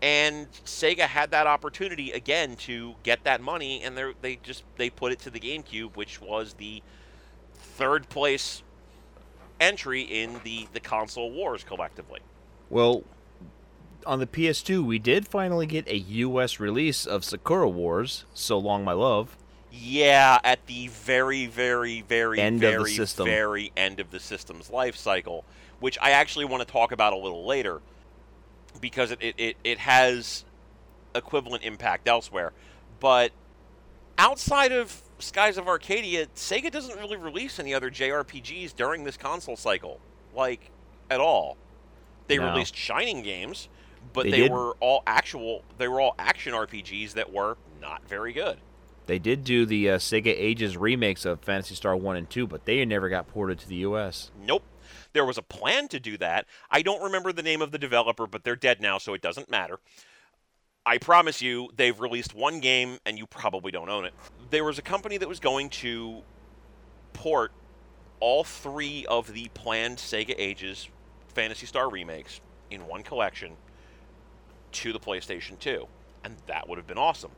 And 0.00 0.50
Sega 0.64 1.06
had 1.06 1.30
that 1.30 1.46
opportunity 1.46 2.10
again 2.10 2.56
to 2.56 2.94
get 3.02 3.22
that 3.24 3.40
money, 3.40 3.82
and 3.82 3.96
they 4.20 4.36
just 4.42 4.64
they 4.76 4.90
put 4.90 5.12
it 5.12 5.20
to 5.20 5.30
the 5.30 5.38
GameCube, 5.38 5.96
which 5.96 6.20
was 6.20 6.54
the 6.54 6.82
third 7.54 8.08
place 8.08 8.62
entry 9.60 10.02
in 10.02 10.40
the 10.42 10.66
the 10.72 10.80
console 10.80 11.30
wars 11.30 11.62
collectively. 11.62 12.20
Well, 12.68 13.04
on 14.06 14.18
the 14.18 14.26
PS2, 14.26 14.84
we 14.84 14.98
did 14.98 15.28
finally 15.28 15.66
get 15.66 15.86
a 15.86 15.96
U.S. 15.96 16.58
release 16.58 17.06
of 17.06 17.24
Sakura 17.24 17.68
Wars. 17.68 18.24
So 18.34 18.58
long, 18.58 18.84
my 18.84 18.92
love. 18.92 19.36
Yeah, 19.74 20.38
at 20.44 20.66
the 20.66 20.88
very, 20.88 21.46
very, 21.46 22.02
very, 22.02 22.38
end 22.38 22.60
very, 22.60 22.94
very 22.94 23.72
end 23.74 24.00
of 24.00 24.10
the 24.10 24.20
system's 24.20 24.68
life 24.68 24.96
cycle, 24.96 25.46
which 25.80 25.96
I 26.02 26.10
actually 26.10 26.44
want 26.44 26.66
to 26.66 26.70
talk 26.70 26.92
about 26.92 27.14
a 27.14 27.16
little 27.16 27.46
later 27.46 27.80
because 28.80 29.10
it, 29.10 29.18
it, 29.22 29.34
it, 29.38 29.56
it 29.64 29.78
has 29.78 30.44
equivalent 31.14 31.62
impact 31.62 32.06
elsewhere. 32.06 32.52
But 33.00 33.32
outside 34.18 34.72
of 34.72 35.00
Skies 35.18 35.56
of 35.56 35.66
Arcadia, 35.66 36.26
Sega 36.36 36.70
doesn't 36.70 36.98
really 36.98 37.16
release 37.16 37.58
any 37.58 37.72
other 37.72 37.90
JRPGs 37.90 38.76
during 38.76 39.04
this 39.04 39.16
console 39.16 39.56
cycle, 39.56 40.00
like 40.34 40.70
at 41.10 41.20
all. 41.20 41.56
They 42.26 42.36
no. 42.36 42.50
released 42.50 42.76
Shining 42.76 43.22
games, 43.22 43.68
but 44.12 44.24
they, 44.24 44.42
they 44.42 44.48
were 44.50 44.72
all 44.80 45.02
actual. 45.06 45.62
They 45.78 45.88
were 45.88 46.00
all 46.00 46.14
action 46.18 46.52
RPGs 46.52 47.14
that 47.14 47.32
were 47.32 47.56
not 47.80 48.06
very 48.06 48.34
good. 48.34 48.58
They 49.06 49.18
did 49.18 49.44
do 49.44 49.66
the 49.66 49.90
uh, 49.90 49.98
Sega 49.98 50.34
Ages 50.36 50.76
remakes 50.76 51.24
of 51.24 51.40
Phantasy 51.40 51.74
Star 51.74 51.96
1 51.96 52.16
and 52.16 52.30
2, 52.30 52.46
but 52.46 52.64
they 52.64 52.84
never 52.84 53.08
got 53.08 53.28
ported 53.28 53.58
to 53.60 53.68
the 53.68 53.76
US. 53.76 54.30
Nope. 54.40 54.62
There 55.12 55.24
was 55.24 55.38
a 55.38 55.42
plan 55.42 55.88
to 55.88 56.00
do 56.00 56.16
that. 56.18 56.46
I 56.70 56.82
don't 56.82 57.02
remember 57.02 57.32
the 57.32 57.42
name 57.42 57.62
of 57.62 57.70
the 57.70 57.78
developer, 57.78 58.26
but 58.26 58.44
they're 58.44 58.56
dead 58.56 58.80
now, 58.80 58.98
so 58.98 59.14
it 59.14 59.20
doesn't 59.20 59.50
matter. 59.50 59.78
I 60.84 60.98
promise 60.98 61.42
you, 61.42 61.68
they've 61.76 61.98
released 61.98 62.34
one 62.34 62.60
game, 62.60 62.98
and 63.04 63.18
you 63.18 63.26
probably 63.26 63.70
don't 63.70 63.88
own 63.88 64.04
it. 64.04 64.14
There 64.50 64.64
was 64.64 64.78
a 64.78 64.82
company 64.82 65.16
that 65.18 65.28
was 65.28 65.38
going 65.38 65.70
to 65.70 66.22
port 67.12 67.52
all 68.20 68.44
three 68.44 69.04
of 69.06 69.32
the 69.32 69.48
planned 69.54 69.98
Sega 69.98 70.34
Ages 70.38 70.88
Phantasy 71.34 71.66
Star 71.66 71.90
remakes 71.90 72.40
in 72.70 72.86
one 72.86 73.02
collection 73.02 73.52
to 74.72 74.92
the 74.92 75.00
PlayStation 75.00 75.58
2, 75.58 75.86
and 76.24 76.36
that 76.46 76.68
would 76.68 76.78
have 76.78 76.86
been 76.86 76.98
awesome. 76.98 77.30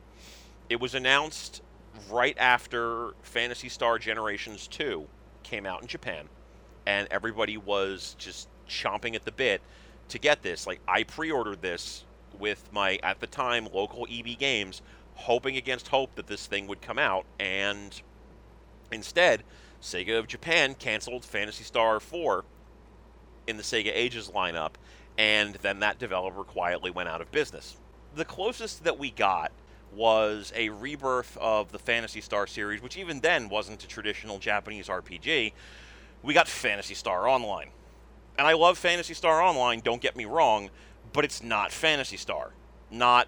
It 0.69 0.79
was 0.79 0.95
announced 0.95 1.61
right 2.09 2.35
after 2.39 3.11
Phantasy 3.21 3.69
Star 3.69 3.99
Generations 3.99 4.67
2 4.67 5.05
came 5.43 5.65
out 5.65 5.81
in 5.83 5.87
Japan, 5.87 6.27
and 6.87 7.07
everybody 7.11 7.55
was 7.55 8.15
just 8.17 8.47
chomping 8.67 9.13
at 9.13 9.25
the 9.25 9.31
bit 9.31 9.61
to 10.09 10.17
get 10.17 10.41
this. 10.41 10.65
Like, 10.65 10.81
I 10.87 11.03
pre 11.03 11.29
ordered 11.29 11.61
this 11.61 12.03
with 12.39 12.67
my, 12.71 12.99
at 13.03 13.19
the 13.19 13.27
time, 13.27 13.67
local 13.71 14.07
EB 14.09 14.37
Games, 14.39 14.81
hoping 15.13 15.55
against 15.55 15.89
hope 15.89 16.15
that 16.15 16.27
this 16.27 16.47
thing 16.47 16.65
would 16.67 16.81
come 16.81 16.97
out, 16.97 17.25
and 17.39 18.01
instead, 18.91 19.43
Sega 19.81 20.17
of 20.17 20.27
Japan 20.27 20.73
canceled 20.73 21.23
Phantasy 21.23 21.63
Star 21.63 21.99
4 21.99 22.43
in 23.45 23.57
the 23.57 23.63
Sega 23.63 23.91
Ages 23.93 24.31
lineup, 24.33 24.71
and 25.15 25.55
then 25.61 25.79
that 25.79 25.99
developer 25.99 26.43
quietly 26.43 26.89
went 26.89 27.07
out 27.07 27.21
of 27.21 27.31
business. 27.31 27.77
The 28.15 28.25
closest 28.25 28.83
that 28.83 28.97
we 28.97 29.11
got 29.11 29.51
was 29.95 30.51
a 30.55 30.69
rebirth 30.69 31.37
of 31.37 31.71
the 31.71 31.79
Phantasy 31.79 32.21
Star 32.21 32.47
series, 32.47 32.81
which 32.81 32.97
even 32.97 33.21
then 33.21 33.49
wasn't 33.49 33.83
a 33.83 33.87
traditional 33.87 34.39
Japanese 34.39 34.87
RPG. 34.87 35.53
We 36.23 36.33
got 36.33 36.47
Phantasy 36.47 36.93
Star 36.93 37.27
Online. 37.27 37.69
And 38.37 38.47
I 38.47 38.53
love 38.53 38.77
Phantasy 38.77 39.13
Star 39.13 39.41
Online, 39.41 39.79
don't 39.79 40.01
get 40.01 40.15
me 40.15 40.25
wrong, 40.25 40.69
but 41.13 41.23
it's 41.23 41.41
not 41.41 41.71
Phantasy 41.71 42.17
Star. 42.17 42.51
Not 42.91 43.27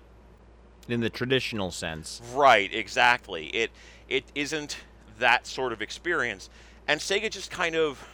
in 0.88 1.02
the 1.02 1.10
traditional 1.10 1.72
sense. 1.72 2.22
Right, 2.34 2.74
exactly. 2.74 3.48
It 3.48 3.72
it 4.08 4.26
isn't 4.36 4.78
that 5.20 5.48
sort 5.48 5.74
of 5.74 5.82
experience. 5.82 6.50
And 6.88 7.00
Sega 7.00 7.30
just 7.30 7.52
kind 7.52 7.76
of 7.76 8.08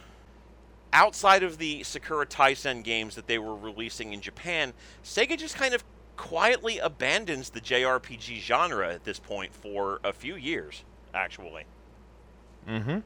outside 0.92 1.42
of 1.42 1.58
the 1.58 1.82
Sakura 1.82 2.26
Taisen 2.26 2.82
games 2.82 3.14
that 3.16 3.26
they 3.26 3.38
were 3.38 3.54
releasing 3.54 4.12
in 4.12 4.20
Japan, 4.20 4.72
Sega 5.04 5.36
just 5.36 5.56
kind 5.56 5.74
of 5.74 5.84
quietly 6.16 6.78
abandons 6.78 7.50
the 7.50 7.60
JRPG 7.60 8.40
genre 8.40 8.92
at 8.92 9.04
this 9.04 9.18
point 9.18 9.54
for 9.54 10.00
a 10.04 10.12
few 10.12 10.36
years, 10.36 10.84
actually. 11.12 11.64
Mm-hmm. 12.68 12.98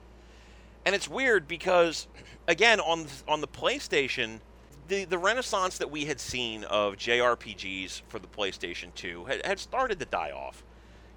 And 0.85 0.95
it's 0.95 1.09
weird 1.09 1.49
because, 1.49 2.07
again, 2.47 2.81
on 2.81 3.07
on 3.27 3.41
the 3.41 3.49
PlayStation, 3.49 4.41
the 4.89 5.05
the 5.05 5.19
renaissance 5.19 5.79
that 5.79 5.91
we 5.91 6.07
had 6.07 6.21
seen 6.21 6.65
of 6.65 6.97
JRPGs 6.97 8.03
for 8.09 8.19
the 8.19 8.29
PlayStation 8.29 8.95
2 8.95 9.27
had, 9.27 9.47
had 9.47 9.59
started 9.59 9.99
to 10.01 10.07
die 10.07 10.31
off. 10.31 10.63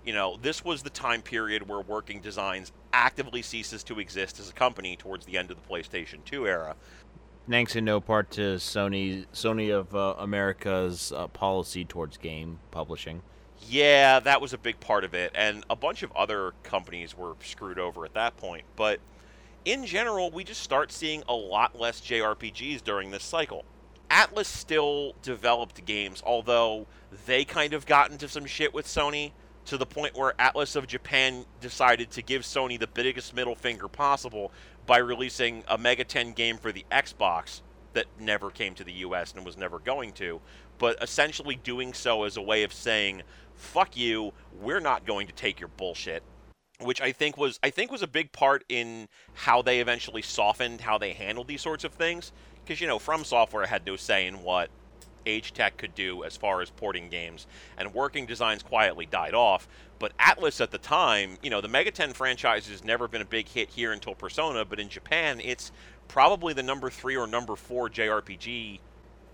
You 0.06 0.14
know, 0.14 0.38
this 0.42 0.66
was 0.66 0.82
the 0.82 0.90
time 0.90 1.22
period 1.22 1.70
where 1.70 1.80
Working 1.80 2.22
Designs 2.22 2.72
actively 2.92 3.44
ceases 3.44 3.84
to 3.84 4.00
exist 4.00 4.40
as 4.40 4.50
a 4.50 4.54
company 4.54 4.96
towards 4.96 5.26
the 5.26 5.38
end 5.38 5.52
of 5.52 5.58
the 5.62 5.68
PlayStation 5.70 6.26
2 6.26 6.48
era. 6.48 6.76
Thanks 7.50 7.76
in 7.76 7.86
no 7.86 8.00
part 8.00 8.32
to 8.32 8.56
Sony, 8.56 9.26
Sony 9.34 9.74
of 9.74 9.96
uh, 9.96 10.16
America's 10.20 11.12
uh, 11.12 11.28
policy 11.28 11.84
towards 11.84 12.18
game 12.18 12.60
publishing. 12.70 13.22
Yeah, 13.68 14.20
that 14.20 14.42
was 14.42 14.54
a 14.54 14.58
big 14.58 14.80
part 14.80 15.04
of 15.04 15.14
it, 15.14 15.32
and 15.36 15.64
a 15.70 15.76
bunch 15.76 16.04
of 16.04 16.12
other 16.14 16.54
companies 16.64 17.16
were 17.18 17.36
screwed 17.42 17.80
over 17.80 18.06
at 18.06 18.14
that 18.14 18.38
point. 18.38 18.64
But 18.76 19.00
in 19.66 19.86
general, 19.86 20.32
we 20.32 20.44
just 20.44 20.62
start 20.62 20.92
seeing 20.92 21.24
a 21.28 21.34
lot 21.34 21.80
less 21.80 22.02
JRPGs 22.02 22.84
during 22.84 23.12
this 23.12 23.24
cycle. 23.24 23.66
Atlus 24.10 24.46
still 24.46 25.14
developed 25.22 25.86
games, 25.86 26.22
although 26.26 26.86
they 27.26 27.46
kind 27.46 27.74
of 27.74 27.86
got 27.86 28.12
into 28.12 28.28
some 28.28 28.46
shit 28.46 28.74
with 28.74 28.86
Sony 28.86 29.32
to 29.66 29.78
the 29.78 29.86
point 29.86 30.18
where 30.18 30.34
Atlus 30.34 30.76
of 30.76 30.88
Japan 30.88 31.46
decided 31.62 32.12
to 32.12 32.22
give 32.22 32.42
Sony 32.42 32.80
the 32.80 32.88
biggest 32.88 33.34
middle 33.36 33.56
finger 33.56 33.88
possible 33.88 34.52
by 34.86 34.98
releasing 34.98 35.64
a 35.68 35.78
Megaten 35.78 36.36
game 36.36 36.58
for 36.58 36.72
the 36.72 36.86
Xbox 36.92 37.62
that 37.94 38.06
never 38.20 38.50
came 38.50 38.74
to 38.76 38.84
the 38.84 38.94
US 38.94 39.34
and 39.34 39.46
was 39.46 39.58
never 39.58 39.80
going 39.80 40.14
to, 40.14 40.42
but 40.78 41.02
essentially 41.02 41.56
doing 41.56 41.94
so 41.94 42.24
as 42.24 42.38
a 42.38 42.42
way 42.42 42.64
of 42.64 42.74
saying, 42.74 43.24
fuck 43.56 43.96
you, 43.96 44.34
we're 44.60 44.80
not 44.80 45.06
going 45.06 45.28
to 45.28 45.34
take 45.34 45.60
your 45.60 45.70
bullshit. 45.70 46.24
Which 46.80 47.00
I 47.00 47.12
think 47.12 47.38
was 47.38 47.60
I 47.62 47.70
think 47.70 47.92
was 47.92 48.02
a 48.02 48.08
big 48.08 48.32
part 48.32 48.64
in 48.68 49.08
how 49.36 49.62
they 49.62 49.82
eventually 49.82 50.24
softened 50.24 50.82
how 50.82 50.98
they 50.98 51.14
handled 51.14 51.48
these 51.48 51.62
sorts 51.62 51.84
of 51.84 51.94
things. 51.94 52.32
Because 52.64 52.82
you 52.82 52.88
know, 52.88 52.98
From 52.98 53.24
Software 53.24 53.68
had 53.68 53.86
no 53.86 53.96
say 53.96 54.26
in 54.26 54.42
what 54.42 54.72
Agetec 55.28 55.78
could 55.78 55.94
do 55.94 56.24
as 56.24 56.36
far 56.36 56.62
as 56.62 56.72
porting 56.72 57.10
games, 57.10 57.46
and 57.78 57.94
working 57.94 58.26
designs 58.26 58.64
quietly 58.64 59.06
died 59.06 59.36
off. 59.36 59.68
But 60.02 60.18
Atlus 60.18 60.60
at 60.60 60.72
the 60.72 60.80
time, 60.80 61.38
you 61.44 61.52
know, 61.52 61.62
the 61.62 61.68
Megaten 61.68 62.12
franchise 62.14 62.68
has 62.70 62.84
never 62.84 63.08
been 63.08 63.22
a 63.22 63.26
big 63.26 63.48
hit 63.48 63.70
here 63.70 63.92
until 63.92 64.16
Persona, 64.16 64.66
but 64.66 64.80
in 64.80 64.90
Japan, 64.90 65.40
it's 65.40 65.72
probably 66.08 66.56
the 66.56 66.64
number 66.64 66.90
three 66.90 67.16
or 67.16 67.28
number 67.28 67.56
four 67.56 67.88
JRPG 67.88 68.80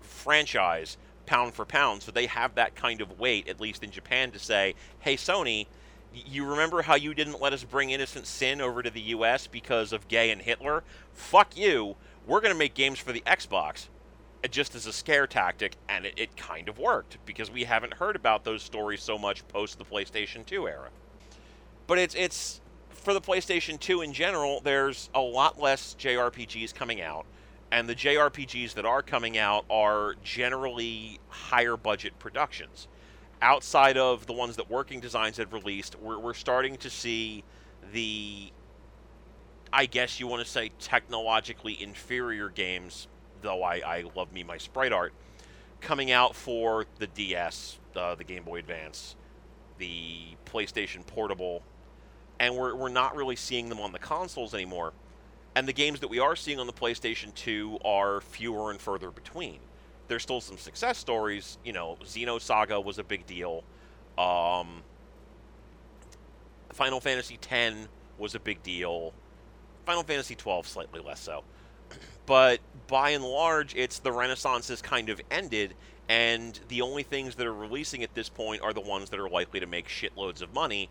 franchise, 0.02 0.98
pound 1.24 1.54
for 1.54 1.64
pound. 1.64 2.02
So 2.02 2.12
they 2.12 2.26
have 2.26 2.54
that 2.56 2.74
kind 2.74 3.00
of 3.00 3.18
weight, 3.18 3.48
at 3.48 3.62
least 3.62 3.82
in 3.82 3.90
Japan, 3.90 4.30
to 4.32 4.38
say, 4.38 4.74
hey, 4.98 5.16
Sony, 5.16 5.68
you 6.12 6.44
remember 6.44 6.82
how 6.82 6.96
you 6.96 7.14
didn't 7.14 7.40
let 7.40 7.54
us 7.54 7.64
bring 7.64 7.88
Innocent 7.88 8.26
Sin 8.26 8.60
over 8.60 8.82
to 8.82 8.90
the 8.90 9.00
US 9.00 9.46
because 9.46 9.94
of 9.94 10.06
Gay 10.06 10.30
and 10.30 10.42
Hitler? 10.42 10.84
Fuck 11.14 11.56
you. 11.56 11.96
We're 12.26 12.42
going 12.42 12.52
to 12.52 12.58
make 12.58 12.74
games 12.74 12.98
for 12.98 13.14
the 13.14 13.22
Xbox 13.26 13.88
just 14.50 14.74
as 14.74 14.86
a 14.86 14.92
scare 14.92 15.26
tactic, 15.26 15.76
and 15.88 16.06
it, 16.06 16.14
it 16.16 16.36
kind 16.36 16.68
of 16.68 16.78
worked 16.78 17.18
because 17.26 17.50
we 17.50 17.64
haven't 17.64 17.94
heard 17.94 18.16
about 18.16 18.44
those 18.44 18.62
stories 18.62 19.02
so 19.02 19.18
much 19.18 19.46
post 19.48 19.78
the 19.78 19.84
PlayStation 19.84 20.46
2 20.46 20.68
era. 20.68 20.90
But 21.86 21.98
it's 21.98 22.14
it's 22.14 22.60
for 22.90 23.12
the 23.12 23.20
PlayStation 23.20 23.80
2 23.80 24.02
in 24.02 24.12
general, 24.12 24.60
there's 24.60 25.10
a 25.14 25.20
lot 25.20 25.60
less 25.60 25.96
JRPGs 25.98 26.74
coming 26.74 27.00
out, 27.00 27.26
and 27.70 27.88
the 27.88 27.94
JRPGs 27.94 28.74
that 28.74 28.84
are 28.84 29.02
coming 29.02 29.38
out 29.38 29.64
are 29.70 30.14
generally 30.22 31.18
higher 31.28 31.76
budget 31.76 32.18
productions. 32.18 32.86
Outside 33.40 33.96
of 33.96 34.26
the 34.26 34.32
ones 34.32 34.56
that 34.56 34.68
Working 34.70 35.00
Designs 35.00 35.36
had 35.36 35.52
released, 35.52 35.96
we're, 36.00 36.18
we're 36.18 36.34
starting 36.34 36.76
to 36.78 36.90
see 36.90 37.44
the, 37.92 38.50
I 39.72 39.86
guess 39.86 40.18
you 40.18 40.26
want 40.26 40.44
to 40.44 40.50
say, 40.50 40.72
technologically 40.80 41.80
inferior 41.80 42.48
games 42.48 43.06
though 43.42 43.62
I, 43.62 43.76
I 43.78 44.04
love 44.14 44.32
me 44.32 44.42
my 44.42 44.58
sprite 44.58 44.92
art, 44.92 45.12
coming 45.80 46.10
out 46.10 46.34
for 46.34 46.86
the 46.98 47.06
DS, 47.06 47.78
uh, 47.96 48.14
the 48.14 48.24
Game 48.24 48.44
Boy 48.44 48.58
Advance, 48.58 49.16
the 49.78 50.18
PlayStation 50.46 51.06
Portable, 51.06 51.62
and 52.40 52.56
we're, 52.56 52.74
we're 52.74 52.88
not 52.88 53.16
really 53.16 53.36
seeing 53.36 53.68
them 53.68 53.80
on 53.80 53.92
the 53.92 53.98
consoles 53.98 54.54
anymore. 54.54 54.92
And 55.54 55.66
the 55.66 55.72
games 55.72 56.00
that 56.00 56.08
we 56.08 56.18
are 56.18 56.36
seeing 56.36 56.60
on 56.60 56.66
the 56.66 56.72
PlayStation 56.72 57.34
2 57.34 57.80
are 57.84 58.20
fewer 58.20 58.70
and 58.70 58.80
further 58.80 59.10
between. 59.10 59.58
There's 60.06 60.22
still 60.22 60.40
some 60.40 60.56
success 60.56 60.98
stories. 60.98 61.58
You 61.64 61.72
know, 61.72 61.98
Xenosaga 62.04 62.82
was 62.82 62.98
a 62.98 63.04
big 63.04 63.26
deal. 63.26 63.64
Um, 64.16 64.82
Final 66.72 67.00
Fantasy 67.00 67.38
X 67.50 67.88
was 68.18 68.34
a 68.34 68.40
big 68.40 68.62
deal. 68.62 69.12
Final 69.84 70.02
Fantasy 70.02 70.34
12 70.34 70.68
slightly 70.68 71.00
less 71.00 71.20
so 71.20 71.42
but 72.28 72.60
by 72.88 73.10
and 73.10 73.24
large, 73.24 73.74
it's 73.74 73.98
the 74.00 74.12
Renaissance 74.12 74.68
has 74.68 74.82
kind 74.82 75.08
of 75.08 75.18
ended, 75.30 75.74
and 76.10 76.60
the 76.68 76.82
only 76.82 77.02
things 77.02 77.34
that 77.36 77.46
are 77.46 77.54
releasing 77.54 78.02
at 78.02 78.14
this 78.14 78.28
point 78.28 78.60
are 78.60 78.74
the 78.74 78.82
ones 78.82 79.08
that 79.10 79.18
are 79.18 79.30
likely 79.30 79.60
to 79.60 79.66
make 79.66 79.88
shitloads 79.88 80.42
of 80.42 80.52
money. 80.52 80.90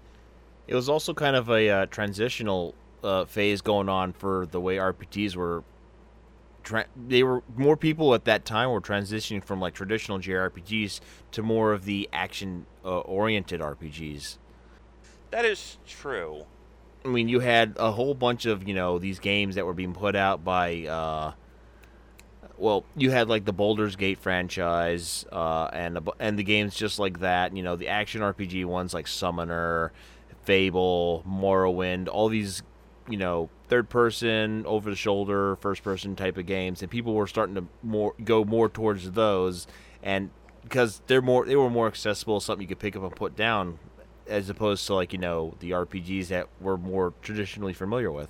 It 0.67 0.73
was 0.73 0.89
also 0.89 1.13
kind 1.13 1.35
of 1.35 1.47
a 1.49 1.69
uh, 1.69 1.85
transitional 1.85 2.73
uh, 3.03 3.25
phase 3.25 3.61
going 3.61 3.87
on 3.87 4.13
for 4.13 4.47
the 4.47 4.59
way 4.59 4.77
RPGs 4.77 5.35
were. 5.35 5.63
Tra- 6.63 6.87
they 7.07 7.21
were 7.21 7.43
more 7.55 7.77
people 7.77 8.15
at 8.15 8.25
that 8.25 8.43
time 8.43 8.71
were 8.71 8.81
transitioning 8.81 9.43
from 9.43 9.61
like 9.61 9.75
traditional 9.75 10.17
JRPGs 10.17 10.99
to 11.33 11.43
more 11.43 11.71
of 11.71 11.85
the 11.85 12.09
action-oriented 12.11 13.61
uh, 13.61 13.65
RPGs. 13.75 14.37
That 15.29 15.45
is 15.45 15.77
true. 15.85 16.45
I 17.05 17.09
mean, 17.09 17.29
you 17.29 17.39
had 17.39 17.75
a 17.77 17.91
whole 17.91 18.13
bunch 18.13 18.45
of 18.45 18.67
you 18.67 18.73
know 18.73 18.99
these 18.99 19.19
games 19.19 19.55
that 19.55 19.65
were 19.65 19.73
being 19.73 19.93
put 19.93 20.15
out 20.15 20.43
by. 20.43 20.85
Uh, 20.85 21.33
well, 22.57 22.85
you 22.95 23.11
had 23.11 23.29
like 23.29 23.45
the 23.45 23.53
Baldur's 23.53 23.95
Gate 23.95 24.19
franchise, 24.19 25.25
uh, 25.31 25.69
and 25.71 25.99
and 26.19 26.39
the 26.39 26.43
games 26.43 26.75
just 26.75 26.99
like 26.99 27.19
that. 27.19 27.55
You 27.55 27.63
know, 27.63 27.75
the 27.75 27.87
action 27.87 28.21
RPG 28.21 28.65
ones 28.65 28.93
like 28.93 29.07
Summoner, 29.07 29.91
Fable, 30.43 31.23
Morrowind, 31.27 32.07
all 32.11 32.29
these, 32.29 32.63
you 33.07 33.17
know, 33.17 33.49
third 33.67 33.89
person, 33.89 34.65
over 34.65 34.89
the 34.89 34.95
shoulder, 34.95 35.55
first 35.57 35.83
person 35.83 36.15
type 36.15 36.37
of 36.37 36.45
games, 36.45 36.81
and 36.81 36.89
people 36.89 37.13
were 37.13 37.27
starting 37.27 37.55
to 37.55 37.65
more 37.83 38.15
go 38.23 38.43
more 38.43 38.69
towards 38.69 39.11
those, 39.11 39.67
and 40.01 40.31
because 40.63 41.01
they're 41.07 41.21
more 41.21 41.45
they 41.45 41.55
were 41.55 41.69
more 41.69 41.87
accessible, 41.87 42.39
something 42.39 42.63
you 42.63 42.67
could 42.67 42.79
pick 42.79 42.95
up 42.95 43.03
and 43.03 43.15
put 43.15 43.35
down 43.35 43.77
as 44.27 44.49
opposed 44.49 44.85
to 44.87 44.95
like 44.95 45.13
you 45.13 45.19
know 45.19 45.55
the 45.59 45.71
RPGs 45.71 46.27
that 46.27 46.47
we're 46.59 46.77
more 46.77 47.13
traditionally 47.21 47.73
familiar 47.73 48.11
with. 48.11 48.29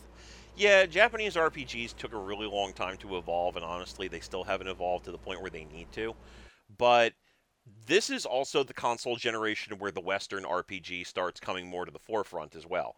Yeah, 0.55 0.87
Japanese 0.87 1.35
RPGs 1.35 1.95
took 1.95 2.13
a 2.13 2.17
really 2.17 2.47
long 2.47 2.73
time 2.73 2.97
to 2.97 3.17
evolve, 3.17 3.57
and 3.57 3.65
honestly, 3.65 4.07
they 4.07 4.19
still 4.19 4.43
haven't 4.43 4.67
evolved 4.67 5.05
to 5.05 5.11
the 5.11 5.17
point 5.17 5.41
where 5.41 5.51
they 5.51 5.65
need 5.65 5.91
to. 5.91 6.15
But 6.75 7.13
this 7.85 8.09
is 8.09 8.25
also 8.25 8.63
the 8.63 8.73
console 8.73 9.15
generation 9.15 9.77
where 9.77 9.91
the 9.91 10.01
Western 10.01 10.43
RPG 10.43 11.05
starts 11.05 11.39
coming 11.39 11.67
more 11.67 11.85
to 11.85 11.91
the 11.91 11.99
forefront 11.99 12.55
as 12.55 12.65
well. 12.65 12.95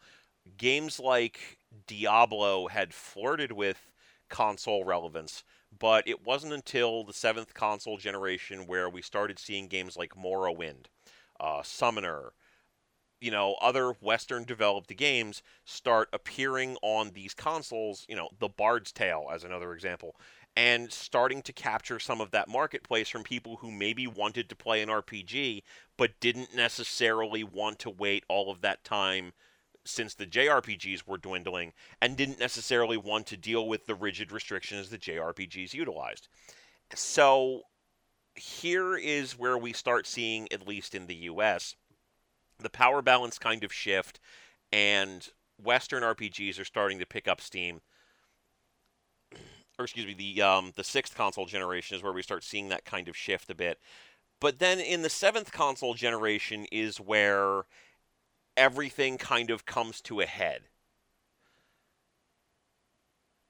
Games 0.57 0.99
like 0.99 1.57
Diablo 1.85 2.67
had 2.67 2.93
flirted 2.93 3.51
with 3.51 3.91
console 4.29 4.85
relevance, 4.85 5.43
but 5.77 6.07
it 6.07 6.25
wasn't 6.25 6.53
until 6.53 7.03
the 7.03 7.13
seventh 7.13 7.53
console 7.53 7.97
generation 7.97 8.67
where 8.67 8.89
we 8.89 9.01
started 9.01 9.37
seeing 9.37 9.67
games 9.67 9.97
like 9.97 10.15
Morrowind, 10.15 10.85
uh, 11.39 11.61
Summoner, 11.61 12.33
you 13.21 13.31
know, 13.31 13.55
other 13.61 13.91
Western 14.01 14.43
developed 14.43 14.95
games 14.95 15.41
start 15.65 16.09
appearing 16.13 16.77
on 16.81 17.11
these 17.11 17.33
consoles, 17.33 18.05
you 18.07 18.15
know, 18.15 18.29
The 18.39 18.49
Bard's 18.49 18.91
Tale 18.91 19.27
as 19.33 19.43
another 19.43 19.73
example, 19.73 20.15
and 20.55 20.91
starting 20.91 21.41
to 21.43 21.53
capture 21.53 21.99
some 21.99 22.21
of 22.21 22.31
that 22.31 22.47
marketplace 22.47 23.09
from 23.09 23.23
people 23.23 23.57
who 23.57 23.71
maybe 23.71 24.07
wanted 24.07 24.49
to 24.49 24.55
play 24.55 24.81
an 24.81 24.89
RPG 24.89 25.63
but 25.97 26.19
didn't 26.19 26.55
necessarily 26.55 27.43
want 27.43 27.79
to 27.79 27.89
wait 27.89 28.23
all 28.27 28.51
of 28.51 28.61
that 28.61 28.83
time 28.83 29.33
since 29.85 30.13
the 30.13 30.25
JRPGs 30.25 31.07
were 31.07 31.17
dwindling 31.17 31.73
and 32.01 32.17
didn't 32.17 32.39
necessarily 32.39 32.97
want 32.97 33.25
to 33.27 33.37
deal 33.37 33.67
with 33.67 33.85
the 33.85 33.95
rigid 33.95 34.31
restrictions 34.31 34.89
that 34.89 35.01
JRPGs 35.01 35.73
utilized. 35.73 36.27
So 36.93 37.61
here 38.35 38.95
is 38.95 39.37
where 39.37 39.57
we 39.57 39.73
start 39.73 40.07
seeing, 40.07 40.51
at 40.51 40.67
least 40.67 40.95
in 40.95 41.07
the 41.07 41.15
US, 41.15 41.75
the 42.59 42.69
power 42.69 43.01
balance 43.01 43.39
kind 43.39 43.63
of 43.63 43.73
shift, 43.73 44.19
and 44.71 45.27
Western 45.61 46.03
RPGs 46.03 46.59
are 46.59 46.65
starting 46.65 46.99
to 46.99 47.05
pick 47.05 47.27
up 47.27 47.41
steam. 47.41 47.81
Or 49.77 49.85
excuse 49.85 50.05
me, 50.05 50.13
the 50.13 50.41
um, 50.41 50.73
the 50.75 50.83
sixth 50.83 51.15
console 51.15 51.45
generation 51.45 51.95
is 51.95 52.03
where 52.03 52.13
we 52.13 52.21
start 52.21 52.43
seeing 52.43 52.69
that 52.69 52.85
kind 52.85 53.07
of 53.07 53.15
shift 53.15 53.49
a 53.49 53.55
bit. 53.55 53.79
But 54.41 54.59
then 54.59 54.79
in 54.79 55.01
the 55.01 55.09
seventh 55.09 55.51
console 55.51 55.93
generation 55.93 56.65
is 56.71 56.99
where 56.99 57.63
everything 58.55 59.17
kind 59.17 59.49
of 59.49 59.65
comes 59.65 60.01
to 60.01 60.19
a 60.19 60.25
head. 60.25 60.63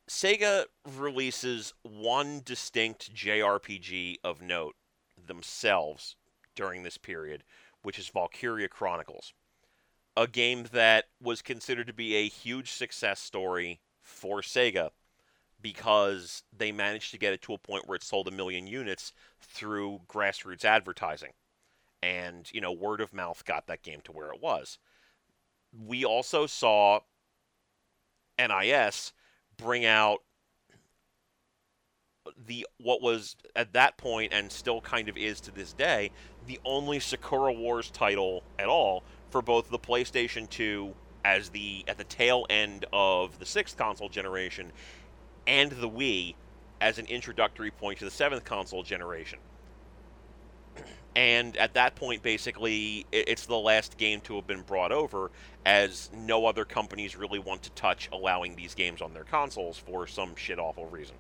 Sega 0.09 0.65
releases 0.97 1.73
one 1.83 2.41
distinct 2.43 3.13
JRPG 3.13 4.17
of 4.23 4.41
note 4.41 4.75
themselves 5.27 6.15
during 6.55 6.81
this 6.81 6.97
period, 6.97 7.43
which 7.81 7.99
is 7.99 8.09
Valkyria 8.09 8.67
Chronicles. 8.67 9.33
A 10.17 10.27
game 10.27 10.65
that 10.71 11.05
was 11.21 11.41
considered 11.41 11.87
to 11.87 11.93
be 11.93 12.15
a 12.15 12.27
huge 12.27 12.71
success 12.71 13.19
story 13.19 13.79
for 14.01 14.41
Sega 14.41 14.89
because 15.61 16.43
they 16.55 16.71
managed 16.71 17.11
to 17.11 17.17
get 17.17 17.33
it 17.33 17.41
to 17.43 17.53
a 17.53 17.57
point 17.57 17.87
where 17.87 17.95
it 17.95 18.03
sold 18.03 18.27
a 18.27 18.31
million 18.31 18.67
units 18.67 19.13
through 19.41 20.01
grassroots 20.07 20.65
advertising. 20.65 21.31
And, 22.01 22.49
you 22.53 22.61
know, 22.61 22.71
word 22.71 23.01
of 23.01 23.13
mouth 23.13 23.43
got 23.45 23.67
that 23.67 23.83
game 23.83 23.99
to 24.05 24.11
where 24.11 24.31
it 24.31 24.41
was. 24.41 24.77
We 25.73 26.05
also 26.05 26.47
saw 26.47 27.01
NIS 28.39 29.13
bring 29.57 29.85
out 29.85 30.19
the 32.37 32.65
what 32.77 33.01
was 33.01 33.35
at 33.55 33.73
that 33.73 33.97
point 33.97 34.33
and 34.33 34.51
still 34.51 34.81
kind 34.81 35.09
of 35.09 35.17
is 35.17 35.41
to 35.41 35.51
this 35.51 35.73
day 35.73 36.11
the 36.49 36.59
only 36.65 36.99
Sakura 36.99 37.53
Wars 37.53 37.91
title 37.91 38.41
at 38.57 38.65
all 38.65 39.03
for 39.29 39.41
both 39.41 39.69
the 39.69 39.77
PlayStation 39.77 40.49
2 40.49 40.91
as 41.23 41.49
the 41.49 41.85
at 41.87 41.99
the 41.99 42.03
tail 42.03 42.47
end 42.49 42.85
of 42.91 43.37
the 43.37 43.45
sixth 43.45 43.77
console 43.77 44.09
generation 44.09 44.71
and 45.45 45.71
the 45.71 45.87
Wii 45.87 46.33
as 46.81 46.97
an 46.97 47.05
introductory 47.05 47.69
point 47.69 47.99
to 47.99 48.05
the 48.05 48.11
seventh 48.11 48.43
console 48.43 48.83
generation. 48.83 49.39
And 51.15 51.57
at 51.57 51.73
that 51.73 51.95
point, 51.95 52.21
basically, 52.21 53.05
it's 53.11 53.47
the 53.47 53.57
last 53.57 53.97
game 53.97 54.21
to 54.21 54.35
have 54.35 54.45
been 54.45 54.61
brought 54.61 54.91
over, 54.91 55.31
as 55.65 56.09
no 56.15 56.45
other 56.45 56.63
companies 56.63 57.17
really 57.17 57.39
want 57.39 57.63
to 57.63 57.71
touch 57.71 58.07
allowing 58.13 58.55
these 58.55 58.75
games 58.75 59.01
on 59.01 59.13
their 59.13 59.23
consoles 59.23 59.77
for 59.77 60.05
some 60.05 60.35
shit 60.35 60.59
awful 60.59 60.85
reason. 60.85 61.15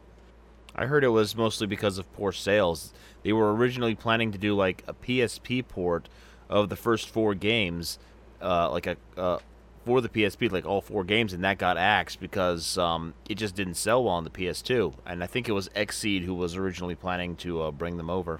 I 0.79 0.85
heard 0.85 1.03
it 1.03 1.09
was 1.09 1.35
mostly 1.35 1.67
because 1.67 1.97
of 1.97 2.11
poor 2.13 2.31
sales. 2.31 2.93
They 3.23 3.33
were 3.33 3.53
originally 3.53 3.95
planning 3.95 4.31
to 4.31 4.37
do 4.37 4.55
like 4.55 4.81
a 4.87 4.93
PSP 4.93 5.67
port 5.67 6.07
of 6.47 6.69
the 6.69 6.77
first 6.77 7.09
four 7.09 7.35
games, 7.35 7.99
uh, 8.41 8.71
like 8.71 8.87
a 8.87 8.95
uh, 9.17 9.39
for 9.85 9.99
the 9.99 10.07
PSP, 10.07 10.49
like 10.49 10.65
all 10.65 10.79
four 10.79 11.03
games, 11.03 11.33
and 11.33 11.43
that 11.43 11.57
got 11.57 11.75
axed 11.75 12.21
because 12.21 12.77
um, 12.77 13.13
it 13.27 13.35
just 13.35 13.55
didn't 13.55 13.73
sell 13.73 14.05
well 14.05 14.13
on 14.13 14.23
the 14.23 14.29
PS2. 14.29 14.93
And 15.05 15.21
I 15.21 15.27
think 15.27 15.49
it 15.49 15.51
was 15.51 15.67
Xseed 15.75 16.23
who 16.23 16.33
was 16.33 16.55
originally 16.55 16.95
planning 16.95 17.35
to 17.37 17.61
uh, 17.63 17.71
bring 17.71 17.97
them 17.97 18.09
over. 18.09 18.39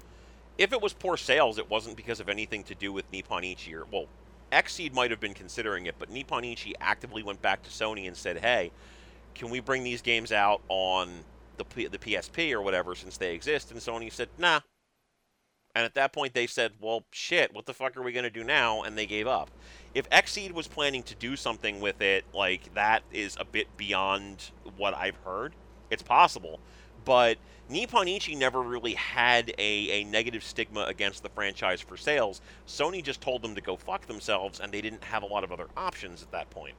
If 0.56 0.72
it 0.72 0.80
was 0.80 0.94
poor 0.94 1.18
sales, 1.18 1.58
it 1.58 1.68
wasn't 1.68 1.98
because 1.98 2.20
of 2.20 2.30
anything 2.30 2.64
to 2.64 2.74
do 2.74 2.90
with 2.90 3.04
Nippon 3.12 3.44
Ichi 3.44 3.74
or 3.74 3.84
well, 3.92 4.06
Xseed 4.50 4.94
might 4.94 5.10
have 5.10 5.20
been 5.20 5.34
considering 5.34 5.84
it, 5.84 5.96
but 5.98 6.08
Nippon 6.08 6.44
Ichi 6.44 6.74
actively 6.80 7.22
went 7.22 7.42
back 7.42 7.62
to 7.64 7.68
Sony 7.68 8.06
and 8.06 8.16
said, 8.16 8.38
"Hey, 8.38 8.70
can 9.34 9.50
we 9.50 9.60
bring 9.60 9.84
these 9.84 10.00
games 10.00 10.32
out 10.32 10.62
on 10.70 11.24
the 11.60 11.64
P- 11.64 11.86
the 11.86 11.98
PSP 11.98 12.52
or 12.52 12.62
whatever 12.62 12.94
since 12.94 13.16
they 13.16 13.34
exist?" 13.34 13.70
And 13.70 13.80
Sony 13.80 14.10
said, 14.12 14.30
"Nah." 14.38 14.60
And 15.74 15.84
at 15.84 15.94
that 15.94 16.12
point, 16.12 16.34
they 16.34 16.48
said, 16.48 16.72
"Well, 16.80 17.04
shit, 17.12 17.54
what 17.54 17.66
the 17.66 17.74
fuck 17.74 17.96
are 17.96 18.02
we 18.02 18.12
gonna 18.12 18.30
do 18.30 18.42
now?" 18.42 18.82
And 18.82 18.98
they 18.98 19.06
gave 19.06 19.26
up. 19.26 19.50
If 19.94 20.08
Xseed 20.10 20.52
was 20.52 20.66
planning 20.66 21.02
to 21.04 21.14
do 21.14 21.36
something 21.36 21.80
with 21.80 22.00
it, 22.00 22.24
like 22.34 22.74
that 22.74 23.02
is 23.12 23.36
a 23.38 23.44
bit 23.44 23.76
beyond 23.76 24.50
what 24.76 24.94
I've 24.94 25.16
heard. 25.24 25.54
It's 25.90 26.02
possible, 26.02 26.60
but 27.04 27.38
Nippon 27.68 28.08
Ichi 28.08 28.34
never 28.34 28.60
really 28.60 28.94
had 28.94 29.50
a, 29.58 29.90
a 29.90 30.04
negative 30.04 30.42
stigma 30.42 30.82
against 30.88 31.22
the 31.22 31.28
franchise 31.28 31.80
for 31.80 31.96
sales. 31.96 32.40
Sony 32.66 33.02
just 33.02 33.20
told 33.20 33.42
them 33.42 33.54
to 33.54 33.60
go 33.60 33.76
fuck 33.76 34.06
themselves, 34.06 34.58
and 34.58 34.72
they 34.72 34.80
didn't 34.80 35.04
have 35.04 35.22
a 35.22 35.26
lot 35.26 35.44
of 35.44 35.52
other 35.52 35.68
options 35.76 36.22
at 36.22 36.32
that 36.32 36.50
point. 36.50 36.74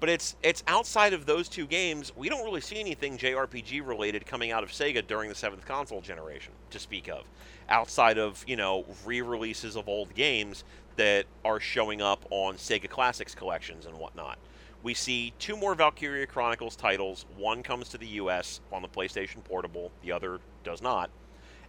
But 0.00 0.08
it's 0.08 0.34
it's 0.42 0.64
outside 0.66 1.12
of 1.12 1.26
those 1.26 1.48
two 1.48 1.66
games, 1.66 2.10
we 2.16 2.30
don't 2.30 2.44
really 2.44 2.62
see 2.62 2.80
anything 2.80 3.18
JRPG 3.18 3.86
related 3.86 4.24
coming 4.24 4.50
out 4.50 4.64
of 4.64 4.70
Sega 4.70 5.06
during 5.06 5.28
the 5.28 5.34
seventh 5.34 5.66
console 5.66 6.00
generation 6.00 6.54
to 6.70 6.78
speak 6.78 7.08
of. 7.08 7.24
Outside 7.68 8.18
of, 8.18 8.42
you 8.48 8.56
know, 8.56 8.86
re-releases 9.04 9.76
of 9.76 9.88
old 9.88 10.14
games 10.14 10.64
that 10.96 11.26
are 11.44 11.60
showing 11.60 12.00
up 12.00 12.24
on 12.30 12.56
Sega 12.56 12.88
Classics 12.88 13.34
collections 13.34 13.84
and 13.84 13.96
whatnot. 13.98 14.38
We 14.82 14.94
see 14.94 15.34
two 15.38 15.56
more 15.56 15.74
Valkyria 15.74 16.26
Chronicles 16.26 16.76
titles. 16.76 17.26
One 17.36 17.62
comes 17.62 17.90
to 17.90 17.98
the 17.98 18.06
US 18.06 18.60
on 18.72 18.80
the 18.80 18.88
PlayStation 18.88 19.44
Portable, 19.44 19.92
the 20.02 20.12
other 20.12 20.40
does 20.64 20.80
not. 20.80 21.10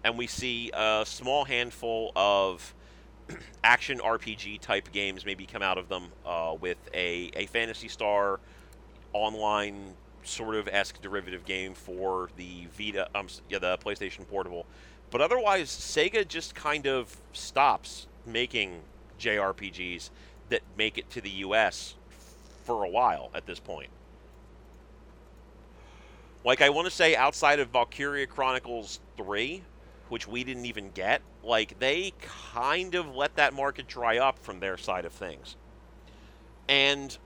And 0.05 0.17
we 0.17 0.27
see 0.27 0.71
a 0.73 1.03
small 1.05 1.43
handful 1.43 2.13
of 2.15 2.73
action 3.63 3.99
RPG 3.99 4.61
type 4.61 4.91
games 4.91 5.25
maybe 5.25 5.45
come 5.45 5.61
out 5.61 5.77
of 5.77 5.89
them 5.89 6.07
uh, 6.25 6.55
with 6.59 6.77
a, 6.93 7.31
a 7.35 7.45
Phantasy 7.47 7.87
Star 7.87 8.39
online 9.13 9.93
sort 10.23 10.55
of 10.55 10.67
esque 10.67 11.01
derivative 11.01 11.45
game 11.45 11.73
for 11.73 12.29
the 12.37 12.67
Vita, 12.77 13.07
um, 13.15 13.27
yeah, 13.49 13.59
the 13.59 13.77
PlayStation 13.77 14.27
Portable. 14.27 14.65
But 15.09 15.21
otherwise, 15.21 15.69
Sega 15.69 16.27
just 16.27 16.55
kind 16.55 16.87
of 16.87 17.17
stops 17.33 18.07
making 18.25 18.81
JRPGs 19.19 20.09
that 20.49 20.61
make 20.77 20.97
it 20.97 21.09
to 21.11 21.21
the 21.21 21.29
US 21.29 21.95
for 22.63 22.83
a 22.83 22.89
while 22.89 23.29
at 23.33 23.45
this 23.45 23.59
point. 23.59 23.89
Like, 26.43 26.61
I 26.61 26.69
want 26.69 26.85
to 26.85 26.91
say, 26.91 27.15
outside 27.15 27.59
of 27.59 27.69
Valkyria 27.69 28.25
Chronicles 28.25 28.99
3, 29.17 29.61
which 30.09 30.27
we 30.27 30.43
didn't 30.43 30.65
even 30.65 30.89
get, 30.91 31.21
like, 31.43 31.79
they 31.79 32.13
kind 32.53 32.95
of 32.95 33.15
let 33.15 33.35
that 33.35 33.53
market 33.53 33.87
dry 33.87 34.17
up 34.17 34.39
from 34.39 34.59
their 34.59 34.77
side 34.77 35.05
of 35.05 35.13
things. 35.13 35.55
And 36.67 37.17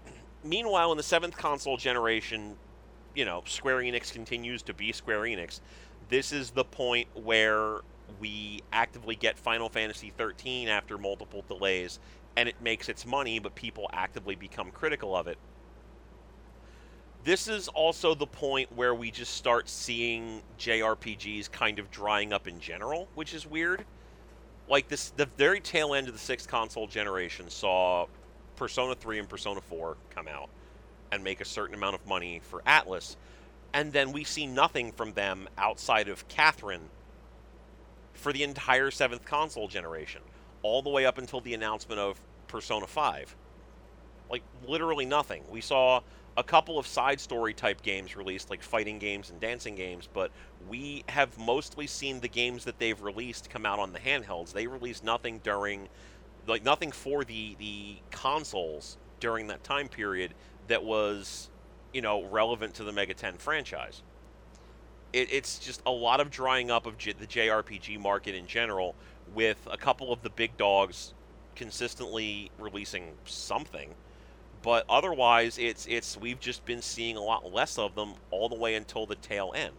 meanwhile, 0.43 0.91
in 0.91 0.97
the 0.97 1.03
seventh 1.03 1.37
console 1.37 1.77
generation, 1.77 2.55
you 3.13 3.25
know, 3.25 3.43
Square 3.45 3.79
Enix 3.79 4.11
continues 4.11 4.61
to 4.63 4.73
be 4.73 4.91
Square 4.91 5.21
Enix. 5.21 5.61
This 6.09 6.31
is 6.31 6.51
the 6.51 6.63
point 6.63 7.07
where 7.13 7.79
we 8.19 8.61
actively 8.71 9.15
get 9.15 9.37
Final 9.37 9.69
Fantasy 9.69 10.13
13 10.15 10.67
after 10.67 10.97
multiple 10.97 11.43
delays, 11.47 11.99
and 12.35 12.47
it 12.47 12.55
makes 12.61 12.89
its 12.89 13.05
money, 13.05 13.39
but 13.39 13.55
people 13.55 13.89
actively 13.93 14.35
become 14.35 14.71
critical 14.71 15.15
of 15.15 15.27
it. 15.27 15.37
This 17.23 17.47
is 17.47 17.67
also 17.69 18.13
the 18.13 18.27
point 18.27 18.71
where 18.75 18.93
we 18.93 19.09
just 19.09 19.33
start 19.33 19.67
seeing 19.67 20.43
JRPGs 20.59 21.51
kind 21.51 21.79
of 21.79 21.89
drying 21.89 22.31
up 22.31 22.47
in 22.47 22.59
general, 22.59 23.07
which 23.15 23.33
is 23.33 23.47
weird. 23.47 23.83
Like 24.67 24.87
this, 24.87 25.11
the 25.11 25.27
very 25.37 25.59
tail 25.59 25.93
end 25.93 26.07
of 26.07 26.13
the 26.13 26.19
sixth 26.19 26.47
console 26.47 26.87
generation 26.87 27.49
saw 27.49 28.07
Persona 28.55 28.95
3 28.95 29.19
and 29.19 29.29
Persona 29.29 29.61
4 29.61 29.97
come 30.09 30.27
out 30.27 30.49
and 31.11 31.23
make 31.23 31.39
a 31.39 31.45
certain 31.45 31.75
amount 31.75 31.95
of 31.95 32.05
money 32.07 32.41
for 32.43 32.61
Atlus, 32.65 33.15
and 33.73 33.93
then 33.93 34.11
we 34.11 34.23
see 34.23 34.47
nothing 34.47 34.91
from 34.91 35.13
them 35.13 35.47
outside 35.57 36.07
of 36.07 36.27
Catherine 36.27 36.89
for 38.13 38.33
the 38.33 38.43
entire 38.43 38.89
seventh 38.89 39.25
console 39.25 39.67
generation, 39.67 40.21
all 40.63 40.81
the 40.81 40.89
way 40.89 41.05
up 41.05 41.17
until 41.17 41.41
the 41.41 41.53
announcement 41.53 41.99
of 41.99 42.19
Persona 42.47 42.87
5. 42.87 43.35
Like, 44.31 44.41
literally 44.65 45.05
nothing. 45.05 45.43
We 45.49 45.61
saw 45.61 46.01
a 46.37 46.43
couple 46.43 46.77
of 46.77 46.85
side 46.85 47.19
story 47.19 47.53
type 47.53 47.81
games 47.81 48.15
released, 48.15 48.49
like 48.49 48.61
fighting 48.61 48.99
games 48.99 49.29
and 49.29 49.39
dancing 49.39 49.75
games, 49.75 50.09
but 50.11 50.31
we 50.67 51.03
have 51.07 51.37
mostly 51.37 51.87
seen 51.87 52.19
the 52.19 52.27
games 52.27 52.65
that 52.65 52.77
they've 52.77 53.01
released 53.01 53.49
come 53.49 53.65
out 53.65 53.79
on 53.79 53.93
the 53.93 53.99
handhelds. 53.99 54.51
They 54.51 54.67
released 54.67 55.03
nothing 55.03 55.39
during, 55.43 55.87
like, 56.45 56.63
nothing 56.63 56.91
for 56.91 57.23
the, 57.23 57.55
the 57.57 57.95
consoles 58.11 58.97
during 59.19 59.47
that 59.47 59.63
time 59.63 59.87
period 59.87 60.33
that 60.67 60.83
was, 60.83 61.49
you 61.93 62.01
know, 62.01 62.25
relevant 62.25 62.73
to 62.75 62.83
the 62.83 62.91
Megaten 62.91 63.39
franchise. 63.39 64.03
It, 65.13 65.31
it's 65.31 65.57
just 65.57 65.81
a 65.85 65.91
lot 65.91 66.19
of 66.19 66.31
drying 66.31 66.69
up 66.69 66.85
of 66.85 66.97
J- 66.97 67.13
the 67.13 67.27
JRPG 67.27 67.97
market 67.97 68.35
in 68.35 68.45
general, 68.45 68.95
with 69.33 69.65
a 69.71 69.77
couple 69.77 70.11
of 70.11 70.21
the 70.21 70.29
big 70.29 70.57
dogs 70.57 71.13
consistently 71.55 72.51
releasing 72.59 73.13
something 73.23 73.95
but 74.65 74.83
otherwise 74.89 75.59
it's 75.59 75.85
it's 75.85 76.17
we've 76.17 76.39
just 76.39 76.65
been 76.65 76.81
seeing 76.81 77.15
a 77.15 77.21
lot 77.21 77.53
less 77.53 77.77
of 77.77 77.93
them 77.93 78.15
all 78.31 78.49
the 78.49 78.55
way 78.55 78.73
until 78.73 79.05
the 79.05 79.15
tail 79.15 79.53
end. 79.55 79.75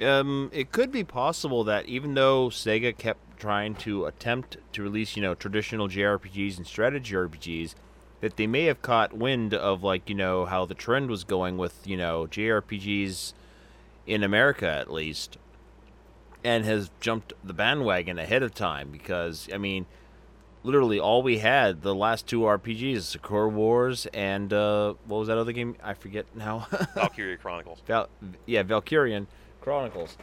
Um, 0.00 0.50
it 0.54 0.70
could 0.70 0.92
be 0.92 1.02
possible 1.02 1.64
that 1.64 1.86
even 1.86 2.14
though 2.14 2.48
Sega 2.48 2.96
kept 2.96 3.38
trying 3.40 3.74
to 3.74 4.06
attempt 4.06 4.56
to 4.72 4.82
release, 4.82 5.16
you 5.16 5.20
know, 5.20 5.34
traditional 5.34 5.88
JRPGs 5.88 6.56
and 6.56 6.66
strategy 6.66 7.14
RPGs, 7.14 7.74
that 8.20 8.36
they 8.36 8.46
may 8.46 8.66
have 8.66 8.80
caught 8.80 9.12
wind 9.12 9.52
of 9.52 9.82
like, 9.82 10.08
you 10.08 10.14
know, 10.14 10.46
how 10.46 10.64
the 10.64 10.74
trend 10.74 11.10
was 11.10 11.24
going 11.24 11.58
with, 11.58 11.86
you 11.86 11.96
know, 11.96 12.26
JRPGs 12.30 13.34
in 14.06 14.22
America 14.22 14.70
at 14.70 14.92
least, 14.92 15.36
and 16.44 16.64
has 16.64 16.90
jumped 17.00 17.32
the 17.42 17.52
bandwagon 17.52 18.18
ahead 18.18 18.42
of 18.42 18.54
time 18.54 18.90
because 18.90 19.48
I 19.52 19.58
mean, 19.58 19.86
literally 20.62 21.00
all 21.00 21.22
we 21.22 21.38
had 21.38 21.82
the 21.82 21.94
last 21.94 22.26
two 22.26 22.40
RPGs, 22.40 23.02
Sakura 23.02 23.48
Wars 23.48 24.06
and 24.12 24.52
uh, 24.52 24.94
what 25.06 25.18
was 25.18 25.28
that 25.28 25.38
other 25.38 25.52
game? 25.52 25.76
I 25.82 25.94
forget 25.94 26.26
now. 26.34 26.68
Valkyria 26.94 27.36
Chronicles. 27.36 27.80
Val- 27.86 28.08
yeah, 28.46 28.62
Valkyrian 28.62 29.26
Chronicles. 29.60 30.16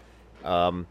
Um, 0.44 0.88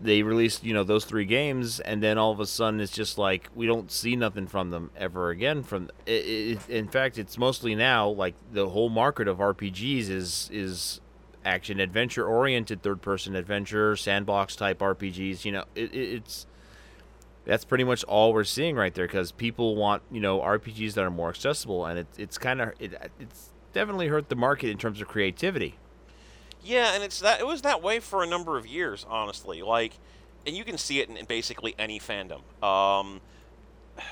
they 0.00 0.22
released, 0.22 0.62
you 0.62 0.72
know, 0.72 0.84
those 0.84 1.04
three 1.04 1.24
games, 1.24 1.80
and 1.80 2.02
then 2.02 2.18
all 2.18 2.30
of 2.30 2.38
a 2.38 2.46
sudden 2.46 2.80
it's 2.80 2.92
just 2.92 3.18
like 3.18 3.48
we 3.54 3.66
don't 3.66 3.90
see 3.90 4.14
nothing 4.14 4.46
from 4.46 4.70
them 4.70 4.90
ever 4.96 5.30
again. 5.30 5.62
From 5.64 5.90
it, 6.06 6.12
it, 6.12 6.68
in 6.68 6.88
fact, 6.88 7.18
it's 7.18 7.36
mostly 7.36 7.74
now 7.74 8.08
like 8.08 8.34
the 8.52 8.68
whole 8.68 8.90
market 8.90 9.26
of 9.26 9.38
RPGs 9.38 10.08
is 10.08 10.48
is 10.52 11.00
action 11.44 11.80
adventure 11.80 12.26
oriented, 12.26 12.82
third 12.82 13.02
person 13.02 13.34
adventure, 13.34 13.96
sandbox 13.96 14.54
type 14.54 14.78
RPGs. 14.78 15.44
You 15.44 15.52
know, 15.52 15.64
it, 15.74 15.92
it's 15.94 16.46
that's 17.48 17.64
pretty 17.64 17.82
much 17.82 18.04
all 18.04 18.34
we're 18.34 18.44
seeing 18.44 18.76
right 18.76 18.94
there 18.94 19.06
because 19.06 19.32
people 19.32 19.74
want 19.74 20.02
you 20.12 20.20
know 20.20 20.38
RPGs 20.40 20.92
that 20.94 21.02
are 21.02 21.10
more 21.10 21.30
accessible, 21.30 21.86
and 21.86 22.00
it, 22.00 22.06
it's 22.18 22.36
kind 22.36 22.60
of 22.60 22.72
it, 22.78 22.92
it's 23.18 23.48
definitely 23.72 24.08
hurt 24.08 24.28
the 24.28 24.36
market 24.36 24.68
in 24.68 24.76
terms 24.76 25.00
of 25.00 25.08
creativity. 25.08 25.76
Yeah, 26.62 26.94
and 26.94 27.02
it's 27.02 27.20
that 27.20 27.40
it 27.40 27.46
was 27.46 27.62
that 27.62 27.82
way 27.82 28.00
for 28.00 28.22
a 28.22 28.26
number 28.26 28.58
of 28.58 28.66
years, 28.66 29.06
honestly. 29.08 29.62
Like, 29.62 29.94
and 30.46 30.54
you 30.54 30.62
can 30.62 30.76
see 30.76 31.00
it 31.00 31.08
in, 31.08 31.16
in 31.16 31.24
basically 31.24 31.74
any 31.78 31.98
fandom. 31.98 32.42
Um, 32.62 33.22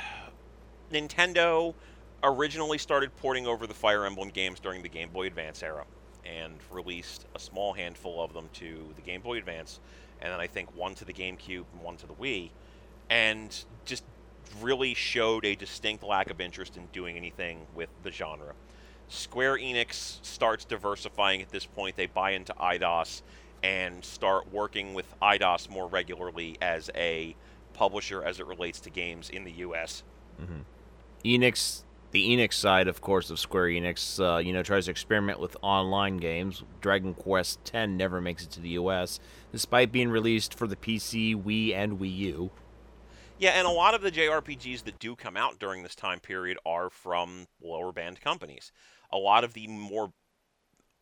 Nintendo 0.90 1.74
originally 2.22 2.78
started 2.78 3.14
porting 3.16 3.46
over 3.46 3.66
the 3.66 3.74
Fire 3.74 4.06
Emblem 4.06 4.30
games 4.30 4.60
during 4.60 4.82
the 4.82 4.88
Game 4.88 5.10
Boy 5.10 5.26
Advance 5.26 5.62
era, 5.62 5.84
and 6.24 6.54
released 6.70 7.26
a 7.34 7.38
small 7.38 7.74
handful 7.74 8.24
of 8.24 8.32
them 8.32 8.48
to 8.54 8.94
the 8.96 9.02
Game 9.02 9.20
Boy 9.20 9.36
Advance, 9.36 9.78
and 10.22 10.32
then 10.32 10.40
I 10.40 10.46
think 10.46 10.74
one 10.74 10.94
to 10.94 11.04
the 11.04 11.12
GameCube 11.12 11.64
and 11.74 11.82
one 11.82 11.98
to 11.98 12.06
the 12.06 12.14
Wii, 12.14 12.48
and 13.10 13.64
just 13.84 14.04
really 14.60 14.94
showed 14.94 15.44
a 15.44 15.54
distinct 15.54 16.02
lack 16.02 16.30
of 16.30 16.40
interest 16.40 16.76
in 16.76 16.86
doing 16.92 17.16
anything 17.16 17.66
with 17.74 17.88
the 18.02 18.10
genre. 18.10 18.54
Square 19.08 19.58
Enix 19.58 20.18
starts 20.24 20.64
diversifying 20.64 21.40
at 21.40 21.50
this 21.50 21.64
point. 21.64 21.96
They 21.96 22.06
buy 22.06 22.32
into 22.32 22.52
Eidos 22.54 23.22
and 23.62 24.04
start 24.04 24.52
working 24.52 24.94
with 24.94 25.14
Eidos 25.20 25.70
more 25.70 25.86
regularly 25.86 26.56
as 26.60 26.90
a 26.94 27.36
publisher 27.72 28.22
as 28.22 28.40
it 28.40 28.46
relates 28.46 28.80
to 28.80 28.90
games 28.90 29.30
in 29.30 29.44
the 29.44 29.52
U.S. 29.52 30.02
Mm-hmm. 30.40 30.60
Enix, 31.24 31.82
the 32.10 32.28
Enix 32.28 32.54
side, 32.54 32.88
of 32.88 33.00
course, 33.00 33.30
of 33.30 33.38
Square 33.38 33.68
Enix, 33.68 34.20
uh, 34.20 34.38
you 34.38 34.52
know, 34.52 34.62
tries 34.62 34.86
to 34.86 34.90
experiment 34.90 35.38
with 35.38 35.56
online 35.62 36.16
games. 36.16 36.62
Dragon 36.80 37.14
Quest 37.14 37.60
X 37.72 37.88
never 37.88 38.20
makes 38.20 38.44
it 38.44 38.50
to 38.52 38.60
the 38.60 38.70
U.S., 38.70 39.20
despite 39.52 39.92
being 39.92 40.08
released 40.08 40.54
for 40.54 40.66
the 40.66 40.76
PC, 40.76 41.40
Wii, 41.40 41.74
and 41.74 41.98
Wii 41.98 42.16
U. 42.16 42.50
Yeah, 43.38 43.50
and 43.50 43.66
a 43.66 43.70
lot 43.70 43.94
of 43.94 44.00
the 44.00 44.10
JRPGs 44.10 44.84
that 44.84 44.98
do 44.98 45.14
come 45.14 45.36
out 45.36 45.58
during 45.58 45.82
this 45.82 45.94
time 45.94 46.20
period 46.20 46.56
are 46.64 46.88
from 46.88 47.46
lower 47.62 47.92
band 47.92 48.20
companies. 48.20 48.72
A 49.12 49.18
lot 49.18 49.44
of 49.44 49.52
the 49.52 49.66
more 49.66 50.12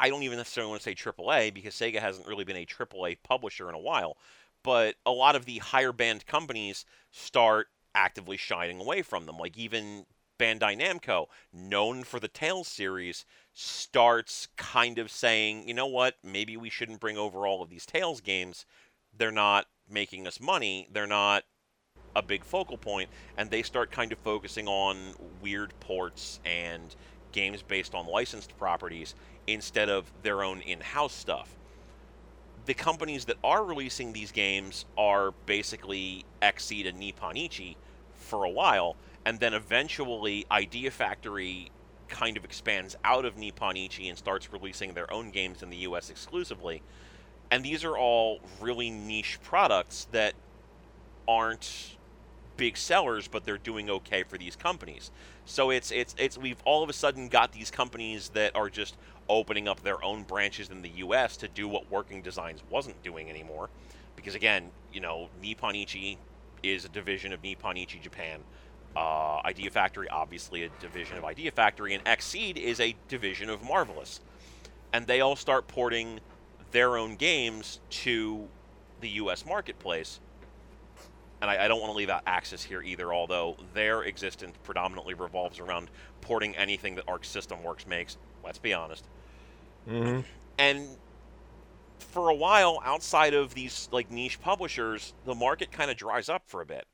I 0.00 0.08
don't 0.08 0.24
even 0.24 0.38
necessarily 0.38 0.70
want 0.70 0.82
to 0.82 0.90
say 0.90 0.94
AAA 0.96 1.54
because 1.54 1.74
Sega 1.74 2.00
hasn't 2.00 2.26
really 2.26 2.42
been 2.42 2.56
a 2.56 2.66
AAA 2.66 3.18
publisher 3.22 3.68
in 3.68 3.76
a 3.76 3.80
while, 3.80 4.16
but 4.64 4.96
a 5.06 5.12
lot 5.12 5.36
of 5.36 5.44
the 5.44 5.58
higher 5.58 5.92
band 5.92 6.26
companies 6.26 6.84
start 7.12 7.68
actively 7.94 8.36
shying 8.36 8.80
away 8.80 9.02
from 9.02 9.26
them. 9.26 9.38
Like 9.38 9.56
even 9.56 10.04
Bandai 10.36 10.76
Namco, 10.76 11.26
known 11.52 12.02
for 12.02 12.18
the 12.18 12.26
Tales 12.26 12.66
series, 12.66 13.24
starts 13.52 14.48
kind 14.56 14.98
of 14.98 15.12
saying, 15.12 15.68
you 15.68 15.74
know 15.74 15.86
what, 15.86 16.16
maybe 16.24 16.56
we 16.56 16.70
shouldn't 16.70 16.98
bring 16.98 17.16
over 17.16 17.46
all 17.46 17.62
of 17.62 17.70
these 17.70 17.86
Tales 17.86 18.20
games. 18.20 18.66
They're 19.16 19.30
not 19.30 19.66
making 19.88 20.26
us 20.26 20.40
money. 20.40 20.88
They're 20.90 21.06
not 21.06 21.44
a 22.16 22.22
big 22.22 22.44
focal 22.44 22.76
point, 22.76 23.08
and 23.36 23.50
they 23.50 23.62
start 23.62 23.90
kind 23.90 24.12
of 24.12 24.18
focusing 24.18 24.68
on 24.68 24.96
weird 25.42 25.72
ports 25.80 26.40
and 26.44 26.94
games 27.32 27.62
based 27.62 27.94
on 27.94 28.06
licensed 28.06 28.56
properties 28.58 29.14
instead 29.46 29.88
of 29.88 30.10
their 30.22 30.42
own 30.42 30.60
in-house 30.60 31.12
stuff. 31.12 31.54
The 32.66 32.74
companies 32.74 33.26
that 33.26 33.36
are 33.44 33.64
releasing 33.64 34.12
these 34.12 34.32
games 34.32 34.86
are 34.96 35.32
basically 35.44 36.24
Xseed 36.40 36.88
and 36.88 36.98
Nippon-ichi 36.98 37.76
for 38.14 38.44
a 38.44 38.50
while, 38.50 38.96
and 39.24 39.38
then 39.40 39.52
eventually 39.52 40.46
Idea 40.50 40.90
Factory 40.90 41.70
kind 42.08 42.36
of 42.36 42.44
expands 42.44 42.96
out 43.04 43.24
of 43.24 43.36
Nippon-ichi 43.36 44.08
and 44.08 44.16
starts 44.16 44.52
releasing 44.52 44.94
their 44.94 45.12
own 45.12 45.30
games 45.30 45.62
in 45.62 45.70
the 45.70 45.78
US 45.78 46.10
exclusively. 46.10 46.82
And 47.50 47.64
these 47.64 47.84
are 47.84 47.98
all 47.98 48.40
really 48.60 48.90
niche 48.90 49.38
products 49.42 50.06
that 50.12 50.34
aren't 51.26 51.93
big 52.56 52.76
sellers, 52.76 53.28
but 53.28 53.44
they're 53.44 53.58
doing 53.58 53.90
okay 53.90 54.22
for 54.22 54.38
these 54.38 54.56
companies. 54.56 55.10
So 55.44 55.70
it's 55.70 55.90
it's 55.90 56.14
it's 56.18 56.38
we've 56.38 56.60
all 56.64 56.82
of 56.82 56.88
a 56.88 56.92
sudden 56.92 57.28
got 57.28 57.52
these 57.52 57.70
companies 57.70 58.30
that 58.30 58.54
are 58.54 58.70
just 58.70 58.96
opening 59.28 59.68
up 59.68 59.82
their 59.82 60.02
own 60.04 60.22
branches 60.22 60.70
in 60.70 60.82
the 60.82 60.88
U.S. 60.96 61.36
to 61.38 61.48
do 61.48 61.66
what 61.68 61.90
Working 61.90 62.22
Designs 62.22 62.62
wasn't 62.70 63.02
doing 63.02 63.30
anymore, 63.30 63.70
because 64.16 64.34
again, 64.34 64.70
you 64.92 65.00
know, 65.00 65.28
Nippon-ichi 65.42 66.18
is 66.62 66.84
a 66.84 66.88
division 66.88 67.32
of 67.32 67.42
Nippon-ichi 67.42 67.98
Japan. 67.98 68.40
Uh, 68.96 69.40
Idea 69.44 69.70
Factory, 69.70 70.08
obviously, 70.08 70.62
a 70.62 70.68
division 70.80 71.16
of 71.16 71.24
Idea 71.24 71.50
Factory, 71.50 71.94
and 71.94 72.04
Xseed 72.04 72.56
is 72.56 72.78
a 72.78 72.94
division 73.08 73.50
of 73.50 73.62
Marvelous, 73.62 74.20
and 74.92 75.06
they 75.06 75.20
all 75.20 75.36
start 75.36 75.66
porting 75.66 76.20
their 76.70 76.96
own 76.96 77.16
games 77.16 77.80
to 77.90 78.48
the 79.00 79.08
U.S. 79.10 79.44
marketplace 79.44 80.20
and 81.44 81.50
I, 81.50 81.66
I, 81.66 81.68
don't 81.68 81.78
want 81.78 81.92
to 81.92 81.96
leave 81.96 82.08
out 82.08 82.24
Aksys 82.24 82.62
here 82.62 82.80
either, 82.80 83.12
although 83.12 83.56
their 83.74 84.04
existence 84.04 84.56
predominantly 84.62 85.12
revolves 85.12 85.60
around 85.60 85.90
porting 86.22 86.56
anything 86.56 86.94
that 86.94 87.04
Arc 87.06 87.26
System 87.26 87.62
Works 87.62 87.86
makes. 87.86 88.16
Let's 88.42 88.58
be 88.58 88.72
honest. 88.72 89.04
Mm-hmm. 89.86 90.20
And 90.58 90.88
for 91.98 92.30
a 92.30 92.34
while, 92.34 92.80
outside 92.82 93.34
of 93.34 93.52
these 93.52 93.90
like 93.92 94.10
niche 94.10 94.40
publishers, 94.40 95.12
the 95.26 95.34
market 95.34 95.70
kind 95.70 95.90
of 95.90 95.98
dries 95.98 96.30
up 96.30 96.44
for 96.46 96.62
a 96.62 96.66
bit. 96.66 96.86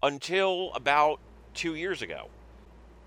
Until 0.00 0.70
about 0.74 1.18
two 1.52 1.74
years 1.74 2.00
ago, 2.00 2.28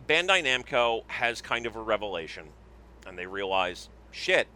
Bandai 0.05 0.43
Namco 0.43 1.03
has 1.07 1.41
kind 1.41 1.65
of 1.65 1.77
a 1.77 1.81
revelation, 1.81 2.47
and 3.05 3.17
they 3.17 3.25
realize, 3.25 3.87
shit, 4.11 4.49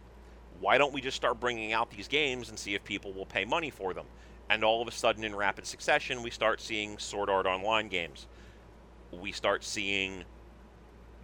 why 0.60 0.76
don't 0.76 0.92
we 0.92 1.00
just 1.00 1.16
start 1.16 1.40
bringing 1.40 1.72
out 1.72 1.90
these 1.90 2.06
games 2.06 2.50
and 2.50 2.58
see 2.58 2.74
if 2.74 2.84
people 2.84 3.12
will 3.12 3.24
pay 3.24 3.46
money 3.46 3.70
for 3.70 3.94
them? 3.94 4.04
And 4.52 4.64
all 4.64 4.82
of 4.82 4.88
a 4.88 4.90
sudden, 4.90 5.24
in 5.24 5.34
rapid 5.34 5.64
succession, 5.64 6.22
we 6.22 6.28
start 6.28 6.60
seeing 6.60 6.98
Sword 6.98 7.30
Art 7.30 7.46
Online 7.46 7.88
games. 7.88 8.26
We 9.10 9.32
start 9.32 9.64
seeing 9.64 10.24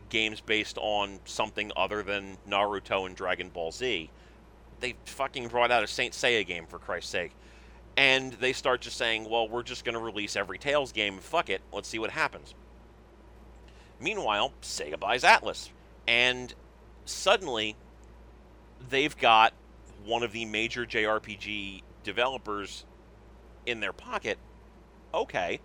games 0.09 0.41
based 0.41 0.79
on 0.79 1.21
something 1.27 1.71
other 1.77 2.03
than 2.03 2.39
Naruto 2.49 3.05
and 3.05 3.15
Dragon 3.15 3.51
Ball 3.51 3.71
Z. 3.71 4.09
They 4.81 4.97
fucking 5.05 5.49
brought 5.49 5.71
out 5.71 5.85
a 5.85 5.87
Saint 5.87 6.15
Seiya 6.15 6.47
game, 6.47 6.65
for 6.65 6.79
Christ's 6.79 7.11
sake. 7.11 7.33
And 7.99 8.33
they 8.33 8.55
start 8.55 8.81
just 8.81 8.97
saying, 8.97 9.29
well, 9.29 9.47
we're 9.47 9.63
just 9.63 9.85
going 9.85 9.93
to 9.93 10.01
release 10.01 10.35
every 10.35 10.57
Tales 10.57 10.91
game. 10.91 11.19
Fuck 11.19 11.51
it. 11.51 11.61
Let's 11.71 11.89
see 11.89 11.99
what 11.99 12.11
happens. 12.11 12.55
Meanwhile, 14.01 14.55
Sega 14.63 14.99
buys 14.99 15.23
Atlus. 15.23 15.69
And 16.07 16.55
suddenly, 17.05 17.77
they've 18.89 19.17
got 19.19 19.53
one 20.07 20.23
of 20.23 20.33
the 20.33 20.47
major 20.47 20.87
JRPG 20.87 21.83
developers 22.05 22.87
in 23.69 23.81
their 23.81 23.93
pocket 23.93 24.39
okay, 25.15 25.61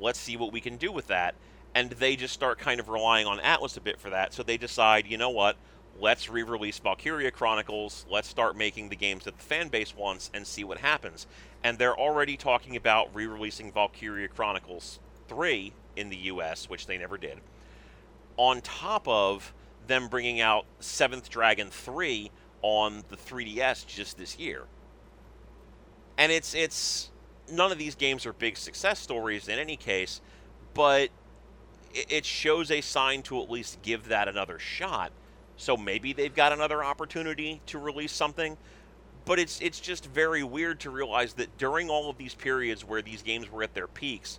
let's 0.00 0.18
see 0.18 0.36
what 0.36 0.52
we 0.52 0.60
can 0.60 0.76
do 0.76 0.92
with 0.92 1.06
that. 1.08 1.34
And 1.74 1.90
they 1.90 2.16
just 2.16 2.34
start 2.34 2.58
kind 2.58 2.78
of 2.78 2.88
relying 2.88 3.26
on 3.26 3.38
Atlus 3.38 3.76
a 3.76 3.80
bit 3.80 3.98
for 3.98 4.10
that. 4.10 4.32
So 4.32 4.42
they 4.42 4.56
decide, 4.56 5.06
you 5.06 5.18
know 5.18 5.30
what, 5.30 5.56
let's 5.98 6.28
re 6.28 6.42
release 6.42 6.78
Valkyria 6.78 7.30
Chronicles, 7.30 8.06
let's 8.08 8.28
start 8.28 8.56
making 8.56 8.88
the 8.88 8.96
games 8.96 9.24
that 9.24 9.36
the 9.36 9.44
fan 9.44 9.68
base 9.68 9.94
wants 9.96 10.30
and 10.32 10.46
see 10.46 10.64
what 10.64 10.78
happens. 10.78 11.26
And 11.62 11.78
they're 11.78 11.98
already 11.98 12.36
talking 12.36 12.76
about 12.76 13.14
re 13.14 13.26
releasing 13.26 13.72
Valkyria 13.72 14.28
Chronicles 14.28 15.00
3 15.28 15.72
in 15.96 16.10
the 16.10 16.16
US, 16.16 16.68
which 16.68 16.86
they 16.86 16.98
never 16.98 17.18
did. 17.18 17.38
On 18.36 18.60
top 18.60 19.06
of 19.08 19.52
them 19.86 20.08
bringing 20.08 20.40
out 20.40 20.64
Seventh 20.80 21.28
Dragon 21.28 21.70
3 21.70 22.30
on 22.62 23.04
the 23.08 23.16
3DS 23.16 23.86
just 23.86 24.16
this 24.16 24.38
year. 24.38 24.64
And 26.16 26.30
it's 26.30 26.54
it's 26.54 27.10
none 27.50 27.72
of 27.72 27.78
these 27.78 27.94
games 27.94 28.26
are 28.26 28.32
big 28.32 28.56
success 28.56 28.98
stories 28.98 29.48
in 29.48 29.58
any 29.58 29.76
case, 29.76 30.20
but 30.72 31.10
it 31.94 32.24
shows 32.24 32.70
a 32.70 32.80
sign 32.80 33.22
to 33.22 33.40
at 33.40 33.50
least 33.50 33.80
give 33.82 34.08
that 34.08 34.28
another 34.28 34.58
shot. 34.58 35.12
So 35.56 35.76
maybe 35.76 36.12
they've 36.12 36.34
got 36.34 36.52
another 36.52 36.82
opportunity 36.82 37.60
to 37.66 37.78
release 37.78 38.12
something. 38.12 38.56
But 39.24 39.38
it's 39.38 39.60
it's 39.60 39.80
just 39.80 40.06
very 40.06 40.42
weird 40.42 40.80
to 40.80 40.90
realize 40.90 41.34
that 41.34 41.56
during 41.56 41.88
all 41.88 42.10
of 42.10 42.18
these 42.18 42.34
periods 42.34 42.84
where 42.84 43.00
these 43.00 43.22
games 43.22 43.50
were 43.50 43.62
at 43.62 43.72
their 43.72 43.86
peaks, 43.86 44.38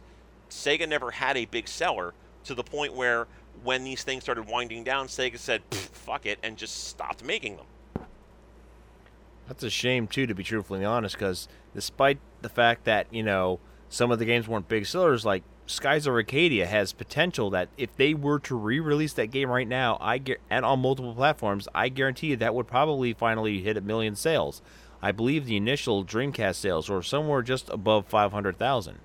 Sega 0.49 0.87
never 0.87 1.11
had 1.11 1.37
a 1.37 1.45
big 1.45 1.67
seller 1.67 2.13
to 2.43 2.53
the 2.53 2.63
point 2.63 2.93
where 2.93 3.27
when 3.63 3.83
these 3.83 4.03
things 4.03 4.23
started 4.23 4.47
winding 4.47 4.83
down, 4.83 5.07
Sega 5.07 5.39
said, 5.39 5.63
"Fuck 5.71 6.25
it," 6.27 6.37
and 6.43 6.55
just 6.57 6.87
stopped 6.87 7.23
making 7.23 7.57
them. 7.57 7.65
That's 9.47 9.63
a 9.63 9.69
shame 9.69 10.07
too, 10.07 10.27
to 10.27 10.35
be 10.35 10.43
truthfully 10.43 10.85
honest, 10.85 11.15
because 11.15 11.47
despite 11.73 12.19
the 12.45 12.49
fact 12.49 12.85
that 12.85 13.07
you 13.11 13.23
know 13.23 13.59
some 13.89 14.11
of 14.11 14.19
the 14.19 14.25
games 14.25 14.47
weren't 14.47 14.67
big 14.67 14.85
sellers, 14.85 15.25
like 15.25 15.43
Skies 15.65 16.05
of 16.05 16.13
Arcadia 16.13 16.67
has 16.67 16.93
potential 16.93 17.49
that 17.49 17.69
if 17.75 17.95
they 17.95 18.13
were 18.13 18.37
to 18.39 18.55
re-release 18.55 19.13
that 19.13 19.31
game 19.31 19.49
right 19.49 19.67
now, 19.67 19.97
I 19.99 20.19
get 20.19 20.39
and 20.49 20.63
on 20.63 20.79
multiple 20.79 21.15
platforms, 21.15 21.67
I 21.73 21.89
guarantee 21.89 22.27
you 22.27 22.35
that 22.37 22.53
would 22.53 22.67
probably 22.67 23.13
finally 23.13 23.61
hit 23.61 23.77
a 23.77 23.81
million 23.81 24.15
sales. 24.15 24.61
I 25.01 25.11
believe 25.11 25.45
the 25.45 25.57
initial 25.57 26.05
Dreamcast 26.05 26.55
sales 26.55 26.87
were 26.87 27.01
somewhere 27.01 27.41
just 27.41 27.69
above 27.69 28.05
five 28.05 28.31
hundred 28.31 28.57
thousand. 28.59 28.99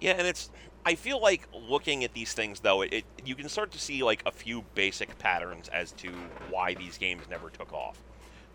Yeah, 0.00 0.12
and 0.12 0.26
it's 0.26 0.50
I 0.86 0.94
feel 0.94 1.20
like 1.20 1.46
looking 1.52 2.04
at 2.04 2.14
these 2.14 2.32
things 2.32 2.60
though, 2.60 2.82
it, 2.82 2.92
it, 2.92 3.04
you 3.24 3.34
can 3.34 3.50
start 3.50 3.70
to 3.72 3.78
see 3.78 4.02
like 4.02 4.22
a 4.24 4.32
few 4.32 4.64
basic 4.74 5.18
patterns 5.18 5.68
as 5.68 5.92
to 5.92 6.08
why 6.48 6.74
these 6.74 6.96
games 6.96 7.22
never 7.28 7.50
took 7.50 7.72
off. 7.72 7.98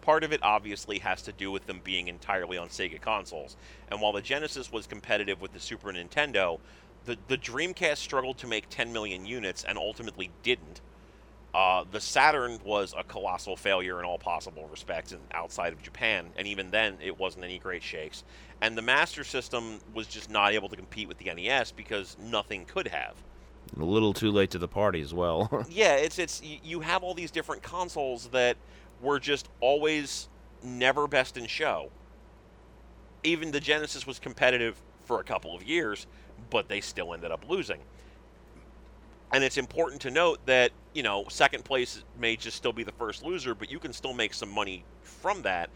Part 0.07 0.23
of 0.23 0.31
it 0.31 0.39
obviously 0.41 0.99
has 0.99 1.21
to 1.23 1.33
do 1.33 1.51
with 1.51 1.67
them 1.67 1.81
being 1.83 2.07
entirely 2.07 2.57
on 2.57 2.69
Sega 2.69 3.01
consoles. 3.01 3.57
And 3.91 3.99
while 3.99 4.13
the 4.13 4.21
Genesis 4.21 4.71
was 4.71 4.87
competitive 4.87 5.41
with 5.41 5.51
the 5.51 5.59
Super 5.59 5.91
Nintendo, 5.91 6.61
the, 7.03 7.17
the 7.27 7.37
Dreamcast 7.37 7.97
struggled 7.97 8.37
to 8.37 8.47
make 8.47 8.69
10 8.69 8.93
million 8.93 9.25
units 9.25 9.65
and 9.65 9.77
ultimately 9.77 10.29
didn't. 10.43 10.79
Uh, 11.53 11.83
the 11.91 11.99
Saturn 11.99 12.57
was 12.63 12.95
a 12.97 13.03
colossal 13.03 13.57
failure 13.57 13.99
in 13.99 14.05
all 14.05 14.17
possible 14.17 14.65
respects 14.71 15.11
and 15.11 15.19
outside 15.33 15.73
of 15.73 15.83
Japan, 15.83 16.27
and 16.37 16.47
even 16.47 16.71
then 16.71 16.95
it 17.03 17.19
wasn't 17.19 17.43
any 17.43 17.59
great 17.59 17.83
shakes. 17.83 18.23
And 18.61 18.77
the 18.77 18.81
Master 18.81 19.25
System 19.25 19.79
was 19.93 20.07
just 20.07 20.29
not 20.29 20.53
able 20.53 20.69
to 20.69 20.77
compete 20.77 21.09
with 21.09 21.17
the 21.17 21.33
NES 21.33 21.73
because 21.73 22.15
nothing 22.17 22.63
could 22.63 22.87
have. 22.87 23.15
A 23.77 23.83
little 23.83 24.13
too 24.13 24.31
late 24.31 24.51
to 24.51 24.57
the 24.57 24.69
party 24.69 25.01
as 25.01 25.13
well. 25.13 25.65
yeah, 25.69 25.95
it's 25.95 26.17
it's 26.17 26.41
you 26.41 26.79
have 26.79 27.03
all 27.03 27.13
these 27.13 27.31
different 27.31 27.61
consoles 27.61 28.27
that 28.29 28.55
were 29.01 29.19
just 29.19 29.47
always 29.59 30.27
never 30.63 31.07
best 31.07 31.37
in 31.37 31.47
show. 31.47 31.89
Even 33.23 33.51
the 33.51 33.59
Genesis 33.59 34.07
was 34.07 34.19
competitive 34.19 34.81
for 35.05 35.19
a 35.19 35.23
couple 35.23 35.55
of 35.55 35.63
years, 35.63 36.07
but 36.49 36.67
they 36.67 36.81
still 36.81 37.13
ended 37.13 37.31
up 37.31 37.43
losing. 37.49 37.79
And 39.33 39.43
it's 39.43 39.57
important 39.57 40.01
to 40.01 40.11
note 40.11 40.39
that, 40.45 40.71
you 40.93 41.03
know, 41.03 41.25
second 41.29 41.65
place 41.65 42.03
may 42.19 42.35
just 42.35 42.55
still 42.55 42.71
be 42.71 42.83
the 42.83 42.93
first 42.93 43.23
loser, 43.23 43.53
but 43.53 43.69
you 43.69 43.79
can 43.79 43.91
still 43.91 44.13
make 44.13 44.33
some 44.33 44.49
money 44.49 44.85
from 45.01 45.41
that. 45.41 45.69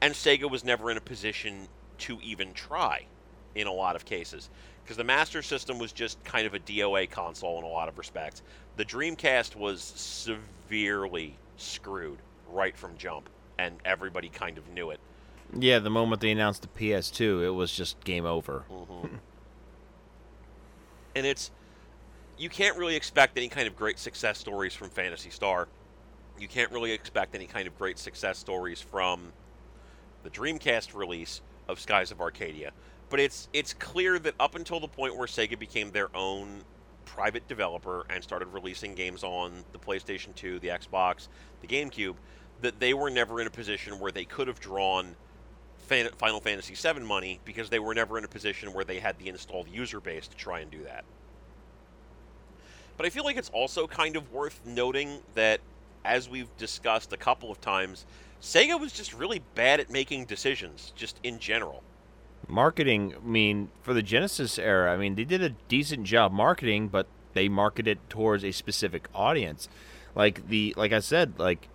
And 0.00 0.14
Sega 0.14 0.50
was 0.50 0.64
never 0.64 0.90
in 0.90 0.96
a 0.96 1.02
position 1.02 1.68
to 1.98 2.18
even 2.22 2.52
try 2.54 3.06
in 3.54 3.66
a 3.66 3.72
lot 3.72 3.94
of 3.94 4.04
cases. 4.04 4.48
Because 4.82 4.96
the 4.96 5.04
Master 5.04 5.42
System 5.42 5.78
was 5.78 5.92
just 5.92 6.22
kind 6.24 6.46
of 6.46 6.54
a 6.54 6.58
DOA 6.60 7.10
console 7.10 7.58
in 7.58 7.64
a 7.64 7.68
lot 7.68 7.88
of 7.88 7.98
respects. 7.98 8.42
The 8.76 8.84
Dreamcast 8.84 9.54
was 9.54 9.82
severely 9.82 11.36
screwed 11.56 12.18
right 12.54 12.76
from 12.76 12.96
jump, 12.96 13.28
and 13.58 13.76
everybody 13.84 14.28
kind 14.28 14.56
of 14.56 14.68
knew 14.70 14.90
it. 14.90 15.00
Yeah, 15.56 15.78
the 15.78 15.90
moment 15.90 16.20
they 16.20 16.30
announced 16.30 16.62
the 16.62 16.68
PS2, 16.68 17.44
it 17.44 17.50
was 17.50 17.72
just 17.72 18.02
game 18.04 18.24
over. 18.24 18.64
Mm-hmm. 18.70 19.16
and 21.14 21.26
it's 21.26 21.50
you 22.36 22.48
can't 22.48 22.76
really 22.76 22.96
expect 22.96 23.36
any 23.36 23.48
kind 23.48 23.68
of 23.68 23.76
great 23.76 23.98
success 23.98 24.38
stories 24.38 24.74
from 24.74 24.90
Phantasy 24.90 25.30
Star. 25.30 25.68
You 26.38 26.48
can't 26.48 26.72
really 26.72 26.90
expect 26.90 27.34
any 27.34 27.46
kind 27.46 27.68
of 27.68 27.78
great 27.78 27.98
success 27.98 28.38
stories 28.38 28.80
from 28.80 29.32
the 30.24 30.30
Dreamcast 30.30 30.94
release 30.94 31.42
of 31.68 31.78
Skies 31.78 32.10
of 32.10 32.20
Arcadia. 32.20 32.72
But 33.10 33.20
it's 33.20 33.48
it's 33.52 33.74
clear 33.74 34.18
that 34.18 34.34
up 34.40 34.56
until 34.56 34.80
the 34.80 34.88
point 34.88 35.16
where 35.16 35.28
Sega 35.28 35.58
became 35.58 35.92
their 35.92 36.14
own 36.16 36.64
private 37.04 37.46
developer 37.46 38.04
and 38.10 38.24
started 38.24 38.46
releasing 38.46 38.94
games 38.94 39.22
on 39.22 39.52
the 39.72 39.78
PlayStation 39.78 40.34
2, 40.34 40.58
the 40.58 40.68
Xbox, 40.68 41.28
the 41.60 41.66
GameCube, 41.68 42.16
that 42.64 42.80
they 42.80 42.94
were 42.94 43.10
never 43.10 43.40
in 43.40 43.46
a 43.46 43.50
position 43.50 43.98
where 43.98 44.12
they 44.12 44.24
could 44.24 44.48
have 44.48 44.60
drawn 44.60 45.16
Final 45.78 46.40
Fantasy 46.40 46.74
VII 46.74 47.00
money 47.00 47.40
because 47.44 47.68
they 47.68 47.78
were 47.78 47.94
never 47.94 48.18
in 48.18 48.24
a 48.24 48.28
position 48.28 48.72
where 48.72 48.84
they 48.84 48.98
had 48.98 49.18
the 49.18 49.28
installed 49.28 49.68
user 49.68 50.00
base 50.00 50.26
to 50.28 50.36
try 50.36 50.60
and 50.60 50.70
do 50.70 50.82
that. 50.84 51.04
But 52.96 53.06
I 53.06 53.10
feel 53.10 53.24
like 53.24 53.36
it's 53.36 53.50
also 53.50 53.86
kind 53.86 54.16
of 54.16 54.32
worth 54.32 54.60
noting 54.64 55.18
that, 55.34 55.60
as 56.04 56.28
we've 56.28 56.54
discussed 56.56 57.12
a 57.12 57.16
couple 57.16 57.50
of 57.50 57.60
times, 57.60 58.06
Sega 58.40 58.78
was 58.78 58.92
just 58.92 59.12
really 59.12 59.42
bad 59.54 59.80
at 59.80 59.90
making 59.90 60.26
decisions, 60.26 60.92
just 60.94 61.18
in 61.22 61.38
general. 61.38 61.82
Marketing, 62.46 63.14
I 63.16 63.26
mean, 63.26 63.70
for 63.82 63.94
the 63.94 64.02
Genesis 64.02 64.58
era, 64.58 64.92
I 64.92 64.96
mean, 64.96 65.14
they 65.14 65.24
did 65.24 65.42
a 65.42 65.50
decent 65.68 66.04
job 66.04 66.30
marketing, 66.30 66.88
but 66.88 67.06
they 67.32 67.48
marketed 67.48 67.98
towards 68.08 68.44
a 68.44 68.52
specific 68.52 69.08
audience. 69.14 69.68
Like 70.14 70.48
the, 70.48 70.74
like 70.76 70.92
I 70.92 71.00
said, 71.00 71.38
like 71.38 71.68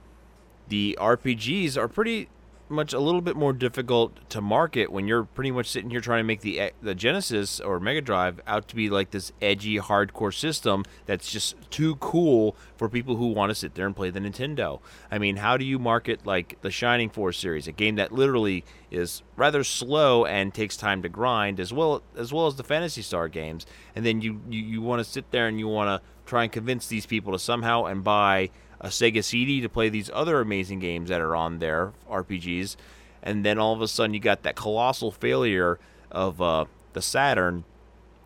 the 0.70 0.98
RPGs 1.00 1.78
are 1.78 1.88
pretty 1.88 2.30
much 2.70 2.94
a 2.94 3.00
little 3.00 3.22
bit 3.22 3.36
more 3.36 3.52
difficult 3.52 4.30
to 4.30 4.40
market 4.42 4.92
when 4.92 5.08
you're 5.08 5.24
pretty 5.24 5.52
much 5.52 5.68
sitting 5.68 5.90
here 5.90 6.02
trying 6.02 6.20
to 6.20 6.24
make 6.24 6.42
the 6.42 6.72
the 6.82 6.94
Genesis 6.94 7.60
or 7.60 7.80
Mega 7.80 8.02
Drive 8.02 8.40
out 8.46 8.68
to 8.68 8.76
be 8.76 8.90
like 8.90 9.12
this 9.12 9.32
edgy 9.42 9.78
hardcore 9.80 10.34
system 10.34 10.86
that's 11.06 11.32
just 11.32 11.56
too 11.72 11.96
cool 11.96 12.56
for 12.78 12.88
people 12.88 13.16
who 13.16 13.28
want 13.28 13.50
to 13.50 13.56
sit 13.56 13.74
there 13.74 13.86
and 13.86 13.96
play 13.96 14.10
the 14.10 14.20
Nintendo. 14.20 14.80
I 15.12 15.18
mean, 15.18 15.38
how 15.38 15.58
do 15.58 15.66
you 15.66 15.80
market 15.80 16.26
like 16.26 16.62
the 16.62 16.72
Shining 16.72 17.10
Force 17.10 17.38
series, 17.40 17.68
a 17.68 17.72
game 17.72 17.96
that 17.96 18.12
literally 18.12 18.64
is 18.92 19.24
rather 19.36 19.64
slow 19.64 20.26
and 20.26 20.54
takes 20.54 20.78
time 20.78 21.02
to 21.02 21.10
grind 21.10 21.60
as 21.60 21.74
well 21.74 22.04
as 22.16 22.32
well 22.32 22.48
as 22.48 22.56
the 22.56 22.64
Phantasy 22.64 23.02
Star 23.02 23.28
games, 23.28 23.66
and 23.96 24.06
then 24.06 24.22
you 24.22 24.42
you, 24.50 24.62
you 24.62 24.82
want 24.82 25.00
to 25.00 25.10
sit 25.10 25.32
there 25.32 25.48
and 25.48 25.60
you 25.60 25.68
want 25.68 25.88
to 25.88 26.08
try 26.26 26.44
and 26.44 26.52
convince 26.52 26.88
these 26.88 27.08
people 27.08 27.34
to 27.34 27.40
somehow 27.40 27.86
and 27.86 28.04
buy 28.04 28.52
a 28.82 28.88
Sega 28.88 29.24
CD 29.24 29.62
to 29.62 29.70
play 29.70 29.90
these 29.90 30.10
other 30.14 30.40
amazing 30.40 30.80
games 30.80 31.10
that 31.10 31.22
are 31.22 31.36
on 31.36 31.60
there, 31.60 31.94
RPGs, 32.10 32.76
and 33.22 33.46
then 33.46 33.60
all 33.60 33.74
of 33.74 33.82
a 33.82 33.88
sudden 33.88 34.14
you 34.14 34.20
got 34.20 34.44
that 34.44 34.56
colossal 34.56 35.12
failure 35.12 35.80
of 36.12 36.42
uh, 36.42 36.66
the 36.94 37.02
Saturn. 37.02 37.66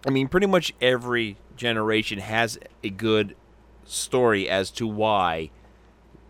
I 0.06 0.10
mean, 0.10 0.28
pretty 0.28 0.48
much 0.48 0.74
every 0.82 1.38
generation 1.56 2.20
has 2.20 2.60
a 2.84 2.90
good 2.90 3.36
story 3.86 4.48
as 4.50 4.70
to 4.72 4.88
why 4.88 5.50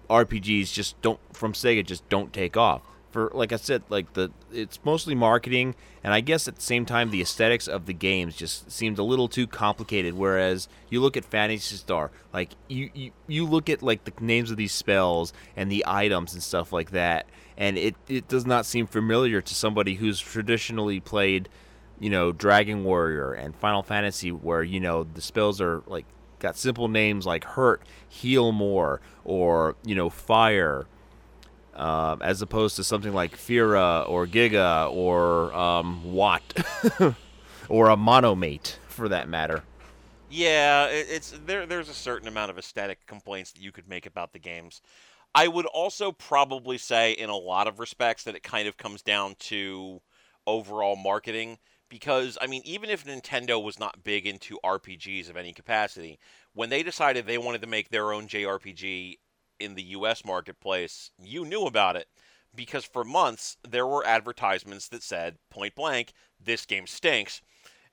RPGs 0.09 0.73
just 0.73 1.01
don't 1.01 1.19
from 1.31 1.53
Sega 1.53 1.85
just 1.85 2.07
don't 2.09 2.33
take 2.33 2.55
off 2.55 2.81
for 3.13 3.31
like 3.33 3.53
I 3.53 3.57
said, 3.57 3.83
like 3.89 4.13
the 4.13 4.31
it's 4.51 4.79
mostly 4.83 5.13
marketing, 5.13 5.75
and 6.03 6.13
I 6.13 6.19
guess 6.19 6.47
at 6.47 6.55
the 6.55 6.61
same 6.61 6.85
time 6.85 7.11
the 7.11 7.21
aesthetics 7.21 7.67
of 7.67 7.85
the 7.85 7.93
games 7.93 8.35
just 8.35 8.71
seemed 8.71 8.97
a 8.97 9.03
little 9.03 9.27
too 9.27 9.45
complicated. 9.45 10.15
Whereas 10.15 10.67
you 10.89 10.99
look 10.99 11.15
at 11.15 11.23
Phantasy 11.23 11.75
Star, 11.75 12.09
like 12.33 12.49
you 12.67 12.89
you, 12.93 13.11
you 13.27 13.45
look 13.45 13.69
at 13.69 13.83
like 13.83 14.03
the 14.03 14.13
names 14.19 14.49
of 14.49 14.57
these 14.57 14.73
spells 14.73 15.31
and 15.55 15.71
the 15.71 15.83
items 15.87 16.33
and 16.33 16.41
stuff 16.41 16.73
like 16.73 16.89
that, 16.91 17.27
and 17.55 17.77
it 17.77 17.95
it 18.09 18.27
does 18.27 18.47
not 18.47 18.65
seem 18.65 18.87
familiar 18.87 19.39
to 19.41 19.53
somebody 19.53 19.95
who's 19.95 20.19
traditionally 20.19 20.99
played, 20.99 21.47
you 21.99 22.09
know, 22.09 22.31
Dragon 22.31 22.83
Warrior 22.83 23.31
and 23.31 23.55
Final 23.55 23.83
Fantasy, 23.83 24.31
where 24.31 24.63
you 24.63 24.79
know 24.79 25.03
the 25.03 25.21
spells 25.21 25.61
are 25.61 25.83
like 25.85 26.05
got 26.39 26.57
simple 26.57 26.87
names 26.87 27.27
like 27.27 27.43
hurt, 27.43 27.83
heal 28.09 28.51
more, 28.51 29.01
or 29.23 29.75
you 29.85 29.93
know 29.93 30.09
fire 30.09 30.87
uh, 31.75 32.17
as 32.21 32.41
opposed 32.41 32.75
to 32.77 32.83
something 32.83 33.13
like 33.13 33.37
Fira 33.37 34.07
or 34.07 34.27
Giga 34.27 34.91
or 34.91 35.53
um, 35.53 36.13
Watt 36.13 36.43
or 37.69 37.89
a 37.89 37.97
Monomate 37.97 38.77
for 38.87 39.09
that 39.09 39.27
matter. 39.27 39.63
Yeah, 40.29 40.87
it's 40.87 41.33
there. 41.45 41.67
There's 41.67 41.89
a 41.89 41.93
certain 41.93 42.27
amount 42.27 42.49
of 42.49 42.57
aesthetic 42.57 43.05
complaints 43.05 43.51
that 43.51 43.61
you 43.61 43.71
could 43.71 43.87
make 43.87 44.05
about 44.05 44.33
the 44.33 44.39
games. 44.39 44.81
I 45.35 45.47
would 45.47 45.67
also 45.67 46.11
probably 46.11 46.77
say, 46.77 47.11
in 47.13 47.29
a 47.29 47.35
lot 47.35 47.67
of 47.67 47.79
respects, 47.79 48.23
that 48.23 48.35
it 48.35 48.43
kind 48.43 48.67
of 48.67 48.77
comes 48.77 49.01
down 49.01 49.35
to 49.39 50.01
overall 50.45 50.95
marketing 50.95 51.57
because 51.93 52.39
I 52.41 52.47
mean, 52.47 52.63
even 52.65 52.89
if 52.89 53.05
Nintendo 53.05 53.63
was 53.63 53.79
not 53.79 54.03
big 54.03 54.25
into 54.25 54.57
RPGs 54.63 55.29
of 55.29 55.37
any 55.37 55.53
capacity, 55.53 56.17
when 56.53 56.69
they 56.69 56.81
decided 56.81 57.27
they 57.27 57.37
wanted 57.37 57.61
to 57.61 57.67
make 57.67 57.89
their 57.89 58.11
own 58.11 58.27
JRPG 58.27 59.17
in 59.59 59.75
the 59.75 59.83
US 59.83 60.25
marketplace, 60.25 61.11
you 61.21 61.45
knew 61.45 61.65
about 61.65 61.95
it 61.95 62.07
because 62.55 62.85
for 62.85 63.03
months 63.03 63.57
there 63.67 63.87
were 63.87 64.05
advertisements 64.05 64.87
that 64.89 65.03
said 65.03 65.37
point 65.49 65.75
blank, 65.75 66.13
this 66.39 66.65
game 66.65 66.87
stinks 66.87 67.41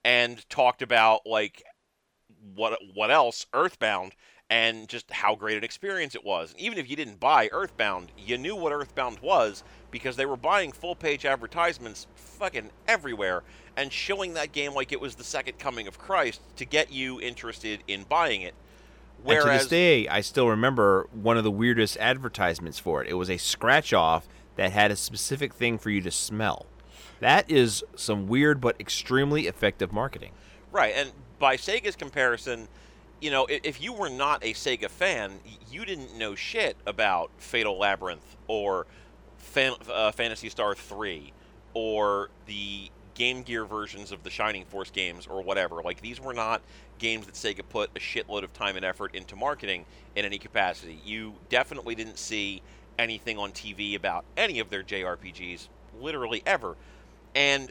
and 0.04 0.48
talked 0.48 0.82
about 0.82 1.20
like 1.26 1.62
what 2.54 2.78
what 2.94 3.11
else 3.11 3.46
Earthbound 3.52 4.14
and 4.50 4.88
just 4.88 5.11
how 5.12 5.36
great 5.36 5.56
an 5.56 5.62
experience 5.62 6.16
it 6.16 6.24
was. 6.24 6.52
Even 6.58 6.76
if 6.76 6.90
you 6.90 6.96
didn't 6.96 7.20
buy 7.20 7.48
Earthbound, 7.52 8.11
you 8.18 8.36
knew 8.36 8.56
what 8.56 8.72
Earthbound 8.72 9.20
was 9.20 9.62
because 9.92 10.16
they 10.16 10.26
were 10.26 10.36
buying 10.36 10.72
full 10.72 10.96
page 10.96 11.24
advertisements 11.24 12.08
fucking 12.16 12.70
everywhere 12.88 13.44
and 13.76 13.92
showing 13.92 14.34
that 14.34 14.50
game 14.52 14.74
like 14.74 14.90
it 14.90 15.00
was 15.00 15.14
the 15.14 15.24
second 15.24 15.58
coming 15.58 15.86
of 15.86 15.98
Christ 15.98 16.40
to 16.56 16.64
get 16.64 16.92
you 16.92 17.20
interested 17.20 17.84
in 17.86 18.02
buying 18.02 18.42
it. 18.42 18.54
Whereas, 19.22 19.44
and 19.44 19.52
to 19.52 19.58
this 19.58 19.68
day, 19.68 20.08
I 20.08 20.20
still 20.20 20.48
remember 20.48 21.08
one 21.12 21.36
of 21.36 21.44
the 21.44 21.50
weirdest 21.50 21.96
advertisements 21.98 22.78
for 22.78 23.02
it. 23.02 23.10
It 23.10 23.14
was 23.14 23.30
a 23.30 23.36
scratch 23.36 23.92
off 23.92 24.28
that 24.56 24.72
had 24.72 24.90
a 24.90 24.96
specific 24.96 25.54
thing 25.54 25.78
for 25.78 25.90
you 25.90 26.00
to 26.02 26.10
smell. 26.10 26.66
That 27.20 27.50
is 27.50 27.84
some 27.96 28.28
weird 28.28 28.60
but 28.60 28.80
extremely 28.80 29.46
effective 29.46 29.92
marketing. 29.92 30.32
Right, 30.72 30.94
and 30.96 31.12
by 31.38 31.56
Sega's 31.56 31.96
comparison, 31.96 32.68
you 33.20 33.30
know, 33.30 33.46
if 33.48 33.80
you 33.80 33.92
were 33.92 34.08
not 34.08 34.42
a 34.42 34.54
Sega 34.54 34.88
fan, 34.88 35.40
you 35.70 35.84
didn't 35.84 36.16
know 36.16 36.34
shit 36.34 36.76
about 36.86 37.30
Fatal 37.38 37.78
Labyrinth 37.78 38.36
or 38.46 38.86
Fan- 39.36 39.74
uh, 39.92 40.12
Phantasy 40.12 40.48
Star 40.48 40.74
3 40.74 41.32
or 41.74 42.30
the 42.46 42.90
Game 43.20 43.42
Gear 43.42 43.66
versions 43.66 44.12
of 44.12 44.22
the 44.22 44.30
Shining 44.30 44.64
Force 44.64 44.90
games 44.90 45.26
or 45.26 45.42
whatever. 45.42 45.82
Like, 45.82 46.00
these 46.00 46.18
were 46.18 46.32
not 46.32 46.62
games 46.98 47.26
that 47.26 47.34
Sega 47.34 47.60
put 47.68 47.90
a 47.94 47.98
shitload 47.98 48.44
of 48.44 48.54
time 48.54 48.76
and 48.76 48.84
effort 48.84 49.14
into 49.14 49.36
marketing 49.36 49.84
in 50.16 50.24
any 50.24 50.38
capacity. 50.38 50.98
You 51.04 51.34
definitely 51.50 51.94
didn't 51.94 52.18
see 52.18 52.62
anything 52.98 53.36
on 53.36 53.52
TV 53.52 53.94
about 53.94 54.24
any 54.38 54.58
of 54.58 54.70
their 54.70 54.82
JRPGs, 54.82 55.68
literally 56.00 56.42
ever. 56.46 56.76
And 57.34 57.70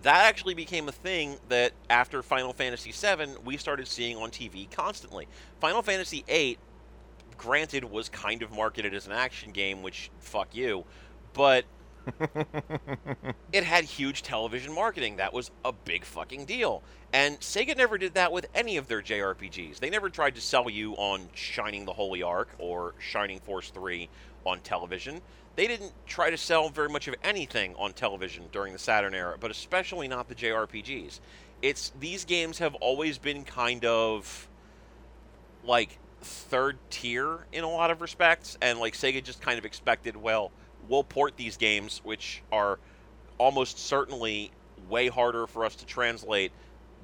that 0.00 0.24
actually 0.24 0.54
became 0.54 0.88
a 0.88 0.92
thing 0.92 1.36
that 1.50 1.72
after 1.90 2.22
Final 2.22 2.54
Fantasy 2.54 2.92
VII, 2.92 3.34
we 3.44 3.58
started 3.58 3.86
seeing 3.86 4.16
on 4.16 4.30
TV 4.30 4.70
constantly. 4.70 5.28
Final 5.60 5.82
Fantasy 5.82 6.24
VIII, 6.26 6.56
granted, 7.36 7.84
was 7.84 8.08
kind 8.08 8.40
of 8.40 8.50
marketed 8.50 8.94
as 8.94 9.06
an 9.06 9.12
action 9.12 9.52
game, 9.52 9.82
which, 9.82 10.10
fuck 10.18 10.48
you, 10.54 10.86
but 11.34 11.66
it 13.52 13.64
had 13.64 13.84
huge 13.84 14.22
television 14.22 14.74
marketing. 14.74 15.16
That 15.16 15.32
was 15.32 15.50
a 15.64 15.72
big 15.72 16.04
fucking 16.04 16.44
deal. 16.44 16.82
And 17.12 17.38
Sega 17.40 17.76
never 17.76 17.98
did 17.98 18.14
that 18.14 18.32
with 18.32 18.46
any 18.54 18.76
of 18.76 18.88
their 18.88 19.02
JRPGs. 19.02 19.78
They 19.78 19.90
never 19.90 20.10
tried 20.10 20.34
to 20.34 20.40
sell 20.40 20.68
you 20.68 20.94
on 20.94 21.28
Shining 21.34 21.84
the 21.84 21.92
Holy 21.92 22.22
Ark 22.22 22.50
or 22.58 22.94
Shining 22.98 23.40
Force 23.40 23.70
3 23.70 24.08
on 24.44 24.60
television 24.60 25.22
they 25.56 25.66
didn't 25.66 25.92
try 26.06 26.30
to 26.30 26.36
sell 26.36 26.68
very 26.68 26.88
much 26.88 27.08
of 27.08 27.14
anything 27.22 27.74
on 27.76 27.92
television 27.92 28.44
during 28.52 28.72
the 28.72 28.78
Saturn 28.78 29.14
era, 29.14 29.36
but 29.38 29.50
especially 29.50 30.08
not 30.08 30.28
the 30.28 30.34
JRPGs. 30.34 31.20
It's 31.62 31.92
these 32.00 32.24
games 32.24 32.58
have 32.58 32.74
always 32.76 33.18
been 33.18 33.44
kind 33.44 33.84
of 33.84 34.48
like 35.64 35.98
third 36.20 36.78
tier 36.90 37.46
in 37.52 37.64
a 37.64 37.70
lot 37.70 37.90
of 37.90 38.00
respects, 38.00 38.58
and 38.60 38.80
like 38.80 38.94
Sega 38.94 39.22
just 39.22 39.40
kind 39.40 39.58
of 39.58 39.64
expected, 39.64 40.16
well, 40.16 40.50
we'll 40.88 41.04
port 41.04 41.36
these 41.36 41.56
games, 41.56 42.00
which 42.04 42.42
are 42.52 42.78
almost 43.38 43.78
certainly 43.78 44.50
way 44.88 45.08
harder 45.08 45.46
for 45.46 45.64
us 45.64 45.74
to 45.76 45.86
translate 45.86 46.52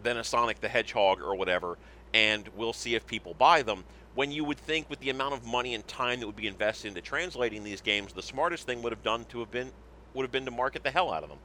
than 0.02 0.16
a 0.16 0.24
Sonic 0.24 0.60
the 0.60 0.68
Hedgehog 0.68 1.20
or 1.20 1.34
whatever, 1.34 1.78
and 2.14 2.48
we'll 2.56 2.72
see 2.72 2.94
if 2.94 3.06
people 3.06 3.34
buy 3.34 3.62
them 3.62 3.84
when 4.14 4.32
you 4.32 4.44
would 4.44 4.58
think 4.58 4.90
with 4.90 5.00
the 5.00 5.10
amount 5.10 5.34
of 5.34 5.46
money 5.46 5.74
and 5.74 5.86
time 5.86 6.20
that 6.20 6.26
would 6.26 6.36
be 6.36 6.46
invested 6.46 6.88
into 6.88 7.00
translating 7.00 7.62
these 7.64 7.80
games, 7.80 8.12
the 8.12 8.22
smartest 8.22 8.66
thing 8.66 8.82
would 8.82 8.92
have 8.92 9.02
done 9.02 9.24
to 9.26 9.40
have 9.40 9.50
been 9.50 9.70
would 10.14 10.24
have 10.24 10.32
been 10.32 10.44
to 10.44 10.50
market 10.50 10.82
the 10.82 10.90
hell 10.90 11.12
out 11.12 11.22
of 11.22 11.28
them. 11.28 11.38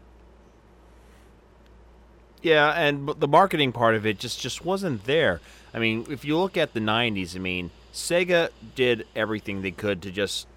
Yeah, 2.41 2.71
and 2.71 3.07
the 3.07 3.27
marketing 3.27 3.71
part 3.71 3.95
of 3.95 4.05
it 4.05 4.19
just 4.19 4.39
just 4.39 4.65
wasn't 4.65 5.05
there. 5.05 5.41
I 5.73 5.79
mean, 5.79 6.05
if 6.09 6.25
you 6.25 6.37
look 6.37 6.57
at 6.57 6.73
the 6.73 6.79
'90s, 6.79 7.35
I 7.35 7.39
mean, 7.39 7.71
Sega 7.93 8.49
did 8.75 9.05
everything 9.15 9.61
they 9.61 9.71
could 9.71 10.01
to 10.01 10.11
just 10.11 10.47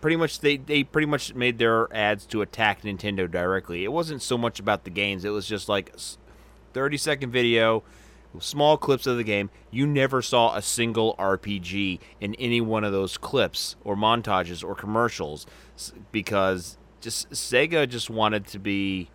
pretty 0.00 0.16
much 0.16 0.40
they 0.40 0.56
they 0.56 0.84
pretty 0.84 1.06
much 1.06 1.34
made 1.34 1.58
their 1.58 1.92
ads 1.94 2.26
to 2.26 2.42
attack 2.42 2.82
Nintendo 2.82 3.30
directly. 3.30 3.84
It 3.84 3.92
wasn't 3.92 4.22
so 4.22 4.38
much 4.38 4.60
about 4.60 4.84
the 4.84 4.90
games; 4.90 5.24
it 5.24 5.30
was 5.30 5.46
just 5.46 5.68
like 5.68 5.94
30 6.72 6.96
second 6.96 7.30
video 7.30 7.82
small 8.40 8.76
clips 8.76 9.06
of 9.06 9.16
the 9.16 9.24
game. 9.24 9.50
You 9.70 9.86
never 9.86 10.22
saw 10.22 10.54
a 10.54 10.62
single 10.62 11.14
RPG 11.16 12.00
in 12.20 12.34
any 12.36 12.60
one 12.60 12.84
of 12.84 12.92
those 12.92 13.16
clips 13.16 13.76
or 13.84 13.96
montages 13.96 14.64
or 14.64 14.74
commercials 14.74 15.46
because 16.12 16.78
just 17.00 17.30
Sega 17.30 17.88
just 17.88 18.10
wanted 18.10 18.46
to 18.48 18.58
be 18.58 19.10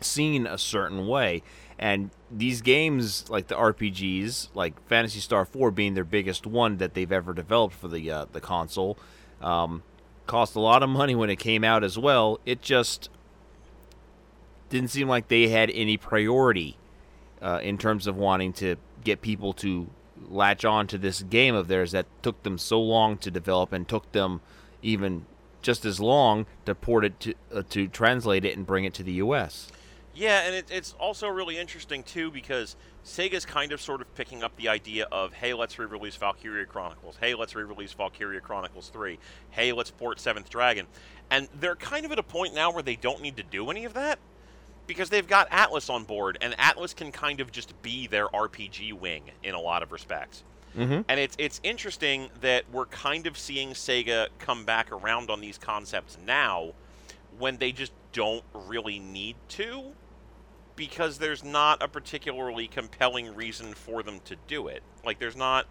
seen 0.00 0.46
a 0.46 0.58
certain 0.58 1.06
way. 1.06 1.42
And 1.78 2.10
these 2.30 2.62
games, 2.62 3.28
like 3.28 3.48
the 3.48 3.56
RPGs, 3.56 4.48
like 4.54 4.80
Phantasy 4.88 5.20
Star 5.20 5.44
4 5.44 5.70
being 5.70 5.94
their 5.94 6.04
biggest 6.04 6.46
one 6.46 6.76
that 6.76 6.94
they've 6.94 7.10
ever 7.10 7.32
developed 7.32 7.74
for 7.74 7.88
the 7.88 8.10
uh, 8.10 8.26
the 8.32 8.40
console, 8.40 8.98
um, 9.42 9.82
cost 10.26 10.54
a 10.54 10.60
lot 10.60 10.82
of 10.82 10.88
money 10.88 11.14
when 11.14 11.30
it 11.30 11.36
came 11.36 11.64
out 11.64 11.84
as 11.84 11.98
well. 11.98 12.40
It 12.46 12.62
just 12.62 13.10
didn't 14.70 14.90
seem 14.90 15.08
like 15.08 15.28
they 15.28 15.48
had 15.48 15.70
any 15.70 15.96
priority 15.96 16.76
uh, 17.40 17.60
in 17.62 17.76
terms 17.76 18.06
of 18.06 18.16
wanting 18.16 18.52
to 18.54 18.76
get 19.04 19.20
people 19.20 19.52
to 19.52 19.88
latch 20.28 20.64
on 20.64 20.86
to 20.86 20.96
this 20.96 21.22
game 21.22 21.54
of 21.54 21.68
theirs 21.68 21.92
that 21.92 22.06
took 22.22 22.42
them 22.42 22.56
so 22.56 22.80
long 22.80 23.18
to 23.18 23.30
develop 23.30 23.72
and 23.72 23.88
took 23.88 24.10
them 24.12 24.40
even 24.80 25.26
just 25.60 25.84
as 25.84 26.00
long 26.00 26.46
to 26.64 26.74
port 26.74 27.04
it 27.04 27.20
to 27.20 27.34
uh, 27.54 27.62
to 27.70 27.86
translate 27.88 28.44
it 28.44 28.56
and 28.56 28.66
bring 28.66 28.84
it 28.84 28.94
to 28.94 29.02
the 29.02 29.12
U.S. 29.14 29.68
Yeah, 30.14 30.42
and 30.42 30.54
it, 30.54 30.66
it's 30.70 30.94
also 30.98 31.28
really 31.28 31.58
interesting 31.58 32.02
too 32.02 32.30
because 32.30 32.76
Sega's 33.04 33.44
kind 33.44 33.72
of 33.72 33.80
sort 33.80 34.00
of 34.00 34.14
picking 34.14 34.42
up 34.42 34.54
the 34.56 34.68
idea 34.68 35.06
of 35.10 35.32
hey, 35.32 35.54
let's 35.54 35.78
re-release 35.78 36.16
Valkyria 36.16 36.66
Chronicles. 36.66 37.16
Hey, 37.20 37.34
let's 37.34 37.54
re-release 37.54 37.92
Valkyria 37.92 38.40
Chronicles 38.40 38.88
3. 38.88 39.18
Hey, 39.50 39.72
let's 39.72 39.90
port 39.90 40.20
Seventh 40.20 40.48
Dragon. 40.48 40.86
And 41.30 41.48
they're 41.58 41.76
kind 41.76 42.04
of 42.04 42.12
at 42.12 42.18
a 42.18 42.22
point 42.22 42.54
now 42.54 42.70
where 42.70 42.82
they 42.82 42.96
don't 42.96 43.20
need 43.20 43.36
to 43.36 43.42
do 43.42 43.70
any 43.70 43.84
of 43.84 43.94
that 43.94 44.18
because 44.86 45.10
they've 45.10 45.26
got 45.26 45.48
Atlus 45.50 45.88
on 45.88 46.04
board, 46.04 46.38
and 46.40 46.54
Atlus 46.54 46.94
can 46.94 47.12
kind 47.12 47.40
of 47.40 47.52
just 47.52 47.80
be 47.82 48.06
their 48.06 48.28
RPG 48.28 48.92
wing 48.94 49.30
in 49.42 49.54
a 49.54 49.60
lot 49.60 49.82
of 49.82 49.92
respects. 49.92 50.42
Mm-hmm. 50.76 51.02
And 51.08 51.20
it's 51.20 51.36
it's 51.38 51.60
interesting 51.62 52.30
that 52.40 52.64
we're 52.72 52.86
kind 52.86 53.26
of 53.26 53.36
seeing 53.36 53.70
Sega 53.70 54.28
come 54.38 54.64
back 54.64 54.90
around 54.90 55.30
on 55.30 55.40
these 55.40 55.58
concepts 55.58 56.16
now, 56.26 56.72
when 57.38 57.58
they 57.58 57.72
just 57.72 57.92
don't 58.12 58.44
really 58.54 58.98
need 58.98 59.36
to, 59.48 59.92
because 60.76 61.18
there's 61.18 61.44
not 61.44 61.82
a 61.82 61.88
particularly 61.88 62.66
compelling 62.66 63.34
reason 63.34 63.74
for 63.74 64.02
them 64.02 64.20
to 64.24 64.36
do 64.46 64.68
it. 64.68 64.82
Like 65.04 65.18
there's 65.18 65.36
not 65.36 65.66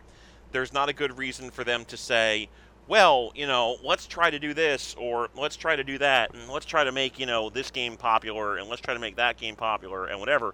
there's 0.52 0.74
not 0.74 0.90
a 0.90 0.94
good 0.94 1.18
reason 1.18 1.50
for 1.50 1.64
them 1.64 1.86
to 1.86 1.98
say, 1.98 2.50
well, 2.88 3.32
you 3.36 3.48
know, 3.48 3.78
let's 3.84 4.06
try 4.06 4.30
to 4.30 4.38
do 4.38 4.54
this 4.54 4.96
or 4.98 5.30
let's 5.36 5.56
try 5.56 5.76
to 5.76 5.84
do 5.84 5.98
that 5.98 6.34
and 6.34 6.50
let's 6.50 6.66
try 6.66 6.84
to 6.84 6.92
make, 6.92 7.20
you 7.20 7.26
know, 7.26 7.50
this 7.50 7.72
game 7.72 7.96
popular 7.96 8.58
and 8.58 8.70
let's 8.70 8.82
try 8.82 8.94
to 8.94 9.00
make 9.00 9.16
that 9.16 9.38
game 9.38 9.56
popular 9.56 10.08
and 10.08 10.20
whatever 10.20 10.54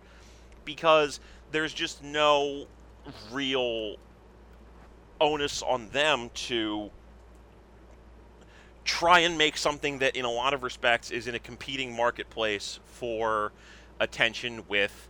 because 0.65 1.19
there's 1.52 1.74
just 1.74 2.03
no 2.03 2.68
real 3.32 3.95
onus 5.19 5.64
on 5.64 5.90
them 5.90 6.30
to 6.34 6.91
try 8.84 9.19
and 9.19 9.38
make 9.38 9.57
something 9.57 9.99
that 9.99 10.15
in 10.15 10.26
a 10.26 10.32
lot 10.32 10.53
of 10.53 10.64
respects 10.64 11.11
is 11.11 11.28
in 11.28 11.36
a 11.36 11.40
competing 11.40 11.95
marketplace 11.95 12.80
for 12.86 13.52
attention 13.99 14.64
with 14.68 15.07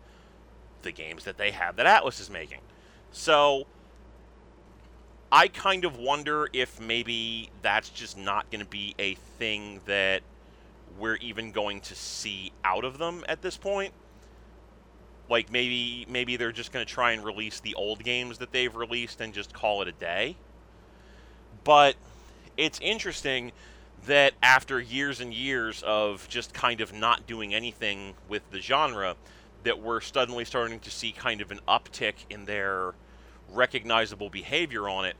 the 0.81 0.91
games 0.91 1.23
that 1.25 1.37
they 1.37 1.51
have 1.51 1.75
that 1.75 1.85
Atlus 1.85 2.19
is 2.19 2.29
making. 2.29 2.59
So 3.11 3.65
I 5.31 5.47
kind 5.49 5.83
of 5.85 5.97
wonder 5.97 6.47
if 6.53 6.79
maybe 6.79 7.49
that's 7.61 7.89
just 7.89 8.17
not 8.17 8.49
going 8.51 8.63
to 8.63 8.69
be 8.69 8.95
a 8.97 9.15
thing 9.37 9.81
that 9.85 10.21
we're 10.97 11.17
even 11.17 11.51
going 11.51 11.81
to 11.81 11.95
see 11.95 12.51
out 12.63 12.85
of 12.85 12.97
them 12.97 13.23
at 13.27 13.41
this 13.41 13.57
point. 13.57 13.93
Like 15.29 15.51
maybe 15.51 16.05
maybe 16.09 16.37
they're 16.37 16.53
just 16.53 16.71
going 16.71 16.85
to 16.85 16.91
try 16.91 17.11
and 17.11 17.23
release 17.23 17.59
the 17.59 17.75
old 17.75 18.03
games 18.03 18.37
that 18.37 18.51
they've 18.53 18.73
released 18.73 19.19
and 19.19 19.33
just 19.33 19.53
call 19.53 19.81
it 19.81 19.89
a 19.89 19.91
day. 19.91 20.37
But 21.65 21.95
it's 22.55 22.79
interesting 22.79 23.51
that 24.05 24.33
after 24.41 24.79
years 24.79 25.19
and 25.19 25.33
years 25.33 25.83
of 25.85 26.27
just 26.29 26.53
kind 26.53 26.81
of 26.81 26.93
not 26.93 27.27
doing 27.27 27.53
anything 27.53 28.13
with 28.29 28.49
the 28.51 28.59
genre 28.59 29.15
that 29.63 29.81
we're 29.81 29.99
suddenly 29.99 30.45
starting 30.45 30.79
to 30.79 30.91
see 30.91 31.11
kind 31.11 31.41
of 31.41 31.51
an 31.51 31.59
uptick 31.67 32.13
in 32.29 32.45
their 32.45 32.93
recognizable 33.49 34.29
behavior 34.29 34.87
on 34.87 35.05
it 35.05 35.15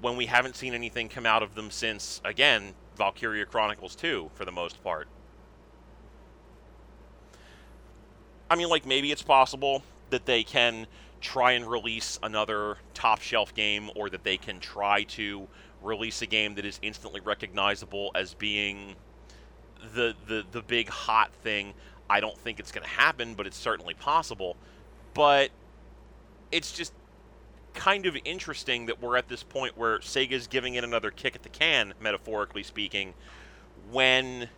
when 0.00 0.16
we 0.16 0.26
haven't 0.26 0.56
seen 0.56 0.74
anything 0.74 1.08
come 1.08 1.26
out 1.26 1.42
of 1.42 1.54
them 1.54 1.70
since, 1.70 2.20
again, 2.24 2.74
Valkyria 2.96 3.46
Chronicles 3.46 3.94
2 3.94 4.30
for 4.34 4.44
the 4.44 4.52
most 4.52 4.82
part. 4.82 5.06
I 8.50 8.56
mean, 8.56 8.68
like 8.68 8.84
maybe 8.84 9.12
it's 9.12 9.22
possible 9.22 9.82
that 10.10 10.26
they 10.26 10.44
can 10.44 10.86
try 11.20 11.52
and 11.52 11.66
release 11.66 12.18
another 12.22 12.76
top 12.92 13.20
shelf 13.20 13.54
game, 13.54 13.90
or 13.94 14.10
that 14.10 14.24
they 14.24 14.36
can 14.36 14.60
try 14.60 15.02
to 15.04 15.48
release 15.84 16.22
a 16.22 16.26
game 16.26 16.54
that 16.54 16.64
is 16.64 16.78
instantly 16.82 17.20
recognizable 17.20 18.10
as 18.14 18.34
being 18.34 18.96
the 19.94 20.14
the 20.26 20.44
the 20.52 20.62
big 20.62 20.88
hot 20.88 21.32
thing. 21.32 21.74
I 22.08 22.20
don't 22.20 22.36
think 22.38 22.60
it's 22.60 22.72
going 22.72 22.84
to 22.84 22.90
happen, 22.90 23.34
but 23.34 23.46
it's 23.46 23.56
certainly 23.56 23.94
possible. 23.94 24.56
But 25.14 25.50
it's 26.52 26.72
just 26.72 26.92
kind 27.74 28.06
of 28.06 28.16
interesting 28.24 28.86
that 28.86 29.02
we're 29.02 29.16
at 29.16 29.28
this 29.28 29.42
point 29.42 29.76
where 29.76 29.98
Sega's 29.98 30.46
giving 30.46 30.74
it 30.74 30.84
another 30.84 31.10
kick 31.10 31.34
at 31.34 31.42
the 31.42 31.48
can, 31.48 31.94
metaphorically 32.00 32.62
speaking, 32.62 33.14
when 33.90 34.48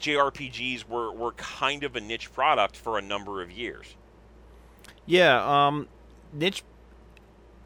JRPGs 0.00 0.88
were, 0.88 1.12
were 1.12 1.32
kind 1.32 1.84
of 1.84 1.94
a 1.94 2.00
niche 2.00 2.32
product 2.32 2.76
for 2.76 2.98
a 2.98 3.02
number 3.02 3.42
of 3.42 3.50
years. 3.50 3.94
Yeah, 5.06 5.66
um, 5.66 5.88
niche. 6.32 6.62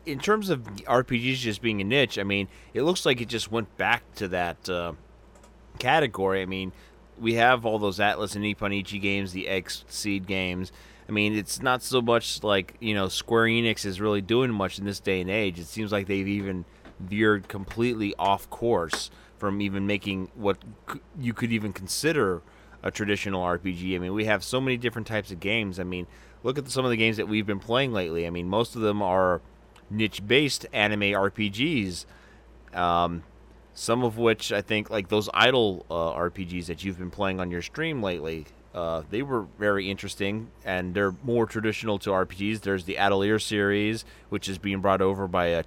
In 0.07 0.19
terms 0.19 0.51
of 0.51 0.63
RPGs 0.63 1.37
just 1.37 1.63
being 1.63 1.81
a 1.81 1.85
niche, 1.85 2.19
I 2.19 2.25
mean, 2.25 2.49
it 2.75 2.83
looks 2.83 3.07
like 3.07 3.21
it 3.21 3.29
just 3.29 3.51
went 3.51 3.75
back 3.77 4.03
to 4.17 4.29
that 4.29 4.69
uh, 4.69 4.93
category. 5.79 6.43
I 6.43 6.47
mean, 6.47 6.73
we 7.19 7.35
have 7.35 7.65
all 7.65 7.79
those 7.79 7.99
Atlus 7.99 8.35
and 8.35 8.43
Nippon 8.43 8.73
Ichi 8.73 8.99
games, 8.99 9.33
the 9.33 9.47
XSEED 9.47 10.27
games. 10.27 10.73
I 11.09 11.13
mean, 11.13 11.35
it's 11.35 11.61
not 11.61 11.83
so 11.83 12.01
much 12.01 12.43
like 12.43 12.75
you 12.81 12.95
know 12.95 13.09
Square 13.09 13.47
Enix 13.47 13.85
is 13.85 14.01
really 14.01 14.23
doing 14.23 14.51
much 14.53 14.79
in 14.79 14.85
this 14.85 15.01
day 15.01 15.21
and 15.21 15.31
age. 15.31 15.59
It 15.59 15.67
seems 15.67 15.93
like 15.93 16.07
they've 16.07 16.29
even 16.29 16.65
veered 17.01 17.49
completely 17.49 18.15
off 18.19 18.49
course 18.51 19.11
from 19.39 19.61
even 19.61 19.87
making 19.87 20.31
what 20.35 20.59
you 21.19 21.35
could 21.35 21.53
even 21.53 21.73
consider 21.73 22.43
a 22.83 22.91
traditional 22.91 23.43
RPG. 23.43 23.97
I 23.97 23.99
mean, 23.99 24.15
we 24.15 24.27
have 24.27 24.45
so 24.45 24.61
many 24.61 24.77
different 24.77 25.07
types 25.07 25.31
of 25.31 25.41
games. 25.41 25.81
I 25.81 25.85
mean, 25.85 26.07
look 26.43 26.59
at 26.59 26.69
some 26.69 26.85
of 26.85 26.91
the 26.91 26.97
games 26.97 27.17
that 27.17 27.29
we've 27.29 27.47
been 27.47 27.59
playing 27.59 27.93
lately. 27.93 28.27
I 28.27 28.31
mean, 28.31 28.49
most 28.49 28.77
of 28.77 28.83
them 28.83 29.03
are 29.03 29.41
niche-based 29.91 30.67
anime 30.73 31.01
RPGs. 31.01 32.05
Um, 32.73 33.23
some 33.75 34.05
of 34.05 34.19
which 34.19 34.53
I 34.53 34.63
think, 34.63 34.91
like 34.91 35.09
those 35.09 35.29
idle 35.35 35.85
uh, 35.91 36.13
RPGs 36.13 36.67
that 36.67 36.85
you've 36.85 36.99
been 36.99 37.11
playing 37.11 37.41
on 37.41 37.51
your 37.51 37.63
stream 37.63 38.03
lately, 38.03 38.47
uh, 38.75 39.03
they 39.11 39.23
were 39.23 39.47
very 39.59 39.91
interesting 39.91 40.51
and 40.65 40.95
they're 40.95 41.15
more 41.23 41.47
traditional 41.47 41.99
to 42.01 42.11
RPGs. 42.11 42.61
There's 42.61 42.85
the 42.85 42.99
Atelier 42.99 43.39
series, 43.39 44.05
which 44.29 44.49
is 44.49 44.59
being 44.59 44.81
brought 44.81 45.01
over 45.01 45.29
by 45.29 45.55
uh, 45.55 45.63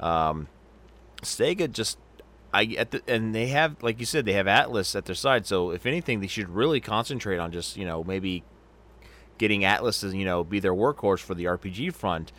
Um, 0.00 0.48
Sega 1.22 1.70
just 1.70 1.98
I 2.52 2.64
at 2.78 2.92
the, 2.92 3.02
and 3.06 3.34
they 3.34 3.48
have 3.48 3.82
like 3.82 4.00
you 4.00 4.06
said 4.06 4.24
they 4.24 4.32
have 4.32 4.46
Atlus 4.46 4.96
at 4.96 5.04
their 5.04 5.14
side. 5.14 5.46
So 5.46 5.70
if 5.70 5.86
anything, 5.86 6.20
they 6.20 6.26
should 6.26 6.48
really 6.48 6.80
concentrate 6.80 7.38
on 7.38 7.52
just 7.52 7.76
you 7.76 7.84
know 7.84 8.02
maybe 8.02 8.42
getting 9.36 9.62
Atlus 9.62 10.00
to 10.00 10.16
you 10.16 10.24
know 10.24 10.44
be 10.44 10.58
their 10.60 10.74
workhorse 10.74 11.20
for 11.20 11.34
the 11.34 11.44
RPG 11.44 11.94
front. 11.94 12.32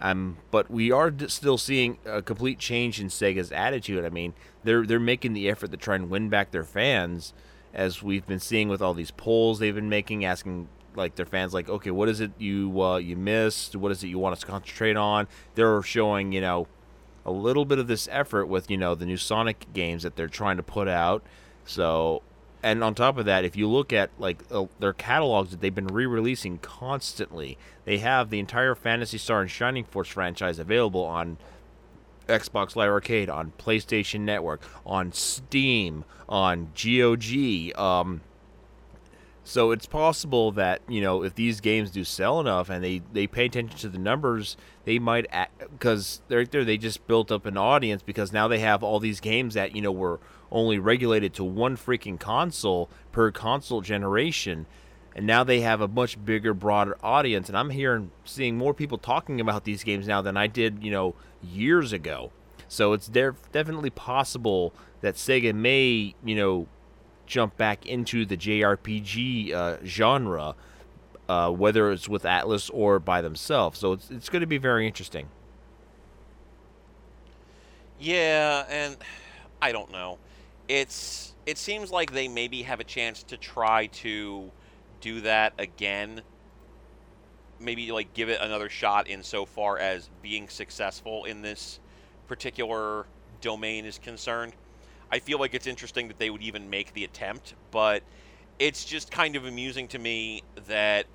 Um, 0.00 0.38
but 0.50 0.70
we 0.70 0.90
are 0.90 1.12
still 1.28 1.58
seeing 1.58 1.98
a 2.06 2.22
complete 2.22 2.58
change 2.58 3.00
in 3.00 3.08
Sega's 3.08 3.52
attitude. 3.52 4.04
I 4.04 4.08
mean, 4.08 4.34
they're 4.64 4.86
they're 4.86 4.98
making 4.98 5.34
the 5.34 5.48
effort 5.48 5.70
to 5.72 5.76
try 5.76 5.94
and 5.96 6.08
win 6.08 6.28
back 6.28 6.50
their 6.50 6.64
fans, 6.64 7.34
as 7.74 8.02
we've 8.02 8.26
been 8.26 8.40
seeing 8.40 8.68
with 8.68 8.80
all 8.80 8.94
these 8.94 9.10
polls 9.10 9.58
they've 9.58 9.74
been 9.74 9.90
making, 9.90 10.24
asking 10.24 10.68
like 10.94 11.16
their 11.16 11.26
fans 11.26 11.54
like, 11.54 11.68
okay, 11.68 11.90
what 11.90 12.08
is 12.08 12.20
it 12.20 12.32
you 12.38 12.80
uh, 12.80 12.96
you 12.96 13.16
missed? 13.16 13.76
What 13.76 13.92
is 13.92 14.02
it 14.02 14.08
you 14.08 14.18
want 14.18 14.32
us 14.32 14.40
to 14.40 14.46
concentrate 14.46 14.96
on? 14.96 15.28
They're 15.54 15.82
showing 15.82 16.32
you 16.32 16.40
know 16.40 16.66
a 17.26 17.30
little 17.30 17.64
bit 17.64 17.78
of 17.78 17.86
this 17.86 18.08
effort 18.10 18.46
with 18.46 18.70
you 18.70 18.78
know 18.78 18.94
the 18.94 19.06
new 19.06 19.18
Sonic 19.18 19.72
games 19.72 20.02
that 20.02 20.16
they're 20.16 20.28
trying 20.28 20.56
to 20.56 20.62
put 20.62 20.88
out. 20.88 21.22
So, 21.64 22.22
and 22.62 22.84
on 22.84 22.94
top 22.94 23.16
of 23.18 23.24
that, 23.24 23.44
if 23.44 23.56
you 23.56 23.68
look 23.68 23.92
at 23.92 24.10
like 24.18 24.42
uh, 24.50 24.66
their 24.78 24.92
catalogs 24.92 25.50
that 25.50 25.60
they've 25.60 25.74
been 25.74 25.86
re-releasing 25.86 26.58
constantly, 26.58 27.56
they 27.84 27.98
have 27.98 28.30
the 28.30 28.38
entire 28.38 28.74
Phantasy 28.74 29.18
Star 29.18 29.40
and 29.40 29.50
Shining 29.50 29.84
Force 29.84 30.08
franchise 30.08 30.58
available 30.58 31.04
on 31.04 31.38
Xbox 32.28 32.76
Live 32.76 32.90
Arcade, 32.90 33.30
on 33.30 33.52
PlayStation 33.58 34.20
Network, 34.20 34.62
on 34.84 35.12
Steam, 35.12 36.04
on 36.28 36.70
GOG. 36.74 37.78
Um, 37.78 38.20
so 39.42 39.70
it's 39.72 39.86
possible 39.86 40.52
that 40.52 40.82
you 40.86 41.00
know 41.00 41.24
if 41.24 41.34
these 41.34 41.60
games 41.60 41.90
do 41.90 42.04
sell 42.04 42.40
enough 42.40 42.68
and 42.68 42.84
they 42.84 43.02
they 43.12 43.26
pay 43.26 43.46
attention 43.46 43.76
to 43.78 43.88
the 43.88 43.98
numbers, 43.98 44.56
they 44.84 44.98
might 44.98 45.26
because 45.58 46.20
they're 46.28 46.44
there 46.44 46.64
they 46.64 46.76
just 46.76 47.06
built 47.06 47.32
up 47.32 47.46
an 47.46 47.56
audience 47.56 48.02
because 48.02 48.32
now 48.32 48.46
they 48.48 48.58
have 48.58 48.82
all 48.82 49.00
these 49.00 49.18
games 49.18 49.54
that 49.54 49.74
you 49.74 49.82
know 49.82 49.92
were 49.92 50.20
only 50.52 50.78
regulated 50.78 51.34
to 51.34 51.44
one 51.44 51.76
freaking 51.76 52.18
console 52.18 52.88
per 53.12 53.30
console 53.30 53.80
generation 53.80 54.66
and 55.14 55.26
now 55.26 55.42
they 55.42 55.60
have 55.60 55.80
a 55.80 55.88
much 55.88 56.22
bigger 56.24 56.54
broader 56.54 56.96
audience 57.02 57.48
and 57.48 57.56
i'm 57.56 57.70
hearing 57.70 58.10
seeing 58.24 58.56
more 58.56 58.74
people 58.74 58.98
talking 58.98 59.40
about 59.40 59.64
these 59.64 59.84
games 59.84 60.06
now 60.06 60.20
than 60.22 60.36
i 60.36 60.46
did 60.46 60.82
you 60.82 60.90
know 60.90 61.14
years 61.42 61.92
ago 61.92 62.30
so 62.68 62.92
it's 62.92 63.08
definitely 63.08 63.90
possible 63.90 64.72
that 65.00 65.14
sega 65.14 65.54
may 65.54 66.14
you 66.24 66.36
know 66.36 66.66
jump 67.30 67.56
back 67.56 67.86
into 67.86 68.26
the 68.26 68.36
JRPG 68.36 69.54
uh, 69.54 69.76
genre, 69.84 70.56
uh, 71.28 71.50
whether 71.50 71.92
it's 71.92 72.08
with 72.08 72.24
Atlus 72.24 72.70
or 72.74 72.98
by 72.98 73.22
themselves. 73.22 73.78
So 73.78 73.92
it's 73.92 74.10
it's 74.10 74.28
going 74.28 74.40
to 74.40 74.46
be 74.46 74.58
very 74.58 74.86
interesting. 74.86 75.28
Yeah, 77.98 78.64
and 78.68 78.96
I 79.62 79.72
don't 79.72 79.92
know. 79.92 80.18
It's 80.70 81.34
it 81.46 81.58
seems 81.58 81.90
like 81.90 82.12
they 82.12 82.28
maybe 82.28 82.62
have 82.62 82.78
a 82.78 82.84
chance 82.84 83.24
to 83.24 83.36
try 83.36 83.86
to 83.86 84.52
do 85.00 85.20
that 85.22 85.52
again. 85.58 86.22
Maybe 87.58 87.90
like 87.90 88.14
give 88.14 88.28
it 88.28 88.40
another 88.40 88.68
shot 88.68 89.08
insofar 89.08 89.78
as 89.78 90.08
being 90.22 90.48
successful 90.48 91.24
in 91.24 91.42
this 91.42 91.80
particular 92.28 93.06
domain 93.40 93.84
is 93.84 93.98
concerned. 93.98 94.52
I 95.10 95.18
feel 95.18 95.40
like 95.40 95.54
it's 95.54 95.66
interesting 95.66 96.06
that 96.06 96.20
they 96.20 96.30
would 96.30 96.42
even 96.42 96.70
make 96.70 96.94
the 96.94 97.02
attempt, 97.02 97.54
but 97.72 98.04
it's 98.60 98.84
just 98.84 99.10
kind 99.10 99.34
of 99.34 99.46
amusing 99.46 99.88
to 99.88 99.98
me 99.98 100.44
that 100.68 101.06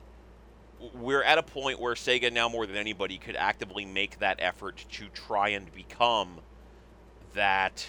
we're 0.95 1.23
at 1.23 1.37
a 1.37 1.43
point 1.43 1.79
where 1.79 1.93
Sega 1.93 2.29
now 2.29 2.49
more 2.49 2.65
than 2.67 2.75
anybody 2.75 3.17
could 3.17 3.37
actively 3.37 3.85
make 3.85 4.19
that 4.19 4.35
effort 4.41 4.83
to 4.91 5.07
try 5.13 5.47
and 5.47 5.73
become 5.73 6.41
that 7.35 7.87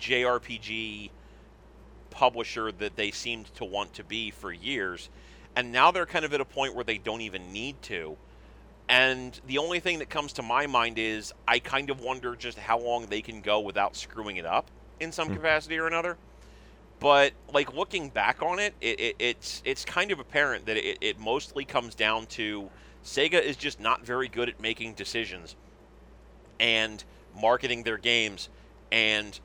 JRPG 0.00 1.10
publisher 2.10 2.72
that 2.72 2.96
they 2.96 3.10
seemed 3.10 3.52
to 3.54 3.64
want 3.64 3.94
to 3.94 4.04
be 4.04 4.30
for 4.30 4.52
years. 4.52 5.08
And 5.56 5.72
now 5.72 5.90
they're 5.90 6.06
kind 6.06 6.24
of 6.24 6.34
at 6.34 6.40
a 6.40 6.44
point 6.44 6.74
where 6.74 6.84
they 6.84 6.98
don't 6.98 7.20
even 7.20 7.52
need 7.52 7.80
to. 7.82 8.16
And 8.88 9.38
the 9.46 9.58
only 9.58 9.80
thing 9.80 9.98
that 9.98 10.08
comes 10.08 10.32
to 10.34 10.42
my 10.42 10.66
mind 10.66 10.98
is 10.98 11.32
I 11.46 11.58
kind 11.58 11.90
of 11.90 12.00
wonder 12.00 12.34
just 12.34 12.58
how 12.58 12.78
long 12.78 13.06
they 13.06 13.20
can 13.20 13.40
go 13.42 13.60
without 13.60 13.96
screwing 13.96 14.36
it 14.36 14.46
up 14.46 14.70
in 14.98 15.12
some 15.12 15.28
mm-hmm. 15.28 15.36
capacity 15.36 15.78
or 15.78 15.86
another. 15.86 16.16
But 17.00 17.32
like 17.52 17.74
looking 17.74 18.08
back 18.08 18.42
on 18.42 18.58
it, 18.58 18.74
it, 18.80 19.00
it 19.00 19.16
it's 19.18 19.62
it's 19.64 19.84
kind 19.84 20.10
of 20.10 20.18
apparent 20.18 20.66
that 20.66 20.76
it, 20.76 20.98
it 21.00 21.18
mostly 21.18 21.64
comes 21.64 21.94
down 21.94 22.26
to 22.26 22.70
Sega 23.04 23.40
is 23.40 23.56
just 23.56 23.78
not 23.78 24.04
very 24.04 24.28
good 24.28 24.48
at 24.48 24.60
making 24.60 24.94
decisions 24.94 25.54
and 26.58 27.04
marketing 27.40 27.84
their 27.84 27.98
games 27.98 28.48
and 28.90 29.38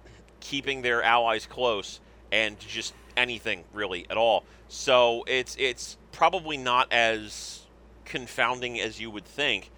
keeping 0.44 0.82
their 0.82 1.02
allies 1.02 1.46
close 1.46 2.02
and 2.32 2.60
just 2.60 2.94
anything 3.16 3.64
really 3.74 4.06
at 4.10 4.18
all. 4.18 4.44
So 4.68 5.24
it's 5.26 5.56
it's 5.58 5.98
probably 6.12 6.58
not 6.58 6.92
as 6.92 7.62
confounding 8.06 8.80
as 8.80 9.00
you 9.00 9.10
would 9.10 9.26
think 9.26 9.72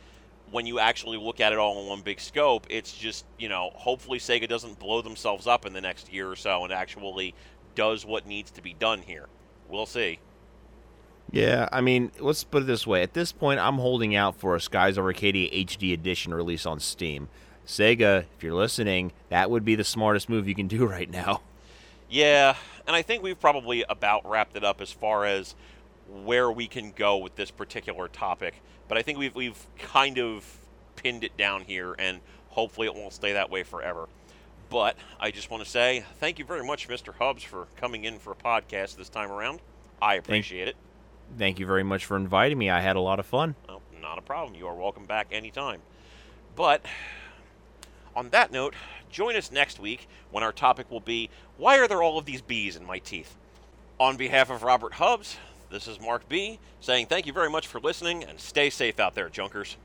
when 0.52 0.66
you 0.66 0.80
actually 0.80 1.18
look 1.18 1.40
at 1.40 1.54
it 1.54 1.60
all 1.60 1.82
in 1.82 1.88
one 1.88 2.02
big 2.02 2.20
scope. 2.20 2.66
It's 2.70 2.94
just, 2.94 3.26
you 3.38 3.48
know, 3.48 3.72
hopefully 3.76 4.20
Sega 4.20 4.48
doesn't 4.48 4.80
blow 4.80 5.02
themselves 5.02 5.48
up 5.48 5.66
in 5.66 5.74
the 5.74 5.82
next 5.82 6.12
year 6.12 6.30
or 6.30 6.36
so 6.36 6.64
and 6.64 6.74
actually 6.74 7.36
does 7.76 8.06
what 8.06 8.26
needs 8.26 8.52
to 8.52 8.62
be 8.62 8.74
done 8.74 9.02
here. 9.02 9.28
We'll 9.70 9.86
see. 9.86 10.20
Yeah, 11.32 11.68
I 11.72 11.82
mean, 11.82 12.12
let's 12.20 12.44
put 12.44 12.64
it 12.64 12.66
this 12.66 12.86
way. 12.86 13.02
At 13.02 13.14
this 13.14 13.32
point, 13.32 13.60
I'm 13.60 13.76
holding 13.76 14.16
out 14.16 14.36
for 14.36 14.56
a 14.56 14.62
Skies 14.62 14.98
of 14.98 15.06
Arcadia 15.06 15.50
HD 15.66 15.94
edition 15.94 16.34
release 16.34 16.66
on 16.66 16.80
Steam. 16.80 17.28
Sega, 17.66 18.26
if 18.36 18.44
you're 18.44 18.54
listening, 18.54 19.12
that 19.30 19.50
would 19.50 19.66
be 19.66 19.76
the 19.76 19.84
smartest 19.84 20.30
move 20.30 20.48
you 20.48 20.56
can 20.56 20.68
do 20.68 20.86
right 20.88 21.10
now. 21.10 21.42
Yeah, 22.10 22.56
and 22.88 22.96
I 22.96 23.02
think 23.02 23.24
we've 23.24 23.40
probably 23.40 23.84
about 23.90 24.30
wrapped 24.30 24.56
it 24.56 24.64
up 24.64 24.82
as 24.82 24.92
far 24.92 25.26
as 25.26 25.56
where 26.24 26.52
we 26.52 26.68
can 26.68 26.92
go 26.92 27.18
with 27.18 27.36
this 27.36 27.52
particular 27.52 28.08
topic. 28.08 28.62
But 28.88 28.98
I 28.98 29.02
think 29.02 29.18
we've 29.18 29.34
we've 29.34 29.66
kind 29.80 30.20
of 30.20 30.58
pinned 30.96 31.24
it 31.24 31.36
down 31.38 31.62
here, 31.62 31.96
and 31.98 32.22
hopefully 32.50 32.88
it 32.88 32.96
won't 32.96 33.14
stay 33.14 33.34
that 33.34 33.50
way 33.50 33.64
forever. 33.64 34.08
But 34.70 34.98
I 35.20 35.32
just 35.32 35.50
want 35.50 35.64
to 35.64 35.70
say 35.70 36.06
thank 36.20 36.40
you 36.40 36.46
very 36.46 36.64
much, 36.64 36.88
Mr. 36.88 37.14
Hubbs, 37.14 37.44
for 37.44 37.68
coming 37.78 38.06
in 38.06 38.20
for 38.20 38.32
a 38.32 38.36
podcast 38.36 38.98
this 38.98 39.10
time 39.10 39.32
around. 39.32 39.60
I 40.02 40.16
appreciate 40.16 40.66
thank, 40.66 40.76
it. 40.76 41.38
Thank 41.38 41.60
you 41.60 41.66
very 41.66 41.84
much 41.84 42.06
for 42.06 42.16
inviting 42.18 42.58
me. 42.58 42.70
I 42.70 42.82
had 42.82 42.96
a 42.96 43.00
lot 43.00 43.20
of 43.20 43.26
fun. 43.26 43.56
Oh, 43.68 43.82
not 44.02 44.20
a 44.20 44.22
problem. 44.22 44.56
You 44.56 44.68
are 44.68 44.76
welcome 44.76 45.06
back 45.06 45.28
anytime. 45.32 45.82
But 46.56 46.86
on 48.16 48.30
that 48.30 48.52
note, 48.52 48.74
join 49.12 49.36
us 49.36 49.52
next 49.52 49.80
week 49.80 50.08
when 50.32 50.44
our 50.44 50.52
topic 50.52 50.90
will 50.90 51.00
be 51.00 51.30
why 51.58 51.78
are 51.80 51.88
there 51.88 52.02
all 52.02 52.18
of 52.18 52.26
these 52.26 52.42
bees 52.42 52.76
in 52.76 52.86
my 52.86 53.00
teeth? 53.00 53.36
On 54.00 54.18
behalf 54.18 54.50
of 54.50 54.64
Robert 54.64 54.94
Hubbs, 54.94 55.38
this 55.70 55.88
is 55.88 56.00
Mark 56.00 56.28
B. 56.30 56.60
saying 56.82 57.08
thank 57.08 57.26
you 57.26 57.34
very 57.34 57.50
much 57.50 57.68
for 57.68 57.80
listening 57.80 58.24
and 58.24 58.40
stay 58.40 58.70
safe 58.70 59.00
out 59.00 59.16
there, 59.16 59.30
Junkers. 59.30 59.78